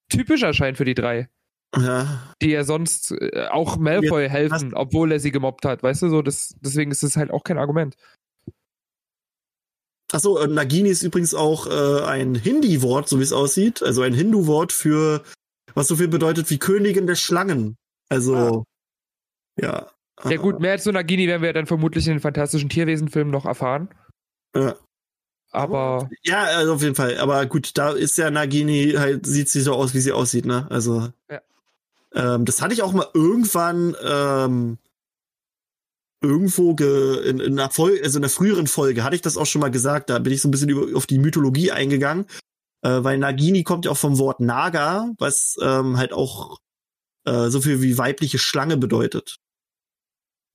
typisch 0.10 0.42
erscheint 0.42 0.76
für 0.76 0.86
die 0.86 0.96
drei, 0.96 1.30
Ja, 1.78 2.34
die 2.42 2.50
ja 2.50 2.66
sonst 2.66 3.12
äh, 3.12 3.48
auch 3.50 3.78
Malfoy 3.78 4.28
helfen, 4.28 4.74
obwohl 4.74 5.12
er 5.12 5.20
sie 5.20 5.32
gemobbt 5.32 5.64
hat, 5.64 5.84
weißt 5.84 6.02
du, 6.02 6.10
so, 6.10 6.22
das, 6.22 6.54
deswegen 6.60 6.92
ist 6.92 7.04
das 7.04 7.16
halt 7.16 7.32
auch 7.32 7.44
kein 7.44 7.58
Argument. 7.58 7.96
Achso, 10.12 10.38
äh, 10.38 10.48
Nagini 10.48 10.90
ist 10.90 11.04
übrigens 11.04 11.34
auch 11.34 11.68
äh, 11.68 12.04
ein 12.04 12.36
Hindi-Wort, 12.36 13.08
so 13.08 13.20
wie 13.20 13.24
es 13.24 13.32
aussieht. 13.32 13.82
Also 13.82 14.02
ein 14.02 14.14
Hindu-Wort 14.14 14.74
für, 14.74 15.24
was 15.74 15.88
so 15.88 15.96
viel 15.96 16.10
bedeutet 16.10 16.50
wie 16.50 16.60
Königin 16.60 17.08
der 17.08 17.16
Schlangen. 17.16 17.78
Also, 18.10 18.66
ja. 19.60 19.90
Ja 20.24 20.38
gut, 20.38 20.60
mehr 20.60 20.78
so 20.78 20.92
Nagini 20.92 21.28
werden 21.28 21.42
wir 21.42 21.54
dann 21.54 21.66
vermutlich 21.66 22.06
in 22.08 22.14
den 22.14 22.20
fantastischen 22.20 22.70
Tierwesen-Filmen 22.70 23.32
noch 23.32 23.46
erfahren. 23.46 23.90
Ja. 24.56 24.76
Aber 25.52 26.10
Ja, 26.24 26.44
also 26.44 26.76
auf 26.76 26.82
jeden 26.82 26.96
Fall. 26.96 27.18
Aber 27.18 27.46
gut, 27.46 27.78
da 27.78 27.92
ist 27.92 28.18
ja 28.18 28.32
Nagini 28.32 28.94
halt, 28.98 29.26
sieht 29.26 29.50
sie 29.50 29.62
so 29.62 29.74
aus, 29.74 29.94
wie 29.94 30.00
sie 30.00 30.12
aussieht, 30.12 30.46
ne? 30.46 30.68
Also. 30.70 31.10
Ja. 31.30 31.42
Ähm, 32.14 32.46
das 32.46 32.62
hatte 32.62 32.74
ich 32.74 32.82
auch 32.82 32.94
mal 32.94 33.08
irgendwann 33.14 33.96
ähm, 34.04 34.78
irgendwo 36.22 36.76
ge, 36.76 37.28
in, 37.28 37.40
in 37.40 37.60
einer 37.60 37.72
Folge, 37.72 38.04
also 38.04 38.20
in 38.20 38.24
einer 38.24 38.30
früheren 38.30 38.68
Folge 38.68 39.04
hatte 39.04 39.16
ich 39.16 39.22
das 39.22 39.38
auch 39.38 39.46
schon 39.46 39.62
mal 39.62 39.72
gesagt. 39.72 40.10
Da 40.10 40.20
bin 40.20 40.34
ich 40.34 40.42
so 40.42 40.48
ein 40.48 40.52
bisschen 40.52 40.70
über, 40.70 40.96
auf 40.96 41.08
die 41.08 41.20
Mythologie 41.20 41.72
eingegangen. 41.72 42.26
Äh, 42.84 43.04
weil 43.04 43.18
Nagini 43.18 43.64
kommt 43.64 43.86
ja 43.86 43.92
auch 43.92 43.98
vom 43.98 44.18
Wort 44.18 44.40
Naga, 44.40 45.12
was 45.18 45.56
ähm, 45.62 45.98
halt 45.98 46.14
auch 46.14 46.58
äh, 47.26 47.50
so 47.50 47.62
viel 47.62 47.82
wie 47.82 47.98
weibliche 47.98 48.40
Schlange 48.40 48.78
bedeutet. 48.78 49.38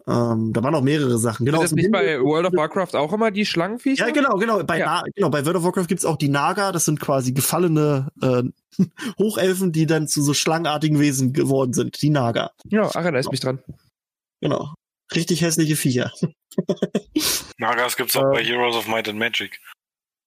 Ähm, 0.09 0.53
da 0.53 0.63
waren 0.63 0.73
noch 0.73 0.83
mehrere 0.83 1.19
Sachen. 1.19 1.45
Genau. 1.47 1.63
ist 1.63 1.73
das 1.73 1.77
nicht 1.77 1.91
bei 1.91 2.21
World 2.21 2.47
of 2.47 2.53
Warcraft 2.55 2.95
auch 2.95 3.13
immer 3.13 3.33
die 3.33 3.45
Schlangenviecher? 3.45 4.07
ja, 4.07 4.13
genau, 4.13 4.37
genau. 4.37 4.63
Bei, 4.63 4.79
Ja. 4.79 5.03
Na, 5.05 5.11
genau, 5.15 5.31
bei 5.31 5.45
World 5.45 5.57
of 5.57 5.65
Warcraft 5.65 5.87
gibt's 5.89 6.05
auch 6.05 6.17
die 6.17 6.29
Naga, 6.29 6.71
das 6.71 6.85
sind 6.85 7.01
quasi 7.01 7.33
gefallene 7.33 8.09
äh, 8.23 8.43
Hochelfen, 9.19 9.73
die 9.73 9.87
dann 9.87 10.07
zu 10.07 10.23
so 10.23 10.33
schlangenartigen 10.33 11.01
Wesen 11.01 11.33
geworden 11.33 11.73
sind. 11.73 12.01
Die 12.03 12.11
Naga. 12.11 12.53
Ja, 12.67 12.89
erinnere 12.91 13.21
ich 13.21 13.29
mich 13.31 13.41
dran. 13.41 13.61
Genau. 14.41 14.75
Richtig 15.15 15.41
hässliche 15.43 15.75
Viecher. 15.77 16.13
Nagas 17.59 17.97
gibt's 17.97 18.17
auch 18.17 18.23
Äh, 18.31 18.35
bei 18.35 18.45
Heroes 18.45 18.77
of 18.77 18.87
Might 18.89 19.09
and 19.09 19.19
Magic. 19.19 19.61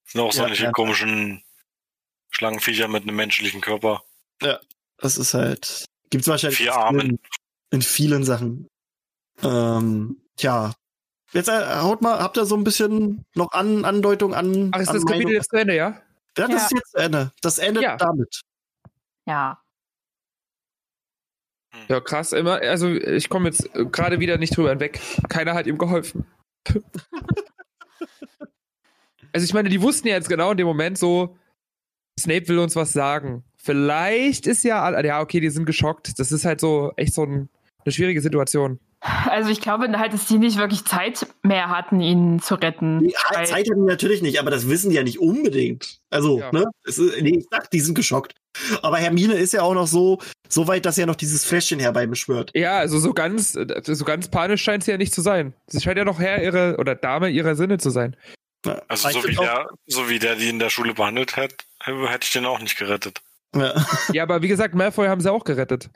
Das 0.05 0.13
sind 0.13 0.21
auch 0.21 0.33
Ja, 0.33 0.47
solche 0.47 0.63
ja. 0.65 0.71
komischen 0.71 1.41
Schlangenviecher 2.31 2.87
mit 2.87 3.03
einem 3.03 3.15
menschlichen 3.15 3.61
Körper. 3.61 4.01
Das 4.97 5.17
ist 5.17 5.33
halt. 5.33 5.85
Gibt's 6.09 6.27
wahrscheinlich 6.27 6.57
Vier 6.57 6.71
in 6.71 6.77
Armen. 6.77 7.01
vielen- 7.01 7.19
in 7.71 7.81
vielen 7.81 8.23
Sachen. 8.25 8.67
Ähm, 9.43 10.17
tja. 10.35 10.73
Jetzt 11.31 11.47
äh, 11.49 11.65
haut 11.81 12.01
mal, 12.01 12.19
habt 12.19 12.37
ihr 12.37 12.45
so 12.45 12.55
ein 12.55 12.63
bisschen 12.63 13.23
noch 13.35 13.51
an 13.51 13.85
Andeutung 13.85 14.33
an. 14.33 14.71
Ach, 14.73 14.79
ist 14.79 14.89
an 14.89 14.95
das 14.95 15.05
Kapitel 15.05 15.25
Meinung? 15.25 15.31
jetzt 15.33 15.49
zu 15.51 15.57
Ende, 15.57 15.75
ja? 15.75 16.01
Ja, 16.37 16.47
das 16.47 16.49
Ja. 16.49 16.57
ist 16.57 16.71
jetzt 16.73 16.91
zu 16.91 16.97
Ende. 16.97 17.31
Das 17.41 17.57
endet 17.59 17.83
Ja. 17.83 17.97
damit. 17.97 18.41
Ja. 19.27 19.61
Ja, 21.87 21.99
krass. 21.99 22.33
Immer, 22.33 22.55
also 22.61 22.87
ich 22.89 23.29
komme 23.29 23.49
jetzt 23.49 23.69
gerade 23.73 24.19
wieder 24.19 24.37
nicht 24.37 24.57
drüber 24.57 24.71
hinweg. 24.71 24.99
Keiner 25.29 25.53
hat 25.53 25.67
ihm 25.67 25.77
geholfen. 25.77 26.25
also 29.33 29.45
ich 29.45 29.53
meine, 29.53 29.69
die 29.69 29.81
wussten 29.81 30.07
ja 30.07 30.15
jetzt 30.15 30.29
genau 30.29 30.51
in 30.51 30.57
dem 30.57 30.67
Moment 30.67 30.97
so, 30.97 31.37
Snape 32.19 32.47
will 32.47 32.57
uns 32.59 32.75
was 32.75 32.91
sagen. 32.91 33.43
Vielleicht 33.55 34.47
ist 34.47 34.63
ja, 34.63 34.81
all- 34.81 35.05
ja 35.05 35.21
okay, 35.21 35.39
die 35.39 35.49
sind 35.49 35.65
geschockt. 35.65 36.17
Das 36.19 36.31
ist 36.31 36.45
halt 36.45 36.59
so 36.59 36.91
echt 36.97 37.13
so 37.13 37.23
ein, 37.23 37.49
eine 37.85 37.91
schwierige 37.91 38.21
Situation. 38.21 38.79
Also 39.01 39.49
ich 39.49 39.61
glaube 39.61 39.87
halt, 39.97 40.13
dass 40.13 40.25
die 40.25 40.37
nicht 40.37 40.57
wirklich 40.57 40.83
Zeit 40.83 41.25
mehr 41.41 41.69
hatten, 41.69 42.01
ihn 42.01 42.41
zu 42.41 42.55
retten. 42.55 42.99
Die 42.99 43.13
Weil- 43.33 43.45
Zeit 43.45 43.69
haben 43.69 43.81
die 43.85 43.87
natürlich 43.89 44.21
nicht, 44.21 44.39
aber 44.39 44.51
das 44.51 44.67
wissen 44.67 44.89
die 44.89 44.97
ja 44.97 45.03
nicht 45.03 45.19
unbedingt. 45.19 45.99
Also, 46.09 46.39
Ja. 46.39 46.51
ne? 46.51 46.65
Es 46.85 46.97
ist, 46.97 47.21
nee, 47.21 47.37
ich 47.39 47.45
sag, 47.49 47.71
die 47.71 47.79
sind 47.79 47.95
geschockt. 47.95 48.33
Aber 48.81 48.97
Hermine 48.97 49.35
ist 49.35 49.53
ja 49.53 49.61
auch 49.61 49.73
noch 49.73 49.87
so, 49.87 50.19
so 50.49 50.67
weit, 50.67 50.85
dass 50.85 50.97
er 50.97 51.05
noch 51.05 51.15
dieses 51.15 51.45
Fläschchen 51.45 51.79
herbeibeschwört. 51.79 52.51
Ja, 52.55 52.77
also 52.77 52.99
so 52.99 53.13
ganz, 53.13 53.53
so 53.53 54.03
ganz 54.05 54.27
panisch 54.27 54.63
scheint 54.63 54.83
sie 54.83 54.91
ja 54.91 54.97
nicht 54.97 55.13
zu 55.13 55.21
sein. 55.21 55.53
Sie 55.67 55.79
scheint 55.79 55.97
ja 55.97 56.03
noch 56.03 56.19
Herr 56.19 56.43
ihrer 56.43 56.77
oder 56.77 56.95
Dame 56.95 57.29
ihrer 57.29 57.55
Sinne 57.55 57.77
zu 57.77 57.91
sein. 57.91 58.17
Ja. 58.65 58.81
Also 58.89 59.09
so 59.11 59.23
wie, 59.25 59.35
der, 59.35 59.67
so 59.87 60.09
wie 60.09 60.19
der 60.19 60.35
die 60.35 60.49
in 60.49 60.59
der 60.59 60.69
Schule 60.69 60.93
behandelt 60.93 61.37
hat, 61.37 61.53
hätte 61.79 62.19
ich 62.23 62.31
den 62.33 62.45
auch 62.45 62.59
nicht 62.59 62.77
gerettet. 62.77 63.21
Ja. 63.55 63.73
Ja, 64.11 64.23
aber 64.23 64.41
wie 64.41 64.49
gesagt, 64.49 64.75
Malfoy 64.75 65.07
haben 65.07 65.21
sie 65.21 65.31
auch 65.31 65.45
gerettet. 65.45 65.89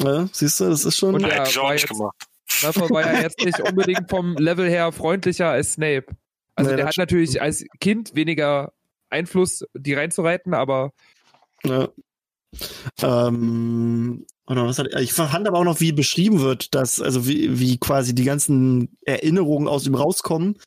Ja, 0.00 0.28
siehst 0.30 0.60
du, 0.60 0.68
das 0.68 0.84
ist 0.84 0.96
schon. 0.98 1.14
Und 1.16 1.22
ja, 1.22 1.28
hätte 1.30 1.50
ich 1.50 1.58
auch 1.58 1.72
nicht 1.72 1.80
jetzt- 1.82 1.90
gemacht. 1.90 2.14
Malfoy 2.62 2.90
war 2.90 3.12
ja 3.12 3.20
jetzt 3.22 3.44
nicht 3.44 3.60
unbedingt 3.60 4.08
vom 4.10 4.34
Level 4.36 4.68
her 4.68 4.92
freundlicher 4.92 5.48
als 5.50 5.72
Snape. 5.74 6.06
Also 6.54 6.70
Nee, 6.70 6.76
der 6.76 6.86
hat 6.86 6.94
stimmt. 6.94 7.10
natürlich 7.10 7.40
als 7.42 7.64
Kind 7.80 8.14
weniger 8.14 8.72
Einfluss, 9.10 9.64
die 9.74 9.94
reinzureiten, 9.94 10.54
aber 10.54 10.92
Ja. 11.64 11.88
Ähm, 13.02 14.26
oder 14.46 14.66
was 14.66 14.78
hat, 14.78 14.88
ich 15.00 15.12
fand 15.12 15.46
aber 15.46 15.58
auch 15.58 15.64
noch, 15.64 15.80
wie 15.80 15.92
beschrieben 15.92 16.40
wird, 16.40 16.74
dass, 16.74 17.00
also 17.00 17.26
wie, 17.26 17.58
wie 17.58 17.78
quasi 17.78 18.14
die 18.14 18.24
ganzen 18.24 18.96
Erinnerungen 19.04 19.68
aus 19.68 19.86
ihm 19.86 19.94
rauskommen. 19.94 20.58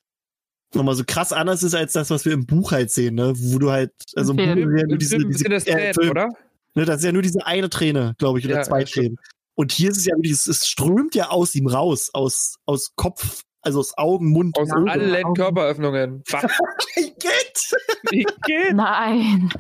Nochmal 0.76 0.96
so 0.96 1.04
krass 1.08 1.34
anders 1.34 1.64
ist 1.64 1.74
als 1.74 1.94
das, 1.94 2.10
was 2.12 2.26
wir 2.26 2.34
im 2.34 2.46
Buch 2.46 2.72
halt 2.72 2.92
sehen, 2.92 3.16
ne? 3.16 3.34
Wo 3.36 3.58
du 3.58 3.72
halt, 3.72 3.92
also 4.16 4.34
im 4.34 4.40
Im 4.40 4.46
Buch 4.60 4.76
ist 4.76 4.82
ja 4.82 4.88
nur 4.88 4.98
diese, 4.98 5.18
diese 5.48 5.68
äh, 5.68 5.94
Film, 5.94 6.12
oder? 6.12 6.28
Ne, 6.76 6.86
das 6.86 6.98
ist 6.98 7.06
ja 7.06 7.12
nur 7.12 7.24
diese 7.24 7.44
eine 7.46 7.70
Träne, 7.70 8.14
glaube 8.20 8.38
ich, 8.38 8.46
oder 8.46 8.56
Ja, 8.58 8.64
zwei 8.64 8.82
ja, 8.82 8.86
stimmt. 8.86 9.06
Tränen. 9.06 9.20
Und 9.60 9.74
hier 9.74 9.90
ist 9.90 9.98
es 9.98 10.06
ja 10.06 10.16
wirklich, 10.16 10.32
es, 10.32 10.48
es 10.48 10.66
strömt 10.70 11.16
ja 11.16 11.32
aus 11.32 11.54
ihm 11.54 11.68
raus, 11.68 12.12
aus, 12.14 12.56
aus 12.66 12.94
Kopf, 12.96 13.42
also 13.62 13.80
aus 13.82 13.98
Augen, 13.98 14.32
Mund, 14.32 14.58
Aus 14.58 14.72
Ohren. 14.72 14.88
allen 14.88 15.14
Augen. 15.26 15.34
Körperöffnungen. 15.36 16.24
Was? 16.32 16.44
Geht! 16.96 17.76
Wie 18.10 18.26
geht? 18.46 18.74
Nein. 18.74 19.52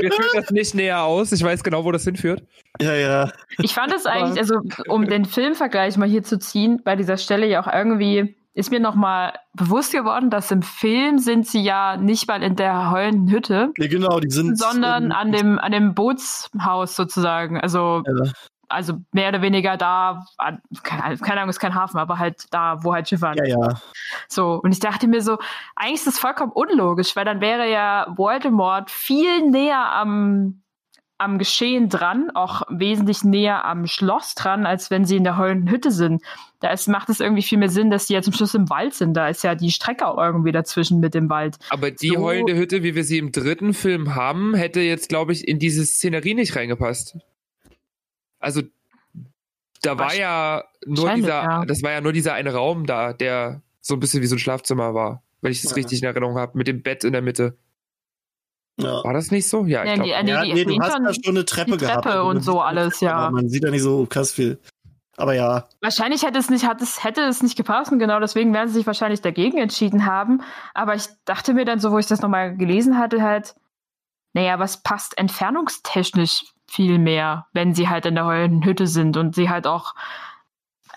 Wir 0.00 0.10
führen 0.12 0.30
das 0.34 0.50
nicht 0.50 0.74
näher 0.74 1.02
aus. 1.02 1.30
Ich 1.32 1.42
weiß 1.42 1.62
genau, 1.62 1.84
wo 1.84 1.92
das 1.92 2.04
hinführt. 2.04 2.42
Ja, 2.80 2.94
ja. 2.94 3.30
Ich 3.58 3.74
fand 3.74 3.92
es 3.92 4.06
eigentlich, 4.06 4.38
also 4.38 4.60
um 4.88 5.06
den 5.06 5.26
Filmvergleich 5.26 5.98
mal 5.98 6.08
hier 6.08 6.22
zu 6.22 6.38
ziehen, 6.38 6.80
bei 6.82 6.96
dieser 6.96 7.18
Stelle 7.18 7.46
ja 7.46 7.62
auch 7.62 7.70
irgendwie, 7.70 8.34
ist 8.54 8.70
mir 8.70 8.80
nochmal 8.80 9.34
bewusst 9.52 9.92
geworden, 9.92 10.30
dass 10.30 10.50
im 10.50 10.62
Film 10.62 11.18
sind 11.18 11.46
sie 11.46 11.60
ja 11.60 11.98
nicht 11.98 12.26
mal 12.28 12.42
in 12.42 12.56
der 12.56 12.90
heulenden 12.90 13.30
Hütte, 13.30 13.72
Ja, 13.76 13.88
genau, 13.88 14.20
die 14.20 14.30
sind. 14.30 14.58
sondern 14.58 15.12
an 15.12 15.32
dem, 15.32 15.58
an 15.58 15.72
dem 15.72 15.94
Bootshaus 15.94 16.96
sozusagen. 16.96 17.60
Also, 17.60 18.02
Ja. 18.06 18.32
Also 18.68 18.98
mehr 19.12 19.30
oder 19.30 19.42
weniger 19.42 19.76
da, 19.76 20.24
keine, 20.82 21.16
keine 21.18 21.40
Ahnung, 21.40 21.50
ist 21.50 21.58
kein 21.60 21.74
Hafen, 21.74 21.98
aber 21.98 22.18
halt 22.18 22.44
da, 22.50 22.82
wo 22.84 22.92
halt 22.94 23.08
Schiffe 23.08 23.32
Ja, 23.36 23.44
ja. 23.44 23.80
So, 24.28 24.60
und 24.62 24.72
ich 24.72 24.80
dachte 24.80 25.08
mir 25.08 25.22
so, 25.22 25.38
eigentlich 25.74 25.96
ist 26.00 26.06
das 26.06 26.18
vollkommen 26.18 26.52
unlogisch, 26.52 27.16
weil 27.16 27.24
dann 27.24 27.40
wäre 27.40 27.70
ja 27.70 28.06
Voldemort 28.16 28.90
viel 28.90 29.48
näher 29.50 29.92
am, 29.92 30.62
am 31.16 31.38
Geschehen 31.38 31.88
dran, 31.88 32.30
auch 32.34 32.62
wesentlich 32.68 33.24
näher 33.24 33.64
am 33.64 33.86
Schloss 33.86 34.34
dran, 34.34 34.66
als 34.66 34.90
wenn 34.90 35.04
sie 35.04 35.16
in 35.16 35.24
der 35.24 35.36
heulenden 35.36 35.70
Hütte 35.70 35.90
sind. 35.90 36.22
Da 36.60 36.70
ist, 36.70 36.88
macht 36.88 37.08
es 37.08 37.20
irgendwie 37.20 37.42
viel 37.42 37.58
mehr 37.58 37.70
Sinn, 37.70 37.90
dass 37.90 38.06
die 38.06 38.14
ja 38.14 38.22
zum 38.22 38.32
Schluss 38.32 38.54
im 38.54 38.68
Wald 38.68 38.92
sind. 38.94 39.14
Da 39.14 39.28
ist 39.28 39.42
ja 39.44 39.54
die 39.54 39.70
Strecke 39.70 40.06
auch 40.06 40.18
irgendwie 40.18 40.52
dazwischen 40.52 41.00
mit 41.00 41.14
dem 41.14 41.30
Wald. 41.30 41.56
Aber 41.70 41.90
die 41.90 42.08
So- 42.10 42.18
heulende 42.20 42.54
Hütte, 42.56 42.82
wie 42.82 42.94
wir 42.94 43.04
sie 43.04 43.18
im 43.18 43.32
dritten 43.32 43.74
Film 43.74 44.14
haben, 44.14 44.54
hätte 44.54 44.80
jetzt, 44.80 45.08
glaube 45.08 45.32
ich, 45.32 45.46
in 45.48 45.58
diese 45.58 45.84
Szenerie 45.86 46.34
nicht 46.34 46.54
reingepasst. 46.54 47.16
Also, 48.40 48.62
da 49.82 49.98
war 49.98 50.14
ja 50.14 50.64
nur 50.86 51.12
dieser, 51.14 51.28
ja. 51.42 51.64
das 51.64 51.82
war 51.82 51.92
ja 51.92 52.00
nur 52.00 52.12
dieser 52.12 52.34
eine 52.34 52.52
Raum 52.54 52.86
da, 52.86 53.12
der 53.12 53.62
so 53.80 53.94
ein 53.94 54.00
bisschen 54.00 54.22
wie 54.22 54.26
so 54.26 54.36
ein 54.36 54.40
Schlafzimmer 54.40 54.94
war, 54.94 55.22
wenn 55.40 55.52
ich 55.52 55.62
das 55.62 55.70
Ja. 55.70 55.76
richtig 55.76 56.00
in 56.02 56.06
Erinnerung 56.08 56.36
habe, 56.36 56.56
mit 56.58 56.66
dem 56.68 56.82
Bett 56.82 57.04
in 57.04 57.12
der 57.12 57.22
Mitte. 57.22 57.56
ja. 58.80 59.02
War 59.04 59.12
das 59.12 59.30
nicht 59.30 59.48
so? 59.48 59.64
Ja, 59.66 59.84
ich 59.84 59.94
glaube. 59.94 60.04
die- 60.04 60.10
Ja, 60.10 60.22
die- 60.44 60.52
nee, 60.54 60.64
du 60.64 60.78
hast 60.80 60.92
da 60.98 61.12
schon 61.14 61.36
eine 61.36 61.44
Treppe 61.44 61.72
die 61.72 61.78
gehabt. 61.78 62.04
Treppe 62.04 62.16
Also 62.18 62.28
und 62.28 62.34
man 62.36 62.42
so 62.44 62.52
sieht- 62.52 62.62
alles, 62.62 63.00
ja. 63.00 63.14
aber 63.16 63.30
Man 63.32 63.48
sieht 63.48 63.64
da 63.64 63.70
nicht 63.70 63.82
so 63.82 64.06
krass 64.06 64.32
viel. 64.32 64.58
Aber 65.16 65.34
ja. 65.34 65.66
Wahrscheinlich 65.80 66.22
hätte 66.22 66.38
es 66.38 66.48
nicht, 66.48 66.64
hat 66.64 66.80
es, 66.80 67.02
hätte 67.02 67.22
es 67.22 67.42
nicht 67.42 67.56
gepasst 67.56 67.90
und 67.90 67.98
genau 67.98 68.20
deswegen 68.20 68.54
werden 68.54 68.68
sie 68.68 68.74
sich 68.74 68.86
wahrscheinlich 68.86 69.20
dagegen 69.20 69.58
entschieden 69.58 70.06
haben. 70.06 70.42
Aber 70.74 70.94
ich 70.94 71.06
dachte 71.24 71.54
mir 71.54 71.64
dann 71.64 71.80
so, 71.80 71.90
wo 71.90 71.98
ich 71.98 72.06
das 72.06 72.20
nochmal 72.20 72.56
gelesen 72.56 72.98
hatte, 72.98 73.20
halt, 73.20 73.56
naja, 74.32 74.60
was 74.60 74.80
passt 74.84 75.18
entfernungstechnisch 75.18 76.44
viel 76.68 76.98
mehr, 76.98 77.46
wenn 77.52 77.74
sie 77.74 77.88
halt 77.88 78.06
in 78.06 78.14
der 78.14 78.26
heulenden 78.26 78.64
Hütte 78.64 78.86
sind 78.86 79.16
und 79.16 79.34
sie 79.34 79.48
halt 79.50 79.66
auch 79.66 79.94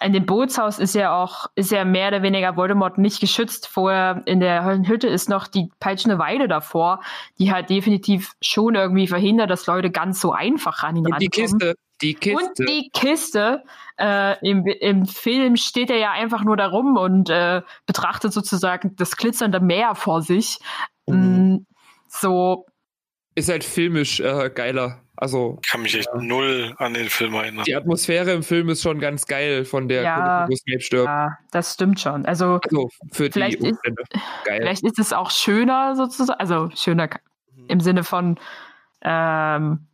in 0.04 0.14
dem 0.14 0.26
Bootshaus 0.26 0.80
ist 0.80 0.96
ja 0.96 1.16
auch, 1.16 1.46
ist 1.56 1.72
ja 1.72 1.86
mehr 1.86 2.08
oder 2.08 2.24
weniger 2.24 2.56
Voldemort 2.56 2.98
nicht 2.98 3.20
geschützt. 3.20 3.68
Vorher 3.68 4.22
in 4.26 4.40
der 4.40 4.66
Hütte 4.88 5.08
ist 5.08 5.30
noch 5.30 5.48
die 5.48 5.70
peitschende 5.80 6.18
Weide 6.18 6.48
davor, 6.48 7.02
die 7.38 7.52
halt 7.52 7.70
definitiv 7.70 8.34
schon 8.42 8.76
irgendwie 8.76 9.08
verhindert, 9.08 9.50
dass 9.50 9.68
Leute 9.68 9.92
ganz 9.92 10.20
so 10.20 10.32
einfach 10.32 10.84
an 10.84 10.96
ihn 10.96 11.06
Und 11.06 11.14
rankommen. 11.14 11.20
die 11.20 11.30
Kiste, 11.30 11.76
die 12.02 12.14
Kiste. 12.16 12.46
Und 12.46 12.70
die 12.70 12.90
Kiste. 12.94 13.64
Äh, 14.00 14.50
im, 14.50 14.66
Im 14.66 15.06
Film 15.06 15.56
steht 15.56 15.92
er 15.92 15.98
ja 15.98 16.12
einfach 16.12 16.44
nur 16.44 16.58
da 16.58 16.68
rum 16.68 16.98
und 16.98 17.30
äh, 17.30 17.62
betrachtet 17.86 18.34
sozusagen 18.34 18.96
das 18.96 19.16
glitzernde 19.16 19.60
Meer 19.60 19.94
vor 19.94 20.24
sich. 20.24 20.58
Mhm. 21.06 21.54
Mm, 21.54 21.66
So, 22.08 22.66
ist 23.36 23.50
halt 23.50 23.64
filmisch 23.64 24.20
äh, 24.20 24.50
geiler. 24.54 25.00
Also 25.16 25.60
Ich 25.64 25.70
kann 25.72 25.82
mich 25.84 25.96
echt 25.96 26.10
null 26.16 26.74
an 26.80 26.94
den 26.96 27.08
Film 27.10 27.36
erinnern. 27.36 27.64
die 27.66 27.76
Atmosphäre 27.76 28.32
im 28.32 28.42
Film 28.44 28.70
ist 28.70 28.82
schon 28.82 29.00
ganz 29.00 29.28
geil 29.28 29.66
von 29.66 29.88
der 29.88 30.02
Ja. 30.02 30.16
Kunde, 30.16 30.52
wo 30.52 30.56
Snape 30.56 30.82
stirbt. 30.82 31.06
ja, 31.06 31.38
das 31.52 31.74
stimmt 31.76 32.00
schon. 32.00 32.26
Also, 32.26 32.60
Also 32.64 32.90
für 33.12 33.26
die 33.30 33.32
Vielleicht 33.34 33.60
ist- 33.60 33.72
Umstände. 33.74 34.04
Geil. 34.46 34.58
vielleicht 34.62 34.84
ist 34.84 34.98
es 35.00 35.14
auch 35.14 35.30
schöner 35.30 35.96
sozusagen, 35.96 36.40
also 36.40 36.70
schöner 36.76 37.10
im 37.68 37.80
Sinne 37.82 38.04
von, 38.04 38.40
ähm, 39.04 39.86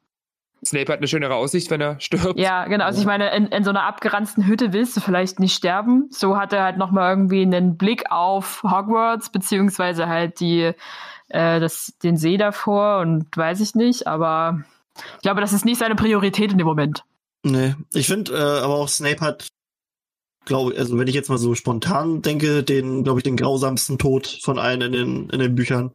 Snape 0.65 0.91
hat 0.91 0.97
eine 0.99 1.07
schönere 1.07 1.35
Aussicht, 1.35 1.69
wenn 1.69 1.81
er 1.81 1.99
stirbt. 1.99 2.39
ja, 2.39 2.65
genau. 2.65 2.85
Also 2.85 2.99
ich 2.99 3.05
meine, 3.05 3.29
in, 3.35 3.47
in 3.47 3.63
so 3.63 3.69
einer 3.69 3.83
abgeranzten 3.83 4.47
Hütte 4.47 4.73
willst 4.73 4.97
du 4.97 5.01
vielleicht 5.01 5.39
nicht 5.39 5.53
sterben. 5.55 6.07
So 6.09 6.38
hat 6.38 6.51
er 6.51 6.63
halt 6.63 6.77
nochmal 6.77 7.11
irgendwie 7.11 7.43
einen 7.43 7.77
Blick 7.77 8.09
auf 8.11 8.63
Hogwarts, 8.63 9.29
beziehungsweise 9.31 10.07
halt 10.07 10.39
die, 10.39 10.71
äh, 11.30 11.59
das, 11.59 11.93
den 12.03 12.17
See 12.17 12.38
davor 12.38 12.99
und 12.99 13.25
weiß 13.36 13.59
ich 13.61 13.75
nicht, 13.75 14.07
aber 14.07 14.63
ich 15.15 15.21
glaube, 15.21 15.41
das 15.41 15.53
ist 15.53 15.65
nicht 15.65 15.80
seine 15.80 15.95
Priorität 15.95 16.51
in 16.51 16.57
dem 16.57 16.67
Moment. 16.67 17.03
Nee. 17.43 17.75
Ich 17.93 18.07
finde, 18.07 18.34
äh, 18.34 18.63
aber 18.63 18.75
auch 18.75 18.89
Snape 18.89 19.21
hat, 19.21 19.47
glaube 20.45 20.73
ich, 20.73 20.80
also 20.80 20.97
wenn 20.97 21.07
ich 21.07 21.15
jetzt 21.15 21.30
mal 21.30 21.38
so 21.38 21.55
spontan 21.55 22.21
denke, 22.21 22.63
den, 22.63 23.03
glaube 23.03 23.19
ich, 23.19 23.23
den 23.23 23.38
grausamsten 23.38 23.97
Tod 23.97 24.39
von 24.41 24.59
allen 24.59 24.82
in 24.82 24.91
den, 24.91 25.30
in 25.30 25.39
den 25.39 25.55
Büchern. 25.55 25.91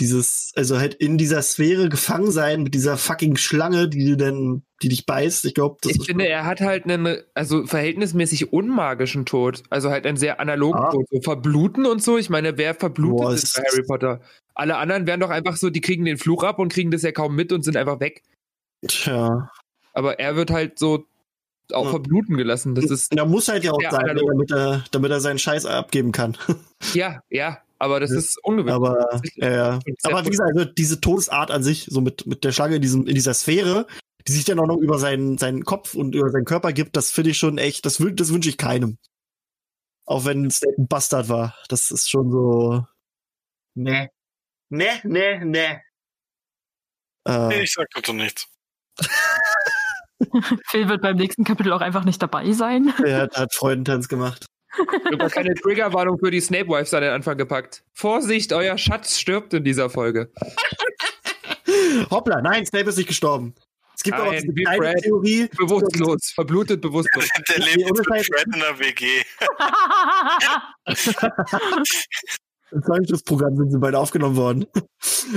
Dieses, 0.00 0.52
also 0.56 0.78
halt 0.78 0.94
in 0.94 1.18
dieser 1.18 1.40
Sphäre 1.42 1.88
gefangen 1.88 2.32
sein 2.32 2.64
mit 2.64 2.74
dieser 2.74 2.96
fucking 2.96 3.36
Schlange, 3.36 3.88
die 3.88 4.04
du 4.04 4.16
denn, 4.16 4.64
die 4.82 4.88
dich 4.88 5.06
beißt. 5.06 5.44
Ich 5.44 5.54
glaube, 5.54 5.76
das 5.82 5.92
Ich 5.92 5.98
ist 6.00 6.06
finde, 6.06 6.26
er 6.26 6.44
hat 6.46 6.60
halt 6.60 6.84
einen, 6.84 7.18
also 7.34 7.64
verhältnismäßig 7.64 8.52
unmagischen 8.52 9.24
Tod. 9.24 9.62
Also 9.70 9.90
halt 9.90 10.04
einen 10.04 10.16
sehr 10.16 10.40
analogen 10.40 10.80
Ah. 10.80 10.90
Tod. 10.90 11.06
So 11.10 11.20
verbluten 11.20 11.86
und 11.86 12.02
so. 12.02 12.18
Ich 12.18 12.28
meine, 12.28 12.58
wer 12.58 12.74
verblutet 12.74 13.18
Boah, 13.24 13.34
ist 13.34 13.54
bei 13.54 13.62
Harry 13.70 13.84
Potter? 13.86 14.20
Alle 14.56 14.76
anderen 14.78 15.06
wären 15.06 15.20
doch 15.20 15.30
einfach 15.30 15.56
so, 15.56 15.70
die 15.70 15.80
kriegen 15.80 16.04
den 16.04 16.18
Fluch 16.18 16.42
ab 16.42 16.58
und 16.58 16.72
kriegen 16.72 16.90
das 16.90 17.02
ja 17.02 17.12
kaum 17.12 17.36
mit 17.36 17.52
und 17.52 17.62
sind 17.62 17.76
einfach 17.76 18.00
weg. 18.00 18.22
Tja. 18.86 19.48
Aber 19.92 20.18
er 20.18 20.34
wird 20.34 20.50
halt 20.50 20.78
so 20.78 21.04
auch 21.72 21.84
Ja. 21.84 21.90
verbluten 21.90 22.36
gelassen. 22.36 22.74
Das 22.74 22.86
ist, 22.86 23.16
Da 23.16 23.24
muss 23.24 23.48
halt 23.48 23.64
ja 23.64 23.72
auch 23.72 23.80
sein, 23.80 23.94
analog. 24.10 24.28
damit 24.28 24.50
er, 24.50 24.84
damit 24.90 25.10
er 25.12 25.20
seinen 25.20 25.38
Scheiß 25.38 25.66
abgeben 25.66 26.12
kann. 26.12 26.36
ja, 26.94 27.20
ja, 27.30 27.58
aber 27.84 28.00
das 28.00 28.10
ist 28.10 28.38
ungewöhnlich. 28.42 28.74
Aber, 28.74 29.20
ja, 29.36 29.78
Aber 30.02 30.24
wie 30.24 30.30
gesagt, 30.30 30.50
also 30.56 30.64
diese 30.64 31.00
Todesart 31.00 31.50
an 31.50 31.62
sich, 31.62 31.86
so 31.90 32.00
mit, 32.00 32.26
mit 32.26 32.42
der 32.44 32.52
Schlange 32.52 32.76
in, 32.76 32.82
diesem, 32.82 33.06
in 33.06 33.14
dieser 33.14 33.34
Sphäre, 33.34 33.86
die 34.26 34.32
sich 34.32 34.44
dann 34.44 34.58
auch 34.58 34.66
noch 34.66 34.78
über 34.78 34.98
seinen, 34.98 35.36
seinen 35.36 35.64
Kopf 35.64 35.94
und 35.94 36.14
über 36.14 36.30
seinen 36.30 36.46
Körper 36.46 36.72
gibt, 36.72 36.96
das 36.96 37.10
finde 37.10 37.30
ich 37.30 37.38
schon 37.38 37.58
echt, 37.58 37.84
das, 37.84 38.02
das 38.14 38.32
wünsche 38.32 38.48
ich 38.48 38.56
keinem. 38.56 38.98
Auch 40.06 40.24
wenn 40.24 40.46
es 40.46 40.62
ein 40.62 40.86
Bastard 40.86 41.28
war. 41.28 41.56
Das 41.68 41.90
ist 41.90 42.10
schon 42.10 42.30
so. 42.30 42.86
Nee. 43.74 44.08
Nee, 44.70 45.00
nee, 45.04 45.38
nee. 45.44 45.80
Nee, 47.26 47.54
Äh, 47.54 47.62
ich 47.62 47.72
sag 47.72 47.86
dazu 47.94 48.12
nichts. 48.12 48.46
Phil 50.68 50.88
wird 50.88 51.02
beim 51.02 51.16
nächsten 51.16 51.44
Kapitel 51.44 51.72
auch 51.72 51.80
einfach 51.80 52.04
nicht 52.04 52.22
dabei 52.22 52.52
sein. 52.52 52.92
er 53.04 53.22
hat, 53.22 53.36
hat 53.36 53.54
Freudentanz 53.54 54.08
gemacht. 54.08 54.46
Ich 54.76 55.18
habe 55.18 55.30
keine 55.30 55.54
Triggerwarnung 55.54 56.18
für 56.18 56.30
die 56.30 56.40
Snape 56.40 56.68
Wives 56.68 56.94
an 56.94 57.02
den 57.02 57.12
Anfang 57.12 57.36
gepackt. 57.36 57.84
Vorsicht, 57.92 58.52
euer 58.52 58.76
Schatz 58.78 59.18
stirbt 59.18 59.54
in 59.54 59.64
dieser 59.64 59.90
Folge. 59.90 60.30
Hoppla, 62.10 62.40
nein, 62.40 62.66
Snape 62.66 62.88
ist 62.88 62.96
nicht 62.96 63.08
gestorben. 63.08 63.54
Es 63.96 64.02
gibt 64.02 64.18
aber 64.18 64.32
Nein, 64.32 64.42
diese 64.42 64.56
wie 64.56 64.64
kleine 64.64 64.78
Fred. 64.78 65.02
Theorie. 65.02 65.48
Bewusstlos, 65.56 66.32
verblutet 66.34 66.80
bewusstlos. 66.80 67.28
Der 67.48 67.58
Nee, 67.60 67.84
lebt 67.84 67.92
mit. 67.96 68.06
Fred 68.06 68.46
in 68.52 68.60
der 68.60 68.78
WG. 68.78 69.22
Im 72.72 72.82
Zeugenschutzprogramm 72.82 73.56
sind 73.56 73.70
sie 73.70 73.78
beide 73.78 73.98
aufgenommen 73.98 74.36
worden. 74.36 74.66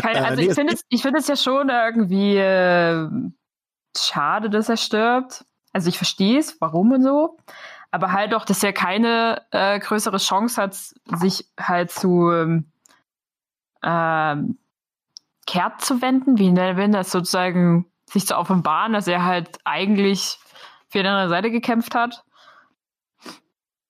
Keine, 0.02 0.20
Äh, 0.20 0.22
also 0.24 0.42
nee, 0.42 0.48
ich 0.48 0.54
finde 0.56 0.74
es, 0.74 0.82
ich 0.90 1.02
finde 1.04 1.20
es 1.20 1.28
ja 1.28 1.36
schon 1.36 1.70
irgendwie 1.70 2.38
äh, 2.38 3.08
schade, 3.96 4.50
dass 4.50 4.70
er 4.70 4.78
stirbt. 4.78 5.46
Also 5.72 5.90
ich 5.90 5.98
verstehe 5.98 6.40
es, 6.40 6.60
warum 6.60 6.92
und 6.92 7.04
so. 7.04 7.38
Aber 7.92 8.12
halt 8.12 8.34
auch, 8.34 8.46
dass 8.46 8.64
er 8.64 8.74
keine 8.74 9.42
äh, 9.52 9.80
größere 9.80 10.18
Chance 10.18 10.62
hat, 10.62 10.76
sich 10.76 11.46
halt 11.60 11.92
zu 11.92 12.32
ähm, 12.32 12.72
ähm, 13.84 14.58
kehrt 15.46 15.82
zu 15.82 16.02
wenden, 16.02 16.38
wie 16.38 16.56
wenn 16.56 16.92
das 16.92 17.12
sozusagen 17.12 17.86
sich 18.10 18.28
zu 18.28 18.38
offenbaren, 18.38 18.94
dass 18.94 19.08
er 19.08 19.24
halt 19.24 19.60
eigentlich 19.64 20.40
für 20.90 21.02
die 21.02 21.08
andere 21.08 21.30
Seite 21.30 21.52
gekämpft 21.52 21.96
hat. 21.96 22.24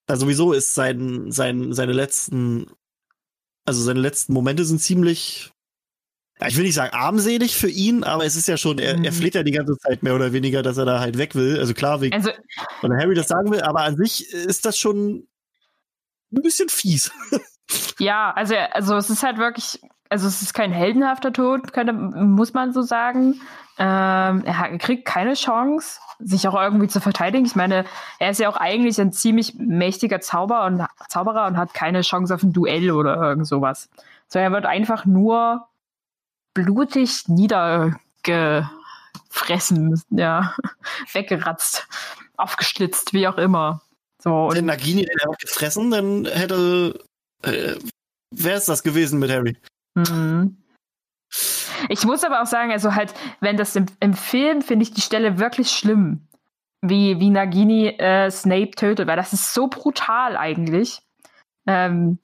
Also 0.07 0.25
sowieso 0.25 0.53
ist 0.53 0.73
sein, 0.73 1.31
sein, 1.31 1.73
seine 1.73 1.91
letzten, 1.91 2.71
also 3.65 3.81
seine 3.81 3.99
letzten 3.99 4.33
Momente 4.33 4.63
sind 4.63 4.79
ziemlich, 4.79 5.51
ich 6.45 6.55
will 6.57 6.65
nicht 6.65 6.75
sagen 6.75 6.93
armselig 6.93 7.55
für 7.55 7.69
ihn, 7.69 8.03
aber 8.03 8.25
es 8.25 8.35
ist 8.35 8.47
ja 8.47 8.57
schon, 8.57 8.77
er, 8.79 8.91
er 8.91 8.97
Mhm. 8.99 9.11
fleht 9.11 9.33
ja 9.35 9.43
die 9.43 9.51
ganze 9.51 9.77
Zeit 9.77 10.03
mehr 10.03 10.13
oder 10.15 10.33
weniger, 10.33 10.61
dass 10.61 10.77
er 10.77 10.85
da 10.85 10.99
halt 10.99 11.17
weg 11.17 11.33
will. 11.35 11.57
Also 11.59 11.73
klar, 11.73 12.01
wegen, 12.01 12.13
Also 12.13 12.29
weil 12.81 12.97
Harry 12.99 13.15
das 13.15 13.27
sagen 13.27 13.51
will, 13.51 13.61
aber 13.61 13.81
an 13.81 13.97
sich 13.97 14.31
ist 14.31 14.65
das 14.65 14.77
schon 14.77 15.27
ein 16.31 16.41
bisschen 16.41 16.69
fies. 16.69 17.11
Ja, 17.99 18.31
also, 18.31 18.55
also 18.55 18.95
es 18.95 19.09
ist 19.09 19.23
halt 19.23 19.39
wirklich, 19.39 19.81
also 20.07 20.25
es 20.25 20.41
ist 20.41 20.53
kein 20.53 20.71
heldenhafter 20.71 21.33
Tod, 21.33 21.73
könnte, 21.73 21.91
muss 21.91 22.53
man 22.53 22.71
so 22.71 22.81
sagen. 22.81 23.41
Ähm, 23.77 24.43
er, 24.45 24.57
hat, 24.59 24.79
kriegt 24.79 25.03
keine 25.03 25.33
Chance, 25.33 25.99
sich 26.19 26.47
auch 26.47 26.53
irgendwie 26.53 26.87
zu 26.87 27.01
verteidigen. 27.01 27.45
Ich 27.45 27.57
meine, 27.57 27.83
er 28.19 28.29
ist 28.31 28.39
ja 28.39 28.47
auch 28.47 28.55
eigentlich 28.55 29.01
ein 29.01 29.11
ziemlich 29.11 29.55
mächtiger 29.55 30.21
Zauber 30.21 30.63
und, 30.65 30.81
Zauberer 31.09 31.45
und 31.47 31.57
hat 31.57 31.73
keine 31.73 32.01
Chance 32.03 32.33
auf 32.33 32.41
ein 32.41 32.53
Duell 32.53 32.89
oder 32.91 33.17
irgend 33.17 33.47
sowas. 33.47 33.89
So, 34.29 34.39
er 34.39 34.53
wird 34.53 34.65
einfach 34.65 35.05
nur 35.05 35.67
blutig 36.63 37.27
niedergefressen, 37.27 40.01
ja, 40.09 40.55
weggeratzt, 41.13 41.87
aufgeschlitzt, 42.37 43.13
wie 43.13 43.27
auch 43.27 43.37
immer. 43.37 43.81
So, 44.19 44.47
und 44.47 44.65
Nagini 44.65 45.03
den 45.03 45.19
einfach 45.21 45.37
gefressen, 45.37 45.91
dann 45.91 46.25
hätte, 46.25 46.99
äh, 47.43 47.75
wäre 48.31 48.57
es 48.57 48.65
das 48.65 48.81
gewesen 48.81 49.19
mit 49.19 49.29
Harry. 49.29 49.55
Mhm. 49.93 50.57
Ich 51.89 52.03
muss 52.03 52.23
aber 52.23 52.41
auch 52.41 52.47
sagen, 52.47 52.71
also 52.71 52.95
halt, 52.95 53.13
wenn 53.39 53.57
das 53.57 53.75
im, 53.75 53.85
im 53.99 54.13
Film 54.13 54.63
finde 54.63 54.83
ich 54.83 54.93
die 54.93 55.01
Stelle 55.01 55.37
wirklich 55.37 55.69
schlimm, 55.69 56.27
wie, 56.81 57.19
wie 57.19 57.29
Nagini 57.29 57.89
äh, 57.89 58.31
Snape 58.31 58.71
tötet, 58.71 59.07
weil 59.07 59.17
das 59.17 59.33
ist 59.33 59.53
so 59.53 59.67
brutal 59.67 60.35
eigentlich. 60.35 61.01
Ähm, 61.67 62.17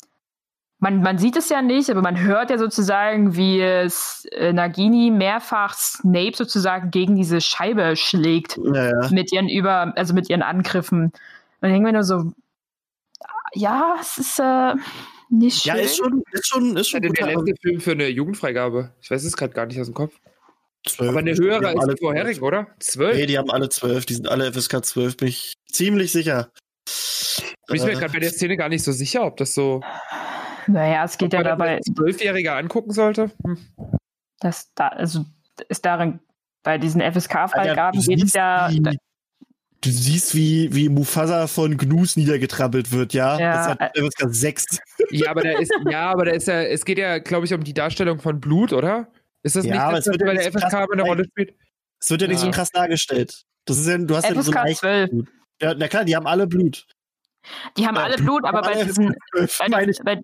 man, 0.83 1.01
man 1.01 1.17
sieht 1.17 1.37
es 1.37 1.47
ja 1.49 1.61
nicht, 1.61 1.89
aber 1.89 2.01
man 2.01 2.19
hört 2.19 2.49
ja 2.49 2.57
sozusagen, 2.57 3.35
wie 3.37 3.61
es 3.61 4.27
äh, 4.33 4.51
Nagini 4.51 5.11
mehrfach 5.11 5.73
Snape 5.75 6.33
sozusagen 6.35 6.91
gegen 6.91 7.15
diese 7.15 7.39
Scheibe 7.39 7.95
schlägt 7.95 8.57
Naja. 8.57 9.09
mit 9.09 9.31
ihren 9.31 9.47
über, 9.47 9.93
also 9.95 10.13
mit 10.13 10.29
ihren 10.29 10.41
Angriffen. 10.41 11.05
Und 11.61 11.69
ich 11.69 11.73
denke 11.73 11.83
mir 11.87 11.93
nur 11.93 12.03
so, 12.03 12.33
ja, 13.53 13.95
es 14.01 14.17
ist 14.17 14.39
äh, 14.39 14.73
nicht 15.29 15.61
schön. 15.63 15.75
Ja, 15.75 15.81
ist 15.81 15.95
schon, 15.97 16.21
ist 16.31 16.47
schon, 16.47 16.75
ist 16.75 16.81
Ich 16.87 16.91
schon 16.91 17.03
hatte 17.03 17.13
der 17.13 17.27
letzte 17.27 17.53
Film 17.61 17.79
für 17.79 17.91
eine 17.91 18.09
Jugendfreigabe. 18.09 18.91
Ich 19.01 19.09
weiß 19.09 19.23
es 19.23 19.37
gerade 19.37 19.53
gar 19.53 19.65
nicht 19.65 19.79
aus 19.79 19.87
dem 19.87 19.95
Kopf. 19.95 20.13
Zwölf. 20.85 21.11
Aber 21.11 21.19
eine 21.19 21.33
höhere 21.33 21.65
als 21.69 21.79
alle 21.79 21.95
die 21.95 22.01
vorherige, 22.01 22.41
oder? 22.41 22.67
Zwölf? 22.79 23.15
Nee, 23.15 23.25
die 23.25 23.37
haben 23.37 23.49
alle 23.49 23.69
zwölf. 23.69 24.05
Die 24.05 24.15
sind 24.15 24.27
alle 24.27 24.51
FSK 24.51 24.83
12, 24.83 25.15
bin 25.15 25.29
ich 25.29 25.53
ziemlich 25.71 26.11
sicher. 26.11 26.49
Bin 27.67 27.77
ich 27.77 27.83
mir 27.83 27.91
Äh, 27.91 27.93
gerade 27.93 28.11
bei 28.11 28.19
der 28.19 28.31
Szene 28.31 28.57
gar 28.57 28.67
nicht 28.67 28.83
so 28.83 28.91
sicher, 28.91 29.23
ob 29.25 29.37
das 29.37 29.53
so 29.53 29.81
Naja, 30.67 31.03
es 31.03 31.17
geht 31.17 31.33
ja 31.33 31.39
ob 31.39 31.45
man 31.45 31.57
das 31.57 31.57
dabei, 31.57 31.79
Zwölfjähriger 31.95 32.55
angucken 32.55 32.91
sollte. 32.91 33.31
Hm. 33.45 33.57
dass 34.39 34.73
da, 34.73 34.89
also 34.89 35.25
ist 35.69 35.85
darin, 35.85 36.19
bei 36.63 36.77
diesen 36.77 37.01
FSK-Freigaben 37.01 37.99
geht 37.99 38.17
es 38.17 38.21
siehst, 38.21 38.35
ja. 38.35 38.69
wie, 38.71 38.81
du 38.81 39.89
siehst, 39.89 40.33
wie, 40.35 40.73
wie 40.73 40.89
Mufasa 40.89 41.47
von 41.47 41.77
Gnus 41.77 42.15
niedergetrampelt 42.15 42.91
wird, 42.91 43.13
ja? 43.13 43.37
Ja, 43.37 43.53
das 43.53 43.67
hat 43.67 43.97
FSK 43.97 44.33
6. 44.33 44.65
Ja, 45.11 45.31
aber 45.31 45.41
da 45.41 45.51
ist, 45.59 45.71
ja, 45.89 46.11
aber 46.11 46.25
da 46.25 46.31
ist 46.31 46.47
ja, 46.47 46.61
es 46.61 46.85
geht 46.85 46.97
ja, 46.97 47.19
glaube 47.19 47.45
ich, 47.45 47.53
um 47.53 47.63
die 47.63 47.73
Darstellung 47.73 48.19
von 48.19 48.39
Blut, 48.39 48.73
oder? 48.73 49.07
Ist 49.43 49.55
das 49.55 49.65
Ja, 49.65 49.73
nicht, 49.73 49.81
aber 49.81 49.95
dass 49.97 50.07
es 50.07 50.11
wird 50.13 50.21
das 50.21 50.27
ja 50.27 50.33
bei 50.33 50.33
der 50.35 50.43
nicht 50.43 50.53
so 50.53 50.59
FSK 50.59 50.71
krass 50.71 50.89
eine 50.91 51.01
Rolle 51.03 51.25
spielt? 51.25 51.55
Es 51.99 52.09
wird 52.09 52.21
ja 52.21 52.27
nicht 52.27 52.39
Ja. 52.39 52.45
so 52.45 52.51
krass 52.51 52.69
dargestellt. 52.71 53.43
Das 53.65 53.77
ist 53.77 53.87
ja, 53.87 53.97
du 53.97 54.15
hast 54.15 54.29
ja 54.29 54.35
so 54.35 54.41
FSK 54.41 54.55
leicht 54.55 54.79
12. 54.79 55.09
Blut. 55.09 55.27
Ja, 55.61 55.73
na 55.73 55.87
klar, 55.87 56.05
die 56.05 56.15
haben 56.15 56.27
alle 56.27 56.47
Blut. 56.47 56.85
Die 57.77 57.85
haben 57.85 57.95
Ja, 57.95 58.03
alle 58.03 58.17
Blut, 58.17 58.43
aber 58.45 58.61
bei 58.61 58.83
diesen. 58.83 59.15
FSK 59.35 59.59
Bei, 59.59 59.69
meine 59.69 59.91
ich. 59.91 59.97
bei, 60.03 60.21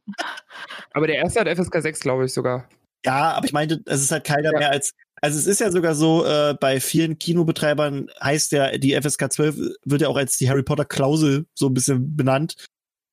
Aber 0.93 1.07
der 1.07 1.17
erste 1.17 1.39
hat 1.41 1.47
FSK 1.47 1.81
6, 1.81 1.99
glaube 1.99 2.25
ich 2.25 2.33
sogar. 2.33 2.67
Ja, 3.05 3.31
aber 3.33 3.45
ich 3.45 3.53
meinte, 3.53 3.81
es 3.85 4.01
ist 4.01 4.11
halt 4.11 4.25
keiner 4.25 4.51
Ja. 4.53 4.59
mehr 4.59 4.71
als. 4.71 4.93
Also 5.21 5.37
es 5.37 5.47
ist 5.47 5.59
ja 5.59 5.69
sogar 5.69 5.95
so, 5.95 6.25
äh, 6.25 6.55
bei 6.59 6.79
vielen 6.79 7.19
Kinobetreibern 7.19 8.07
heißt 8.23 8.53
ja, 8.53 8.77
die 8.77 8.93
FSK 8.93 9.31
12 9.31 9.57
wird 9.83 10.01
ja 10.01 10.07
auch 10.07 10.15
als 10.15 10.37
die 10.37 10.49
Harry 10.49 10.63
Potter 10.63 10.85
Klausel 10.85 11.45
so 11.53 11.67
ein 11.67 11.73
bisschen 11.73 12.15
benannt, 12.15 12.55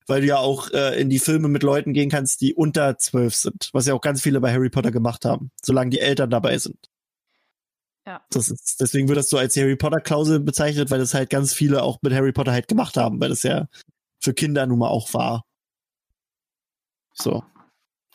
weil 0.07 0.21
du 0.21 0.29
ja 0.29 0.37
auch 0.39 0.71
äh, 0.71 1.01
in 1.01 1.11
die 1.11 1.19
Filme 1.19 1.49
mit 1.49 1.65
Leuten 1.65 1.93
gehen 1.93 2.09
kannst, 2.09 2.41
die 2.43 2.55
unter 2.55 2.97
12 2.97 3.35
sind, 3.35 3.71
was 3.73 3.87
ja 3.87 3.95
auch 3.95 4.01
ganz 4.01 4.23
viele 4.23 4.41
bei 4.41 4.53
Harry 4.53 4.71
Potter 4.71 4.93
gemacht 4.93 5.25
haben, 5.25 5.51
solange 5.61 5.91
die 5.91 5.99
Eltern 5.99 6.31
dabei 6.31 6.59
sind. 6.59 6.79
Ja. 8.07 8.25
Das 8.31 8.51
ist, 8.51 8.81
deswegen 8.81 9.09
wird 9.09 9.19
das 9.19 9.29
so 9.29 9.37
als 9.37 9.57
Harry 9.57 9.75
Potter 9.75 10.01
Klausel 10.01 10.39
bezeichnet, 10.39 10.93
weil 10.93 11.01
das 11.01 11.13
halt 11.13 11.29
ganz 11.29 11.53
viele 11.53 11.83
auch 11.83 11.99
mit 12.03 12.13
Harry 12.13 12.31
Potter 12.33 12.53
halt 12.53 12.69
gemacht 12.69 12.97
haben, 12.97 13.21
weil 13.21 13.31
das 13.31 13.43
ja 13.43 13.67
für 14.21 14.35
Kinder 14.35 14.67
nun 14.67 14.79
mal 14.79 14.89
auch 14.89 15.13
war. 15.15 15.43
So. 17.15 17.45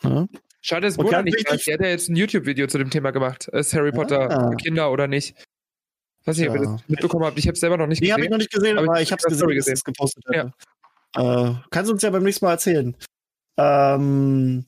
Ja. 0.02 0.26
Schade, 0.60 0.86
dass 0.86 0.96
ganz 0.96 1.24
nicht 1.24 1.48
ist. 1.50 1.66
Die 1.66 1.72
hat 1.72 1.80
ja 1.80 1.88
jetzt 1.88 2.08
ein 2.08 2.16
YouTube-Video 2.16 2.66
zu 2.68 2.78
dem 2.78 2.90
Thema 2.90 3.10
gemacht. 3.10 3.48
Ist 3.48 3.74
Harry 3.74 3.90
Potter 3.92 4.30
Ah. 4.30 4.50
für 4.50 4.56
Kinder 4.56 4.92
oder 4.92 5.08
nicht? 5.08 5.34
Weiß 6.24 6.36
nicht, 6.36 6.48
ob 6.48 6.54
ihr 6.56 6.62
Ja. 6.62 6.72
das 6.72 6.88
mitbekommen 6.88 7.24
habt. 7.24 7.38
Ich 7.38 7.46
habe 7.46 7.54
es 7.54 7.60
selber 7.60 7.76
noch 7.76 7.88
nicht 7.88 8.00
Nee, 8.00 8.12
habe 8.12 8.20
ich 8.20 8.26
gesehen. 8.26 8.30
noch 8.30 8.38
nicht 8.38 8.52
gesehen, 8.52 8.78
Aber 8.78 8.88
aber 8.90 9.00
ich 9.02 9.10
habe 9.10 9.20
hab 9.22 9.26
es 9.30 9.32
die 9.32 9.38
Story 9.38 9.54
gesehen, 9.56 9.74
dass 9.74 9.82
gesehen. 9.84 9.92
es 9.92 10.22
gepostet 10.22 10.54
hat. 11.14 11.56
Äh, 11.56 11.60
kannst 11.70 11.88
du 11.90 11.94
uns 11.94 12.02
ja 12.02 12.10
beim 12.10 12.22
nächsten 12.22 12.44
Mal 12.44 12.52
erzählen. 12.52 12.96
Ähm, 13.58 14.64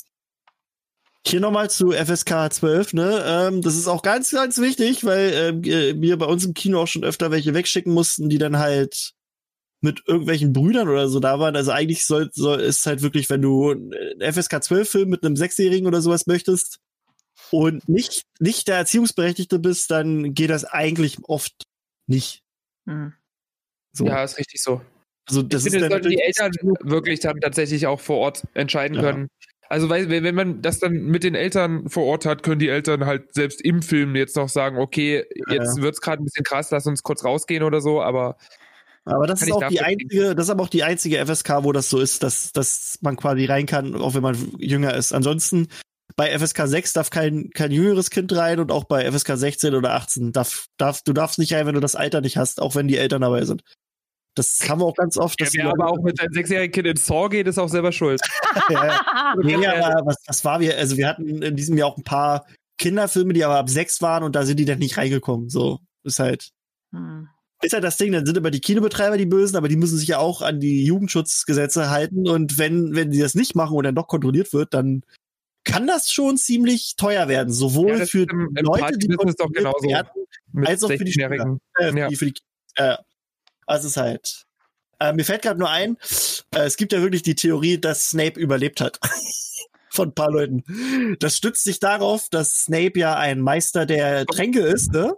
hier 1.27 1.41
nochmal 1.41 1.71
zu 1.71 1.93
FSK 1.93 2.51
12, 2.53 2.93
ne? 2.93 3.23
Ähm, 3.25 3.63
das 3.63 3.77
ist 3.77 3.87
auch 3.87 4.03
ganz, 4.03 4.31
ganz 4.33 4.61
wichtig, 4.61 5.05
weil 5.05 5.33
ähm, 5.33 5.65
äh, 5.65 6.01
wir 6.01 6.19
bei 6.19 6.27
uns 6.27 6.45
im 6.45 6.55
Kino 6.55 6.83
auch 6.83 6.87
schon 6.89 7.05
öfter 7.05 7.31
welche 7.31 7.55
wegschicken 7.55 7.93
mussten, 7.95 8.29
die 8.29 8.39
dann 8.39 8.59
halt 8.59 9.13
mit 9.85 10.03
irgendwelchen 10.07 10.53
Brüdern 10.53 10.89
oder 10.89 11.09
so 11.09 11.21
da 11.21 11.39
waren. 11.39 11.55
Also 11.55 11.71
eigentlich 11.71 12.07
soll, 12.07 12.31
soll 12.33 12.61
ist 12.61 12.87
halt 12.87 13.03
wirklich, 13.03 13.29
wenn 13.31 13.43
du 13.43 13.71
einen 13.71 14.21
FSK 14.33 14.65
12 14.65 14.89
Film 14.91 15.11
mit 15.11 15.25
einem 15.25 15.37
Sechsjährigen 15.37 15.87
oder 15.87 16.01
sowas 16.01 16.27
möchtest 16.27 16.81
und 17.51 17.87
nicht, 17.89 18.25
nicht 18.41 18.67
der 18.67 18.77
Erziehungsberechtigte 18.77 19.59
bist, 19.59 19.91
dann 19.91 20.33
geht 20.35 20.51
das 20.51 20.65
eigentlich 20.65 21.19
oft 21.25 21.65
nicht. 22.09 22.41
hm. 22.89 23.13
So. 23.93 24.07
Ja, 24.07 24.25
ist 24.25 24.39
richtig 24.39 24.61
so. 24.61 24.81
Also 25.29 25.43
Ich 25.43 25.49
das 25.49 25.65
ist 25.67 25.73
finde, 25.73 25.89
dann 25.89 26.03
das 26.03 26.03
sollten 26.03 26.17
die 26.17 26.23
Eltern 26.23 26.53
wirklich 26.81 27.21
dann 27.21 27.41
tatsächlich 27.41 27.87
auch 27.87 28.01
vor 28.01 28.17
Ort 28.19 28.43
entscheiden 28.55 28.97
Ja. 28.97 29.03
können. 29.03 29.29
Also 29.69 29.89
weil, 29.89 30.09
wenn 30.09 30.35
man 30.35 30.63
das 30.63 30.79
dann 30.79 30.93
mit 30.93 31.25
den 31.25 31.35
Eltern 31.35 31.89
vor 31.89 32.05
Ort 32.05 32.27
hat, 32.27 32.43
können 32.43 32.59
die 32.59 32.69
Eltern 32.69 33.07
halt 33.07 33.35
selbst 33.35 33.61
im 33.63 33.83
Film 33.83 34.15
jetzt 34.17 34.37
noch 34.37 34.49
sagen, 34.49 34.79
okay, 34.79 35.25
Ja, 35.49 35.55
jetzt 35.55 35.81
wird's 35.81 36.01
gerade 36.01 36.23
ein 36.23 36.25
bisschen 36.25 36.45
krass, 36.45 36.71
lass 36.71 36.87
uns 36.87 37.03
kurz 37.03 37.25
rausgehen 37.25 37.63
oder 37.63 37.81
so, 37.81 38.03
aber 38.03 38.37
Aber 39.05 39.27
das 39.27 39.41
Kann 39.41 39.49
ist 39.49 39.55
auch 39.55 39.69
die 39.69 39.81
einzige, 39.81 40.35
das 40.35 40.47
ist 40.47 40.51
aber 40.51 40.63
auch 40.63 40.69
die 40.69 40.83
einzige 40.83 41.25
FSK, 41.25 41.63
wo 41.63 41.73
das 41.73 41.91
so 41.91 42.01
ist, 42.01 42.23
dass, 42.23 42.53
dass 42.53 42.99
man 43.03 43.17
quasi 43.17 43.45
rein 43.45 43.67
kann, 43.67 43.95
auch 43.97 44.15
wenn 44.15 44.23
man 44.23 44.37
jünger 44.59 44.95
ist. 44.95 45.13
Ansonsten 45.13 45.69
bei 46.17 46.37
FSK 46.39 46.67
6 46.67 46.93
darf 46.95 47.11
kein, 47.11 47.51
kein 47.51 47.71
jüngeres 47.71 48.11
Kind 48.11 48.35
rein 48.35 48.61
und 48.61 48.73
auch 48.73 48.85
bei 48.85 49.11
FSK 49.11 49.37
16 49.37 49.75
oder 49.75 49.93
18 49.95 50.33
darf, 50.33 50.67
darf, 50.79 51.03
du 51.03 51.13
darfst 51.13 51.39
nicht 51.39 51.53
rein, 51.53 51.67
wenn 51.67 51.75
du 51.75 51.81
das 51.81 51.97
Alter 51.97 52.21
nicht 52.21 52.37
hast, 52.37 52.63
auch 52.63 52.75
wenn 52.75 52.89
die 52.89 52.97
Eltern 52.97 53.23
dabei 53.23 53.45
sind. 53.45 53.63
Das 54.37 54.59
haben 54.69 54.81
wir 54.81 54.87
auch 54.87 54.97
ganz 54.97 55.17
oft. 55.17 55.41
ja, 55.41 55.47
wer 55.53 55.71
aber 55.71 55.89
auch 55.89 56.01
mit 56.01 56.19
seinem 56.19 56.33
sechsjährigen 56.33 56.73
Kind 56.73 56.87
ins 56.89 57.07
Saw 57.07 57.29
geht, 57.29 57.47
ist 57.47 57.59
auch 57.59 57.69
selber 57.69 57.93
schuld. 57.93 58.21
ja, 58.71 58.87
ja. 58.87 59.35
Nee, 59.37 59.67
aber 59.67 60.07
was, 60.07 60.17
was 60.27 60.45
war 60.45 60.61
wir? 60.61 60.77
Also 60.77 60.97
wir 60.97 61.07
hatten 61.07 61.43
in 61.43 61.57
diesem 61.57 61.77
Jahr 61.77 61.89
auch 61.89 61.99
ein 61.99 62.05
paar 62.05 62.47
Kinderfilme, 62.79 63.33
die 63.33 63.45
aber 63.45 63.59
ab 63.59 63.69
sechs 63.69 64.03
waren 64.03 64.25
und 64.25 64.35
da 64.35 64.45
sind 64.45 64.59
die 64.59 64.65
dann 64.65 64.79
nicht 64.79 64.97
reingekommen. 64.97 65.51
So 65.51 65.81
ist 66.03 66.19
halt 66.19 66.51
Hm. 66.95 67.29
Ist 67.65 67.73
halt 67.73 67.85
das 67.85 67.97
Ding, 67.97 68.13
dann 68.13 68.27
sind 68.27 68.37
immer 68.37 68.51
die 68.51 68.61
Kinobetreiber 68.61 69.17
die 69.17 69.27
Bösen, 69.27 69.57
aber 69.57 69.69
die 69.69 69.77
müssen 69.77 69.99
sich 69.99 70.09
ja 70.09 70.19
auch 70.19 70.43
an 70.43 70.61
die 70.61 70.85
Jugendschutzgesetze 70.85 71.91
halten 71.91 72.29
und 72.29 72.59
wenn, 72.59 72.95
wenn 72.95 73.11
die 73.11 73.19
das 73.19 73.35
nicht 73.35 73.55
machen 73.55 73.77
und 73.77 73.85
dann 73.85 73.95
doch 73.95 74.07
kontrolliert 74.09 74.53
wird, 74.53 74.75
dann 74.75 75.03
kann 75.65 75.87
das 75.87 76.11
schon 76.11 76.37
ziemlich 76.37 76.95
teuer 76.97 77.27
werden, 77.29 77.53
sowohl 77.53 77.99
Ja, 78.01 78.07
für 78.07 78.23
im- 78.25 78.51
die 78.55 78.61
im 78.61 78.67
Leute, 78.67 78.99
die 78.99 79.09
doch 79.09 79.17
kontrolliert 79.19 79.55
genauso. 79.57 79.89
werden, 79.89 80.09
als 80.67 80.83
auch 80.85 80.89
für 80.89 80.99
die 81.05 81.13
16-Jährigen. 81.13 81.59
äh, 81.79 81.99
Ja. 81.99 82.11
für 82.11 82.27
die 82.27 82.35
äh, 82.77 82.97
also 83.67 83.87
es 83.87 83.93
ist 83.93 83.97
halt 83.97 84.45
äh, 85.01 85.13
mir 85.13 85.25
fällt 85.25 85.43
gerade 85.43 85.59
nur 85.59 85.71
ein, 85.71 85.97
äh, 86.55 86.61
es 86.61 86.77
gibt 86.77 86.93
ja 86.93 87.01
wirklich 87.03 87.23
die 87.23 87.35
Theorie, 87.35 87.79
dass 87.81 88.11
Snape 88.11 88.39
überlebt 88.39 88.81
hat. 88.81 89.01
Von 89.91 90.09
ein 90.09 90.15
paar 90.15 90.31
Leuten. 90.31 91.17
Das 91.21 91.37
stützt 91.37 91.63
sich 91.65 91.79
darauf, 91.81 92.29
dass 92.29 92.65
Snape 92.65 92.99
ja 92.99 93.17
ein 93.17 93.41
Meister 93.41 93.87
der 93.87 94.27
Tränke 94.27 94.61
ist, 94.61 94.93
ne? 94.93 95.15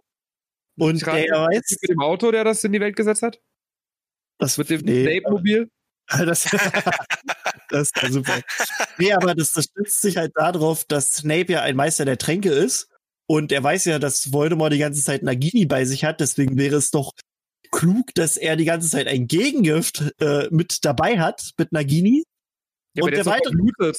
Und 0.78 1.02
Gerade 1.02 1.22
der 1.22 1.40
weiß, 1.40 1.78
Mit 1.80 1.90
dem 1.90 2.00
Auto, 2.00 2.30
der 2.30 2.44
das 2.44 2.62
in 2.64 2.72
die 2.72 2.80
Welt 2.80 2.96
gesetzt 2.96 3.22
hat? 3.22 3.40
das 4.38 4.58
Mit 4.58 4.70
dem 4.70 4.82
nee, 4.82 5.02
Snape-Mobil? 5.02 5.70
Das, 6.08 6.44
das 7.68 7.90
ist 7.90 8.00
ja 8.00 8.12
super. 8.12 8.40
Nee, 8.96 9.12
aber 9.12 9.34
das, 9.34 9.50
das 9.50 9.64
stützt 9.64 10.02
sich 10.02 10.16
halt 10.18 10.30
darauf, 10.36 10.84
dass 10.84 11.14
Snape 11.14 11.50
ja 11.50 11.62
ein 11.62 11.74
Meister 11.74 12.04
der 12.04 12.16
Tränke 12.16 12.50
ist. 12.50 12.88
Und 13.28 13.50
er 13.50 13.64
weiß 13.64 13.86
ja, 13.86 13.98
dass 13.98 14.32
Voldemort 14.32 14.72
die 14.72 14.78
ganze 14.78 15.02
Zeit 15.02 15.24
Nagini 15.24 15.66
bei 15.66 15.84
sich 15.84 16.04
hat. 16.04 16.20
Deswegen 16.20 16.56
wäre 16.56 16.76
es 16.76 16.92
doch 16.92 17.10
klug, 17.72 18.14
dass 18.14 18.36
er 18.36 18.54
die 18.54 18.66
ganze 18.66 18.88
Zeit 18.88 19.08
ein 19.08 19.26
Gegengift 19.26 20.14
äh, 20.20 20.46
mit 20.52 20.84
dabei 20.84 21.18
hat, 21.18 21.50
mit 21.58 21.72
Nagini. 21.72 22.22
Ja, 22.94 23.02
Und 23.02 23.10
der, 23.10 23.24
der 23.24 23.32
weitere-. 23.32 23.92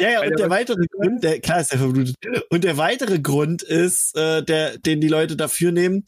Ja, 0.00 0.10
ja, 0.10 0.20
und 0.22 0.28
der 0.30 0.36
der 0.36 0.50
weitere 0.50 0.86
Grund, 0.86 1.22
der, 1.24 1.40
klar 1.40 1.60
ist 1.60 1.72
er 1.72 1.78
verblutet. 1.78 2.16
Und 2.50 2.64
der 2.64 2.76
weitere 2.76 3.18
Grund 3.20 3.62
ist, 3.62 4.16
äh, 4.16 4.42
der, 4.42 4.78
den 4.78 5.00
die 5.00 5.08
Leute 5.08 5.36
dafür 5.36 5.72
nehmen. 5.72 6.04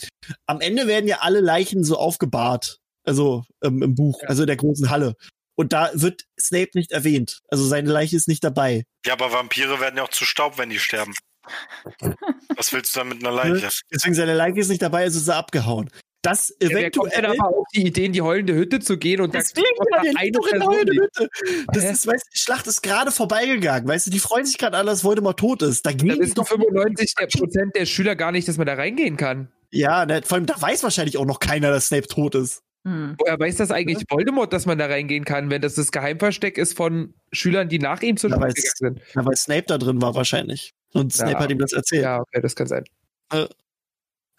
Am 0.46 0.60
Ende 0.60 0.86
werden 0.86 1.06
ja 1.08 1.18
alle 1.20 1.40
Leichen 1.40 1.84
so 1.84 1.96
aufgebahrt. 1.96 2.78
Also 3.04 3.44
ähm, 3.62 3.82
im 3.82 3.94
Buch, 3.94 4.20
Ja. 4.22 4.28
also 4.28 4.42
in 4.42 4.46
der 4.46 4.56
großen 4.56 4.90
Halle. 4.90 5.14
Und 5.54 5.72
da 5.72 5.90
wird 5.92 6.22
Snape 6.40 6.70
nicht 6.74 6.92
erwähnt. 6.92 7.40
Also 7.48 7.64
seine 7.66 7.90
Leiche 7.90 8.16
ist 8.16 8.28
nicht 8.28 8.42
dabei. 8.42 8.84
Ja, 9.04 9.12
aber 9.12 9.32
Vampire 9.32 9.80
werden 9.80 9.96
ja 9.96 10.04
auch 10.04 10.08
zu 10.10 10.24
Staub, 10.24 10.56
wenn 10.58 10.70
die 10.70 10.78
sterben. 10.78 11.14
Was 12.56 12.72
willst 12.72 12.94
du 12.94 13.00
dann 13.00 13.08
mit 13.08 13.18
einer 13.24 13.34
Leiche? 13.34 13.68
Deswegen 13.92 14.14
seine 14.14 14.34
Leiche 14.34 14.60
ist 14.60 14.68
nicht 14.68 14.82
dabei, 14.82 15.02
also 15.02 15.18
ist 15.18 15.28
er 15.28 15.36
abgehauen. 15.36 15.90
Das 16.22 16.54
Ja, 16.62 16.68
wer 16.70 16.90
kommt 16.92 17.12
denn 17.12 17.24
eventuell. 17.24 17.40
aber 17.40 17.56
auf 17.56 17.66
die 17.74 17.86
Idee, 17.86 18.04
in 18.06 18.12
die 18.12 18.22
heulende 18.22 18.54
Hütte 18.54 18.78
zu 18.80 18.96
gehen 18.96 19.20
und 19.20 19.34
Deswegen, 19.34 19.66
ja, 19.76 19.84
da 19.96 20.02
der 20.02 20.12
eine 20.16 20.30
doch 20.30 20.46
in 20.46 20.58
der 20.60 20.68
heulenden 20.68 20.96
nicht. 20.96 21.18
Hütte. 21.18 21.28
Das 21.72 21.84
ist, 21.84 22.06
weißt 22.06 22.26
du, 22.26 22.30
die 22.32 22.38
Schlacht 22.38 22.66
ist 22.68 22.82
gerade 22.82 23.10
vorbeigegangen. 23.10 23.88
Weißt 23.88 24.06
du, 24.06 24.10
die 24.10 24.20
freuen 24.20 24.46
sich 24.46 24.56
gerade 24.56 24.76
alle, 24.76 24.86
dass 24.92 25.02
Voldemort 25.02 25.38
tot 25.40 25.62
ist. 25.62 25.84
Da 25.84 25.92
die 25.92 26.06
wissen 26.06 26.34
doch 26.34 26.46
95 26.46 27.14
der 27.16 27.26
Prozent 27.26 27.74
der 27.74 27.86
Schüler 27.86 28.14
gar 28.14 28.30
nicht, 28.32 28.46
dass 28.46 28.56
man 28.56 28.66
da 28.66 28.74
reingehen 28.74 29.16
kann. 29.16 29.48
Ja, 29.72 30.06
ne, 30.06 30.22
vor 30.24 30.36
allem, 30.36 30.46
da 30.46 30.54
weiß 30.60 30.82
wahrscheinlich 30.84 31.16
auch 31.18 31.24
noch 31.24 31.40
keiner, 31.40 31.70
dass 31.70 31.88
Snape 31.88 32.06
tot 32.06 32.34
ist. 32.36 32.62
Hm. 32.84 33.14
Woher 33.18 33.38
weiß 33.40 33.56
das 33.56 33.70
eigentlich 33.70 34.04
Voldemort, 34.10 34.52
dass 34.52 34.66
man 34.66 34.76
da 34.78 34.86
reingehen 34.86 35.24
kann, 35.24 35.50
wenn 35.50 35.62
das 35.62 35.74
das 35.76 35.92
Geheimversteck 35.92 36.58
ist 36.58 36.76
von 36.76 37.14
Schülern, 37.32 37.68
die 37.68 37.78
nach 37.78 38.02
ihm 38.02 38.16
zur 38.16 38.30
Ja, 38.30 38.36
Schule 38.36 38.48
gegangen 38.52 38.72
sind? 38.76 39.00
Na, 39.14 39.24
weil 39.24 39.36
Snape 39.36 39.64
da 39.68 39.78
drin 39.78 40.00
war 40.02 40.14
wahrscheinlich. 40.14 40.74
Und 40.92 41.12
Snape 41.12 41.32
Ja. 41.32 41.38
hat 41.40 41.50
ihm 41.50 41.58
das 41.58 41.72
erzählt. 41.72 42.02
Ja, 42.02 42.20
okay, 42.20 42.40
das 42.40 42.54
kann 42.54 42.66
sein. 42.66 42.84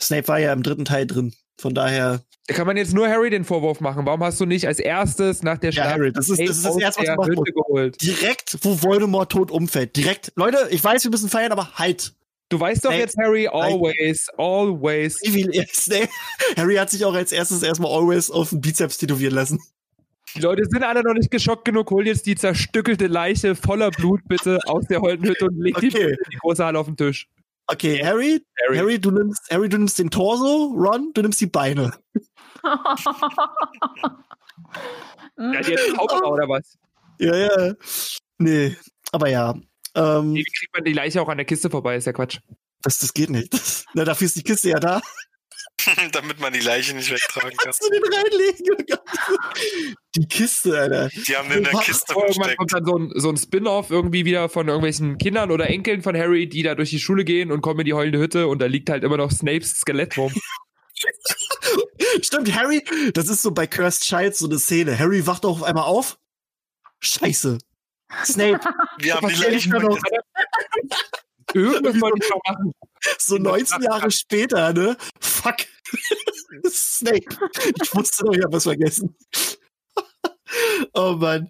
Snape 0.01 0.27
war 0.27 0.39
ja 0.39 0.53
im 0.53 0.63
dritten 0.63 0.85
Teil 0.85 1.07
drin. 1.07 1.33
Von 1.57 1.73
daher, 1.73 2.21
Da 2.47 2.53
kann 2.55 2.67
man 2.67 2.77
jetzt 2.77 2.93
nur 2.93 3.07
Harry 3.07 3.29
den 3.29 3.45
Vorwurf 3.45 3.79
machen. 3.79 4.05
Warum 4.05 4.23
hast 4.23 4.39
du 4.41 4.45
nicht 4.45 4.67
als 4.67 4.79
erstes 4.79 5.43
nach 5.43 5.57
der 5.57 5.69
ja, 5.71 5.83
Schlacht 5.83 5.89
Harry, 5.95 6.11
das 6.11 6.29
ist, 6.29 6.39
das, 6.39 6.49
ist 6.57 6.65
das 6.65 6.77
erste, 6.77 7.01
was 7.15 7.27
wurde. 7.37 7.51
geholt? 7.51 8.01
Direkt, 8.01 8.57
wo 8.63 8.81
Voldemort 8.81 9.31
tot 9.31 9.51
umfällt. 9.51 9.95
Direkt. 9.95 10.31
Leute, 10.35 10.67
ich 10.71 10.83
weiß, 10.83 11.03
wir 11.03 11.11
müssen 11.11 11.29
feiern, 11.29 11.51
aber 11.51 11.71
halt. 11.75 12.13
Du 12.49 12.59
weißt 12.59 12.83
doch 12.85 12.89
Snape- 12.89 13.01
jetzt, 13.01 13.17
Harry, 13.17 13.47
always, 13.47 14.27
always. 14.37 15.19
Wie 15.23 15.29
viel 15.31 15.65
Snape, 15.73 16.09
Harry 16.57 16.75
hat 16.75 16.89
sich 16.89 17.05
auch 17.05 17.13
als 17.15 17.31
erstes 17.31 17.63
erstmal 17.63 17.91
always 17.91 18.29
auf 18.29 18.49
den 18.49 18.61
Bizeps 18.61 18.97
tätowieren 18.97 19.33
lassen. 19.33 19.59
Die 20.35 20.39
Leute 20.41 20.63
sind 20.65 20.83
alle 20.83 21.03
noch 21.03 21.13
nicht 21.13 21.29
geschockt 21.31 21.63
genug. 21.65 21.89
Hol 21.91 22.05
jetzt 22.07 22.25
die 22.25 22.35
zerstückelte 22.35 23.05
Leiche 23.07 23.55
voller 23.55 23.91
Blut 23.91 24.21
bitte 24.27 24.59
aus 24.65 24.85
der 24.87 24.99
Holdenhütte 25.01 25.45
und 25.45 25.57
leg 25.59 25.75
die 25.79 25.87
Okay. 25.89 26.15
die 26.31 26.37
große 26.37 26.65
Halle 26.65 26.79
auf 26.79 26.87
den 26.87 26.97
Tisch. 26.97 27.27
Okay, 27.67 28.03
Harry, 28.03 28.43
Harry. 28.61 28.77
Harry, 28.77 28.99
du 28.99 29.11
nimmst, 29.11 29.41
Harry, 29.49 29.69
du 29.69 29.77
nimmst 29.77 29.97
den 29.97 30.09
Torso, 30.11 30.73
Ron, 30.75 31.11
du 31.13 31.21
nimmst 31.21 31.39
die 31.41 31.47
Beine. 31.47 31.93
Ja, 35.37 35.61
die 35.61 35.73
hat 35.73 35.79
Zauberer 35.95 36.31
oder 36.31 36.47
was? 36.49 36.77
Ja, 37.19 37.35
ja. 37.35 37.73
Nee, 38.37 38.75
aber 39.11 39.29
ja. 39.29 39.53
Ähm, 39.95 40.33
Nee, 40.33 40.39
Wie 40.39 40.43
kriegt 40.43 40.73
man 40.73 40.83
die 40.83 40.93
Leiche 40.93 41.21
auch 41.21 41.29
an 41.29 41.37
der 41.37 41.45
Kiste 41.45 41.69
vorbei? 41.69 41.95
Ist 41.95 42.05
ja 42.05 42.13
Quatsch. 42.13 42.39
das, 42.81 42.99
das 42.99 43.13
geht 43.13 43.29
nicht. 43.29 43.53
Na, 43.93 44.03
dafür 44.03 44.25
ist 44.25 44.35
die 44.35 44.43
Kiste 44.43 44.69
ja 44.69 44.79
da. 44.79 45.01
Damit 46.11 46.39
man 46.39 46.53
die 46.53 46.59
Leiche 46.59 46.95
nicht 46.95 47.11
wegtragen 47.11 47.49
kann. 47.49 47.57
Kannst 47.57 47.83
du 47.83 47.89
den 47.89 48.03
reinlegen? 48.03 48.85
Die 50.15 50.27
Kiste, 50.27 50.77
Alter. 50.77 51.09
Die 51.09 51.35
haben 51.35 51.49
den 51.49 51.59
in 51.59 51.63
der? 51.65 51.73
Kiste 51.81 52.13
Oh, 52.15 52.21
versteckt. 52.21 52.57
kommt 52.57 52.73
dann 52.73 52.85
so 52.85 52.97
ein, 52.97 53.11
so 53.15 53.29
ein 53.29 53.37
Spin-off 53.37 53.89
irgendwie 53.89 54.25
wieder 54.25 54.49
von 54.49 54.67
irgendwelchen 54.67 55.17
Kindern 55.17 55.51
oder 55.51 55.67
Enkeln 55.69 56.01
von 56.01 56.15
Harry, 56.17 56.47
die 56.47 56.63
da 56.63 56.75
durch 56.75 56.89
die 56.91 56.99
Schule 56.99 57.25
gehen 57.25 57.51
und 57.51 57.61
kommen 57.61 57.79
in 57.81 57.85
die 57.85 57.93
heulende 57.93 58.19
Hütte 58.19 58.47
und 58.47 58.59
da 58.59 58.65
liegt 58.67 58.89
halt 58.89 59.03
immer 59.03 59.17
noch 59.17 59.31
Snapes 59.31 59.79
Skelett 59.79 60.17
rum. 60.17 60.33
Stimmt, 62.21 62.53
Harry, 62.55 62.83
das 63.13 63.27
ist 63.27 63.41
so 63.41 63.51
bei 63.51 63.67
Cursed 63.67 64.03
Child 64.03 64.35
so 64.35 64.45
eine 64.45 64.59
Szene. 64.59 64.97
Harry 64.97 65.25
wacht 65.25 65.45
auch 65.45 65.61
auf 65.61 65.63
einmal 65.63 65.85
auf. 65.85 66.17
Scheiße. 66.99 67.57
Snape. 68.23 68.59
Wir 68.99 69.15
haben 69.15 69.27
Was 69.27 69.33
die 69.33 69.43
Leiche. 69.43 69.69
Irgendwas 71.53 72.01
wollte 72.01 72.19
ich 72.23 72.29
noch 72.29 72.41
machen. 72.47 72.73
So 73.17 73.37
19 73.37 73.81
Jahre 73.83 74.11
später, 74.11 74.73
ne? 74.73 74.97
Fuck. 75.19 75.57
Snape. 76.69 77.25
Ich 77.81 77.93
wusste 77.95 78.25
doch, 78.25 78.33
ich 78.33 78.43
hab 78.43 78.53
was 78.53 78.63
vergessen. 78.63 79.15
Oh 80.93 81.15
Mann. 81.17 81.49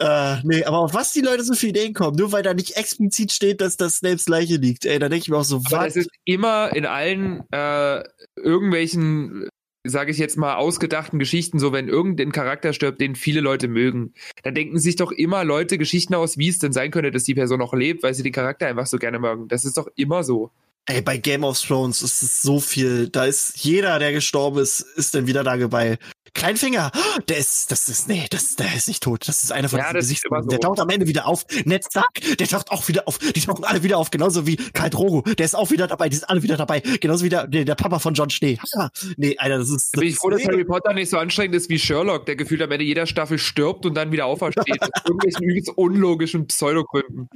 Äh, 0.00 0.36
nee, 0.42 0.64
aber 0.64 0.78
auf 0.78 0.94
was 0.94 1.12
die 1.12 1.20
Leute 1.20 1.44
so 1.44 1.54
viele 1.54 1.70
Ideen 1.70 1.94
kommen, 1.94 2.16
nur 2.16 2.32
weil 2.32 2.42
da 2.42 2.54
nicht 2.54 2.76
explizit 2.76 3.32
steht, 3.32 3.60
dass 3.60 3.76
das 3.76 3.98
Snapes 3.98 4.26
Leiche 4.26 4.56
liegt. 4.56 4.84
Ey, 4.84 4.98
da 4.98 5.08
denke 5.08 5.22
ich 5.22 5.28
mir 5.28 5.36
auch 5.36 5.44
so, 5.44 5.62
Aber 5.66 5.84
was? 5.84 5.88
es 5.90 5.96
ist 5.96 6.10
immer 6.24 6.74
in 6.74 6.86
allen 6.86 7.44
äh, 7.52 8.02
irgendwelchen, 8.34 9.48
sage 9.86 10.10
ich 10.10 10.18
jetzt 10.18 10.36
mal, 10.36 10.56
ausgedachten 10.56 11.20
Geschichten 11.20 11.60
so, 11.60 11.72
wenn 11.72 11.88
irgendein 11.88 12.32
Charakter 12.32 12.72
stirbt, 12.72 13.00
den 13.00 13.14
viele 13.14 13.40
Leute 13.40 13.68
mögen, 13.68 14.12
dann 14.42 14.54
denken 14.54 14.78
sich 14.78 14.96
doch 14.96 15.12
immer 15.12 15.44
Leute 15.44 15.78
Geschichten 15.78 16.14
aus, 16.14 16.36
wie 16.36 16.48
es 16.48 16.58
denn 16.58 16.72
sein 16.72 16.90
könnte, 16.90 17.12
dass 17.12 17.24
die 17.24 17.34
Person 17.34 17.60
noch 17.60 17.74
lebt, 17.74 18.02
weil 18.02 18.14
sie 18.14 18.24
den 18.24 18.32
Charakter 18.32 18.66
einfach 18.66 18.86
so 18.86 18.98
gerne 18.98 19.20
mögen. 19.20 19.46
Das 19.46 19.64
ist 19.64 19.76
doch 19.76 19.86
immer 19.94 20.24
so. 20.24 20.50
Ey, 20.86 21.02
bei 21.02 21.16
Game 21.18 21.42
of 21.44 21.60
Thrones 21.60 22.00
ist 22.02 22.22
es 22.22 22.42
so 22.42 22.60
viel. 22.60 23.08
Da 23.08 23.24
ist 23.24 23.56
jeder, 23.58 23.98
der 23.98 24.12
gestorben 24.12 24.60
ist, 24.60 24.80
ist 24.80 25.14
dann 25.14 25.26
wieder 25.26 25.42
da 25.42 25.56
dabei. 25.56 25.98
Kleinfinger, 26.32 26.92
der 27.28 27.38
ist, 27.38 27.72
das 27.72 27.88
ist, 27.88 28.08
nee, 28.08 28.26
das, 28.28 28.56
der 28.56 28.74
ist 28.76 28.88
nicht 28.88 29.02
tot. 29.02 29.26
Das 29.26 29.42
ist 29.42 29.52
einer 29.52 29.70
von 29.70 29.78
Ja, 29.78 29.86
diesen 29.86 29.94
das 29.96 30.04
Gesichtern. 30.08 30.42
so. 30.42 30.48
Der 30.50 30.60
taucht 30.60 30.80
am 30.80 30.90
Ende 30.90 31.06
wieder 31.06 31.26
auf. 31.26 31.46
Ned 31.64 31.82
Stark, 31.86 32.12
der 32.38 32.46
taucht 32.46 32.70
auch 32.70 32.86
wieder 32.88 33.08
auf. 33.08 33.18
Die 33.18 33.40
tauchen 33.40 33.64
alle 33.64 33.82
wieder 33.82 33.96
auf. 33.96 34.10
Genauso 34.10 34.46
wie 34.46 34.56
Karl 34.56 34.90
Drogo. 34.90 35.22
Der 35.22 35.46
ist 35.46 35.54
auch 35.56 35.70
wieder 35.70 35.86
dabei. 35.86 36.10
Die 36.10 36.16
sind 36.16 36.28
alle 36.28 36.42
wieder 36.42 36.58
dabei. 36.58 36.80
Genauso 36.80 37.24
wie 37.24 37.30
der, 37.30 37.46
der, 37.46 37.64
der 37.64 37.74
Papa 37.74 37.98
von 38.00 38.12
John 38.12 38.28
Schnee. 38.28 38.58
Ha, 38.76 38.90
nee, 39.16 39.34
Alter, 39.38 39.58
das 39.58 39.70
ist. 39.70 39.96
Da 39.96 40.00
bin 40.00 40.08
das 40.08 40.14
ich 40.14 40.20
froh, 40.20 40.28
dass 40.28 40.44
Harry 40.44 40.64
Potter 40.64 40.92
nicht 40.92 41.08
so 41.08 41.16
anstrengend 41.16 41.56
ist 41.56 41.70
wie 41.70 41.78
Sherlock, 41.78 42.26
der 42.26 42.36
gefühlt 42.36 42.60
am 42.60 42.70
Ende 42.70 42.84
jeder 42.84 43.06
Staffel 43.06 43.38
stirbt 43.38 43.86
und 43.86 43.94
dann 43.94 44.12
wieder 44.12 44.26
aufersteht. 44.26 44.66
aus 44.82 44.88
irgendwelchen 45.06 45.72
unlogischen 45.74 46.46
Pseudogründen. 46.46 47.30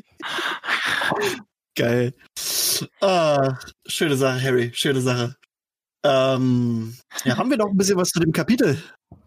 Geil. 1.77 2.15
Ah, 3.01 3.59
schöne 3.87 4.17
Sache, 4.17 4.43
Harry. 4.43 4.71
Schöne 4.75 5.01
Sache. 5.01 5.37
Ähm, 6.05 6.97
ja, 7.25 7.37
haben 7.37 7.51
wir 7.51 7.59
noch 7.59 7.71
ein 7.71 7.77
bisschen 7.77 7.97
was 7.97 8.09
zu 8.09 8.21
dem 8.21 8.33
Kapitel? 8.33 8.83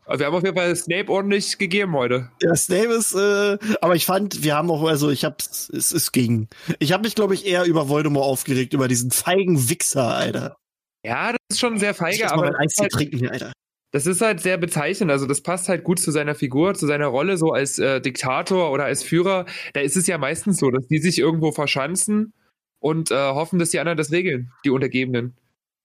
Also 0.05 0.19
wir 0.19 0.27
haben 0.27 0.35
auf 0.35 0.43
jeden 0.43 0.57
Fall 0.57 0.75
Snape 0.75 1.09
ordentlich 1.09 1.57
gegeben 1.57 1.93
heute. 1.93 2.29
Ja, 2.41 2.55
Snape 2.55 2.93
ist, 2.93 3.13
äh, 3.13 3.57
aber 3.79 3.95
ich 3.95 4.05
fand, 4.05 4.43
wir 4.43 4.55
haben 4.55 4.69
auch, 4.69 4.83
also 4.83 5.09
ich 5.09 5.23
hab's, 5.23 5.69
es 5.69 5.91
ist 5.91 6.11
gegen. 6.11 6.49
Ich 6.79 6.91
habe 6.91 7.03
mich, 7.03 7.15
glaube 7.15 7.35
ich, 7.35 7.45
eher 7.45 7.63
über 7.65 7.87
Voldemort 7.87 8.25
aufgeregt, 8.25 8.73
über 8.73 8.87
diesen 8.87 9.11
feigen 9.11 9.69
Wichser, 9.69 10.13
Alter. 10.13 10.57
Ja, 11.05 11.31
das 11.31 11.39
ist 11.51 11.59
schon 11.59 11.79
sehr 11.79 11.91
Ich 11.91 11.97
feige, 11.97 12.23
muss 12.23 12.31
aber 12.31 12.41
mal 12.43 12.51
mein 12.51 12.61
Eis 12.61 12.75
halt, 12.79 12.91
trinken 12.91 13.17
hier, 13.17 13.31
Alter. 13.31 13.53
Das 13.93 14.07
ist 14.07 14.21
halt 14.21 14.41
sehr 14.41 14.57
bezeichnend. 14.57 15.11
Also 15.11 15.27
das 15.27 15.41
passt 15.41 15.69
halt 15.69 15.83
gut 15.83 15.99
zu 15.99 16.11
seiner 16.11 16.33
Figur, 16.33 16.73
zu 16.73 16.87
seiner 16.87 17.05
Rolle 17.07 17.37
so 17.37 17.51
als 17.51 17.77
äh, 17.77 18.01
Diktator 18.01 18.71
oder 18.71 18.85
als 18.85 19.03
Führer. 19.03 19.45
Da 19.73 19.81
ist 19.81 19.95
es 19.95 20.07
ja 20.07 20.17
meistens 20.17 20.57
so, 20.57 20.71
dass 20.71 20.87
die 20.87 20.97
sich 20.97 21.19
irgendwo 21.19 21.51
verschanzen 21.51 22.33
und 22.79 23.11
äh, 23.11 23.15
hoffen, 23.15 23.59
dass 23.59 23.69
die 23.69 23.79
anderen 23.79 23.97
das 23.97 24.11
regeln, 24.11 24.51
die 24.65 24.71
Untergebenen. 24.71 25.37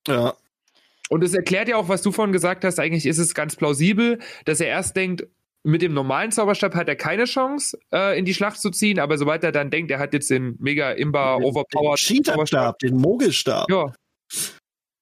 Ja. 0.07 0.33
Und 1.09 1.23
es 1.23 1.35
erklärt 1.35 1.69
ja 1.69 1.77
auch, 1.77 1.87
was 1.87 2.01
du 2.01 2.11
vorhin 2.11 2.33
gesagt 2.33 2.65
hast. 2.65 2.79
Eigentlich 2.79 3.05
ist 3.05 3.19
es 3.19 3.35
ganz 3.35 3.55
plausibel, 3.55 4.17
dass 4.45 4.59
er 4.59 4.67
erst 4.67 4.95
denkt, 4.95 5.27
mit 5.63 5.83
dem 5.83 5.93
normalen 5.93 6.31
Zauberstab 6.31 6.73
hat 6.73 6.87
er 6.87 6.95
keine 6.95 7.25
Chance, 7.25 7.77
äh, 7.93 8.17
in 8.17 8.25
die 8.25 8.33
Schlacht 8.33 8.59
zu 8.59 8.71
ziehen, 8.71 8.97
aber 8.97 9.17
sobald 9.17 9.43
er 9.43 9.51
dann 9.51 9.69
denkt, 9.69 9.91
er 9.91 9.99
hat 9.99 10.13
jetzt 10.13 10.29
den 10.29 10.55
mega 10.59 10.91
imba 10.91 11.35
overpowered 11.35 11.99
Cheaterstab, 11.99 12.79
den 12.79 12.95
Mogelstab. 12.95 13.69
Ja, 13.69 13.91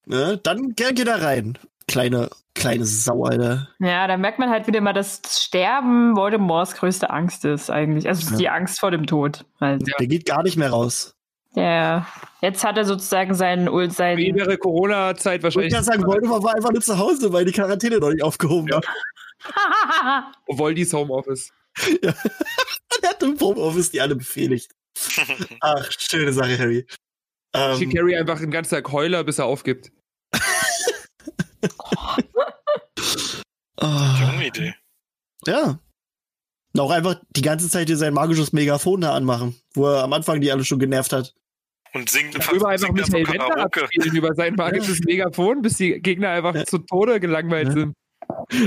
Ne? 0.07 0.39
Dann 0.41 0.73
geht 0.73 1.05
er 1.05 1.21
rein. 1.21 1.57
Kleine, 1.89 2.29
kleine 2.53 2.85
Sau, 2.85 3.23
Alter. 3.23 3.69
Ja, 3.79 4.07
da 4.07 4.17
merkt 4.17 4.39
man 4.39 4.49
halt 4.49 4.67
wieder 4.67 4.81
mal, 4.81 4.93
dass 4.93 5.21
das 5.21 5.41
Sterben 5.43 6.15
Voldemorts 6.15 6.75
größte 6.75 7.09
Angst 7.09 7.45
ist 7.45 7.69
eigentlich. 7.69 8.07
Also 8.07 8.31
Ja. 8.31 8.37
die 8.37 8.49
Angst 8.49 8.79
vor 8.79 8.91
dem 8.91 9.05
Tod. 9.05 9.45
Ja. 9.61 9.77
Der 9.77 10.07
geht 10.07 10.25
gar 10.25 10.43
nicht 10.43 10.57
mehr 10.57 10.69
raus. 10.69 11.13
Der, 11.55 12.05
jetzt 12.41 12.63
hat 12.63 12.77
er 12.77 12.85
sozusagen 12.85 13.33
seinen, 13.33 13.67
Ul- 13.69 13.87
wie 13.87 13.93
seinen 13.93 14.35
wäre 14.35 14.57
Corona-Zeit 14.57 15.37
Ich 15.39 15.43
wahrscheinlich, 15.43 15.73
kann 15.73 15.83
sagen, 15.83 16.05
Voldemort 16.05 16.43
war 16.43 16.55
einfach 16.55 16.71
nur 16.71 16.81
zu 16.81 16.97
Hause, 16.97 17.31
weil 17.33 17.45
die 17.45 17.51
Quarantäne 17.53 17.97
noch 17.99 18.11
nicht 18.11 18.21
aufgehoben 18.23 18.67
Ja. 18.67 18.81
war. 18.81 20.31
Voldis 20.47 20.93
Homeoffice. 20.93 21.51
Er 23.03 23.09
hat 23.09 23.21
im 23.23 23.39
Homeoffice 23.39 23.91
die 23.91 24.01
alle 24.01 24.15
befehligt. 24.15 24.71
Ach, 25.61 25.87
schöne 25.97 26.33
Sache, 26.33 26.57
Harry. 26.57 26.85
Schick 27.77 27.93
Ähm, 27.93 27.97
Harry 27.99 28.15
einfach 28.17 28.39
den 28.39 28.49
ganzen 28.51 28.75
Tag 28.75 28.91
Heuler, 28.91 29.23
bis 29.23 29.37
er 29.39 29.45
aufgibt. 29.45 29.91
ah, 33.77 34.31
Junge 34.31 34.47
Idee. 34.47 34.75
ja. 35.45 35.79
Und 36.73 36.81
auch 36.81 36.91
einfach 36.91 37.15
die 37.35 37.41
ganze 37.41 37.69
Zeit 37.69 37.87
hier 37.87 37.97
sein 37.97 38.13
magisches 38.13 38.53
Megafon 38.53 39.01
da 39.01 39.13
anmachen, 39.15 39.55
wo 39.73 39.87
er 39.87 40.03
am 40.03 40.13
Anfang 40.13 40.41
die 40.41 40.51
alle 40.51 40.63
schon 40.63 40.77
genervt 40.79 41.11
hat. 41.13 41.33
Und 41.93 42.07
singt, 42.09 42.35
Über 42.53 42.67
einfach 42.69 42.89
Wendler 42.89 43.23
Karaoke. 43.23 43.83
abspielen 43.83 44.15
über 44.15 44.35
sein 44.35 44.53
magisches 44.57 44.99
Megafon, 44.99 45.61
bis 45.63 45.77
die 45.77 45.99
Gegner 46.01 46.29
einfach 46.29 46.53
Ja. 46.53 46.65
zu 46.65 46.77
Tode 46.79 47.19
gelangweilt 47.19 47.69
Ja. 47.69 47.73
sind. 47.73 47.93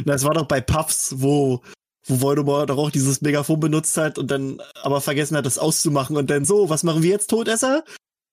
Das 0.06 0.24
war 0.24 0.34
doch 0.34 0.46
bei 0.46 0.60
Puffs, 0.60 1.14
wo, 1.18 1.60
wo 2.06 2.20
Voldemort 2.20 2.70
doch 2.70 2.78
auch 2.78 2.90
dieses 2.90 3.20
Megafon 3.20 3.60
benutzt 3.60 3.96
hat 3.96 4.18
und 4.18 4.28
dann 4.30 4.60
aber 4.82 5.00
vergessen 5.00 5.36
hat, 5.36 5.46
das 5.46 5.58
auszumachen 5.58 6.16
und 6.16 6.30
dann 6.30 6.44
so, 6.44 6.68
was 6.70 6.82
machen 6.82 7.02
wir 7.04 7.10
jetzt, 7.10 7.28
Todesser? 7.30 7.84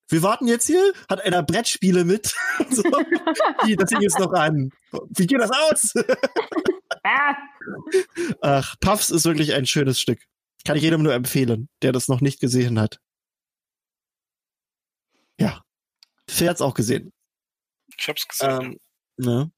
Wir 0.10 0.24
warten 0.24 0.48
jetzt 0.48 0.68
hier? 0.68 0.94
Hat 1.10 1.22
einer 1.22 1.44
Brettspiele 1.44 2.06
mit? 2.06 2.34
so. 2.70 2.84
Die, 3.66 3.76
das 3.76 3.90
Ding 3.90 4.02
ist 4.02 4.20
noch 4.20 4.32
an. 4.34 4.72
Wie 5.10 5.28
geht 5.28 5.40
das 5.40 5.52
aus? 5.52 5.94
Ach, 8.42 8.76
Puffs 8.80 9.10
ist 9.10 9.26
wirklich 9.26 9.54
ein 9.54 9.66
schönes 9.66 10.00
Stück. 10.00 10.20
Kann 10.66 10.78
ich 10.78 10.84
jedem 10.84 11.04
nur 11.04 11.14
empfehlen, 11.14 11.70
der 11.82 11.92
das 11.92 12.08
noch 12.08 12.22
nicht 12.22 12.40
gesehen 12.40 12.80
hat. 12.80 13.00
Ja. 15.40 15.62
Hat's 16.30 16.62
auch 16.62 16.74
gesehen. 16.74 17.12
Ich 17.98 18.08
hab's 18.08 18.28
gesehen. 18.28 18.50
Ähm, 18.62 18.80
ne? 19.18 19.52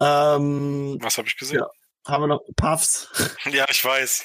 ähm, 0.00 0.98
Was 1.00 1.18
habe 1.18 1.28
ich 1.28 1.36
gesehen? 1.36 1.58
ja. 1.60 1.68
haben 2.06 2.22
wir 2.22 2.28
noch 2.28 2.42
Puffs. 2.56 3.08
Ja, 3.52 3.66
ich 3.70 3.84
weiß. 3.84 4.24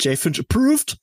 Jay 0.00 0.16
Finch 0.16 0.38
approved. 0.40 0.96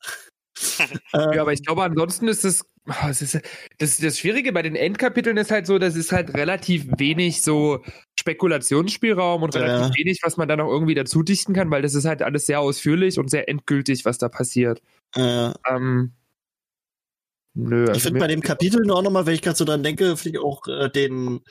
Ähm, 1.13 1.33
Ja, 1.33 1.41
aber 1.41 1.53
ich 1.53 1.63
glaube, 1.63 1.83
ansonsten 1.83 2.27
ist 2.27 2.45
es. 2.45 2.65
ah, 2.87 3.09
es 3.09 3.21
ist, 3.21 3.39
das, 3.77 3.97
das 3.97 4.17
Schwierige 4.17 4.51
bei 4.53 4.61
den 4.61 4.75
Endkapiteln 4.75 5.37
ist 5.37 5.51
halt 5.51 5.67
so, 5.67 5.77
dass 5.79 5.95
es 5.95 6.11
halt 6.11 6.33
relativ 6.35 6.85
wenig 6.97 7.41
so 7.41 7.83
Spekulationsspielraum 8.19 9.43
und 9.43 9.53
Ja. 9.55 9.61
relativ 9.61 9.97
wenig, 9.97 10.19
was 10.23 10.37
man 10.37 10.47
da 10.47 10.55
noch 10.55 10.69
irgendwie 10.69 10.95
dazu 10.95 11.23
dichten 11.23 11.53
kann, 11.53 11.69
weil 11.71 11.81
das 11.81 11.93
ist 11.95 12.05
halt 12.05 12.21
alles 12.21 12.45
sehr 12.45 12.59
ausführlich 12.59 13.19
und 13.19 13.29
sehr 13.29 13.47
endgültig, 13.49 14.05
was 14.05 14.17
da 14.17 14.29
passiert. 14.29 14.81
äh, 15.15 15.51
Ähm, 15.69 16.13
nö, 17.53 17.83
ich 17.85 17.89
also 17.91 17.99
finde 18.01 18.13
mir- 18.13 18.19
bei 18.19 18.27
dem 18.27 18.41
Kapitel 18.41 18.81
nur 18.85 18.97
auch 18.97 19.01
nochmal, 19.03 19.25
wenn 19.25 19.35
ich 19.35 19.41
gerade 19.41 19.57
so 19.57 19.65
dran 19.65 19.83
denke, 19.83 20.17
finde 20.17 20.39
ich 20.39 20.43
auch 20.43 20.65
äh, 20.67 20.89
den 20.89 21.41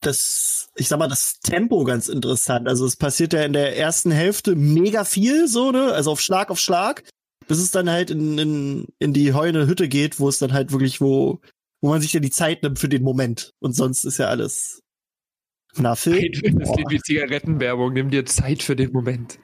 das, 0.00 0.70
ich 0.76 0.86
sag 0.88 0.98
mal, 0.98 1.08
das 1.08 1.40
Tempo 1.40 1.82
ganz 1.84 2.08
interessant. 2.08 2.68
Also 2.68 2.86
es 2.86 2.96
passiert 2.96 3.32
ja 3.32 3.42
in 3.42 3.52
der 3.52 3.76
ersten 3.76 4.10
Hälfte 4.12 4.54
mega 4.54 5.04
viel, 5.04 5.48
so, 5.48 5.72
ne? 5.72 5.92
Also 5.92 6.12
auf 6.12 6.20
Schlag 6.20 6.50
auf 6.50 6.60
Schlag, 6.60 7.02
bis 7.48 7.58
es 7.58 7.70
dann 7.70 7.90
halt 7.90 8.10
in, 8.10 8.38
in, 8.38 8.86
in 8.98 9.12
die 9.12 9.32
heulende 9.34 9.66
Hütte 9.66 9.88
geht, 9.88 10.20
wo 10.20 10.28
es 10.28 10.38
dann 10.38 10.52
halt 10.52 10.70
wirklich, 10.72 11.00
wo, 11.00 11.40
wo 11.80 11.88
man 11.90 12.00
sich 12.00 12.12
ja 12.12 12.20
die 12.20 12.30
Zeit 12.30 12.62
nimmt 12.62 12.78
für 12.78 12.88
den 12.88 13.02
Moment. 13.02 13.52
Und 13.60 13.72
sonst 13.74 14.04
ist 14.04 14.18
ja 14.18 14.26
alles. 14.28 14.80
Na, 15.76 15.94
Phil, 15.96 16.30
das 16.30 16.72
klingt 16.72 16.90
wie 16.90 17.00
Zigarettenwerbung. 17.00 17.92
Nimm 17.92 18.10
dir 18.10 18.24
Zeit 18.24 18.62
für 18.62 18.76
den 18.76 18.92
Moment. 18.92 19.38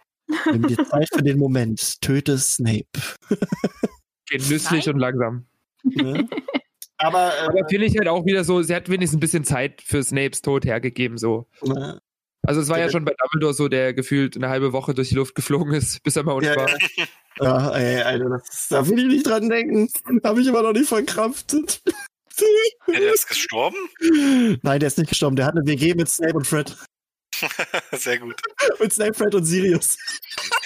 nimm 0.52 0.66
dir 0.66 0.82
Zeit 0.84 1.08
für 1.12 1.22
den 1.22 1.38
Moment. 1.38 2.00
Töte 2.00 2.38
Snape. 2.38 2.86
Genüsslich 4.28 4.88
und 4.88 4.98
langsam. 4.98 5.46
Ne? 5.84 6.26
Aber, 6.96 7.32
äh, 7.36 7.46
Aber 7.48 7.68
finde 7.68 7.86
ich 7.86 7.96
halt 7.98 8.08
auch 8.08 8.24
wieder 8.24 8.44
so, 8.44 8.62
sie 8.62 8.74
hat 8.74 8.88
wenigstens 8.88 9.18
ein 9.18 9.20
bisschen 9.20 9.44
Zeit 9.44 9.82
für 9.82 10.02
Snapes 10.02 10.40
Tod 10.42 10.64
hergegeben, 10.64 11.18
so. 11.18 11.46
äh, 11.62 11.94
Also 12.42 12.60
es 12.62 12.68
war 12.68 12.78
ja 12.78 12.86
Ja. 12.86 12.90
schon 12.90 13.04
bei 13.04 13.12
Dumbledore 13.20 13.52
so, 13.52 13.68
der 13.68 13.92
gefühlt 13.92 14.36
eine 14.36 14.48
halbe 14.48 14.72
Woche 14.72 14.94
durch 14.94 15.10
die 15.10 15.14
Luft 15.16 15.34
geflogen 15.34 15.74
ist, 15.74 16.02
bis 16.02 16.16
er 16.16 16.22
mal 16.24 16.32
unten 16.32 16.46
Ja, 16.46 16.56
war. 16.56 16.70
Ja. 17.40 17.44
Ja, 17.70 17.76
ey, 17.76 18.02
Alter, 18.02 18.28
das, 18.30 18.68
da 18.68 18.86
will 18.88 18.98
ich 18.98 19.06
nicht 19.06 19.26
dran 19.26 19.48
denken. 19.48 19.88
Habe 20.24 20.40
ich 20.40 20.46
immer 20.46 20.62
noch 20.62 20.72
nicht 20.72 20.88
verkraftet. 20.88 21.82
Ja, 22.88 22.98
der 22.98 23.14
ist 23.14 23.28
gestorben? 23.28 23.76
Nein, 24.62 24.80
der 24.80 24.88
ist 24.88 24.98
nicht 24.98 25.08
gestorben. 25.10 25.36
Der 25.36 25.46
hat 25.46 25.54
eine 25.54 25.64
WG 25.68 25.94
mit 25.94 26.08
Snape 26.08 26.34
und 26.34 26.44
Fred. 26.44 26.76
Sehr 27.92 28.18
gut. 28.18 28.34
Mit 28.80 28.92
Snape, 28.92 29.14
Fred 29.14 29.36
und 29.36 29.44
Sirius. 29.44 29.96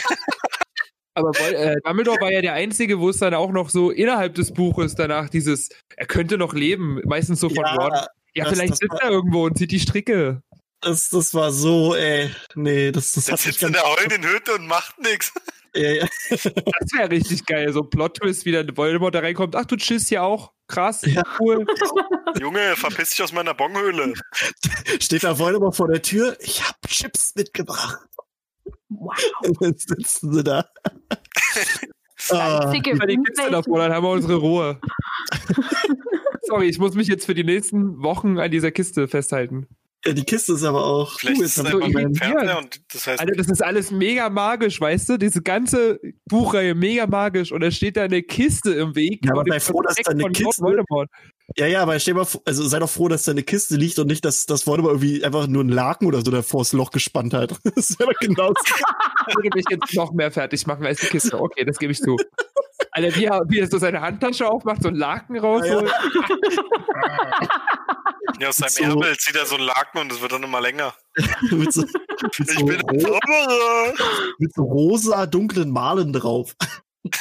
Aber 1.14 1.38
äh, 1.38 1.76
Dumbledore 1.84 2.20
war 2.22 2.32
ja 2.32 2.40
der 2.40 2.54
Einzige, 2.54 3.00
wo 3.00 3.10
es 3.10 3.18
dann 3.18 3.34
auch 3.34 3.50
noch 3.50 3.68
so 3.70 3.90
innerhalb 3.90 4.34
des 4.36 4.52
Buches 4.54 4.94
danach 4.94 5.28
dieses, 5.28 5.68
er 5.96 6.06
könnte 6.06 6.38
noch 6.38 6.54
leben, 6.54 7.02
meistens 7.04 7.40
so 7.40 7.50
von 7.50 7.64
Ron. 7.66 7.92
Ja, 8.34 8.44
das- 8.44 8.52
vielleicht 8.54 8.70
das 8.72 8.78
sitzt 8.78 8.92
war- 8.92 9.02
er 9.02 9.10
irgendwo 9.10 9.44
und 9.44 9.58
zieht 9.58 9.70
die 9.72 9.80
Stricke. 9.80 10.40
das, 10.80 11.08
das 11.10 11.34
war 11.34 11.52
so, 11.52 11.94
ey. 11.94 12.30
Nee, 12.54 12.92
das, 12.92 13.12
das 13.12 13.26
Der 13.26 13.32
hat 13.34 13.40
sitzt 13.40 13.62
in 13.62 13.72
der 13.72 13.82
heulenden 13.82 14.24
Hütte 14.24 14.54
und 14.54 14.66
macht 14.68 14.98
nichts. 15.00 15.32
Ja, 15.78 15.90
ja. 15.92 16.06
Das 16.30 16.44
wäre 16.96 17.10
richtig 17.10 17.46
geil. 17.46 17.72
So 17.72 17.82
ein 17.82 17.90
Plot-Twist, 17.90 18.44
wie 18.44 18.52
dann 18.52 18.76
Voldemort 18.76 19.14
da 19.14 19.20
reinkommt. 19.20 19.54
Ach, 19.54 19.64
du 19.64 19.76
chillst 19.76 20.08
hier 20.08 20.22
auch. 20.24 20.52
Krass, 20.66 21.02
Ja. 21.06 21.22
cool. 21.40 21.64
Junge, 22.40 22.74
verpiss 22.76 23.10
dich 23.10 23.22
aus 23.22 23.32
meiner 23.32 23.54
Bonghöhle. 23.54 24.12
Steht 25.00 25.24
da 25.24 25.38
Voldemort 25.38 25.76
vor 25.76 25.88
der 25.88 26.02
Tür. 26.02 26.36
Ich 26.40 26.62
hab 26.68 26.76
Chips 26.88 27.34
mitgebracht. 27.36 27.98
wow. 28.88 29.14
Und 29.46 29.62
dann 29.62 29.74
sitzen 29.76 30.32
sie 30.32 30.42
da. 30.44 30.68
Salzige 32.16 32.96
Mal 32.96 33.06
die 33.06 33.16
Kiste 33.16 33.42
Umwelt. 33.46 33.52
davor, 33.54 33.78
dann 33.78 33.92
haben 33.92 34.04
wir 34.04 34.10
unsere 34.10 34.34
Ruhe. 34.36 34.80
Sorry, 36.42 36.66
ich 36.68 36.78
muss 36.78 36.94
mich 36.94 37.06
jetzt 37.08 37.24
für 37.26 37.34
die 37.34 37.44
nächsten 37.44 38.02
Wochen 38.02 38.38
an 38.38 38.50
dieser 38.50 38.70
Kiste 38.72 39.06
festhalten. 39.08 39.68
Ja, 40.04 40.12
die 40.12 40.22
Kiste 40.24 40.52
ist 40.52 40.62
aber 40.62 40.84
auch. 40.86 41.18
Vielleicht 41.18 41.40
du, 41.40 41.44
ist 41.44 41.58
es 41.58 41.64
einfach 41.64 41.80
wir 41.88 41.98
ein 41.98 42.14
Fernseher 42.14 42.58
und 42.58 42.80
das 42.94 43.06
heißt, 43.06 43.20
Alter, 43.20 43.34
das 43.34 43.48
ist 43.48 43.62
alles 43.64 43.90
mega 43.90 44.30
magisch, 44.30 44.80
weißt 44.80 45.08
du? 45.08 45.16
Diese 45.18 45.42
ganze 45.42 45.98
Buchreihe 46.26 46.74
mega 46.76 47.06
magisch 47.08 47.50
und 47.50 47.60
da 47.62 47.70
steht 47.72 47.96
da 47.96 48.02
eine 48.04 48.22
Kiste 48.22 48.70
im 48.74 48.94
Weg. 48.94 49.24
Ja, 49.24 49.32
aber 49.32 49.44
sei 49.48 49.58
froh, 49.58 49.82
dass 49.82 49.96
da 49.96 50.12
eine 50.12 50.22
Kiste- 50.30 50.62
Voldemort. 50.62 51.10
Ja, 51.56 51.66
ja, 51.66 51.82
aber 51.82 51.98
stell 51.98 52.14
mal, 52.14 52.26
also 52.44 52.68
sei 52.68 52.78
doch 52.78 52.90
froh, 52.90 53.08
dass 53.08 53.24
da 53.24 53.32
eine 53.32 53.42
Kiste 53.42 53.74
liegt 53.76 53.98
und 53.98 54.06
nicht, 54.06 54.24
dass 54.24 54.46
das 54.46 54.66
Voldemort 54.66 54.94
irgendwie 55.02 55.24
einfach 55.24 55.46
nur 55.48 55.64
ein 55.64 55.68
Laken 55.70 56.06
oder 56.06 56.18
so 56.24 56.30
davor 56.30 56.60
das 56.60 56.72
Loch 56.74 56.90
gespannt 56.90 57.34
hat. 57.34 57.58
Das 57.74 57.98
wäre 57.98 58.12
doch 58.12 58.20
genau 58.20 58.52
Das 58.52 58.64
würde 59.34 59.50
mich 59.56 59.64
jetzt 59.68 59.94
noch 59.94 60.12
mehr 60.12 60.30
fertig 60.30 60.64
machen 60.66 60.86
als 60.86 61.00
die 61.00 61.06
Kiste. 61.06 61.40
Okay, 61.40 61.64
das 61.64 61.78
gebe 61.78 61.90
ich 61.92 61.98
zu. 62.00 62.16
Alter, 62.92 63.16
wie 63.16 63.24
er, 63.24 63.42
wie 63.48 63.58
er 63.58 63.66
so 63.68 63.78
seine 63.78 64.00
Handtasche 64.00 64.48
aufmacht, 64.48 64.82
so 64.82 64.88
einen 64.88 64.96
Laken 64.96 65.36
rausholt. 65.38 65.90
ja, 65.90 67.38
aus 68.46 68.56
seinem 68.58 68.70
so- 68.70 68.82
Ärmel 69.00 69.16
zieht 69.18 69.36
er 69.36 69.46
so 69.46 69.56
einen 69.56 69.64
Laken 69.64 70.00
und 70.00 70.12
es 70.12 70.20
wird 70.20 70.32
dann 70.32 70.42
immer 70.42 70.60
länger. 70.60 70.94
mit, 71.50 71.72
so, 71.72 71.82
mit, 71.82 71.90
Ich 72.38 72.58
so 72.58 72.64
bin 72.66 73.00
Zauberer. 73.00 73.94
mit 74.38 74.54
so 74.54 74.62
rosa, 74.62 75.26
dunklen 75.26 75.70
Malen 75.70 76.12
drauf. 76.12 76.54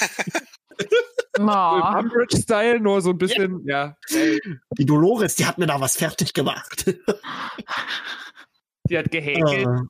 Oh. 1.39 1.43
Umbridge-Style, 1.43 2.79
nur 2.79 2.99
so 3.01 3.11
ein 3.11 3.17
bisschen, 3.19 3.61
ja. 3.67 3.95
ey, 4.09 4.39
Die 4.77 4.85
Dolores, 4.85 5.35
die 5.35 5.45
hat 5.45 5.59
mir 5.59 5.67
da 5.67 5.79
was 5.79 5.95
fertig 5.95 6.33
gemacht. 6.33 6.85
die 8.89 8.97
hat 8.97 9.11
gehäkelt. 9.11 9.67
Ah. 9.67 9.83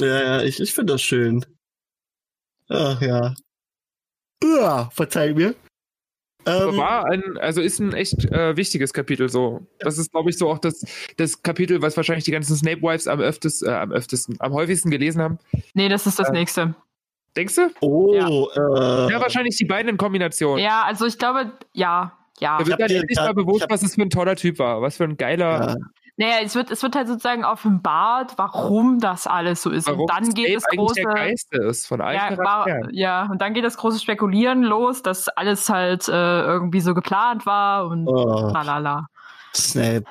Ja, 0.00 0.06
ja, 0.22 0.42
ich, 0.42 0.60
ich 0.60 0.72
finde 0.72 0.92
das 0.94 1.02
schön. 1.02 1.44
Ach 2.68 3.00
ja. 3.02 3.34
Ja, 4.44 4.88
verzeih 4.90 5.34
mir. 5.34 5.56
Aber 6.44 6.68
Ähm, 6.70 6.76
war 6.76 7.04
ein, 7.06 7.36
also 7.38 7.60
ist 7.60 7.78
ein 7.78 7.92
echt 7.92 8.24
äh, 8.32 8.56
wichtiges 8.56 8.92
Kapitel 8.92 9.28
so. 9.28 9.66
Das 9.80 9.98
ist, 9.98 10.12
glaube 10.12 10.30
ich, 10.30 10.38
so 10.38 10.48
auch 10.48 10.58
das, 10.58 10.84
das 11.16 11.42
Kapitel, 11.42 11.82
was 11.82 11.96
wahrscheinlich 11.96 12.24
die 12.24 12.30
ganzen 12.30 12.56
Snape-Wives 12.56 13.06
am 13.08 13.20
öftesten, 13.20 13.68
äh, 13.68 13.72
am 13.72 13.92
öftesten, 13.92 14.36
am 14.40 14.52
häufigsten 14.52 14.90
gelesen 14.90 15.20
haben. 15.20 15.38
Nee, 15.74 15.88
das 15.88 16.06
ist 16.06 16.18
das 16.18 16.28
Äh, 16.28 16.32
nächste. 16.32 16.74
Denkst 17.36 17.54
du? 17.56 17.70
oh, 17.80 18.14
Ja, 18.14 18.26
äh, 18.28 19.20
wahrscheinlich 19.20 19.56
die 19.56 19.64
beiden 19.66 19.90
in 19.90 19.96
Kombination. 19.96 20.58
Ja, 20.58 20.82
also 20.84 21.06
ich 21.06 21.18
glaube, 21.18 21.52
ja, 21.74 22.12
ja. 22.40 22.58
Da 22.58 22.66
wird 22.66 22.80
dann 22.80 22.90
endlich 22.90 23.16
grad- 23.18 23.26
mal 23.26 23.34
bewusst, 23.34 23.66
was 23.68 23.82
es 23.82 23.94
für 23.96 24.02
ein 24.02 24.10
toller 24.10 24.36
Typ 24.36 24.58
war. 24.58 24.80
Was 24.80 24.96
für 24.96 25.04
ein 25.04 25.16
geiler. 25.16 25.68
ja. 25.68 25.76
Naja, 26.20 26.40
es 26.42 26.56
wird, 26.56 26.72
es 26.72 26.82
wird 26.82 26.96
halt 26.96 27.06
sozusagen 27.06 27.44
offenbart, 27.44 28.32
warum 28.36 28.98
das 28.98 29.28
alles 29.28 29.62
so 29.62 29.70
ist. 29.70 29.86
Warum 29.86 30.00
und 30.00 30.10
dann 30.10 30.34
geht 30.34 30.56
das 30.56 30.64
große. 30.64 30.94
der 30.96 31.04
Geiste 31.14 31.58
ist 31.58 31.86
von 31.86 32.00
allen 32.00 32.16
Ja, 32.16 32.36
war, 32.38 32.90
ja, 32.90 33.26
und 33.30 33.40
dann 33.40 33.54
geht 33.54 33.64
das 33.64 33.76
große 33.76 34.00
Spekulieren 34.00 34.64
los, 34.64 35.02
dass 35.02 35.28
alles 35.28 35.68
halt 35.68 36.08
äh, 36.08 36.12
irgendwie 36.42 36.80
so 36.80 36.92
geplant 36.92 37.46
war 37.46 37.86
und 37.86 38.08
Oh, 38.08 38.50
lalala. 38.52 39.06
Snape. 39.54 40.06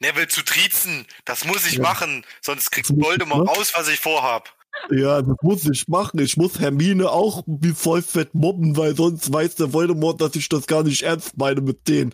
Neville 0.00 0.26
zu 0.26 0.44
triezen, 0.44 1.06
das 1.24 1.44
muss 1.44 1.66
ich 1.66 1.74
Ja. 1.76 1.82
machen, 1.82 2.24
sonst 2.40 2.72
kriegt 2.72 2.90
Voldemort 3.00 3.48
raus, 3.48 3.72
was 3.76 3.88
ich 3.88 4.00
vorhab. 4.00 4.52
Ja, 4.90 5.22
das 5.22 5.36
muss 5.40 5.64
ich 5.66 5.86
machen. 5.86 6.18
Ich 6.18 6.36
muss 6.36 6.58
Hermine 6.58 7.08
auch 7.10 7.44
wie 7.46 7.72
voll 7.72 8.02
fett 8.02 8.34
mobben, 8.34 8.76
weil 8.76 8.96
sonst 8.96 9.32
weiß 9.32 9.54
der 9.54 9.72
Voldemort, 9.72 10.20
dass 10.20 10.34
ich 10.34 10.48
das 10.48 10.66
gar 10.66 10.82
nicht 10.82 11.02
ernst 11.02 11.38
meine 11.38 11.60
mit 11.60 11.86
denen. 11.86 12.12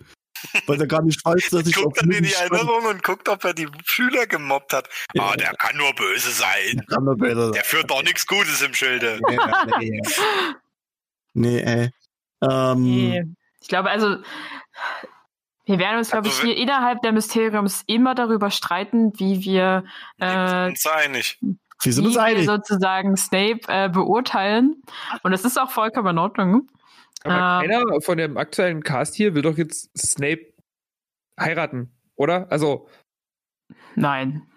Weil 0.67 0.79
er 0.79 0.87
gar 0.87 1.01
nicht 1.01 1.23
weiß, 1.23 1.49
dass 1.49 1.67
ich 1.67 1.77
auf 1.77 1.83
Guckt 1.83 2.01
dann 2.01 2.11
in 2.11 2.23
die 2.23 2.29
stand. 2.29 2.51
Erinnerung 2.51 2.85
und 2.85 3.03
guckt, 3.03 3.29
ob 3.29 3.43
er 3.43 3.53
die 3.53 3.67
Schüler 3.85 4.25
gemobbt 4.27 4.73
hat. 4.73 4.89
Ja. 5.13 5.23
Ah, 5.31 5.35
der 5.35 5.53
kann 5.55 5.75
nur 5.77 5.93
böse 5.93 6.31
sein. 6.31 6.85
Kann 6.89 7.03
man 7.05 7.17
besser 7.17 7.51
Der 7.51 7.63
führt 7.63 7.89
doch 7.89 8.03
nichts 8.03 8.25
Gutes 8.27 8.61
im 8.61 8.73
Schilde. 8.73 9.19
Ja, 9.31 9.65
nee, 9.79 10.01
nee, 11.33 11.59
ey. 11.61 11.89
Ähm, 12.41 12.83
Nee. 12.83 13.23
Ich 13.61 13.67
glaube, 13.67 13.89
also, 13.91 14.17
wir 15.65 15.77
werden 15.79 15.97
uns, 15.99 16.09
glaube 16.09 16.27
ich, 16.27 16.33
Also, 16.33 16.47
hier 16.47 16.57
innerhalb 16.57 17.01
der 17.03 17.11
Mysteriums 17.11 17.83
immer 17.85 18.15
darüber 18.15 18.49
streiten, 18.49 19.13
wie 19.19 19.43
wir, 19.43 19.83
äh, 20.19 20.47
sind 20.47 20.69
uns 20.71 20.87
einig. 20.87 21.37
wir 21.83 21.93
sind 21.93 22.03
wie 22.03 22.07
uns 22.07 22.15
wir 22.15 22.23
einig. 22.23 22.45
sozusagen 22.47 23.15
Snape 23.15 23.61
äh, 23.67 23.87
beurteilen. 23.89 24.81
Und 25.23 25.31
das 25.31 25.45
ist 25.45 25.59
auch 25.59 25.69
vollkommen 25.69 26.07
in 26.09 26.17
Ordnung. 26.17 26.67
Aber 27.23 27.63
Ähm. 27.63 27.69
keiner 27.69 28.01
von 28.01 28.17
dem 28.17 28.37
aktuellen 28.37 28.83
Cast 28.83 29.15
hier 29.15 29.35
will 29.35 29.41
doch 29.41 29.57
jetzt 29.57 29.89
Snape 29.97 30.53
heiraten, 31.39 31.91
oder? 32.15 32.51
Also, 32.51 32.87
Nein. 33.95 34.47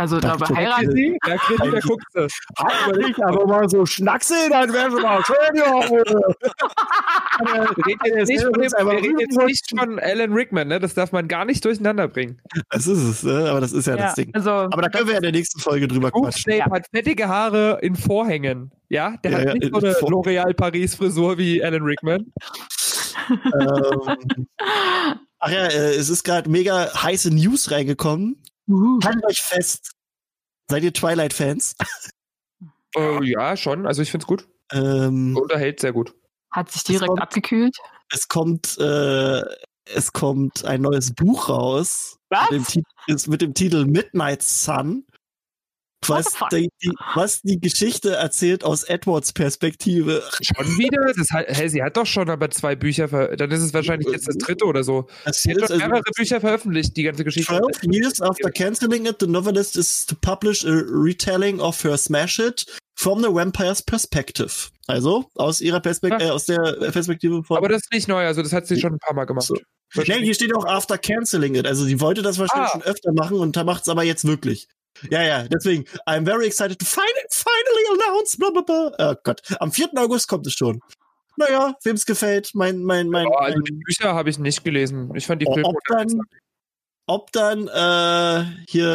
Also, 0.00 0.18
ich, 0.18 0.24
heiraten. 0.24 0.92
sie? 0.92 1.18
Ja, 1.26 1.36
Chris, 1.36 1.56
da 1.58 1.80
guckt 1.80 2.04
sie. 2.14 2.26
Aber 2.54 2.96
nicht, 2.96 3.20
aber 3.20 3.46
mal 3.48 3.68
so 3.68 3.84
Schnacksel, 3.84 4.48
dann 4.48 4.72
wäre 4.72 4.92
schon 4.92 5.02
mal 5.02 5.24
schön, 5.24 5.56
ja. 5.56 5.90
Wir 5.90 7.76
reden 7.86 8.18
jetzt 8.18 8.28
nicht, 8.28 8.42
Das 8.44 8.50
von, 8.52 8.52
dem, 8.62 8.70
wir 8.86 9.02
reden 9.02 9.18
jetzt 9.18 9.36
nicht 9.38 9.68
von 9.76 9.98
Alan 9.98 10.32
Rickman, 10.32 10.68
ne? 10.68 10.78
Das 10.78 10.94
darf 10.94 11.10
man 11.10 11.26
gar 11.26 11.44
nicht 11.44 11.64
durcheinander 11.64 12.06
bringen. 12.06 12.40
Das 12.70 12.86
ist 12.86 13.02
es, 13.02 13.22
ne? 13.24 13.48
aber 13.50 13.60
das 13.60 13.72
ist 13.72 13.86
ja, 13.86 13.96
Ja, 13.96 14.02
das 14.06 14.14
Ding. 14.14 14.30
also, 14.34 14.50
Aber 14.50 14.82
da 14.82 14.88
können 14.88 15.06
wir 15.06 15.14
ja 15.14 15.18
in 15.18 15.22
der 15.24 15.32
nächsten 15.32 15.58
Folge 15.60 15.88
drüber 15.88 16.12
Buch 16.12 16.22
quatschen. 16.22 16.52
Snape 16.52 16.70
hat 16.70 16.86
fettige 16.94 17.26
Haare 17.28 17.80
in 17.82 17.96
Vorhängen. 17.96 18.70
Ja, 18.88 19.16
der 19.24 19.32
Ja, 19.32 19.38
hat 19.38 19.44
ja, 19.46 19.54
nicht 19.54 19.70
so 19.74 19.78
eine 19.80 19.92
L'Oreal 19.94 20.54
Paris 20.54 20.94
Frisur 20.94 21.38
wie 21.38 21.62
Alan 21.62 21.82
Rickman. 21.82 22.32
ähm, 23.30 24.16
ach 25.40 25.50
ja, 25.50 25.66
äh, 25.66 25.94
es 25.96 26.08
ist 26.08 26.22
gerade 26.22 26.48
mega 26.48 26.88
heiße 27.02 27.34
News 27.34 27.70
reingekommen. 27.72 28.40
Uh, 28.68 29.00
Haltet 29.04 29.24
euch 29.26 29.40
fest. 29.40 29.92
Seid 30.70 30.82
ihr 30.82 30.92
Twilight-Fans? 30.92 31.74
Äh, 32.96 33.22
ja, 33.22 33.54
schon. 33.54 33.86
Also 33.86 34.00
ich 34.00 34.10
find's 34.10 34.26
gut. 34.26 34.48
Ähm, 34.72 35.36
Unterhält 35.36 35.78
sehr 35.78 35.92
gut. 35.92 36.14
hat 36.50 36.70
sich 36.72 36.82
direkt 36.84 37.06
kommt- 37.06 37.20
abgekühlt. 37.20 37.76
es 38.10 38.28
kommt, 38.28 38.78
äh, 38.78 39.42
es 39.84 40.12
kommt 40.14 40.64
ein 40.64 40.80
neues 40.80 41.14
Buch 41.14 41.50
raus. 41.50 42.16
Was? 42.30 42.50
Mit 42.50 42.74
dem, 42.74 43.30
mit 43.30 43.42
dem 43.42 43.52
Titel 43.54 43.84
Midnight 43.84 44.42
Sun. 44.42 45.04
Was 46.06 46.26
die, 46.52 46.70
die, 46.82 46.90
was 47.14 47.42
die 47.42 47.60
Geschichte 47.60 48.14
erzählt 48.14 48.64
aus 48.64 48.84
Edwards 48.84 49.32
Perspektive. 49.32 50.22
Schon 50.40 50.78
wieder? 50.78 51.12
Das 51.16 51.30
hat, 51.30 51.46
hey, 51.48 51.68
sie 51.68 51.82
hat 51.82 51.96
doch 51.96 52.06
schon 52.06 52.30
aber 52.30 52.50
zwei 52.50 52.76
Bücher, 52.76 53.08
ver 53.08 53.36
dann 53.36 53.50
ist 53.50 53.62
es 53.62 53.74
wahrscheinlich 53.74 54.08
jetzt 54.12 54.28
das 54.28 54.36
dritte 54.36 54.64
oder 54.64 54.84
so. 54.84 55.06
Das 55.24 55.42
Sie 55.42 55.50
hat 55.50 55.58
schon 55.58 55.62
also- 55.72 55.76
mehrere 55.76 56.02
Bücher 56.16 56.40
veröffentlicht, 56.40 56.96
die 56.96 57.02
ganze 57.02 57.24
Geschichte. 57.24 57.58
12 57.58 57.82
years 57.92 58.20
after 58.20 58.50
canceling 58.50 59.06
it, 59.06 59.16
the 59.20 59.26
novelist 59.26 59.76
is 59.76 60.06
to 60.06 60.14
publish 60.14 60.64
a 60.64 60.70
retelling 60.70 61.60
of 61.60 61.82
her 61.84 61.96
smash 61.98 62.38
it 62.38 62.64
from 62.96 63.20
the 63.22 63.28
vampire's 63.28 63.82
perspective. 63.82 64.70
Also 64.86 65.26
aus 65.34 65.60
ihrer 65.60 65.80
Perspektive, 65.80 66.24
äh, 66.28 66.30
aus 66.30 66.46
der 66.46 66.90
Perspektive 66.92 67.42
von. 67.42 67.56
Aber 67.58 67.68
das 67.68 67.82
ist 67.82 67.92
nicht 67.92 68.08
neu, 68.08 68.24
also 68.24 68.42
das 68.42 68.52
hat 68.52 68.66
sie 68.66 68.80
schon 68.80 68.94
ein 68.94 68.98
paar 68.98 69.14
Mal 69.14 69.24
gemacht. 69.26 69.46
So. 69.46 69.56
Nee, 69.94 70.22
hier 70.22 70.34
steht 70.34 70.54
auch 70.54 70.64
after 70.64 70.96
canceling 70.96 71.54
it. 71.56 71.66
Also 71.66 71.84
sie 71.84 72.00
wollte 72.00 72.22
das 72.22 72.38
wahrscheinlich 72.38 72.68
Ah. 72.68 72.72
schon 72.72 72.82
öfter 72.82 73.12
machen 73.12 73.38
und 73.38 73.56
macht 73.64 73.82
es 73.82 73.88
aber 73.88 74.04
jetzt 74.04 74.24
wirklich. 74.26 74.68
Ja, 75.10 75.22
ja, 75.22 75.44
deswegen, 75.48 75.84
I'm 76.06 76.24
very 76.24 76.46
excited 76.46 76.78
to 76.78 76.84
finally, 76.86 77.26
finally 77.30 78.02
announce, 78.02 78.36
blah, 78.36 78.50
blah, 78.50 78.62
blah. 78.62 78.90
Oh 78.98 79.14
Gott, 79.24 79.40
am 79.60 79.70
4. 79.72 79.90
August 79.96 80.28
kommt 80.28 80.46
es 80.46 80.54
schon. 80.54 80.80
Naja, 81.36 81.74
wem's 81.84 82.04
gefällt, 82.04 82.50
mein, 82.54 82.82
mein, 82.82 83.08
mein, 83.08 83.26
Oh, 83.28 83.34
also 83.34 83.60
die 83.60 83.72
Bücher 83.72 84.14
habe 84.14 84.28
ich 84.30 84.38
nicht 84.38 84.64
gelesen. 84.64 85.10
Ich 85.14 85.26
fand 85.26 85.40
die 85.40 85.46
Oh, 85.46 85.54
Filme. 85.54 85.68
ob 85.68 85.76
dann, 85.88 86.20
ob 87.06 87.32
dann 87.32 87.68
äh, 87.68 88.44
hier 88.68 88.88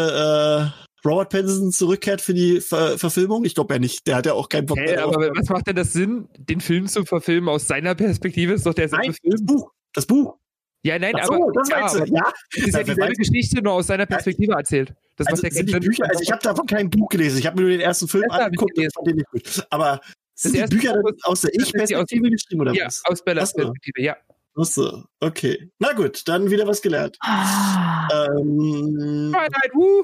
äh, 0.75 1.07
Robert 1.07 1.29
Pattinson 1.29 1.71
zurückkehrt 1.71 2.21
für 2.21 2.33
die 2.33 2.61
Ver 2.61 2.97
Verfilmung? 2.97 3.43
Ich 3.45 3.55
glaube 3.55 3.73
ja 3.73 3.79
nicht. 3.79 4.05
Der 4.07 4.17
hat 4.17 4.25
ja 4.25 4.33
auch 4.33 4.49
keinen 4.49 4.65
Bock 4.65 4.77
Hey, 4.77 4.97
aber 4.97 5.31
was 5.35 5.49
macht 5.49 5.67
denn 5.67 5.75
das 5.75 5.93
Sinn, 5.93 6.29
den 6.37 6.61
Film 6.61 6.87
zu 6.87 7.05
verfilmen 7.05 7.49
aus 7.49 7.67
seiner 7.67 7.95
Perspektive? 7.95 8.53
Ist 8.53 8.65
doch 8.65 8.73
derselbe 8.73 9.07
Nein, 9.07 9.15
Film. 9.21 9.31
das 9.31 9.45
Buch. 9.45 9.71
Das 9.93 10.05
Buch. 10.05 10.37
Ja, 10.85 10.99
nein, 10.99 11.13
so, 11.23 11.33
aber, 11.33 11.51
das 11.53 11.69
ja, 11.69 11.77
aber 11.77 12.05
du. 12.05 12.13
Ja. 12.13 12.33
es 12.51 12.57
ist 12.57 12.73
ja 12.73 12.79
Ja, 12.79 12.83
dieselbe 12.83 13.13
Geschichte, 13.13 13.61
nur 13.61 13.73
aus 13.73 13.87
seiner 13.87 14.05
Perspektive 14.05 14.53
erzählt. 14.53 14.93
Das 15.15 15.27
Also, 15.27 15.43
ja 15.43 15.51
sind 15.51 15.69
die. 15.69 15.79
Bücher, 15.79 16.05
also 16.09 16.21
ich 16.21 16.31
habe 16.31 16.41
davon 16.41 16.65
kein 16.65 16.89
Buch 16.89 17.07
gelesen. 17.09 17.39
Ich 17.39 17.45
habe 17.47 17.55
mir 17.55 17.61
nur 17.61 17.71
den 17.71 17.79
ersten 17.79 18.07
Film 18.07 18.25
Das 18.27 18.39
angeguckt 18.39 18.77
und 18.77 18.93
fand 18.93 19.07
den 19.07 19.15
nicht 19.15 19.29
gut. 19.31 19.67
Aber 19.69 20.01
sind 20.35 20.55
die 20.55 20.75
Bücher 20.75 20.93
Buch 21.01 21.11
aus 21.23 21.41
der 21.41 21.51
das 21.53 21.67
Ich-Perspektive 21.67 22.29
geschrieben 22.29 22.61
oder 22.61 22.73
ja, 22.73 22.87
was? 22.87 23.01
aus 23.05 23.23
Bellas. 23.23 23.53
Perspektive, 23.53 24.01
ja. 24.01 24.17
Ach 24.55 24.65
so, 24.65 25.03
okay. 25.19 25.71
Na 25.79 25.93
gut, 25.93 26.27
dann 26.27 26.51
wieder 26.51 26.67
was 26.67 26.81
gelernt. 26.81 27.17
Ah. 27.21 28.07
Ähm, 28.27 29.31
Twilight, 29.31 29.73
wuh. 29.73 30.03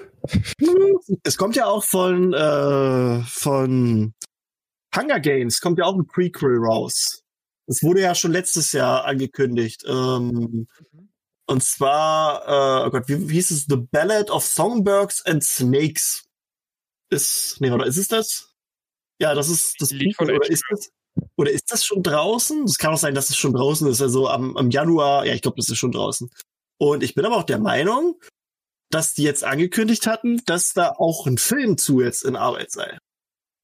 es 1.24 1.38
kommt 1.38 1.56
ja 1.56 1.66
auch 1.68 1.84
von, 1.84 2.34
äh, 2.34 3.22
von 3.26 4.14
Hunger 4.96 5.20
Games, 5.20 5.60
kommt 5.60 5.78
ja 5.78 5.86
auch 5.86 5.96
ein 5.96 6.08
Prequel 6.08 6.58
raus. 6.66 7.19
Das 7.70 7.84
wurde 7.84 8.02
ja 8.02 8.16
schon 8.16 8.32
letztes 8.32 8.72
Jahr 8.72 9.06
angekündigt. 9.06 9.84
Ähm, 9.88 10.68
und 11.46 11.64
zwar, 11.64 12.48
äh, 12.48 12.88
oh 12.88 12.90
Gott, 12.90 13.08
wie, 13.08 13.30
wie 13.30 13.36
hieß 13.36 13.52
es? 13.52 13.66
The 13.70 13.78
Ballad 13.78 14.32
of 14.32 14.44
Songbirds 14.44 15.24
and 15.28 15.44
Snakes. 15.44 16.26
Ist, 17.12 17.58
nee, 17.62 17.70
oder 17.70 17.86
ist 17.86 17.98
es 17.98 18.08
das? 18.08 18.56
Ja, 19.22 19.36
das 19.36 19.50
ist 19.50 19.80
das 19.80 19.91
Lied 19.91 20.16
von 20.16 20.32
oder 20.32 20.50
ist 20.50 20.64
das? 20.72 20.90
Oder 21.36 21.52
ist 21.52 21.72
das 21.72 21.86
schon 21.86 22.02
draußen? 22.02 22.64
Es 22.64 22.80
kann 22.80 22.91
auch 22.91 22.98
sein, 22.98 23.14
dass 23.14 23.30
es 23.30 23.38
schon 23.38 23.54
draußen 23.54 23.88
ist. 23.88 24.02
Also 24.02 24.28
am, 24.28 24.58
am 24.58 24.72
Januar, 24.72 25.28
ja, 25.28 25.36
ich 25.36 25.44
glaube, 25.44 25.58
das 25.58 25.70
ist 25.70 25.78
schon 25.78 25.91
draußen. 25.91 26.32
Und 26.80 27.04
ich 27.04 27.14
bin 27.14 27.26
aber 27.26 27.38
auch 27.38 27.44
der 27.44 27.60
Meinung, 27.60 28.20
dass 28.90 29.14
die 29.14 29.24
jetzt 29.24 29.44
angekündigt 29.44 30.08
hatten, 30.08 30.41
dass 30.48 30.74
da 30.74 30.94
auch 30.98 31.28
ein 31.28 31.38
Film 31.38 31.78
zu 31.78 32.02
jetzt 32.02 32.24
in 32.24 32.36
Arbeit 32.36 32.72
sei. 32.72 32.98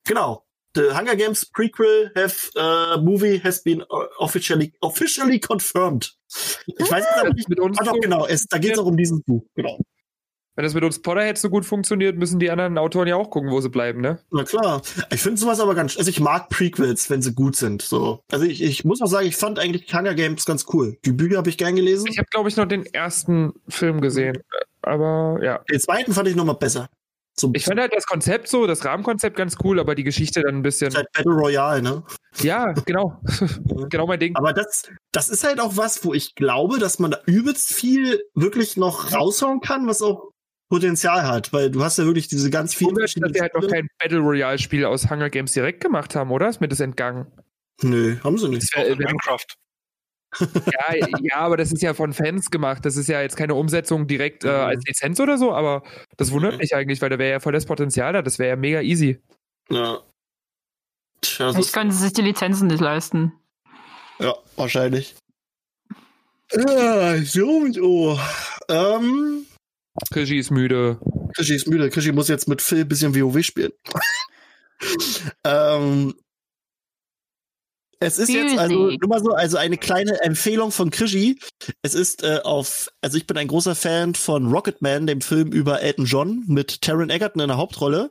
Genau. 0.06 0.45
The 0.76 0.94
Hunger 0.94 1.16
Games 1.16 1.46
prequel 1.46 2.12
have 2.16 2.52
uh, 2.56 3.02
movie 3.02 3.40
has 3.44 3.64
been 3.64 3.82
uh, 3.82 4.06
officially 4.20 4.74
officially 4.82 5.40
confirmed. 5.40 6.14
Ich 6.68 6.92
weiß 6.92 7.04
jetzt 7.04 7.20
aber 7.20 7.34
nicht, 7.34 7.50
mit 7.50 7.60
uns 7.60 7.78
doch, 7.78 8.00
genau, 8.00 8.26
es, 8.28 8.46
da 8.48 8.58
geht 8.58 8.74
es 8.74 8.80
auch 8.80 8.86
um 8.86 8.98
dieses 8.98 9.22
Buch, 9.24 9.44
genau. 9.56 9.80
Wenn 10.56 10.64
das 10.64 10.74
mit 10.74 10.86
uns 10.86 11.02
Potterheads 11.02 11.42
so 11.42 11.50
gut 11.50 11.66
funktioniert, 11.66 12.18
müssen 12.18 12.40
die 12.40 12.50
anderen 12.50 12.78
Autoren 12.78 13.10
ja 13.10 13.18
auch 13.18 13.30
gucken, 13.30 13.52
wo 13.52 13.60
sie 13.60 13.70
bleiben, 13.70 14.00
ne? 14.00 14.20
Na 14.32 14.46
klar. 14.46 14.82
Ich 15.12 15.22
finde 15.22 15.38
sowas 15.38 15.60
aber 15.60 15.76
ganz, 15.76 15.98
also 15.98 16.10
ich 16.10 16.22
mag 16.22 16.48
Prequels, 16.48 17.10
wenn 17.10 17.22
sie 17.22 17.34
gut 17.34 17.58
sind, 17.58 17.82
so. 17.82 18.22
Also 18.32 18.46
ich, 18.46 18.64
ich 18.64 18.86
muss 18.86 19.02
auch 19.02 19.08
sagen, 19.08 19.28
ich 19.28 19.36
fand 19.36 19.60
eigentlich 19.60 19.94
Hunger 19.94 20.14
Games 20.14 20.46
ganz 20.46 20.66
cool. 20.72 20.98
Die 21.04 21.12
Bücher 21.12 21.38
habe 21.38 21.50
ich 21.50 21.58
gern 21.58 21.76
gelesen. 21.76 22.08
Ich 22.10 22.18
habe, 22.18 22.30
glaube 22.32 22.48
ich, 22.48 22.56
noch 22.56 22.68
den 22.68 22.86
ersten 22.86 23.52
Film 23.68 24.00
gesehen. 24.00 24.38
Aber 24.82 25.40
ja. 25.44 25.60
Den 25.70 25.80
zweiten 25.82 26.14
fand 26.14 26.30
ich 26.30 26.38
noch 26.38 26.46
mal 26.46 26.54
besser. 26.54 26.90
So, 27.38 27.52
Ich 27.54 27.66
fand 27.66 27.80
halt 27.80 27.94
das 27.94 28.06
Konzept 28.06 28.48
so, 28.48 28.66
das 28.66 28.86
Rahmenkonzept 28.86 29.36
ganz 29.36 29.58
cool, 29.64 29.80
aber 29.80 29.94
die 29.96 30.04
Geschichte 30.06 30.42
dann 30.42 30.56
ein 30.56 30.62
bisschen. 30.62 30.94
halt 30.96 31.12
Battle 31.12 31.34
Royale, 31.34 31.82
ne? 31.82 32.04
Ja, 32.42 32.72
genau. 32.86 33.20
genau 33.90 34.08
mein 34.08 34.20
Ding. 34.20 34.36
Aber 34.36 34.54
das, 34.54 34.84
das 35.12 35.30
ist 35.30 35.44
halt 35.44 35.60
auch 35.60 35.76
was, 35.76 36.04
wo 36.06 36.14
ich 36.14 36.36
glaube, 36.36 36.80
dass 36.80 36.98
man 37.00 37.12
da 37.12 37.20
übelst 37.26 37.74
viel 37.74 38.22
wirklich 38.36 38.78
noch 38.78 39.12
raushauen 39.14 39.60
kann, 39.60 39.86
was 39.88 40.02
auch 40.02 40.32
Potenzial 40.70 41.28
hat, 41.28 41.52
weil 41.54 41.70
du 41.70 41.84
hast 41.84 41.98
ja 41.98 42.06
wirklich 42.06 42.28
diese 42.28 42.50
ganz 42.50 42.74
vielen 42.74 42.96
Komisch, 42.96 43.14
dass 43.16 43.32
die 43.32 43.42
halt 43.42 43.54
noch 43.54 43.68
kein 43.68 43.88
Battle 44.00 44.20
Royale-Spiel 44.20 44.86
aus 44.86 45.10
Hunger 45.12 45.30
Games 45.30 45.52
direkt 45.54 45.82
gemacht 45.82 46.16
haben, 46.16 46.32
oder? 46.32 46.48
Ist 46.50 46.62
mir 46.62 46.68
das 46.70 46.80
entgangen? 46.80 47.28
Nö, 47.82 48.16
haben 48.24 48.38
sie 48.38 48.48
nicht. 48.50 48.64
Das 48.74 48.80
wär- 48.82 48.88
in 48.88 48.98
wär- 49.00 49.08
Minecraft. 49.08 49.46
Ja, 50.40 51.08
ja, 51.22 51.36
aber 51.38 51.58
das 51.58 51.72
ist 51.72 51.82
ja 51.82 51.94
von 51.94 52.14
Fans 52.14 52.52
gemacht. 52.52 52.86
Das 52.86 52.98
ist 52.98 53.08
ja 53.08 53.22
jetzt 53.22 53.38
keine 53.38 53.56
Umsetzung 53.56 54.08
direkt 54.08 54.44
äh, 54.44 54.48
Mhm. 54.48 54.54
als 54.54 54.84
Lizenz 54.86 55.20
oder 55.20 55.38
so, 55.38 55.54
aber 55.54 55.84
das 56.18 56.32
wundert 56.32 56.58
mich 56.58 56.76
eigentlich, 56.76 57.02
weil 57.02 57.10
da 57.10 57.18
wäre 57.20 57.32
ja 57.32 57.40
voll 57.40 57.54
das 57.54 57.66
Potenzial 57.66 58.14
da. 58.14 58.22
Das 58.22 58.40
wäre 58.40 58.50
ja 58.50 58.56
mega 58.56 58.82
easy. 58.82 59.22
Ja. 59.70 60.00
Tja, 61.22 61.46
das 61.48 61.56
Vielleicht 61.56 61.74
können 61.74 61.92
sie 61.92 61.98
sich 62.04 62.14
die 62.14 62.22
Lizenzen 62.22 62.68
nicht 62.68 62.82
leisten. 62.82 63.34
ja, 64.20 64.36
wahrscheinlich. 64.56 65.16
Ja, 66.52 67.18
so 67.24 67.48
und 67.48 67.80
oh. 67.82 68.20
Ähm, 68.70 69.46
Krischi 70.12 70.38
ist 70.38 70.52
müde. 70.52 71.00
Krischi 71.36 71.56
ist 71.56 71.68
müde. 71.68 71.90
Krischi 71.90 72.12
muss 72.12 72.28
jetzt 72.28 72.48
mit 72.48 72.62
Phil 72.62 72.82
ein 72.82 72.88
bisschen 72.88 73.16
WoW 73.16 73.42
spielen. 73.44 73.72
ähm, 75.44 76.14
es 78.00 78.18
ist 78.18 78.30
jetzt 78.30 78.58
also 78.58 78.76
Music. 78.76 79.02
nur 79.02 79.10
mal 79.10 79.24
so, 79.24 79.32
also 79.32 79.58
eine 79.58 79.78
kleine 79.78 80.22
Empfehlung 80.22 80.72
von 80.72 80.92
Krischi. 80.92 81.40
Es 81.82 81.94
ist 81.94 82.24
äh, 82.24 82.40
auf, 82.44 82.90
also 83.02 83.18
ich 83.18 83.28
bin 83.28 83.38
ein 83.38 83.48
großer 83.48 83.76
Fan 83.76 84.16
von 84.16 84.48
Rocketman, 84.48 85.08
dem 85.08 85.22
Film 85.22 85.52
über 85.52 85.82
Elton 85.82 86.06
John 86.06 86.44
mit 86.48 86.82
Taron 86.82 87.10
Egerton 87.10 87.42
in 87.42 87.48
der 87.48 87.58
Hauptrolle. 87.58 88.10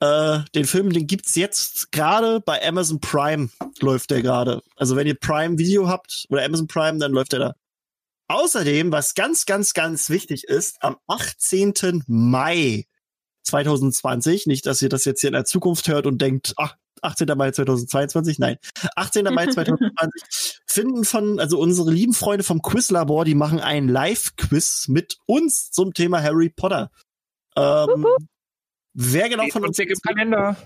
Äh, 0.00 0.40
den 0.54 0.64
Film, 0.64 0.92
den 0.92 1.06
gibt's 1.06 1.34
jetzt 1.34 1.90
gerade 1.90 2.40
bei 2.40 2.64
Amazon 2.66 3.00
Prime, 3.00 3.48
läuft 3.80 4.10
der 4.10 4.22
gerade. 4.22 4.62
Also 4.76 4.94
wenn 4.96 5.06
ihr 5.06 5.18
Prime 5.18 5.58
Video 5.58 5.88
habt 5.88 6.26
oder 6.28 6.44
Amazon 6.44 6.68
Prime, 6.68 6.98
dann 6.98 7.12
läuft 7.12 7.32
der 7.32 7.40
da. 7.40 7.54
Außerdem, 8.28 8.92
was 8.92 9.14
ganz, 9.14 9.46
ganz, 9.46 9.72
ganz 9.72 10.10
wichtig 10.10 10.44
ist, 10.44 10.76
am 10.82 10.98
18. 11.06 12.04
Mai 12.06 12.84
2020, 13.44 14.46
nicht, 14.46 14.66
dass 14.66 14.82
ihr 14.82 14.90
das 14.90 15.06
jetzt 15.06 15.22
hier 15.22 15.28
in 15.28 15.34
der 15.34 15.46
Zukunft 15.46 15.88
hört 15.88 16.06
und 16.06 16.20
denkt, 16.20 16.52
ach, 16.58 16.76
18. 17.02 17.28
Mai 17.36 17.50
2022, 17.50 18.38
nein, 18.38 18.58
18. 18.96 19.24
Mai 19.24 19.46
2020 19.46 20.60
finden 20.66 21.04
von, 21.04 21.40
also 21.40 21.58
unsere 21.58 21.90
lieben 21.90 22.14
Freunde 22.14 22.44
vom 22.44 22.62
Quizlabor, 22.62 23.24
die 23.24 23.34
machen 23.34 23.60
einen 23.60 23.88
Live-Quiz 23.88 24.88
mit 24.88 25.18
uns 25.26 25.70
zum 25.70 25.94
Thema 25.94 26.22
Harry 26.22 26.50
Potter. 26.50 26.90
Ähm, 27.56 28.06
wer 28.94 29.28
genau 29.28 29.46
von 29.48 29.64
uns 29.64 29.78
im 29.78 29.88
Kalender. 30.06 30.56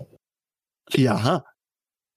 ja. 0.91 1.45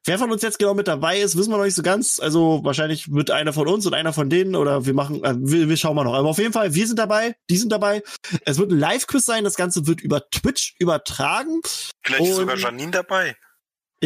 Wer 0.08 0.20
von 0.20 0.32
uns 0.32 0.44
jetzt 0.44 0.60
genau 0.60 0.76
mit 0.76 0.88
dabei 0.88 1.20
ist, 1.20 1.36
wissen 1.36 1.50
wir 1.50 1.58
noch 1.58 1.66
nicht 1.66 1.74
so 1.74 1.82
ganz. 1.82 2.20
Also 2.20 2.62
wahrscheinlich 2.64 3.12
wird 3.12 3.32
einer 3.32 3.54
von 3.54 3.68
uns 3.68 3.88
und 3.88 3.96
einer 3.96 4.14
von 4.14 4.30
denen 4.30 4.56
oder 4.56 4.86
wir 4.86 4.94
machen, 4.94 5.24
äh, 5.24 5.34
wir, 5.36 5.68
wir 5.68 5.78
schauen 5.78 5.96
mal 5.96 6.04
noch. 6.04 6.14
Aber 6.14 6.30
auf 6.30 6.38
jeden 6.38 6.54
Fall, 6.54 6.76
wir 6.76 6.86
sind 6.86 7.00
dabei, 7.00 7.36
die 7.50 7.58
sind 7.58 7.72
dabei. 7.72 8.04
Es 8.46 8.60
wird 8.60 8.72
ein 8.72 8.78
Live-Quiz 8.78 9.26
sein. 9.26 9.44
Das 9.44 9.56
Ganze 9.56 9.88
wird 9.88 10.02
über 10.02 10.30
Twitch 10.30 10.76
übertragen. 10.78 11.60
Vielleicht 12.04 12.24
ist 12.24 12.36
sogar 12.36 12.56
Janine 12.56 12.92
dabei. 12.92 13.36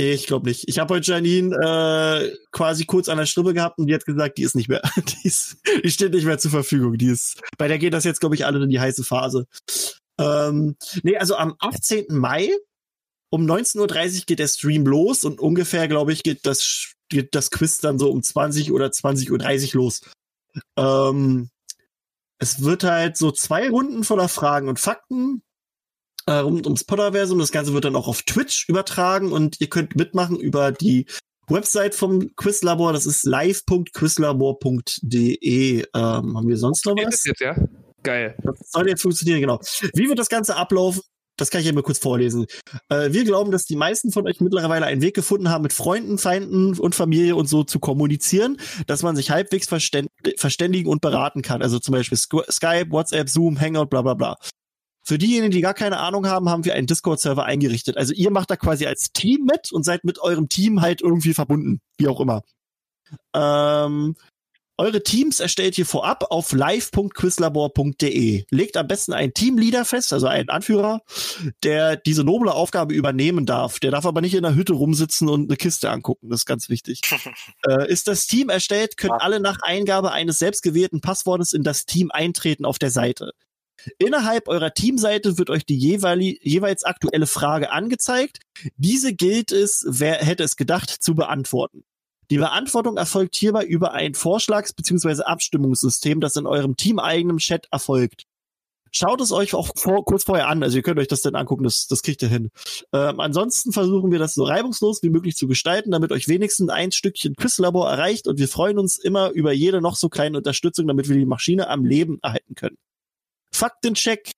Ich 0.02 0.28
glaube 0.28 0.48
nicht. 0.48 0.70
Ich 0.70 0.80
habe 0.80 0.94
heute 0.94 1.12
Janine 1.12 1.54
äh, 1.58 2.34
quasi 2.52 2.86
kurz 2.86 3.10
an 3.10 3.18
der 3.18 3.26
Strippe 3.26 3.54
gehabt 3.54 3.80
und 3.80 3.88
die 3.88 3.94
hat 3.94 4.06
gesagt, 4.06 4.38
die 4.38 4.44
ist 4.44 4.56
nicht 4.56 4.70
mehr. 4.70 4.82
Die, 4.96 5.28
ist, 5.28 5.58
die 5.84 5.92
steht 5.92 6.14
nicht 6.14 6.26
mehr 6.26 6.38
zur 6.38 6.52
Verfügung. 6.52 6.98
Die 6.98 7.08
ist, 7.08 7.42
bei 7.58 7.68
der 7.68 7.80
geht 7.80 7.94
das 7.94 8.06
jetzt, 8.06 8.22
glaube 8.22 8.36
ich, 8.36 8.46
alle 8.46 8.64
in 8.64 8.70
die 8.70 8.80
heiße 8.80 9.04
Phase. 9.04 9.46
Ähm, 10.18 10.78
nee, 11.04 11.18
also 11.18 11.36
am 11.36 11.56
18. 11.60 12.06
Mai 12.10 12.50
um 13.30 13.46
19.30 13.46 13.80
Uhr 14.20 14.26
geht 14.26 14.40
der 14.40 14.48
Stream 14.48 14.86
los 14.86 15.26
und 15.26 15.40
ungefähr, 15.42 15.90
glaube 15.90 16.14
ich, 16.14 16.24
geht 16.24 16.46
das, 16.46 16.94
geht 17.10 17.36
das 17.36 17.52
Quiz 17.52 17.80
dann 17.80 18.00
so 18.00 18.10
um 18.10 18.24
20 18.24 18.72
oder 18.72 18.88
20.30 18.88 19.76
Uhr 19.76 19.82
los. 19.82 20.02
Ähm, 20.78 21.50
es 22.40 22.64
wird 22.64 22.86
halt 22.86 23.18
so 23.18 23.32
zwei 23.32 23.70
Runden 23.70 24.06
voller 24.06 24.30
Fragen 24.30 24.70
und 24.70 24.80
Fakten 24.80 25.42
äh, 26.30 26.38
rund 26.40 26.66
ums 26.68 26.84
Potterversum. 26.84 27.40
Das 27.40 27.52
Ganze 27.52 27.74
wird 27.74 27.86
dann 27.86 27.96
auch 27.96 28.08
auf 28.08 28.22
Twitch 28.22 28.70
übertragen 28.70 29.32
und 29.32 29.60
ihr 29.60 29.68
könnt 29.68 29.96
mitmachen 29.96 30.40
über 30.40 30.72
die 30.72 31.08
Website 31.48 31.96
vom 31.96 32.36
Quizlabor. 32.36 32.94
Das 32.94 33.08
ist 33.08 33.26
live.quizlabor.de. 33.26 35.80
Ähm, 35.82 35.86
haben 35.94 36.48
wir 36.48 36.58
sonst 36.58 36.86
noch 36.86 36.96
was? 36.96 37.26
jetzt, 37.26 37.42
ja? 37.42 37.56
Geil. 38.04 38.36
Das 38.44 38.60
soll 38.72 38.88
jetzt 38.88 39.02
funktionieren, 39.02 39.42
genau. 39.42 39.60
Wie 39.96 40.08
wird 40.08 40.20
das 40.20 40.30
Ganze 40.30 40.56
ablaufen? 40.56 41.02
Das 41.36 41.50
kann 41.50 41.62
ich 41.62 41.68
ja 41.68 41.74
mal 41.74 41.84
kurz 41.84 42.00
vorlesen. 42.00 42.46
Äh, 42.90 43.14
wir 43.14 43.24
glauben, 43.24 43.50
dass 43.50 43.66
die 43.66 43.78
meisten 43.78 44.12
von 44.12 44.28
euch 44.28 44.42
mittlerweile 44.42 44.86
einen 44.86 45.02
Weg 45.02 45.16
gefunden 45.16 45.50
haben, 45.50 45.64
mit 45.64 45.72
Freunden, 45.74 46.18
Feinden 46.18 46.78
und 46.78 46.96
Familie 46.96 47.36
und 47.36 47.48
so 47.48 47.64
zu 47.64 47.80
kommunizieren, 47.80 48.58
dass 48.88 49.04
man 49.04 49.16
sich 49.16 49.32
halbwegs 49.32 49.68
verständ 49.68 50.10
verständigen 50.38 50.90
und 50.90 51.00
beraten 51.02 51.42
kann. 51.42 51.62
Also 51.62 51.80
zum 51.80 51.94
Beispiel 51.94 52.18
Sky- 52.18 52.44
Skype, 52.52 52.92
WhatsApp, 52.92 53.30
Zoom, 53.30 53.60
Hangout, 53.60 53.86
bla 53.86 54.02
bla 54.02 54.16
bla. 54.16 54.36
Für 55.10 55.18
diejenigen, 55.18 55.50
die 55.50 55.62
gar 55.62 55.74
keine 55.74 55.98
Ahnung 55.98 56.28
haben, 56.28 56.50
haben 56.50 56.66
wir 56.66 56.76
einen 56.76 56.86
Discord-Server 56.86 57.44
eingerichtet. 57.44 57.98
Also 57.98 58.14
ihr 58.14 58.30
macht 58.30 58.52
da 58.52 58.56
quasi 58.56 58.86
als 58.86 59.12
Team 59.12 59.46
mit 59.52 59.72
und 59.72 59.84
seid 59.84 60.04
mit 60.04 60.20
eurem 60.20 60.50
Team 60.50 60.82
halt 60.82 61.02
irgendwie 61.02 61.34
verbunden, 61.34 61.82
wie 61.98 62.08
auch 62.08 62.20
immer. 62.20 62.44
Ähm, 63.34 64.16
eure 64.78 65.02
Teams 65.02 65.40
erstellt 65.40 65.80
ihr 65.80 65.88
vorab 65.88 66.26
auf 66.30 66.52
live.quizlabor.de. 66.52 68.44
Legt 68.52 68.78
am 68.78 68.88
besten 68.88 69.14
einen 69.14 69.34
Teamleader 69.34 69.84
fest, 69.84 70.14
also 70.14 70.28
einen 70.28 70.50
Anführer, 70.50 71.02
der 71.64 71.96
diese 71.96 72.24
noble 72.24 72.54
Aufgabe 72.54 72.94
übernehmen 72.94 73.48
darf. 73.48 73.80
Der 73.80 73.90
darf 73.90 74.06
aber 74.06 74.22
nicht 74.22 74.36
in 74.36 74.44
der 74.44 74.54
Hütte 74.54 74.74
rumsitzen 74.74 75.28
und 75.28 75.50
eine 75.50 75.58
Kiste 75.58 75.90
angucken. 75.90 76.30
Das 76.30 76.42
ist 76.42 76.46
ganz 76.46 76.70
wichtig. 76.70 77.02
äh, 77.68 77.92
ist 77.92 78.08
das 78.08 78.28
Team 78.28 78.50
erstellt, 78.50 78.96
können 78.96 79.14
alle 79.18 79.40
nach 79.40 79.58
Eingabe 79.64 80.12
eines 80.12 80.38
selbstgewählten 80.38 81.02
Passwortes 81.02 81.52
in 81.54 81.64
das 81.64 81.88
Team 81.88 82.12
eintreten 82.12 82.64
auf 82.64 82.78
der 82.78 82.92
Seite. 82.92 83.32
Innerhalb 83.98 84.48
eurer 84.48 84.74
Teamseite 84.74 85.38
wird 85.38 85.50
euch 85.50 85.66
die 85.66 85.78
jeweils 85.78 86.84
aktuelle 86.84 87.28
Frage 87.28 87.72
angezeigt. 87.72 88.40
Diese 88.78 89.14
gilt 89.14 89.52
es, 89.52 89.86
wer 89.88 90.16
hätte 90.16 90.44
es 90.44 90.56
gedacht, 90.56 90.90
zu 90.90 91.16
beantworten. 91.16 91.84
Die 92.30 92.38
Beantwortung 92.38 92.98
erfolgt 92.98 93.36
hierbei 93.36 93.66
über 93.66 93.94
ein 93.94 94.14
Vorschlags- 94.14 94.74
bzw. 94.74 95.24
Abstimmungssystem, 95.24 96.22
das 96.22 96.36
in 96.36 96.46
eurem 96.46 96.76
teameigenem 96.76 97.38
Chat 97.38 97.68
erfolgt. 97.72 98.26
Schaut 98.92 99.22
es 99.22 99.32
euch 99.32 99.54
auch 99.54 99.70
vor, 99.76 100.04
kurz 100.04 100.24
vorher 100.24 100.48
an, 100.48 100.64
also 100.64 100.78
ihr 100.78 100.84
könnt 100.84 101.00
euch 101.00 101.08
das 101.08 101.22
dann 101.22 101.36
angucken, 101.36 101.64
das, 101.64 101.88
das 101.88 102.02
kriegt 102.02 102.22
ihr 102.24 102.28
hin. 102.28 102.50
Ähm, 102.92 103.20
ansonsten 103.20 103.72
versuchen 103.72 104.12
wir 104.12 104.18
das 104.18 104.34
so 104.34 104.44
reibungslos 104.44 105.04
wie 105.04 105.10
möglich 105.10 105.36
zu 105.36 105.48
gestalten, 105.48 105.92
damit 105.92 106.12
euch 106.12 106.28
wenigstens 106.28 106.70
ein 106.70 106.92
Stückchen 106.92 107.36
Quizlabor 107.36 107.90
erreicht 107.90 108.28
und 108.28 108.40
wir 108.40 108.48
freuen 108.48 108.80
uns 108.80 108.98
immer 108.98 109.30
über 109.32 109.52
jede 109.52 109.82
noch 109.82 109.96
so 109.96 110.10
kleine 110.10 110.38
Unterstützung, 110.38 110.88
damit 110.88 111.08
wir 111.08 111.16
die 111.16 111.26
Maschine 111.26 111.68
am 111.70 111.86
Leben 111.86 112.20
erhalten 112.22 112.56
können. 112.56 112.78
Faktencheck. 113.54 114.32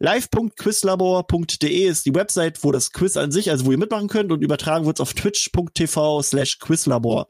Live.quizlabor.de 0.00 1.86
ist 1.88 2.06
die 2.06 2.14
Website, 2.14 2.62
wo 2.62 2.70
das 2.70 2.92
Quiz 2.92 3.16
an 3.16 3.32
sich, 3.32 3.50
also 3.50 3.66
wo 3.66 3.72
ihr 3.72 3.78
mitmachen 3.78 4.08
könnt 4.08 4.30
und 4.30 4.42
übertragen 4.42 4.86
wird 4.86 5.00
auf 5.00 5.12
twitch.tv 5.12 6.22
slash 6.22 6.58
quizlabor. 6.60 7.28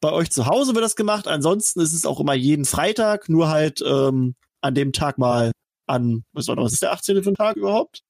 Bei 0.00 0.12
euch 0.12 0.30
zu 0.30 0.46
Hause 0.46 0.74
wird 0.74 0.84
das 0.84 0.96
gemacht, 0.96 1.26
ansonsten 1.26 1.80
ist 1.80 1.92
es 1.92 2.06
auch 2.06 2.20
immer 2.20 2.34
jeden 2.34 2.64
Freitag, 2.64 3.28
nur 3.28 3.48
halt 3.48 3.80
ähm, 3.84 4.34
an 4.60 4.74
dem 4.74 4.92
Tag 4.92 5.18
mal 5.18 5.50
an, 5.88 6.24
was 6.32 6.46
war 6.48 6.56
das, 6.56 6.64
was 6.66 6.72
ist 6.74 6.82
der 6.82 6.92
18. 6.92 7.22
für 7.24 7.30
ein 7.30 7.34
Tag 7.34 7.56
überhaupt? 7.56 8.02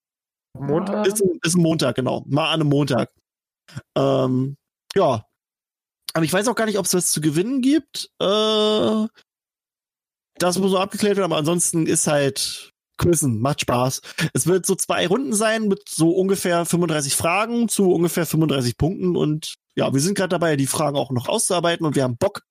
Montag. 0.58 1.06
Ist, 1.06 1.22
ein- 1.22 1.38
ist 1.42 1.56
ein 1.56 1.62
Montag, 1.62 1.96
genau. 1.96 2.24
Mal 2.26 2.48
an 2.52 2.60
einem 2.60 2.68
Montag. 2.68 3.10
Ähm, 3.96 4.56
ja. 4.94 5.26
Aber 6.12 6.24
ich 6.26 6.32
weiß 6.32 6.46
auch 6.48 6.54
gar 6.54 6.66
nicht, 6.66 6.78
ob 6.78 6.84
es 6.84 6.92
was 6.92 7.10
zu 7.10 7.22
gewinnen 7.22 7.62
gibt. 7.62 8.10
Äh, 8.20 9.06
das 10.42 10.58
muss 10.58 10.70
so 10.72 10.78
abgeklärt 10.78 11.16
werden, 11.16 11.32
aber 11.32 11.38
ansonsten 11.38 11.86
ist 11.86 12.06
halt 12.06 12.72
Quizzen, 12.98 13.40
macht 13.40 13.62
Spaß. 13.62 14.00
Es 14.34 14.46
wird 14.46 14.66
so 14.66 14.74
zwei 14.74 15.06
Runden 15.06 15.32
sein 15.32 15.68
mit 15.68 15.88
so 15.88 16.10
ungefähr 16.10 16.64
35 16.64 17.14
Fragen 17.16 17.68
zu 17.68 17.90
ungefähr 17.92 18.26
35 18.26 18.76
Punkten 18.76 19.16
und 19.16 19.54
ja, 19.74 19.92
wir 19.92 20.00
sind 20.00 20.14
gerade 20.16 20.28
dabei, 20.28 20.56
die 20.56 20.66
Fragen 20.66 20.96
auch 20.96 21.10
noch 21.10 21.28
auszuarbeiten 21.28 21.86
und 21.86 21.96
wir 21.96 22.02
haben 22.02 22.16
Bock. 22.18 22.42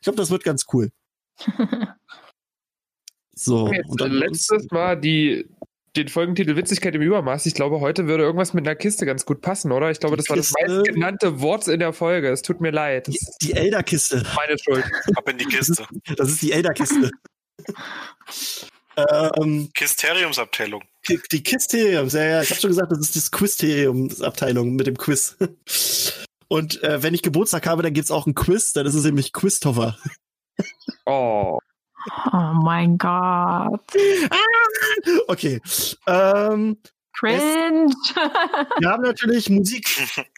Ich 0.00 0.04
glaube, 0.04 0.16
das 0.16 0.30
wird 0.30 0.44
ganz 0.44 0.66
cool. 0.72 0.90
So, 3.40 3.72
Jetzt, 3.72 3.88
und 3.88 4.02
ansonsten- 4.02 4.18
letztes 4.18 4.70
Mal 4.72 4.96
die 5.00 5.46
den 5.96 6.08
Folgentitel 6.08 6.54
Witzigkeit 6.56 6.94
im 6.94 7.02
Übermaß. 7.02 7.46
Ich 7.46 7.54
glaube, 7.54 7.80
heute 7.80 8.06
würde 8.06 8.22
irgendwas 8.22 8.52
mit 8.52 8.66
einer 8.66 8.76
Kiste 8.76 9.06
ganz 9.06 9.24
gut 9.24 9.40
passen, 9.40 9.72
oder? 9.72 9.90
Ich 9.90 9.98
glaube, 10.00 10.16
das 10.16 10.28
war 10.28 10.36
das 10.36 10.52
meistgenannte 10.52 11.40
Wort 11.40 11.66
in 11.66 11.80
der 11.80 11.92
Folge. 11.92 12.28
Es 12.28 12.42
tut 12.42 12.60
mir 12.60 12.70
leid. 12.70 13.06
Die, 13.06 13.18
die 13.42 13.52
Elder-Kiste. 13.54 14.22
Meine 14.36 14.58
Schuld. 14.58 14.84
Ab 15.16 15.28
in 15.28 15.38
die 15.38 15.46
Kiste. 15.46 15.74
Das 15.76 15.88
ist, 15.90 16.18
das 16.20 16.28
ist 16.30 16.42
die 16.42 16.52
Elder-Kiste. 16.52 17.10
ähm, 18.96 19.70
Kisteriumsabteilung. 19.74 20.82
Die, 21.08 21.42
Kisteriums, 21.42 22.12
ja, 22.12 22.24
ja. 22.24 22.42
Ich 22.42 22.50
habe 22.50 22.60
schon 22.60 22.70
gesagt, 22.70 22.92
das 22.92 22.98
ist 22.98 23.16
das 23.16 23.30
Quisteriumsabteilung 23.30 24.74
mit 24.74 24.86
dem 24.86 24.98
Quiz. 24.98 25.36
Und 26.48 26.82
äh, 26.82 27.02
wenn 27.02 27.14
ich 27.14 27.22
Geburtstag 27.22 27.66
habe, 27.66 27.82
dann 27.82 27.94
gibt's 27.94 28.10
auch 28.10 28.26
ein 28.26 28.34
Quiz, 28.34 28.72
dann 28.72 28.86
ist 28.86 28.94
es 28.94 29.04
nämlich 29.04 29.32
Quiztoffer. 29.32 29.96
Oh. 31.06 31.58
Oh 32.32 32.52
mein 32.62 32.96
Gott. 32.98 33.80
Okay. 35.26 35.60
Ähm, 36.06 36.78
Cringe. 37.18 37.92
wir 38.78 38.88
haben 38.88 39.02
natürlich 39.02 39.50
Musik. 39.50 39.88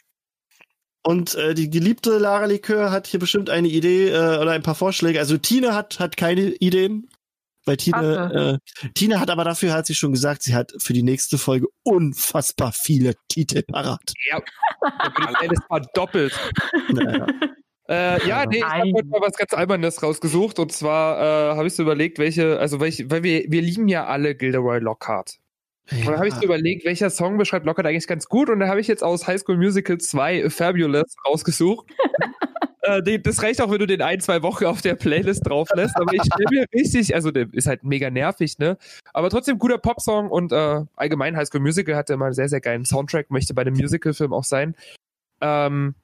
Und 1.03 1.35
äh, 1.35 1.55
die 1.55 1.69
geliebte 1.69 2.17
Lara 2.17 2.45
Likör 2.45 2.91
hat 2.91 3.07
hier 3.07 3.19
bestimmt 3.19 3.49
eine 3.49 3.67
Idee 3.67 4.09
äh, 4.09 4.37
oder 4.39 4.51
ein 4.51 4.61
paar 4.61 4.75
Vorschläge. 4.75 5.19
Also 5.19 5.37
Tine 5.37 5.73
hat, 5.73 5.99
hat 5.99 6.15
keine 6.17 6.49
Ideen. 6.55 7.09
Weil 7.65 7.77
Tine, 7.77 8.59
äh, 8.83 8.89
Tine 8.95 9.19
hat 9.19 9.29
aber 9.29 9.43
dafür, 9.43 9.73
hat 9.73 9.85
sie 9.85 9.93
schon 9.93 10.13
gesagt, 10.13 10.41
sie 10.41 10.55
hat 10.55 10.73
für 10.79 10.93
die 10.93 11.03
nächste 11.03 11.37
Folge 11.37 11.67
unfassbar 11.83 12.71
viele 12.73 13.13
Titel 13.29 13.61
parat. 13.61 14.13
Ja, 14.31 14.39
alles 15.39 15.59
war 15.69 15.81
doppelt. 15.93 16.33
Naja. 16.89 17.27
Äh, 17.87 18.27
ja, 18.27 18.45
nee, 18.45 18.57
ich 18.57 18.63
habe 18.63 18.91
heute 18.93 19.07
mal 19.07 19.21
was 19.21 19.33
ganz 19.33 19.53
Albernes 19.53 20.01
rausgesucht. 20.01 20.59
Und 20.59 20.71
zwar 20.71 21.51
äh, 21.51 21.55
habe 21.55 21.67
ich 21.67 21.75
so 21.75 21.83
überlegt, 21.83 22.19
welche, 22.19 22.57
also 22.57 22.79
welche, 22.79 23.11
weil 23.11 23.21
wir, 23.23 23.43
wir 23.47 23.61
lieben 23.61 23.87
ja 23.87 24.05
alle 24.05 24.33
Gilderoy 24.33 24.79
Lockhart. 24.79 25.37
Und 25.89 26.07
dann 26.07 26.17
habe 26.17 26.27
ich 26.27 26.33
so 26.33 26.43
überlegt, 26.43 26.85
welcher 26.85 27.09
Song 27.09 27.37
beschreibt 27.37 27.65
Lockhart 27.65 27.87
eigentlich 27.87 28.07
ganz 28.07 28.27
gut. 28.27 28.49
Und 28.49 28.59
da 28.59 28.67
habe 28.67 28.79
ich 28.79 28.87
jetzt 28.87 29.03
aus 29.03 29.27
High 29.27 29.39
School 29.39 29.57
Musical 29.57 29.97
2 29.97 30.49
Fabulous 30.49 31.15
rausgesucht. 31.27 31.87
äh, 32.81 33.19
das 33.19 33.41
reicht 33.43 33.61
auch, 33.61 33.71
wenn 33.71 33.79
du 33.79 33.87
den 33.87 34.01
ein, 34.01 34.19
zwei 34.21 34.41
Wochen 34.43 34.65
auf 34.65 34.81
der 34.81 34.95
Playlist 34.95 35.47
drauf 35.47 35.69
lässt. 35.75 35.95
Aber 35.97 36.13
ich 36.13 36.21
stelle 36.23 36.45
mir 36.49 36.65
richtig, 36.73 37.13
also 37.13 37.31
der 37.31 37.47
ist 37.51 37.67
halt 37.67 37.83
mega 37.83 38.09
nervig, 38.09 38.57
ne? 38.57 38.77
Aber 39.13 39.29
trotzdem 39.29 39.59
guter 39.59 39.77
Popsong 39.77 40.29
und 40.29 40.51
äh, 40.51 40.83
allgemein 40.95 41.35
High 41.35 41.47
School 41.47 41.61
Musical 41.61 41.95
hatte 41.95 42.13
immer 42.13 42.25
einen 42.25 42.33
sehr, 42.33 42.49
sehr 42.49 42.61
geilen 42.61 42.85
Soundtrack, 42.85 43.31
möchte 43.31 43.53
bei 43.53 43.63
einem 43.63 43.75
Musicalfilm 43.75 44.33
auch 44.33 44.45
sein. 44.45 44.75
Ähm, 45.41 45.95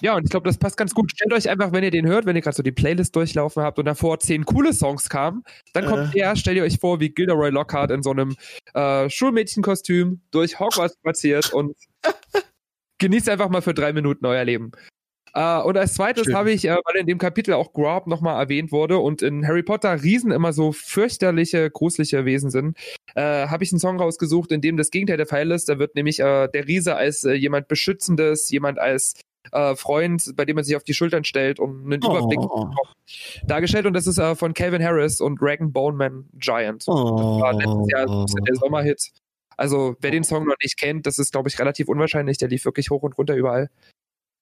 ja, 0.00 0.14
und 0.14 0.24
ich 0.24 0.30
glaube, 0.30 0.46
das 0.46 0.58
passt 0.58 0.76
ganz 0.76 0.94
gut. 0.94 1.10
Stellt 1.10 1.32
euch 1.32 1.48
einfach, 1.48 1.72
wenn 1.72 1.84
ihr 1.84 1.90
den 1.90 2.06
hört, 2.06 2.26
wenn 2.26 2.36
ihr 2.36 2.42
gerade 2.42 2.56
so 2.56 2.62
die 2.62 2.72
Playlist 2.72 3.16
durchlaufen 3.16 3.62
habt 3.62 3.78
und 3.78 3.86
davor 3.86 4.18
zehn 4.18 4.44
coole 4.44 4.72
Songs 4.72 5.08
kamen, 5.08 5.42
dann 5.72 5.86
kommt 5.86 6.08
Äh. 6.14 6.18
der, 6.18 6.36
stellt 6.36 6.56
ihr 6.56 6.64
euch 6.64 6.78
vor, 6.78 7.00
wie 7.00 7.10
Gilderoy 7.10 7.50
Lockhart 7.50 7.90
in 7.90 8.02
so 8.02 8.10
einem 8.10 8.36
äh, 8.74 9.08
Schulmädchenkostüm 9.08 10.20
durch 10.30 10.60
Hogwarts 10.60 10.96
spaziert 10.98 11.52
und 11.52 11.76
genießt 12.98 13.28
einfach 13.28 13.48
mal 13.48 13.62
für 13.62 13.74
drei 13.74 13.92
Minuten 13.92 14.26
euer 14.26 14.44
Leben. 14.44 14.72
Äh, 15.36 15.60
und 15.60 15.76
als 15.76 15.94
zweites 15.94 16.32
habe 16.32 16.50
ich, 16.50 16.64
äh, 16.64 16.76
weil 16.84 17.00
in 17.00 17.06
dem 17.06 17.18
Kapitel 17.18 17.52
auch 17.52 17.74
Grob 17.74 18.06
nochmal 18.06 18.40
erwähnt 18.40 18.72
wurde 18.72 18.98
und 18.98 19.20
in 19.20 19.46
Harry 19.46 19.62
Potter 19.62 20.02
Riesen 20.02 20.30
immer 20.30 20.54
so 20.54 20.72
fürchterliche, 20.72 21.70
gruselige 21.70 22.24
Wesen 22.24 22.50
sind, 22.50 22.78
äh, 23.14 23.46
habe 23.46 23.62
ich 23.62 23.70
einen 23.70 23.78
Song 23.78 23.98
rausgesucht, 24.00 24.50
in 24.50 24.62
dem 24.62 24.78
das 24.78 24.90
Gegenteil 24.90 25.18
der 25.18 25.26
Fall 25.26 25.50
ist. 25.50 25.68
Da 25.68 25.78
wird 25.78 25.94
nämlich 25.94 26.20
äh, 26.20 26.48
der 26.48 26.66
Riese 26.66 26.96
als 26.96 27.24
äh, 27.24 27.34
jemand 27.34 27.68
Beschützendes, 27.68 28.50
jemand 28.50 28.78
als 28.78 29.14
äh, 29.52 29.76
Freund, 29.76 30.32
bei 30.36 30.44
dem 30.44 30.56
man 30.56 30.64
sich 30.64 30.76
auf 30.76 30.84
die 30.84 30.94
Schultern 30.94 31.24
stellt 31.24 31.58
und 31.60 31.84
einen 31.84 32.00
Überblick 32.02 32.38
Oh. 32.40 32.68
dargestellt. 33.44 33.86
Und 33.86 33.94
das 33.94 34.06
ist 34.06 34.18
äh, 34.18 34.34
von 34.34 34.54
Calvin 34.54 34.82
Harris 34.82 35.20
und 35.20 35.40
Dragon 35.40 35.72
Bone 35.72 35.96
Man 35.96 36.24
Giant. 36.34 36.84
Oh. 36.86 37.40
War 37.40 37.52
letztes 37.54 37.90
Jahr 37.90 38.06
der 38.46 38.54
Sommerhit. 38.56 39.10
Also, 39.56 39.96
wer 40.00 40.10
den 40.10 40.22
Song 40.24 40.44
noch 40.46 40.56
nicht 40.62 40.78
kennt, 40.78 41.06
das 41.06 41.18
ist, 41.18 41.32
glaube 41.32 41.48
ich, 41.48 41.58
relativ 41.58 41.88
unwahrscheinlich. 41.88 42.36
Der 42.38 42.48
lief 42.48 42.64
wirklich 42.64 42.90
hoch 42.90 43.02
und 43.02 43.16
runter 43.16 43.34
überall. 43.34 43.70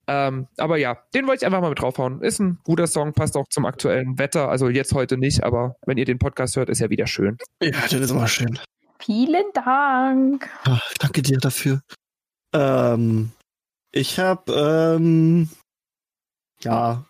Ähm, 0.07 0.49
aber 0.59 0.77
ja, 0.77 0.99
den 1.15 1.27
wollte 1.27 1.43
ich 1.43 1.47
einfach 1.47 1.61
mal 1.63 1.71
mit 1.71 1.81
draufhauen. 1.81 2.21
Ist 2.21 2.39
ein 2.39 2.59
guter 2.65 2.87
Song, 2.87 3.15
passt 3.15 3.37
auch 3.39 3.49
zum 3.49 3.65
aktuellen 3.65 4.19
Wetter. 4.19 4.49
Also 4.51 4.69
jetzt 4.69 4.93
heute 4.93 5.17
nicht, 5.17 5.43
aber 5.45 5.77
wenn 5.87 5.97
ihr 5.97 6.05
den 6.05 6.19
Podcast 6.19 6.57
hört, 6.57 6.69
ist 6.69 6.83
er 6.83 6.91
wieder 6.91 7.07
schön. 7.07 7.39
Ja, 7.63 7.71
das 7.71 7.93
ist 7.93 8.11
immer 8.11 8.29
schön. 8.29 8.59
Vielen 8.99 9.45
Dank. 9.55 10.51
Ah, 10.65 10.81
danke 10.99 11.23
dir 11.23 11.39
dafür. 11.39 11.81
Ähm, 12.55 13.31
ich 13.95 14.19
habe, 14.19 14.53
ähm, 14.53 15.49
ja, 16.61 17.05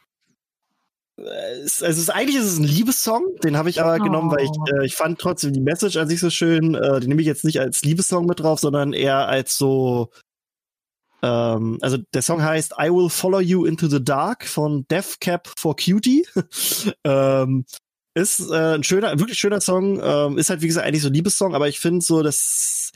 es, 1.17 1.83
also 1.83 2.01
ist, 2.01 2.11
eigentlich 2.11 2.37
ist 2.37 2.45
es 2.45 2.59
ein 2.59 2.65
Liebessong, 2.65 3.37
den 3.43 3.57
habe 3.57 3.71
ich 3.71 3.81
aber 3.81 3.95
Oh. 4.01 4.05
genommen, 4.05 4.31
weil 4.31 4.45
ich, 4.45 4.51
äh, 4.73 4.85
ich 4.85 4.97
fand 4.97 5.19
trotzdem 5.19 5.53
die 5.53 5.61
Message 5.61 5.97
an 5.97 6.09
sich 6.09 6.21
so 6.21 6.29
schön. 6.29 6.75
Äh, 6.75 7.01
den 7.01 7.09
nehme 7.09 7.21
ich 7.21 7.27
jetzt 7.27 7.45
nicht 7.45 7.61
als 7.61 7.83
Liebessong 7.85 8.27
mit 8.27 8.41
drauf, 8.41 8.59
sondern 8.61 8.93
eher 8.93 9.29
als 9.29 9.57
so, 9.57 10.11
ähm, 11.23 11.79
also 11.81 11.99
der 12.13 12.23
Song 12.23 12.43
heißt 12.43 12.75
I 12.79 12.91
Will 12.91 13.09
Follow 13.09 13.41
You 13.41 13.65
Into 13.65 13.87
the 13.89 14.03
Dark 14.03 14.45
von 14.47 14.87
Death 14.89 15.21
Cap 15.21 15.49
for 15.57 15.77
Cutie. 15.77 16.27
ähm, 17.05 17.65
ist 18.15 18.41
äh, 18.51 18.75
ein 18.75 18.85
schöner, 18.85 19.19
wirklich 19.19 19.39
schöner 19.39 19.61
Song. 19.61 20.01
Ähm, 20.03 20.37
ist 20.37 20.51
halt, 20.51 20.63
wie 20.63 20.67
gesagt, 20.67 20.87
eigentlich 20.87 21.03
so 21.03 21.09
ein 21.09 21.15
Liebessong, 21.15 21.55
aber 21.55 21.69
ich 21.69 21.81
finde 21.81 22.01
so, 22.01 22.23
dass 22.23 22.91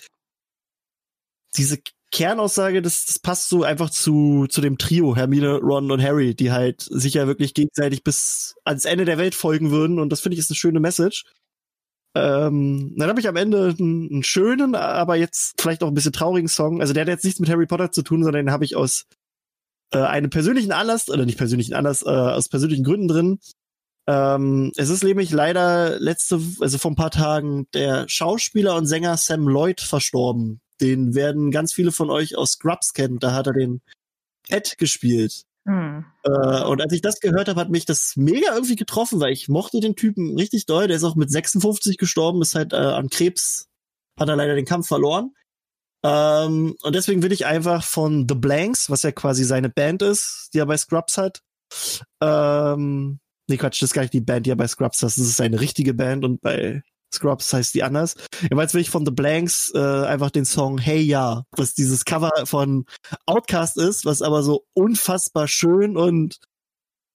diese 1.56 1.78
Kernaussage, 2.10 2.80
das, 2.80 3.04
das 3.04 3.18
passt 3.18 3.48
so 3.48 3.62
einfach 3.62 3.90
zu, 3.90 4.46
zu 4.48 4.60
dem 4.60 4.78
Trio, 4.78 5.14
Hermine, 5.14 5.58
Ron 5.58 5.90
und 5.90 6.02
Harry, 6.02 6.34
die 6.34 6.52
halt 6.52 6.80
sich 6.80 7.14
ja 7.14 7.26
wirklich 7.26 7.54
gegenseitig 7.54 8.02
bis 8.02 8.56
ans 8.64 8.86
Ende 8.86 9.04
der 9.04 9.18
Welt 9.18 9.34
folgen 9.34 9.70
würden. 9.70 9.98
Und 9.98 10.10
das 10.10 10.20
finde 10.20 10.34
ich 10.34 10.40
ist 10.40 10.50
eine 10.50 10.56
schöne 10.56 10.80
Message. 10.80 11.24
Ähm, 12.14 12.94
dann 12.96 13.08
habe 13.08 13.20
ich 13.20 13.28
am 13.28 13.36
Ende 13.36 13.74
einen, 13.78 14.22
schönen, 14.22 14.74
aber 14.74 15.16
jetzt 15.16 15.60
vielleicht 15.60 15.82
auch 15.82 15.88
ein 15.88 15.94
bisschen 15.94 16.12
traurigen 16.12 16.48
Song. 16.48 16.80
Also 16.80 16.94
der 16.94 17.02
hat 17.02 17.08
jetzt 17.08 17.24
nichts 17.24 17.40
mit 17.40 17.50
Harry 17.50 17.66
Potter 17.66 17.92
zu 17.92 18.02
tun, 18.02 18.24
sondern 18.24 18.46
den 18.46 18.52
habe 18.52 18.64
ich 18.64 18.74
aus 18.74 19.04
äh, 19.92 19.98
einem 19.98 20.30
persönlichen 20.30 20.72
Anlass, 20.72 21.08
oder 21.10 21.26
nicht 21.26 21.38
persönlichen 21.38 21.74
Anlass, 21.74 22.02
äh, 22.02 22.08
aus 22.08 22.48
persönlichen 22.48 22.84
Gründen 22.84 23.08
drin. 23.08 23.38
Ähm, 24.08 24.72
es 24.76 24.88
ist 24.88 25.04
nämlich 25.04 25.30
leider 25.30 26.00
letzte, 26.00 26.40
also 26.60 26.78
vor 26.78 26.90
ein 26.90 26.96
paar 26.96 27.10
Tagen 27.10 27.66
der 27.74 28.06
Schauspieler 28.08 28.74
und 28.76 28.86
Sänger 28.86 29.18
Sam 29.18 29.46
Lloyd 29.46 29.82
verstorben. 29.82 30.60
Den 30.80 31.14
werden 31.14 31.50
ganz 31.50 31.72
viele 31.72 31.92
von 31.92 32.10
euch 32.10 32.36
aus 32.36 32.52
Scrubs 32.52 32.92
kennen. 32.92 33.18
Da 33.18 33.32
hat 33.32 33.46
er 33.46 33.52
den 33.52 33.80
Ed 34.48 34.78
gespielt. 34.78 35.44
Hm. 35.66 36.04
Äh, 36.24 36.62
und 36.64 36.80
als 36.80 36.92
ich 36.92 37.02
das 37.02 37.20
gehört 37.20 37.48
habe, 37.48 37.60
hat 37.60 37.68
mich 37.68 37.84
das 37.84 38.16
mega 38.16 38.54
irgendwie 38.54 38.76
getroffen, 38.76 39.20
weil 39.20 39.32
ich 39.32 39.48
mochte 39.48 39.80
den 39.80 39.96
Typen 39.96 40.36
richtig 40.36 40.66
doll. 40.66 40.88
Der 40.88 40.96
ist 40.96 41.04
auch 41.04 41.16
mit 41.16 41.30
56 41.30 41.98
gestorben, 41.98 42.40
ist 42.40 42.54
halt 42.54 42.72
äh, 42.72 42.76
an 42.76 43.10
Krebs, 43.10 43.68
hat 44.18 44.28
er 44.28 44.36
leider 44.36 44.54
den 44.54 44.64
Kampf 44.64 44.88
verloren. 44.88 45.34
Ähm, 46.04 46.76
und 46.82 46.94
deswegen 46.94 47.22
will 47.22 47.32
ich 47.32 47.44
einfach 47.44 47.84
von 47.84 48.26
The 48.28 48.34
Blanks, 48.34 48.88
was 48.88 49.02
ja 49.02 49.12
quasi 49.12 49.44
seine 49.44 49.68
Band 49.68 50.02
ist, 50.02 50.50
die 50.54 50.58
er 50.58 50.66
bei 50.66 50.76
Scrubs 50.76 51.18
hat. 51.18 51.42
Ähm, 52.22 53.18
nee, 53.48 53.56
Quatsch, 53.56 53.82
das 53.82 53.90
ist 53.90 53.94
gar 53.94 54.02
nicht 54.02 54.14
die 54.14 54.20
Band, 54.20 54.46
die 54.46 54.50
er 54.50 54.56
bei 54.56 54.68
Scrubs 54.68 55.02
hat. 55.02 55.08
Das 55.08 55.18
ist 55.18 55.36
seine 55.36 55.60
richtige 55.60 55.92
Band 55.92 56.24
und 56.24 56.40
bei 56.40 56.82
Scrubs 57.14 57.52
heißt 57.52 57.74
die 57.74 57.82
anders. 57.82 58.14
Jedenfalls 58.42 58.74
will 58.74 58.80
ich 58.80 58.90
von 58.90 59.04
The 59.06 59.12
Blanks 59.12 59.72
äh, 59.74 59.78
einfach 59.78 60.30
den 60.30 60.44
Song 60.44 60.78
Hey 60.78 61.00
Ja, 61.00 61.44
was 61.52 61.74
dieses 61.74 62.04
Cover 62.04 62.30
von 62.44 62.84
Outcast 63.26 63.76
ist, 63.78 64.04
was 64.04 64.22
aber 64.22 64.42
so 64.42 64.66
unfassbar 64.74 65.48
schön 65.48 65.96
und 65.96 66.38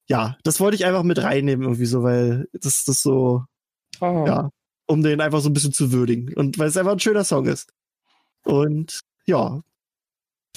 ja, 0.10 0.38
das 0.44 0.60
wollte 0.60 0.76
ich 0.76 0.86
einfach 0.86 1.04
mit 1.04 1.22
reinnehmen 1.22 1.64
irgendwie 1.64 1.86
so, 1.86 2.04
weil 2.04 2.48
das 2.54 2.84
das 2.84 3.02
so, 3.02 3.46
Oh. 4.02 4.26
ja, 4.28 4.50
um 4.88 5.02
den 5.04 5.22
einfach 5.22 5.40
so 5.40 5.50
ein 5.50 5.54
bisschen 5.54 5.72
zu 5.74 5.92
würdigen 5.92 6.34
und 6.36 6.58
weil 6.58 6.68
es 6.68 6.78
einfach 6.78 6.92
ein 6.94 7.00
schöner 7.00 7.24
Song 7.24 7.46
ist. 7.46 7.72
Und 8.44 9.02
ja. 9.26 9.62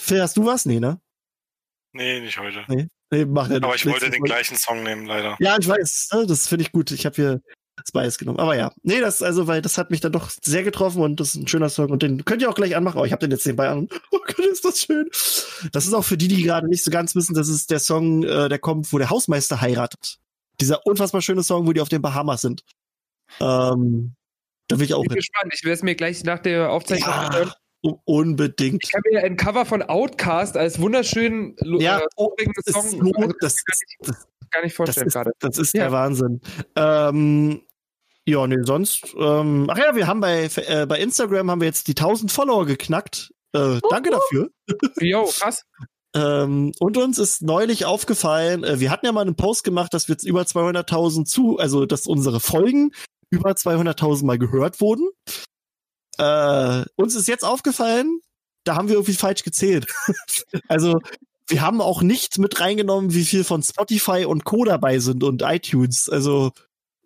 Phil, 0.01 0.21
hast 0.21 0.37
du 0.37 0.45
was? 0.45 0.67
Nee, 0.67 0.81
ne? 0.81 1.01
Nee, 1.93 2.21
nicht 2.21 2.39
heute. 2.39 2.65
Nee, 2.69 3.25
mach 3.25 3.49
ja 3.49 3.57
Aber 3.57 3.75
ich 3.75 3.87
wollte 3.87 4.11
den 4.11 4.23
gleichen 4.23 4.57
Song 4.57 4.83
nehmen, 4.83 5.07
leider. 5.07 5.37
Ja, 5.39 5.57
ich 5.59 5.69
weiß, 5.69 6.09
ne, 6.13 6.27
das 6.27 6.49
finde 6.49 6.65
ich 6.65 6.73
gut. 6.73 6.91
Ich 6.91 7.07
habe 7.07 7.15
hier 7.15 7.41
Spice 7.87 8.19
genommen. 8.19 8.39
Aber 8.39 8.57
ja, 8.57 8.73
nee, 8.83 9.01
das 9.01 9.23
also, 9.23 9.47
weil 9.47 9.63
das 9.63 9.79
hat 9.79 9.91
mich 9.91 10.01
dann 10.01 10.13
doch 10.13 10.31
sehr 10.43 10.63
getroffen 10.65 11.03
und 11.03 11.21
das 11.21 11.29
ist 11.29 11.35
ein 11.37 11.47
schöner 11.49 11.69
Song 11.69 11.91
und 11.91 12.03
den 12.03 12.25
könnt 12.25 12.43
ihr 12.43 12.49
auch 12.51 12.55
gleich 12.55 12.75
anmachen. 12.77 12.99
Oh, 13.01 13.05
ich 13.05 13.13
habe 13.13 13.21
den 13.21 13.31
jetzt 13.31 13.47
nebenbei 13.47 13.69
an. 13.69 13.89
Oh 14.11 14.19
Gott, 14.27 14.39
ist 14.47 14.65
das 14.65 14.81
schön. 14.81 15.09
Das 15.73 15.87
ist 15.87 15.95
auch 15.95 16.03
für 16.05 16.17
die, 16.17 16.29
die 16.29 16.43
gerade 16.43 16.69
nicht 16.69 16.83
so 16.85 16.91
ganz 16.91 17.15
wissen, 17.15 17.35
das 17.35 17.49
ist 17.49 17.71
der 17.71 17.79
Song, 17.81 18.23
äh, 18.25 18.49
der 18.49 18.59
kommt, 18.59 18.93
wo 18.93 18.99
der 18.99 19.11
Hausmeister 19.11 19.61
heiratet. 19.61 20.19
Dieser 20.61 20.85
unfassbar 20.87 21.21
schöne 21.23 21.43
Song, 21.43 21.67
wo 21.67 21.73
die 21.73 21.81
auf 21.81 21.89
den 21.89 22.03
Bahamas 22.03 22.41
sind. 22.41 22.63
Ähm, 23.41 24.15
da 24.69 24.79
will 24.79 24.85
ich 24.87 24.95
auch 24.95 25.03
Ich 25.03 25.09
bin 25.09 25.15
hin. 25.15 25.21
gespannt. 25.21 25.53
Ich 25.55 25.63
werde 25.65 25.75
es 25.75 25.83
mir 25.83 25.95
gleich 25.95 26.25
nach 26.25 26.39
der 26.41 26.71
Aufzeichnung 26.71 27.09
Ja, 27.11 27.27
anhören. 27.29 27.53
u- 27.85 27.99
unbedingt. 28.05 28.83
Ich 28.85 28.95
habe 28.95 29.03
mir 29.13 29.23
ein 29.25 29.37
Cover 29.37 29.65
von 29.67 29.83
Outcast 29.83 30.57
als 30.57 30.81
wunderschönen, 30.81 31.55
Ja, 31.79 31.99
äh, 31.99 32.01
Das 32.65 32.75
Song 32.75 32.85
ist, 32.85 32.91
so- 32.93 33.13
also, 33.17 33.33
das, 33.41 33.55
ist- 33.55 33.65
das, 34.01 34.27
gar 34.51 34.63
nicht 34.63 34.71
das 34.73 34.77
vorstellen 34.77 35.07
ist, 35.09 35.13
gerade. 35.13 35.33
das 35.41 35.59
ist 35.59 35.75
Ja. 35.75 35.83
der 35.85 35.93
Wahnsinn. 35.93 36.41
Ähm, 36.75 37.63
ja, 38.27 38.47
nee, 38.47 38.57
sonst. 38.63 39.15
Ähm, 39.19 39.69
ach 39.71 39.79
ja, 39.79 39.95
wir 39.95 40.07
haben 40.07 40.21
bei, 40.21 40.51
äh, 40.57 40.87
bei 40.87 40.99
Instagram 40.99 41.51
haben 41.51 41.61
wir 41.61 41.69
jetzt 41.69 41.87
die 41.87 41.95
1000 41.95 42.33
Follower 42.33 42.67
geknackt. 42.67 43.33
Äh, 43.53 43.81
danke 43.89 44.11
dafür. 44.11 44.51
Jo, 45.01 45.25
krass. 45.39 45.63
Ähm, 46.15 46.73
und 46.81 46.97
uns 46.97 47.19
ist 47.19 47.43
neulich 47.43 47.85
aufgefallen, 47.85 48.65
äh, 48.65 48.81
wir 48.81 48.91
hatten 48.91 49.07
ja 49.07 49.13
mal 49.13 49.21
einen 49.21 49.37
Post 49.37 49.65
gemacht, 49.65 49.95
dass 49.95 50.09
wir 50.09 50.15
jetzt 50.15 50.25
über 50.25 50.43
200.000 50.43 51.25
zu, 51.27 51.59
also 51.59 51.87
dass 51.87 52.07
unsere 52.07 52.41
Folgen 52.41 52.93
über 53.31 53.51
200.000 53.51 54.25
mal 54.25 54.39
gehört 54.39 54.81
wurden. 54.81 55.09
Äh, 56.19 56.85
uns 56.97 57.15
ist 57.15 57.29
jetzt 57.29 57.45
aufgefallen, 57.45 58.21
da 58.65 58.75
haben 58.75 58.89
wir 58.89 58.97
irgendwie 58.97 59.13
falsch 59.13 59.45
gezählt. 59.45 59.87
also 60.69 60.99
wir 61.49 61.61
haben 61.61 61.81
auch 61.81 62.03
nicht 62.03 62.39
mit 62.39 62.59
reingenommen, 62.61 63.15
wie 63.15 63.25
viel 63.25 63.45
von 63.45 63.63
Spotify 63.63 64.25
und 64.25 64.45
Co. 64.45 64.65
dabei 64.65 64.99
sind 64.99 65.23
und 65.23 65.43
iTunes. 65.43 66.09
Also 66.09 66.53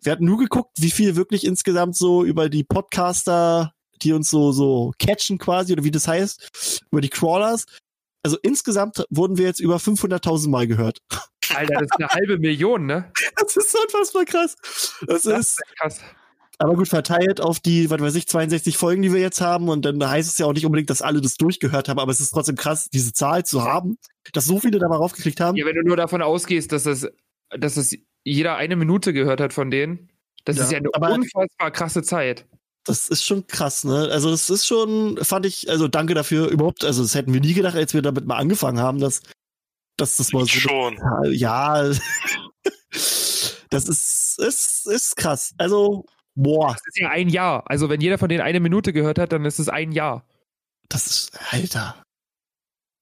wir 0.03 0.11
hatten 0.11 0.25
nur 0.25 0.37
geguckt, 0.37 0.71
wie 0.79 0.91
viel 0.91 1.15
wirklich 1.15 1.45
insgesamt 1.45 1.95
so 1.95 2.23
über 2.23 2.49
die 2.49 2.63
Podcaster, 2.63 3.73
die 4.01 4.13
uns 4.13 4.29
so, 4.29 4.51
so 4.51 4.91
catchen 4.99 5.37
quasi, 5.37 5.73
oder 5.73 5.83
wie 5.83 5.91
das 5.91 6.07
heißt, 6.07 6.81
über 6.91 7.01
die 7.01 7.09
Crawlers. 7.09 7.65
Also 8.23 8.37
insgesamt 8.43 9.03
wurden 9.09 9.37
wir 9.37 9.45
jetzt 9.45 9.59
über 9.59 9.77
500.000 9.77 10.49
Mal 10.49 10.67
gehört. 10.67 10.99
Alter, 11.55 11.73
das 11.73 11.83
ist 11.83 11.95
eine 11.97 12.07
halbe 12.09 12.37
Million, 12.37 12.85
ne? 12.85 13.11
Das 13.35 13.55
ist 13.55 13.75
unfassbar 13.75 14.25
krass. 14.25 14.55
Das, 15.07 15.23
Das 15.23 15.39
ist, 15.39 15.61
krass. 15.79 16.01
aber 16.59 16.75
gut 16.75 16.87
verteilt 16.87 17.41
auf 17.41 17.59
die, 17.59 17.89
was 17.89 17.99
weiß 17.99 18.15
ich, 18.15 18.27
62 18.27 18.77
Folgen, 18.77 19.01
die 19.01 19.11
wir 19.13 19.19
jetzt 19.21 19.41
haben. 19.41 19.69
Und 19.69 19.85
dann 19.85 20.07
heißt 20.07 20.29
es 20.29 20.37
ja 20.37 20.45
auch 20.45 20.53
nicht 20.53 20.65
unbedingt, 20.65 20.89
dass 20.89 21.01
alle 21.01 21.19
das 21.21 21.35
durchgehört 21.35 21.89
haben, 21.89 21.99
aber 21.99 22.11
es 22.11 22.21
ist 22.21 22.31
trotzdem 22.31 22.55
krass, 22.55 22.89
diese 22.91 23.13
Zahl 23.13 23.43
zu 23.45 23.63
haben, 23.63 23.97
dass 24.33 24.45
so 24.45 24.59
viele 24.59 24.77
da 24.79 24.87
mal 24.87 24.97
raufgekriegt 24.97 25.39
haben. 25.39 25.57
Ja, 25.57 25.65
wenn 25.65 25.75
du 25.75 25.81
nur 25.83 25.97
davon 25.97 26.21
ausgehst, 26.21 26.71
dass 26.71 26.83
das, 26.83 27.07
dass 27.49 27.73
das 27.75 27.95
jeder 28.23 28.55
eine 28.55 28.75
Minute 28.75 29.13
gehört 29.13 29.41
hat 29.41 29.53
von 29.53 29.71
denen, 29.71 30.09
das 30.45 30.57
Ja, 30.57 30.63
ist 30.63 30.71
ja 30.71 30.77
eine 30.79 30.89
aber- 30.93 31.11
unfassbar 31.13 31.71
krasse 31.71 32.03
Zeit. 32.03 32.45
Das 32.83 33.09
ist 33.09 33.23
schon 33.23 33.45
krass, 33.45 33.83
ne? 33.83 34.09
Also 34.11 34.31
das 34.31 34.49
ist 34.49 34.65
schon, 34.65 35.17
fand 35.23 35.45
ich, 35.45 35.69
also 35.69 35.87
danke 35.87 36.15
dafür 36.15 36.47
überhaupt, 36.47 36.83
also 36.83 37.03
das 37.03 37.13
hätten 37.13 37.31
wir 37.33 37.39
nie 37.41 37.53
gedacht, 37.53 37.75
als 37.75 37.93
wir 37.93 38.01
damit 38.01 38.25
mal 38.25 38.37
angefangen 38.37 38.79
haben, 38.79 38.99
dass, 38.99 39.21
dass 39.97 40.17
das 40.17 40.33
mal 40.33 40.41
so. 40.45 40.47
Schon. 40.47 40.97
Ja, 41.31 41.83
das 43.69 43.87
ist, 43.87 44.39
ist, 44.39 44.87
ist 44.87 45.15
krass. 45.15 45.53
Also, 45.59 46.05
boah, 46.33 46.73
Das 46.73 46.81
ist 46.87 46.97
ja 46.99 47.09
ein 47.09 47.29
Jahr. 47.29 47.63
Also 47.69 47.87
wenn 47.89 48.01
jeder 48.01 48.17
von 48.17 48.29
denen 48.29 48.41
eine 48.41 48.59
Minute 48.59 48.93
gehört 48.93 49.19
hat, 49.19 49.31
dann 49.31 49.45
ist 49.45 49.59
es 49.59 49.69
ein 49.69 49.91
Jahr. 49.91 50.25
das 50.89 51.05
ist, 51.05 51.39
Alter, 51.51 52.03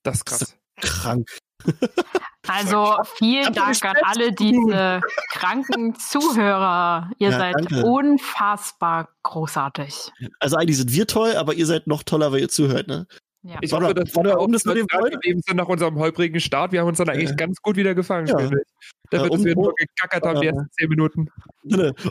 Das 0.03 0.17
ist 0.17 0.25
krass. 0.25 0.57
krank. 0.81 1.29
Also 2.47 2.95
vielen 3.17 3.53
Dank 3.53 3.83
an 3.83 3.95
alle 4.03 4.31
diese 4.31 5.01
kranken 5.31 5.95
Zuhörer. 5.95 7.11
Ihr 7.19 7.29
Ja, 7.31 7.37
seid 7.37 7.55
danke. 7.55 7.83
unfassbar 7.85 9.09
großartig. 9.23 10.11
Also 10.39 10.55
eigentlich 10.55 10.77
sind 10.77 10.91
wir 10.93 11.05
toll, 11.05 11.35
aber 11.35 11.53
ihr 11.53 11.65
seid 11.65 11.87
noch 11.87 12.03
toller, 12.03 12.31
weil 12.31 12.39
ihr 12.39 12.49
zuhört, 12.49 12.87
ne? 12.87 13.07
Ja. 13.41 13.57
Ich 13.61 13.71
hoffe, 13.71 13.93
dass 13.93 14.13
warte, 14.15 14.29
wir 14.29 14.39
um 14.39 14.49
auch 14.49 14.51
das 14.51 14.65
mit 14.65 14.75
dem 14.77 14.87
geblieben 14.87 15.41
sind 15.47 15.55
nach 15.55 15.67
unserem 15.69 15.95
holprigen 15.97 16.41
Start. 16.41 16.73
Wir 16.73 16.81
haben 16.81 16.89
uns 16.89 16.97
dann 16.97 17.07
eigentlich 17.07 17.29
Ja. 17.29 17.35
ganz 17.35 17.61
gut 17.61 17.77
wieder 17.77 17.95
gefangen. 17.95 18.27
Ja. 18.27 18.37
finde 18.37 18.57
ich. 18.61 18.89
Dafür, 19.11 19.27
Ja, 19.27 19.31
um- 19.31 19.45
wir 19.45 19.55
nur 19.55 19.73
gekackert 19.75 20.23
haben 20.25 20.41
die 20.41 20.47
äh, 20.47 20.49
ersten 20.49 20.67
zehn 20.77 20.89
Minuten. 20.89 21.29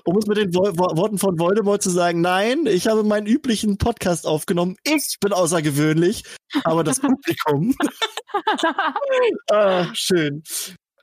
Um 0.05 0.17
es 0.19 0.27
mit 0.27 0.37
den 0.39 0.55
Wo 0.55 0.63
Wo 0.77 0.97
Worten 0.97 1.19
von 1.19 1.39
Voldemort 1.39 1.83
zu 1.83 1.91
sagen, 1.91 2.23
nein, 2.23 2.65
ich 2.67 2.89
habe 2.89 3.05
meinen 3.05 3.27
üblichen 3.27 3.77
Podcast 3.77 4.27
aufgenommen. 4.27 4.77
Ich 4.85 5.17
bin 5.21 5.33
außergewöhnlich, 5.33 6.25
aber 6.65 6.83
das 6.83 6.99
Publikum. 7.01 7.75
ah, 9.51 9.87
schön. 9.95 10.43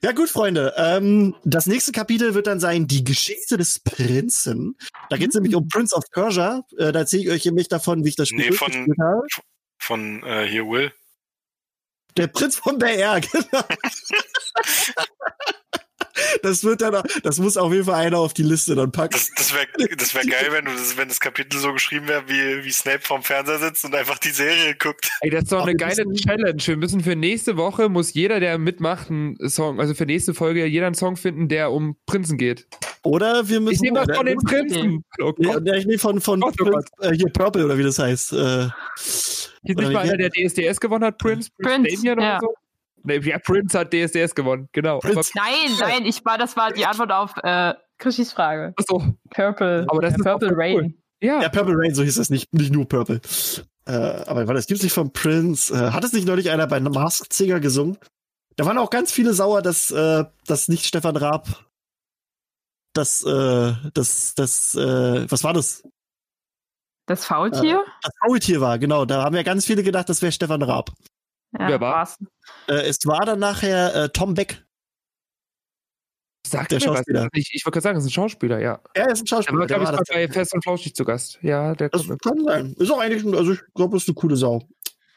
Ja 0.01 0.11
gut, 0.11 0.29
Freunde. 0.29 0.73
Ähm, 0.77 1.35
das 1.45 1.65
nächste 1.65 1.91
Kapitel 1.91 2.33
wird 2.35 2.47
dann 2.47 2.59
sein 2.59 2.87
die 2.87 3.03
Geschichte 3.03 3.57
des 3.57 3.79
Prinzen. 3.79 4.75
Da 5.09 5.17
geht 5.17 5.29
es 5.29 5.35
nämlich 5.35 5.55
um 5.55 5.67
Prince 5.67 5.95
of 5.95 6.03
Persia. 6.11 6.61
Äh, 6.77 6.91
da 6.91 6.99
erzähle 6.99 7.23
ich 7.23 7.29
euch 7.29 7.45
nämlich 7.45 7.69
davon, 7.69 8.03
wie 8.03 8.09
ich 8.09 8.15
das 8.15 8.27
Spiel 8.29 8.49
Nee, 8.49 8.55
von- 8.55 8.71
habe. 8.73 9.21
Von 9.77 10.23
äh, 10.23 10.47
hier 10.47 10.65
Will. 10.67 10.93
Der 12.17 12.27
Prinz 12.27 12.55
von 12.57 12.77
Bel 12.77 12.97
Air, 12.97 13.19
genau. 13.31 13.63
Das 16.41 16.63
wird 16.63 16.81
dann, 16.81 17.03
das 17.23 17.39
muss 17.39 17.57
auf 17.57 17.73
jeden 17.73 17.85
Fall 17.85 18.05
einer 18.05 18.19
auf 18.19 18.33
die 18.33 18.43
Liste 18.43 18.73
dann 18.75 18.91
packen. 18.91 19.13
Das, 19.13 19.29
das 19.35 19.53
wäre 19.53 19.67
das 19.97 20.15
wär 20.15 20.23
geil, 20.23 20.47
wenn, 20.51 20.65
du 20.65 20.71
das, 20.71 20.95
wenn 20.95 21.09
das 21.09 21.19
Kapitel 21.19 21.59
so 21.59 21.73
geschrieben 21.73 22.07
wäre, 22.07 22.23
wie, 22.27 22.63
wie 22.63 22.71
Snape 22.71 23.01
vorm 23.01 23.21
Fernseher 23.21 23.59
sitzt 23.59 23.83
und 23.83 23.93
einfach 23.95 24.17
die 24.17 24.29
Serie 24.29 24.75
guckt. 24.75 25.09
Ey, 25.21 25.29
das 25.29 25.43
ist 25.43 25.51
doch 25.51 25.63
eine 25.63 25.71
wir 25.71 25.77
geile 25.77 26.05
Challenge. 26.13 26.61
Wir 26.65 26.77
müssen 26.77 27.01
für 27.01 27.15
nächste 27.15 27.57
Woche, 27.57 27.89
muss 27.89 28.13
jeder, 28.13 28.39
der 28.39 28.57
mitmacht, 28.57 29.09
einen 29.09 29.37
Song, 29.49 29.79
also 29.79 29.93
für 29.93 30.05
nächste 30.05 30.33
Folge, 30.33 30.65
jeder 30.65 30.85
einen 30.85 30.95
Song 30.95 31.17
finden, 31.17 31.49
der 31.49 31.71
um 31.71 31.97
Prinzen 32.05 32.37
geht. 32.37 32.67
Oder 33.05 33.47
wir 33.47 33.59
müssen. 33.59 33.75
Ich 33.75 33.81
nehme 33.81 34.03
das 34.03 34.17
von 34.17 34.25
den 34.25 34.37
Prinzen. 34.39 35.03
Oh 35.21 35.31
Ja, 35.37 35.59
ja, 35.63 35.75
ich 35.75 35.85
nehme 35.85 35.99
von, 35.99 36.19
von 36.19 36.39
Gott, 36.41 36.55
oh 36.59 36.65
Prince, 36.65 36.87
äh, 37.01 37.13
hier 37.13 37.31
Purple 37.31 37.65
oder 37.65 37.77
wie 37.77 37.83
das 37.83 37.99
heißt. 37.99 38.33
Äh, 38.33 38.35
Hier 38.35 38.69
ist 38.97 39.51
nicht 39.63 39.77
mal 39.77 39.97
einer, 39.97 40.17
der 40.17 40.31
DSDS 40.31 40.79
gewonnen 40.79 41.05
hat, 41.05 41.17
Prince, 41.19 41.49
Prince, 41.61 41.95
Damien 41.95 42.19
ja. 42.19 42.37
oder 42.37 42.39
so? 42.41 42.53
Nee, 43.03 43.19
ja, 43.19 43.37
Prince 43.37 43.77
hat 43.77 43.93
DSDS 43.93 44.33
gewonnen, 44.33 44.67
genau. 44.71 44.99
Prince. 44.99 45.31
Nein, 45.35 45.77
nein, 45.79 46.05
ich 46.05 46.25
war, 46.25 46.39
das 46.39 46.57
war 46.57 46.71
die 46.71 46.85
Antwort 46.85 47.11
auf 47.11 47.33
äh, 47.43 47.75
Chrissys 47.99 48.33
Frage. 48.33 48.73
Achso, 48.77 49.03
Purple. 49.29 49.85
Aber 49.87 50.01
das 50.01 50.13
äh, 50.13 50.17
ist 50.17 50.23
Purple 50.23 50.51
Rain. 50.55 50.75
cool. 50.75 50.93
ja. 51.21 51.41
ja, 51.43 51.49
Purple 51.49 51.75
Rain, 51.77 51.93
so 51.93 52.01
hieß 52.01 52.15
das 52.15 52.31
nicht, 52.31 52.51
nicht 52.53 52.73
nur 52.73 52.87
Purple. 52.87 53.21
Äh, 53.85 53.91
aber 53.91 54.47
warte, 54.47 54.55
das 54.55 54.65
gibt's 54.65 54.81
nicht 54.81 54.93
von 54.93 55.13
Prince. 55.13 55.71
Äh, 55.71 55.91
hat 55.91 56.03
es 56.03 56.13
nicht 56.13 56.25
neulich 56.25 56.49
einer 56.49 56.65
bei 56.65 56.79
Masked 56.79 57.31
Singer 57.33 57.59
gesungen? 57.59 57.97
Da 58.55 58.65
waren 58.65 58.79
auch 58.79 58.89
ganz 58.89 59.11
viele 59.11 59.33
sauer, 59.33 59.61
dass, 59.61 59.91
äh, 59.91 60.23
dass 60.47 60.67
nicht 60.67 60.85
Stefan 60.85 61.17
Raab 61.17 61.65
das, 62.97 63.23
äh, 63.23 63.73
das, 63.93 64.33
das, 64.35 64.75
äh, 64.75 65.29
was 65.29 65.43
war 65.43 65.53
das? 65.53 65.83
Das 67.07 67.25
Faultier? 67.25 67.83
Das 68.01 68.11
Faultier 68.25 68.61
war, 68.61 68.79
genau. 68.79 69.05
Da 69.05 69.23
haben 69.23 69.35
ja 69.35 69.43
ganz 69.43 69.65
viele 69.65 69.83
gedacht, 69.83 70.09
das 70.09 70.21
wäre 70.21 70.31
Stefan 70.31 70.63
Raab. 70.63 70.91
ja, 71.59 71.67
wer 71.67 71.79
war? 71.81 71.93
war's. 71.97 72.17
Äh, 72.67 72.87
es 72.87 72.97
war 73.05 73.25
dann 73.25 73.39
nachher 73.39 73.93
äh, 73.95 74.09
Tom 74.09 74.33
Beck. 74.33 74.63
Sagt 76.47 76.71
Der 76.71 76.79
mir 76.79 76.85
was. 76.87 76.97
Schauspieler. 76.97 77.27
Ich, 77.33 77.49
ich 77.53 77.65
wollte 77.65 77.75
gerade 77.75 77.83
sagen, 77.83 77.95
das 77.95 78.03
ist 78.05 78.09
ein 78.11 78.13
Schauspieler, 78.13 78.59
ja. 78.59 78.79
Er 78.93 79.09
ist 79.11 79.21
ein 79.21 79.25
Der 79.25 79.29
Schauspieler. 79.35 79.59
war, 79.59 79.67
der 79.67 79.77
glaube 79.77 79.83
ich, 79.83 79.87
war 79.89 79.93
mal 79.93 79.97
das. 80.05 80.07
bei 80.15 80.27
Fest 80.31 80.53
und 80.53 80.63
Flauschig 80.63 80.95
zu 80.95 81.03
Gast. 81.05 81.39
Ja, 81.41 81.73
der 81.75 81.89
Das 81.89 82.07
kann 82.07 82.43
sein. 82.43 82.73
Ist 82.77 82.91
auch 82.91 82.99
eigentlich, 82.99 83.23
ein- 83.23 83.35
also 83.35 83.53
ich 83.53 83.61
glaube, 83.73 83.95
das 83.95 84.03
ist 84.03 84.09
eine 84.09 84.15
coole 84.15 84.35
Sau. 84.35 84.67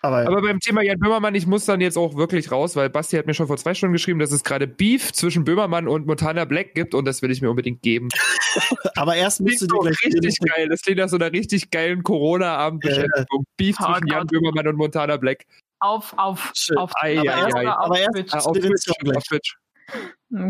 Aber, 0.00 0.18
Aber 0.26 0.42
beim 0.42 0.60
Thema 0.60 0.82
Jan 0.82 0.98
Böhmermann, 0.98 1.34
ich 1.34 1.46
muss 1.46 1.64
dann 1.64 1.80
jetzt 1.80 1.96
auch 1.98 2.14
wirklich 2.16 2.52
raus, 2.52 2.76
weil 2.76 2.88
Basti 2.88 3.16
hat 3.16 3.26
mir 3.26 3.34
schon 3.34 3.48
vor 3.48 3.56
zwei 3.56 3.74
Stunden 3.74 3.92
geschrieben, 3.94 4.18
dass 4.20 4.30
es 4.30 4.44
gerade 4.44 4.66
Beef 4.68 5.12
zwischen 5.12 5.44
Böhmermann 5.44 5.88
und 5.88 6.06
Montana 6.06 6.44
Black 6.44 6.74
gibt 6.74 6.94
und 6.94 7.04
das 7.04 7.20
will 7.22 7.30
ich 7.32 7.42
mir 7.42 7.50
unbedingt 7.50 7.82
geben. 7.82 8.08
aber 8.96 9.16
erst 9.16 9.40
müsst 9.40 9.62
ihr 9.62 9.68
dir 9.68 9.78
gleich 9.80 9.96
richtig 10.04 10.38
geil. 10.40 10.68
Das 10.68 10.82
klingt 10.82 10.98
nach 10.98 11.08
so 11.08 11.16
einer 11.16 11.32
richtig 11.32 11.70
geilen 11.70 12.02
Corona-Abendbeschäftigung. 12.04 13.44
Beef 13.56 13.76
Oh 13.80 13.84
zwischen 13.86 14.06
Jan 14.06 14.26
Gott. 14.26 14.54
Jan 14.56 14.68
und 14.68 14.76
Montana 14.76 15.16
Black. 15.16 15.44
Auf, 15.80 16.12
auf, 16.16 16.52
Schön. 16.54 16.76
auf, 16.76 16.90
Ei, 17.00 17.18
Aber 17.18 17.30
ei, 17.34 17.40
erst- 17.42 17.56
ei. 17.56 17.66
aber 17.68 17.90
auf 17.90 17.98
erst- 17.98 18.12
Twitch. 18.14 18.34
Auf 18.34 18.52
Twitch, 18.58 19.16
auf 19.16 19.24
Twitch. 19.24 19.56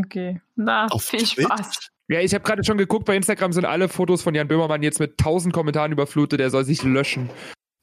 Okay. 0.04 0.40
Na, 0.56 0.86
Auf 0.86 1.04
viel 1.04 1.20
Twitch? 1.20 1.42
Spaß. 1.44 1.88
Ja, 2.08 2.20
ich 2.20 2.32
habe 2.34 2.42
gerade 2.42 2.64
schon 2.64 2.78
geguckt, 2.78 3.04
bei 3.04 3.14
Instagram 3.16 3.52
sind 3.52 3.66
alle 3.66 3.88
Fotos 3.88 4.22
von 4.22 4.34
Jan 4.34 4.48
Böhmermann 4.48 4.82
jetzt 4.82 4.98
mit 4.98 5.12
1000 5.18 5.52
Kommentaren 5.54 5.92
überflutet, 5.92 6.40
er 6.40 6.50
soll 6.50 6.64
sich 6.64 6.82
löschen. 6.82 7.28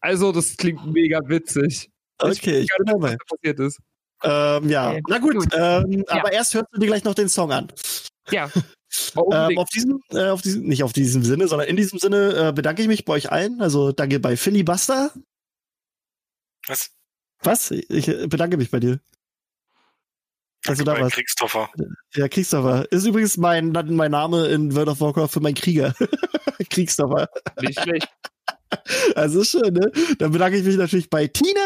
Also, 0.06 0.32
das 0.32 0.56
klingt 0.57 0.86
mega 0.94 1.19
witzig. 1.27 1.90
Okay, 2.19 2.60
ich 2.60 2.69
bin 2.77 2.86
Was 2.88 2.94
dabei. 2.94 3.11
da 3.18 3.36
passiert 3.36 3.60
ist. 3.60 3.80
Ähm, 4.23 4.69
ja, 4.69 4.90
Okay, 4.91 5.02
na 5.10 5.18
gut. 5.18 5.34
gut. 5.36 5.48
Ähm, 5.53 6.06
Ja. 6.07 6.14
Aber 6.19 6.32
erst 6.32 6.53
hörst 6.53 6.68
du 6.72 6.80
dir 6.80 6.88
gleich 6.88 7.03
noch 7.03 7.15
den 7.15 7.27
Song 7.30 7.52
an. 7.52 7.68
Ja. 8.30 8.49
Ähm, 9.18 9.57
auf 9.57 9.68
diesem, 9.72 9.99
äh, 10.11 10.30
auf 10.30 10.41
diesem, 10.41 10.64
nicht 10.64 10.82
auf 10.82 10.94
diesem 10.94 11.22
Sinne, 11.22 11.49
sondern 11.49 11.68
in 11.68 11.76
diesem 11.76 11.99
Sinne 11.99 12.34
äh, 12.49 12.53
bedanke 12.53 12.82
ich 12.82 12.88
mich 12.88 13.03
bei 13.03 13.11
euch 13.14 13.30
allen. 13.30 13.61
Also 13.61 13.91
danke 13.91 14.22
bei 14.22 14.38
Philly 14.38 14.64
Buster. 14.64 15.11
Was? 16.68 16.91
Was? 17.44 17.72
Ich 17.72 18.07
äh, 18.07 18.27
bedanke 18.27 18.56
mich 18.56 18.72
bei 18.72 18.80
dir. 18.80 19.02
Also 20.65 20.86
da 20.86 20.94
bei 20.94 21.02
war's. 21.02 21.11
Kriegstoffer. 21.14 21.69
Ja, 22.14 22.30
Kriegsdorfer. 22.30 22.90
Ist 22.90 23.06
übrigens 23.06 23.36
mein, 23.36 23.72
mein 23.73 24.11
Name 24.11 24.48
in 24.48 24.73
World 24.73 24.88
of 24.88 25.02
Warcraft 25.02 25.27
für 25.27 25.40
meinen 25.41 25.56
Krieger. 25.56 25.94
Kriegsdorfer. 26.69 27.27
Nicht 27.61 27.82
schlecht. 27.82 28.07
Also 29.16 29.42
ist 29.42 29.52
schön, 29.52 29.74
ne? 29.74 29.92
Dann 30.20 30.32
bedanke 30.32 30.58
ich 30.58 30.66
mich 30.66 30.78
natürlich 30.78 31.10
bei 31.10 31.28
Tina. 31.28 31.62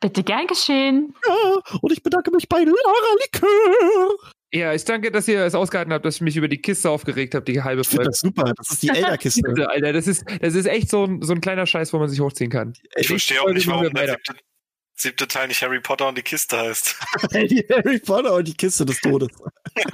Bitte 0.00 0.22
gern 0.22 0.46
geschehen. 0.46 1.14
Ja, 1.26 1.78
und 1.80 1.92
ich 1.92 2.02
bedanke 2.02 2.30
mich 2.30 2.48
bei 2.48 2.58
Lara 2.58 3.14
Likör. 3.22 4.16
Ja, 4.52 4.74
ich 4.74 4.84
danke, 4.84 5.12
dass 5.12 5.28
ihr 5.28 5.44
es 5.44 5.54
ausgehalten 5.54 5.92
habt, 5.92 6.04
dass 6.04 6.16
ich 6.16 6.20
mich 6.22 6.36
über 6.36 6.48
die 6.48 6.58
Kiste 6.58 6.90
aufgeregt 6.90 7.36
habe, 7.36 7.44
die 7.44 7.62
halbe 7.62 7.84
Folge. 7.84 8.06
das 8.06 8.20
super. 8.20 8.52
Das 8.56 8.70
ist 8.70 8.82
die 8.82 8.88
Elderkiste. 8.94 9.42
Kiste, 9.42 9.70
Alter, 9.70 9.92
das 9.92 10.08
ist, 10.08 10.24
das 10.40 10.54
ist 10.54 10.66
echt 10.66 10.90
so 10.90 11.04
ein, 11.04 11.22
so 11.22 11.32
ein 11.32 11.40
kleiner 11.40 11.66
Scheiß, 11.66 11.92
wo 11.92 11.98
man 11.98 12.08
sich 12.08 12.18
hochziehen 12.18 12.50
kann. 12.50 12.72
Ich 12.96 13.06
verstehe 13.06 13.40
auch 13.42 13.50
nicht, 13.50 13.68
warum 13.68 13.84
wir 13.84 13.90
der 13.90 14.08
siebte, 14.08 14.34
siebte 15.00 15.26
Teil 15.28 15.48
nicht 15.48 15.62
Harry 15.62 15.80
Potter 15.80 16.08
und 16.08 16.18
die 16.18 16.22
Kiste 16.22 16.58
heißt. 16.58 16.96
die 17.32 17.64
Harry 17.70 17.98
Potter 17.98 18.34
und 18.34 18.46
die 18.48 18.54
Kiste 18.54 18.84
des 18.84 19.00
Todes. 19.00 19.28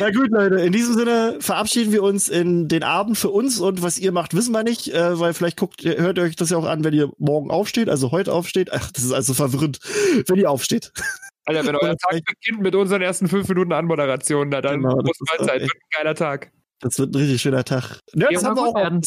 Na 0.00 0.10
gut, 0.10 0.30
Leute, 0.30 0.56
in 0.56 0.72
diesem 0.72 0.94
Sinne 0.94 1.36
verabschieden 1.40 1.92
wir 1.92 2.02
uns 2.02 2.28
in 2.28 2.66
den 2.68 2.82
Abend 2.82 3.16
für 3.16 3.30
uns 3.30 3.60
und 3.60 3.82
was 3.82 3.96
ihr 3.98 4.10
macht, 4.12 4.34
wissen 4.34 4.52
wir 4.52 4.64
nicht, 4.64 4.88
äh, 4.92 5.18
weil 5.18 5.32
vielleicht 5.32 5.56
guckt, 5.58 5.82
ihr- 5.84 5.96
hört 5.98 6.18
ihr 6.18 6.24
euch 6.24 6.34
das 6.36 6.50
ja 6.50 6.56
auch 6.58 6.64
an, 6.66 6.82
wenn 6.84 6.92
ihr 6.92 7.10
morgen 7.18 7.50
aufsteht, 7.50 7.88
also 7.88 8.10
heute 8.10 8.32
aufsteht. 8.32 8.72
Ach, 8.72 8.90
das 8.90 9.04
ist 9.04 9.12
also 9.12 9.34
verwirrend, 9.34 9.78
wenn 10.26 10.36
ihr 10.36 10.50
aufsteht. 10.50 10.92
Alter, 11.44 11.64
wenn 11.66 11.76
euer 11.76 11.96
Tag 11.96 12.20
beginnt 12.24 12.60
mit 12.62 12.74
unseren 12.74 13.00
ersten 13.00 13.28
fünf 13.28 13.48
Minuten 13.48 13.72
Anmoderation, 13.72 14.48
na 14.50 14.60
dann 14.60 14.82
Genau, 14.82 14.96
das 14.96 15.04
muss 15.04 15.20
ist 15.20 15.38
Mahlzeit. 15.38 15.62
echt- 15.62 15.72
Wird 15.72 15.82
ein 15.82 15.98
geiler 16.02 16.14
Tag. 16.14 16.52
Das 16.80 16.98
wird 16.98 17.14
ein 17.14 17.16
richtig 17.18 17.40
schöner 17.42 17.64
Tag. 17.64 18.00
Ja, 18.14 18.28
das, 18.30 18.42
Ja, 18.42 18.48
haben 18.48 18.56
wir 18.56 18.62
auch, 18.66 18.74
werden. 18.74 19.00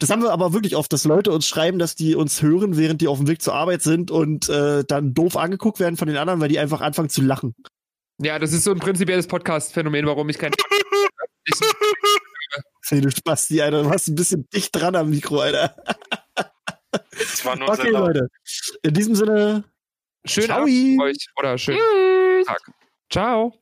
Das 0.00 0.10
haben 0.10 0.22
wir 0.22 0.32
aber 0.32 0.52
wirklich 0.52 0.76
oft, 0.76 0.92
dass 0.92 1.04
Leute 1.04 1.32
uns 1.32 1.46
schreiben, 1.46 1.78
dass 1.78 1.94
die 1.94 2.14
uns 2.14 2.42
hören, 2.42 2.76
während 2.76 3.00
die 3.00 3.08
auf 3.08 3.18
dem 3.18 3.26
Weg 3.28 3.42
zur 3.42 3.54
Arbeit 3.54 3.82
sind 3.82 4.10
und 4.10 4.48
äh, 4.48 4.84
dann 4.84 5.14
doof 5.14 5.36
angeguckt 5.36 5.80
werden 5.80 5.96
von 5.96 6.08
den 6.08 6.16
anderen, 6.16 6.40
weil 6.40 6.48
die 6.48 6.58
einfach 6.58 6.80
anfangen 6.80 7.08
zu 7.08 7.22
lachen. 7.22 7.54
Ja, 8.20 8.38
das 8.38 8.52
ist 8.52 8.64
so 8.64 8.72
ein 8.72 8.78
prinzipielles 8.78 9.26
Podcast-Phänomen, 9.26 10.06
warum 10.06 10.28
ich 10.28 10.38
kein 10.38 10.52
Hey, 12.88 13.00
du 13.02 13.10
Spasti, 13.10 13.60
Alter. 13.60 13.82
Du 13.82 13.90
warst 13.90 14.08
ein 14.08 14.14
bisschen 14.14 14.48
dicht 14.48 14.74
dran 14.74 14.96
am 14.96 15.10
Mikro, 15.10 15.40
Alter. 15.40 15.76
Das 16.90 17.44
war 17.44 17.56
nur 17.56 17.68
Okay. 17.68 17.90
Leute. 17.90 18.28
In 18.82 18.94
diesem 18.94 19.14
Sinne, 19.14 19.64
Schönen 20.24 20.46
Ciao. 20.46 20.62
Abend 20.62 21.02
euch 21.02 21.28
oder 21.38 21.58
schönen 21.58 21.78
Tschüss. 21.78 22.46
Tag. 22.46 22.60
Ciao. 23.10 23.54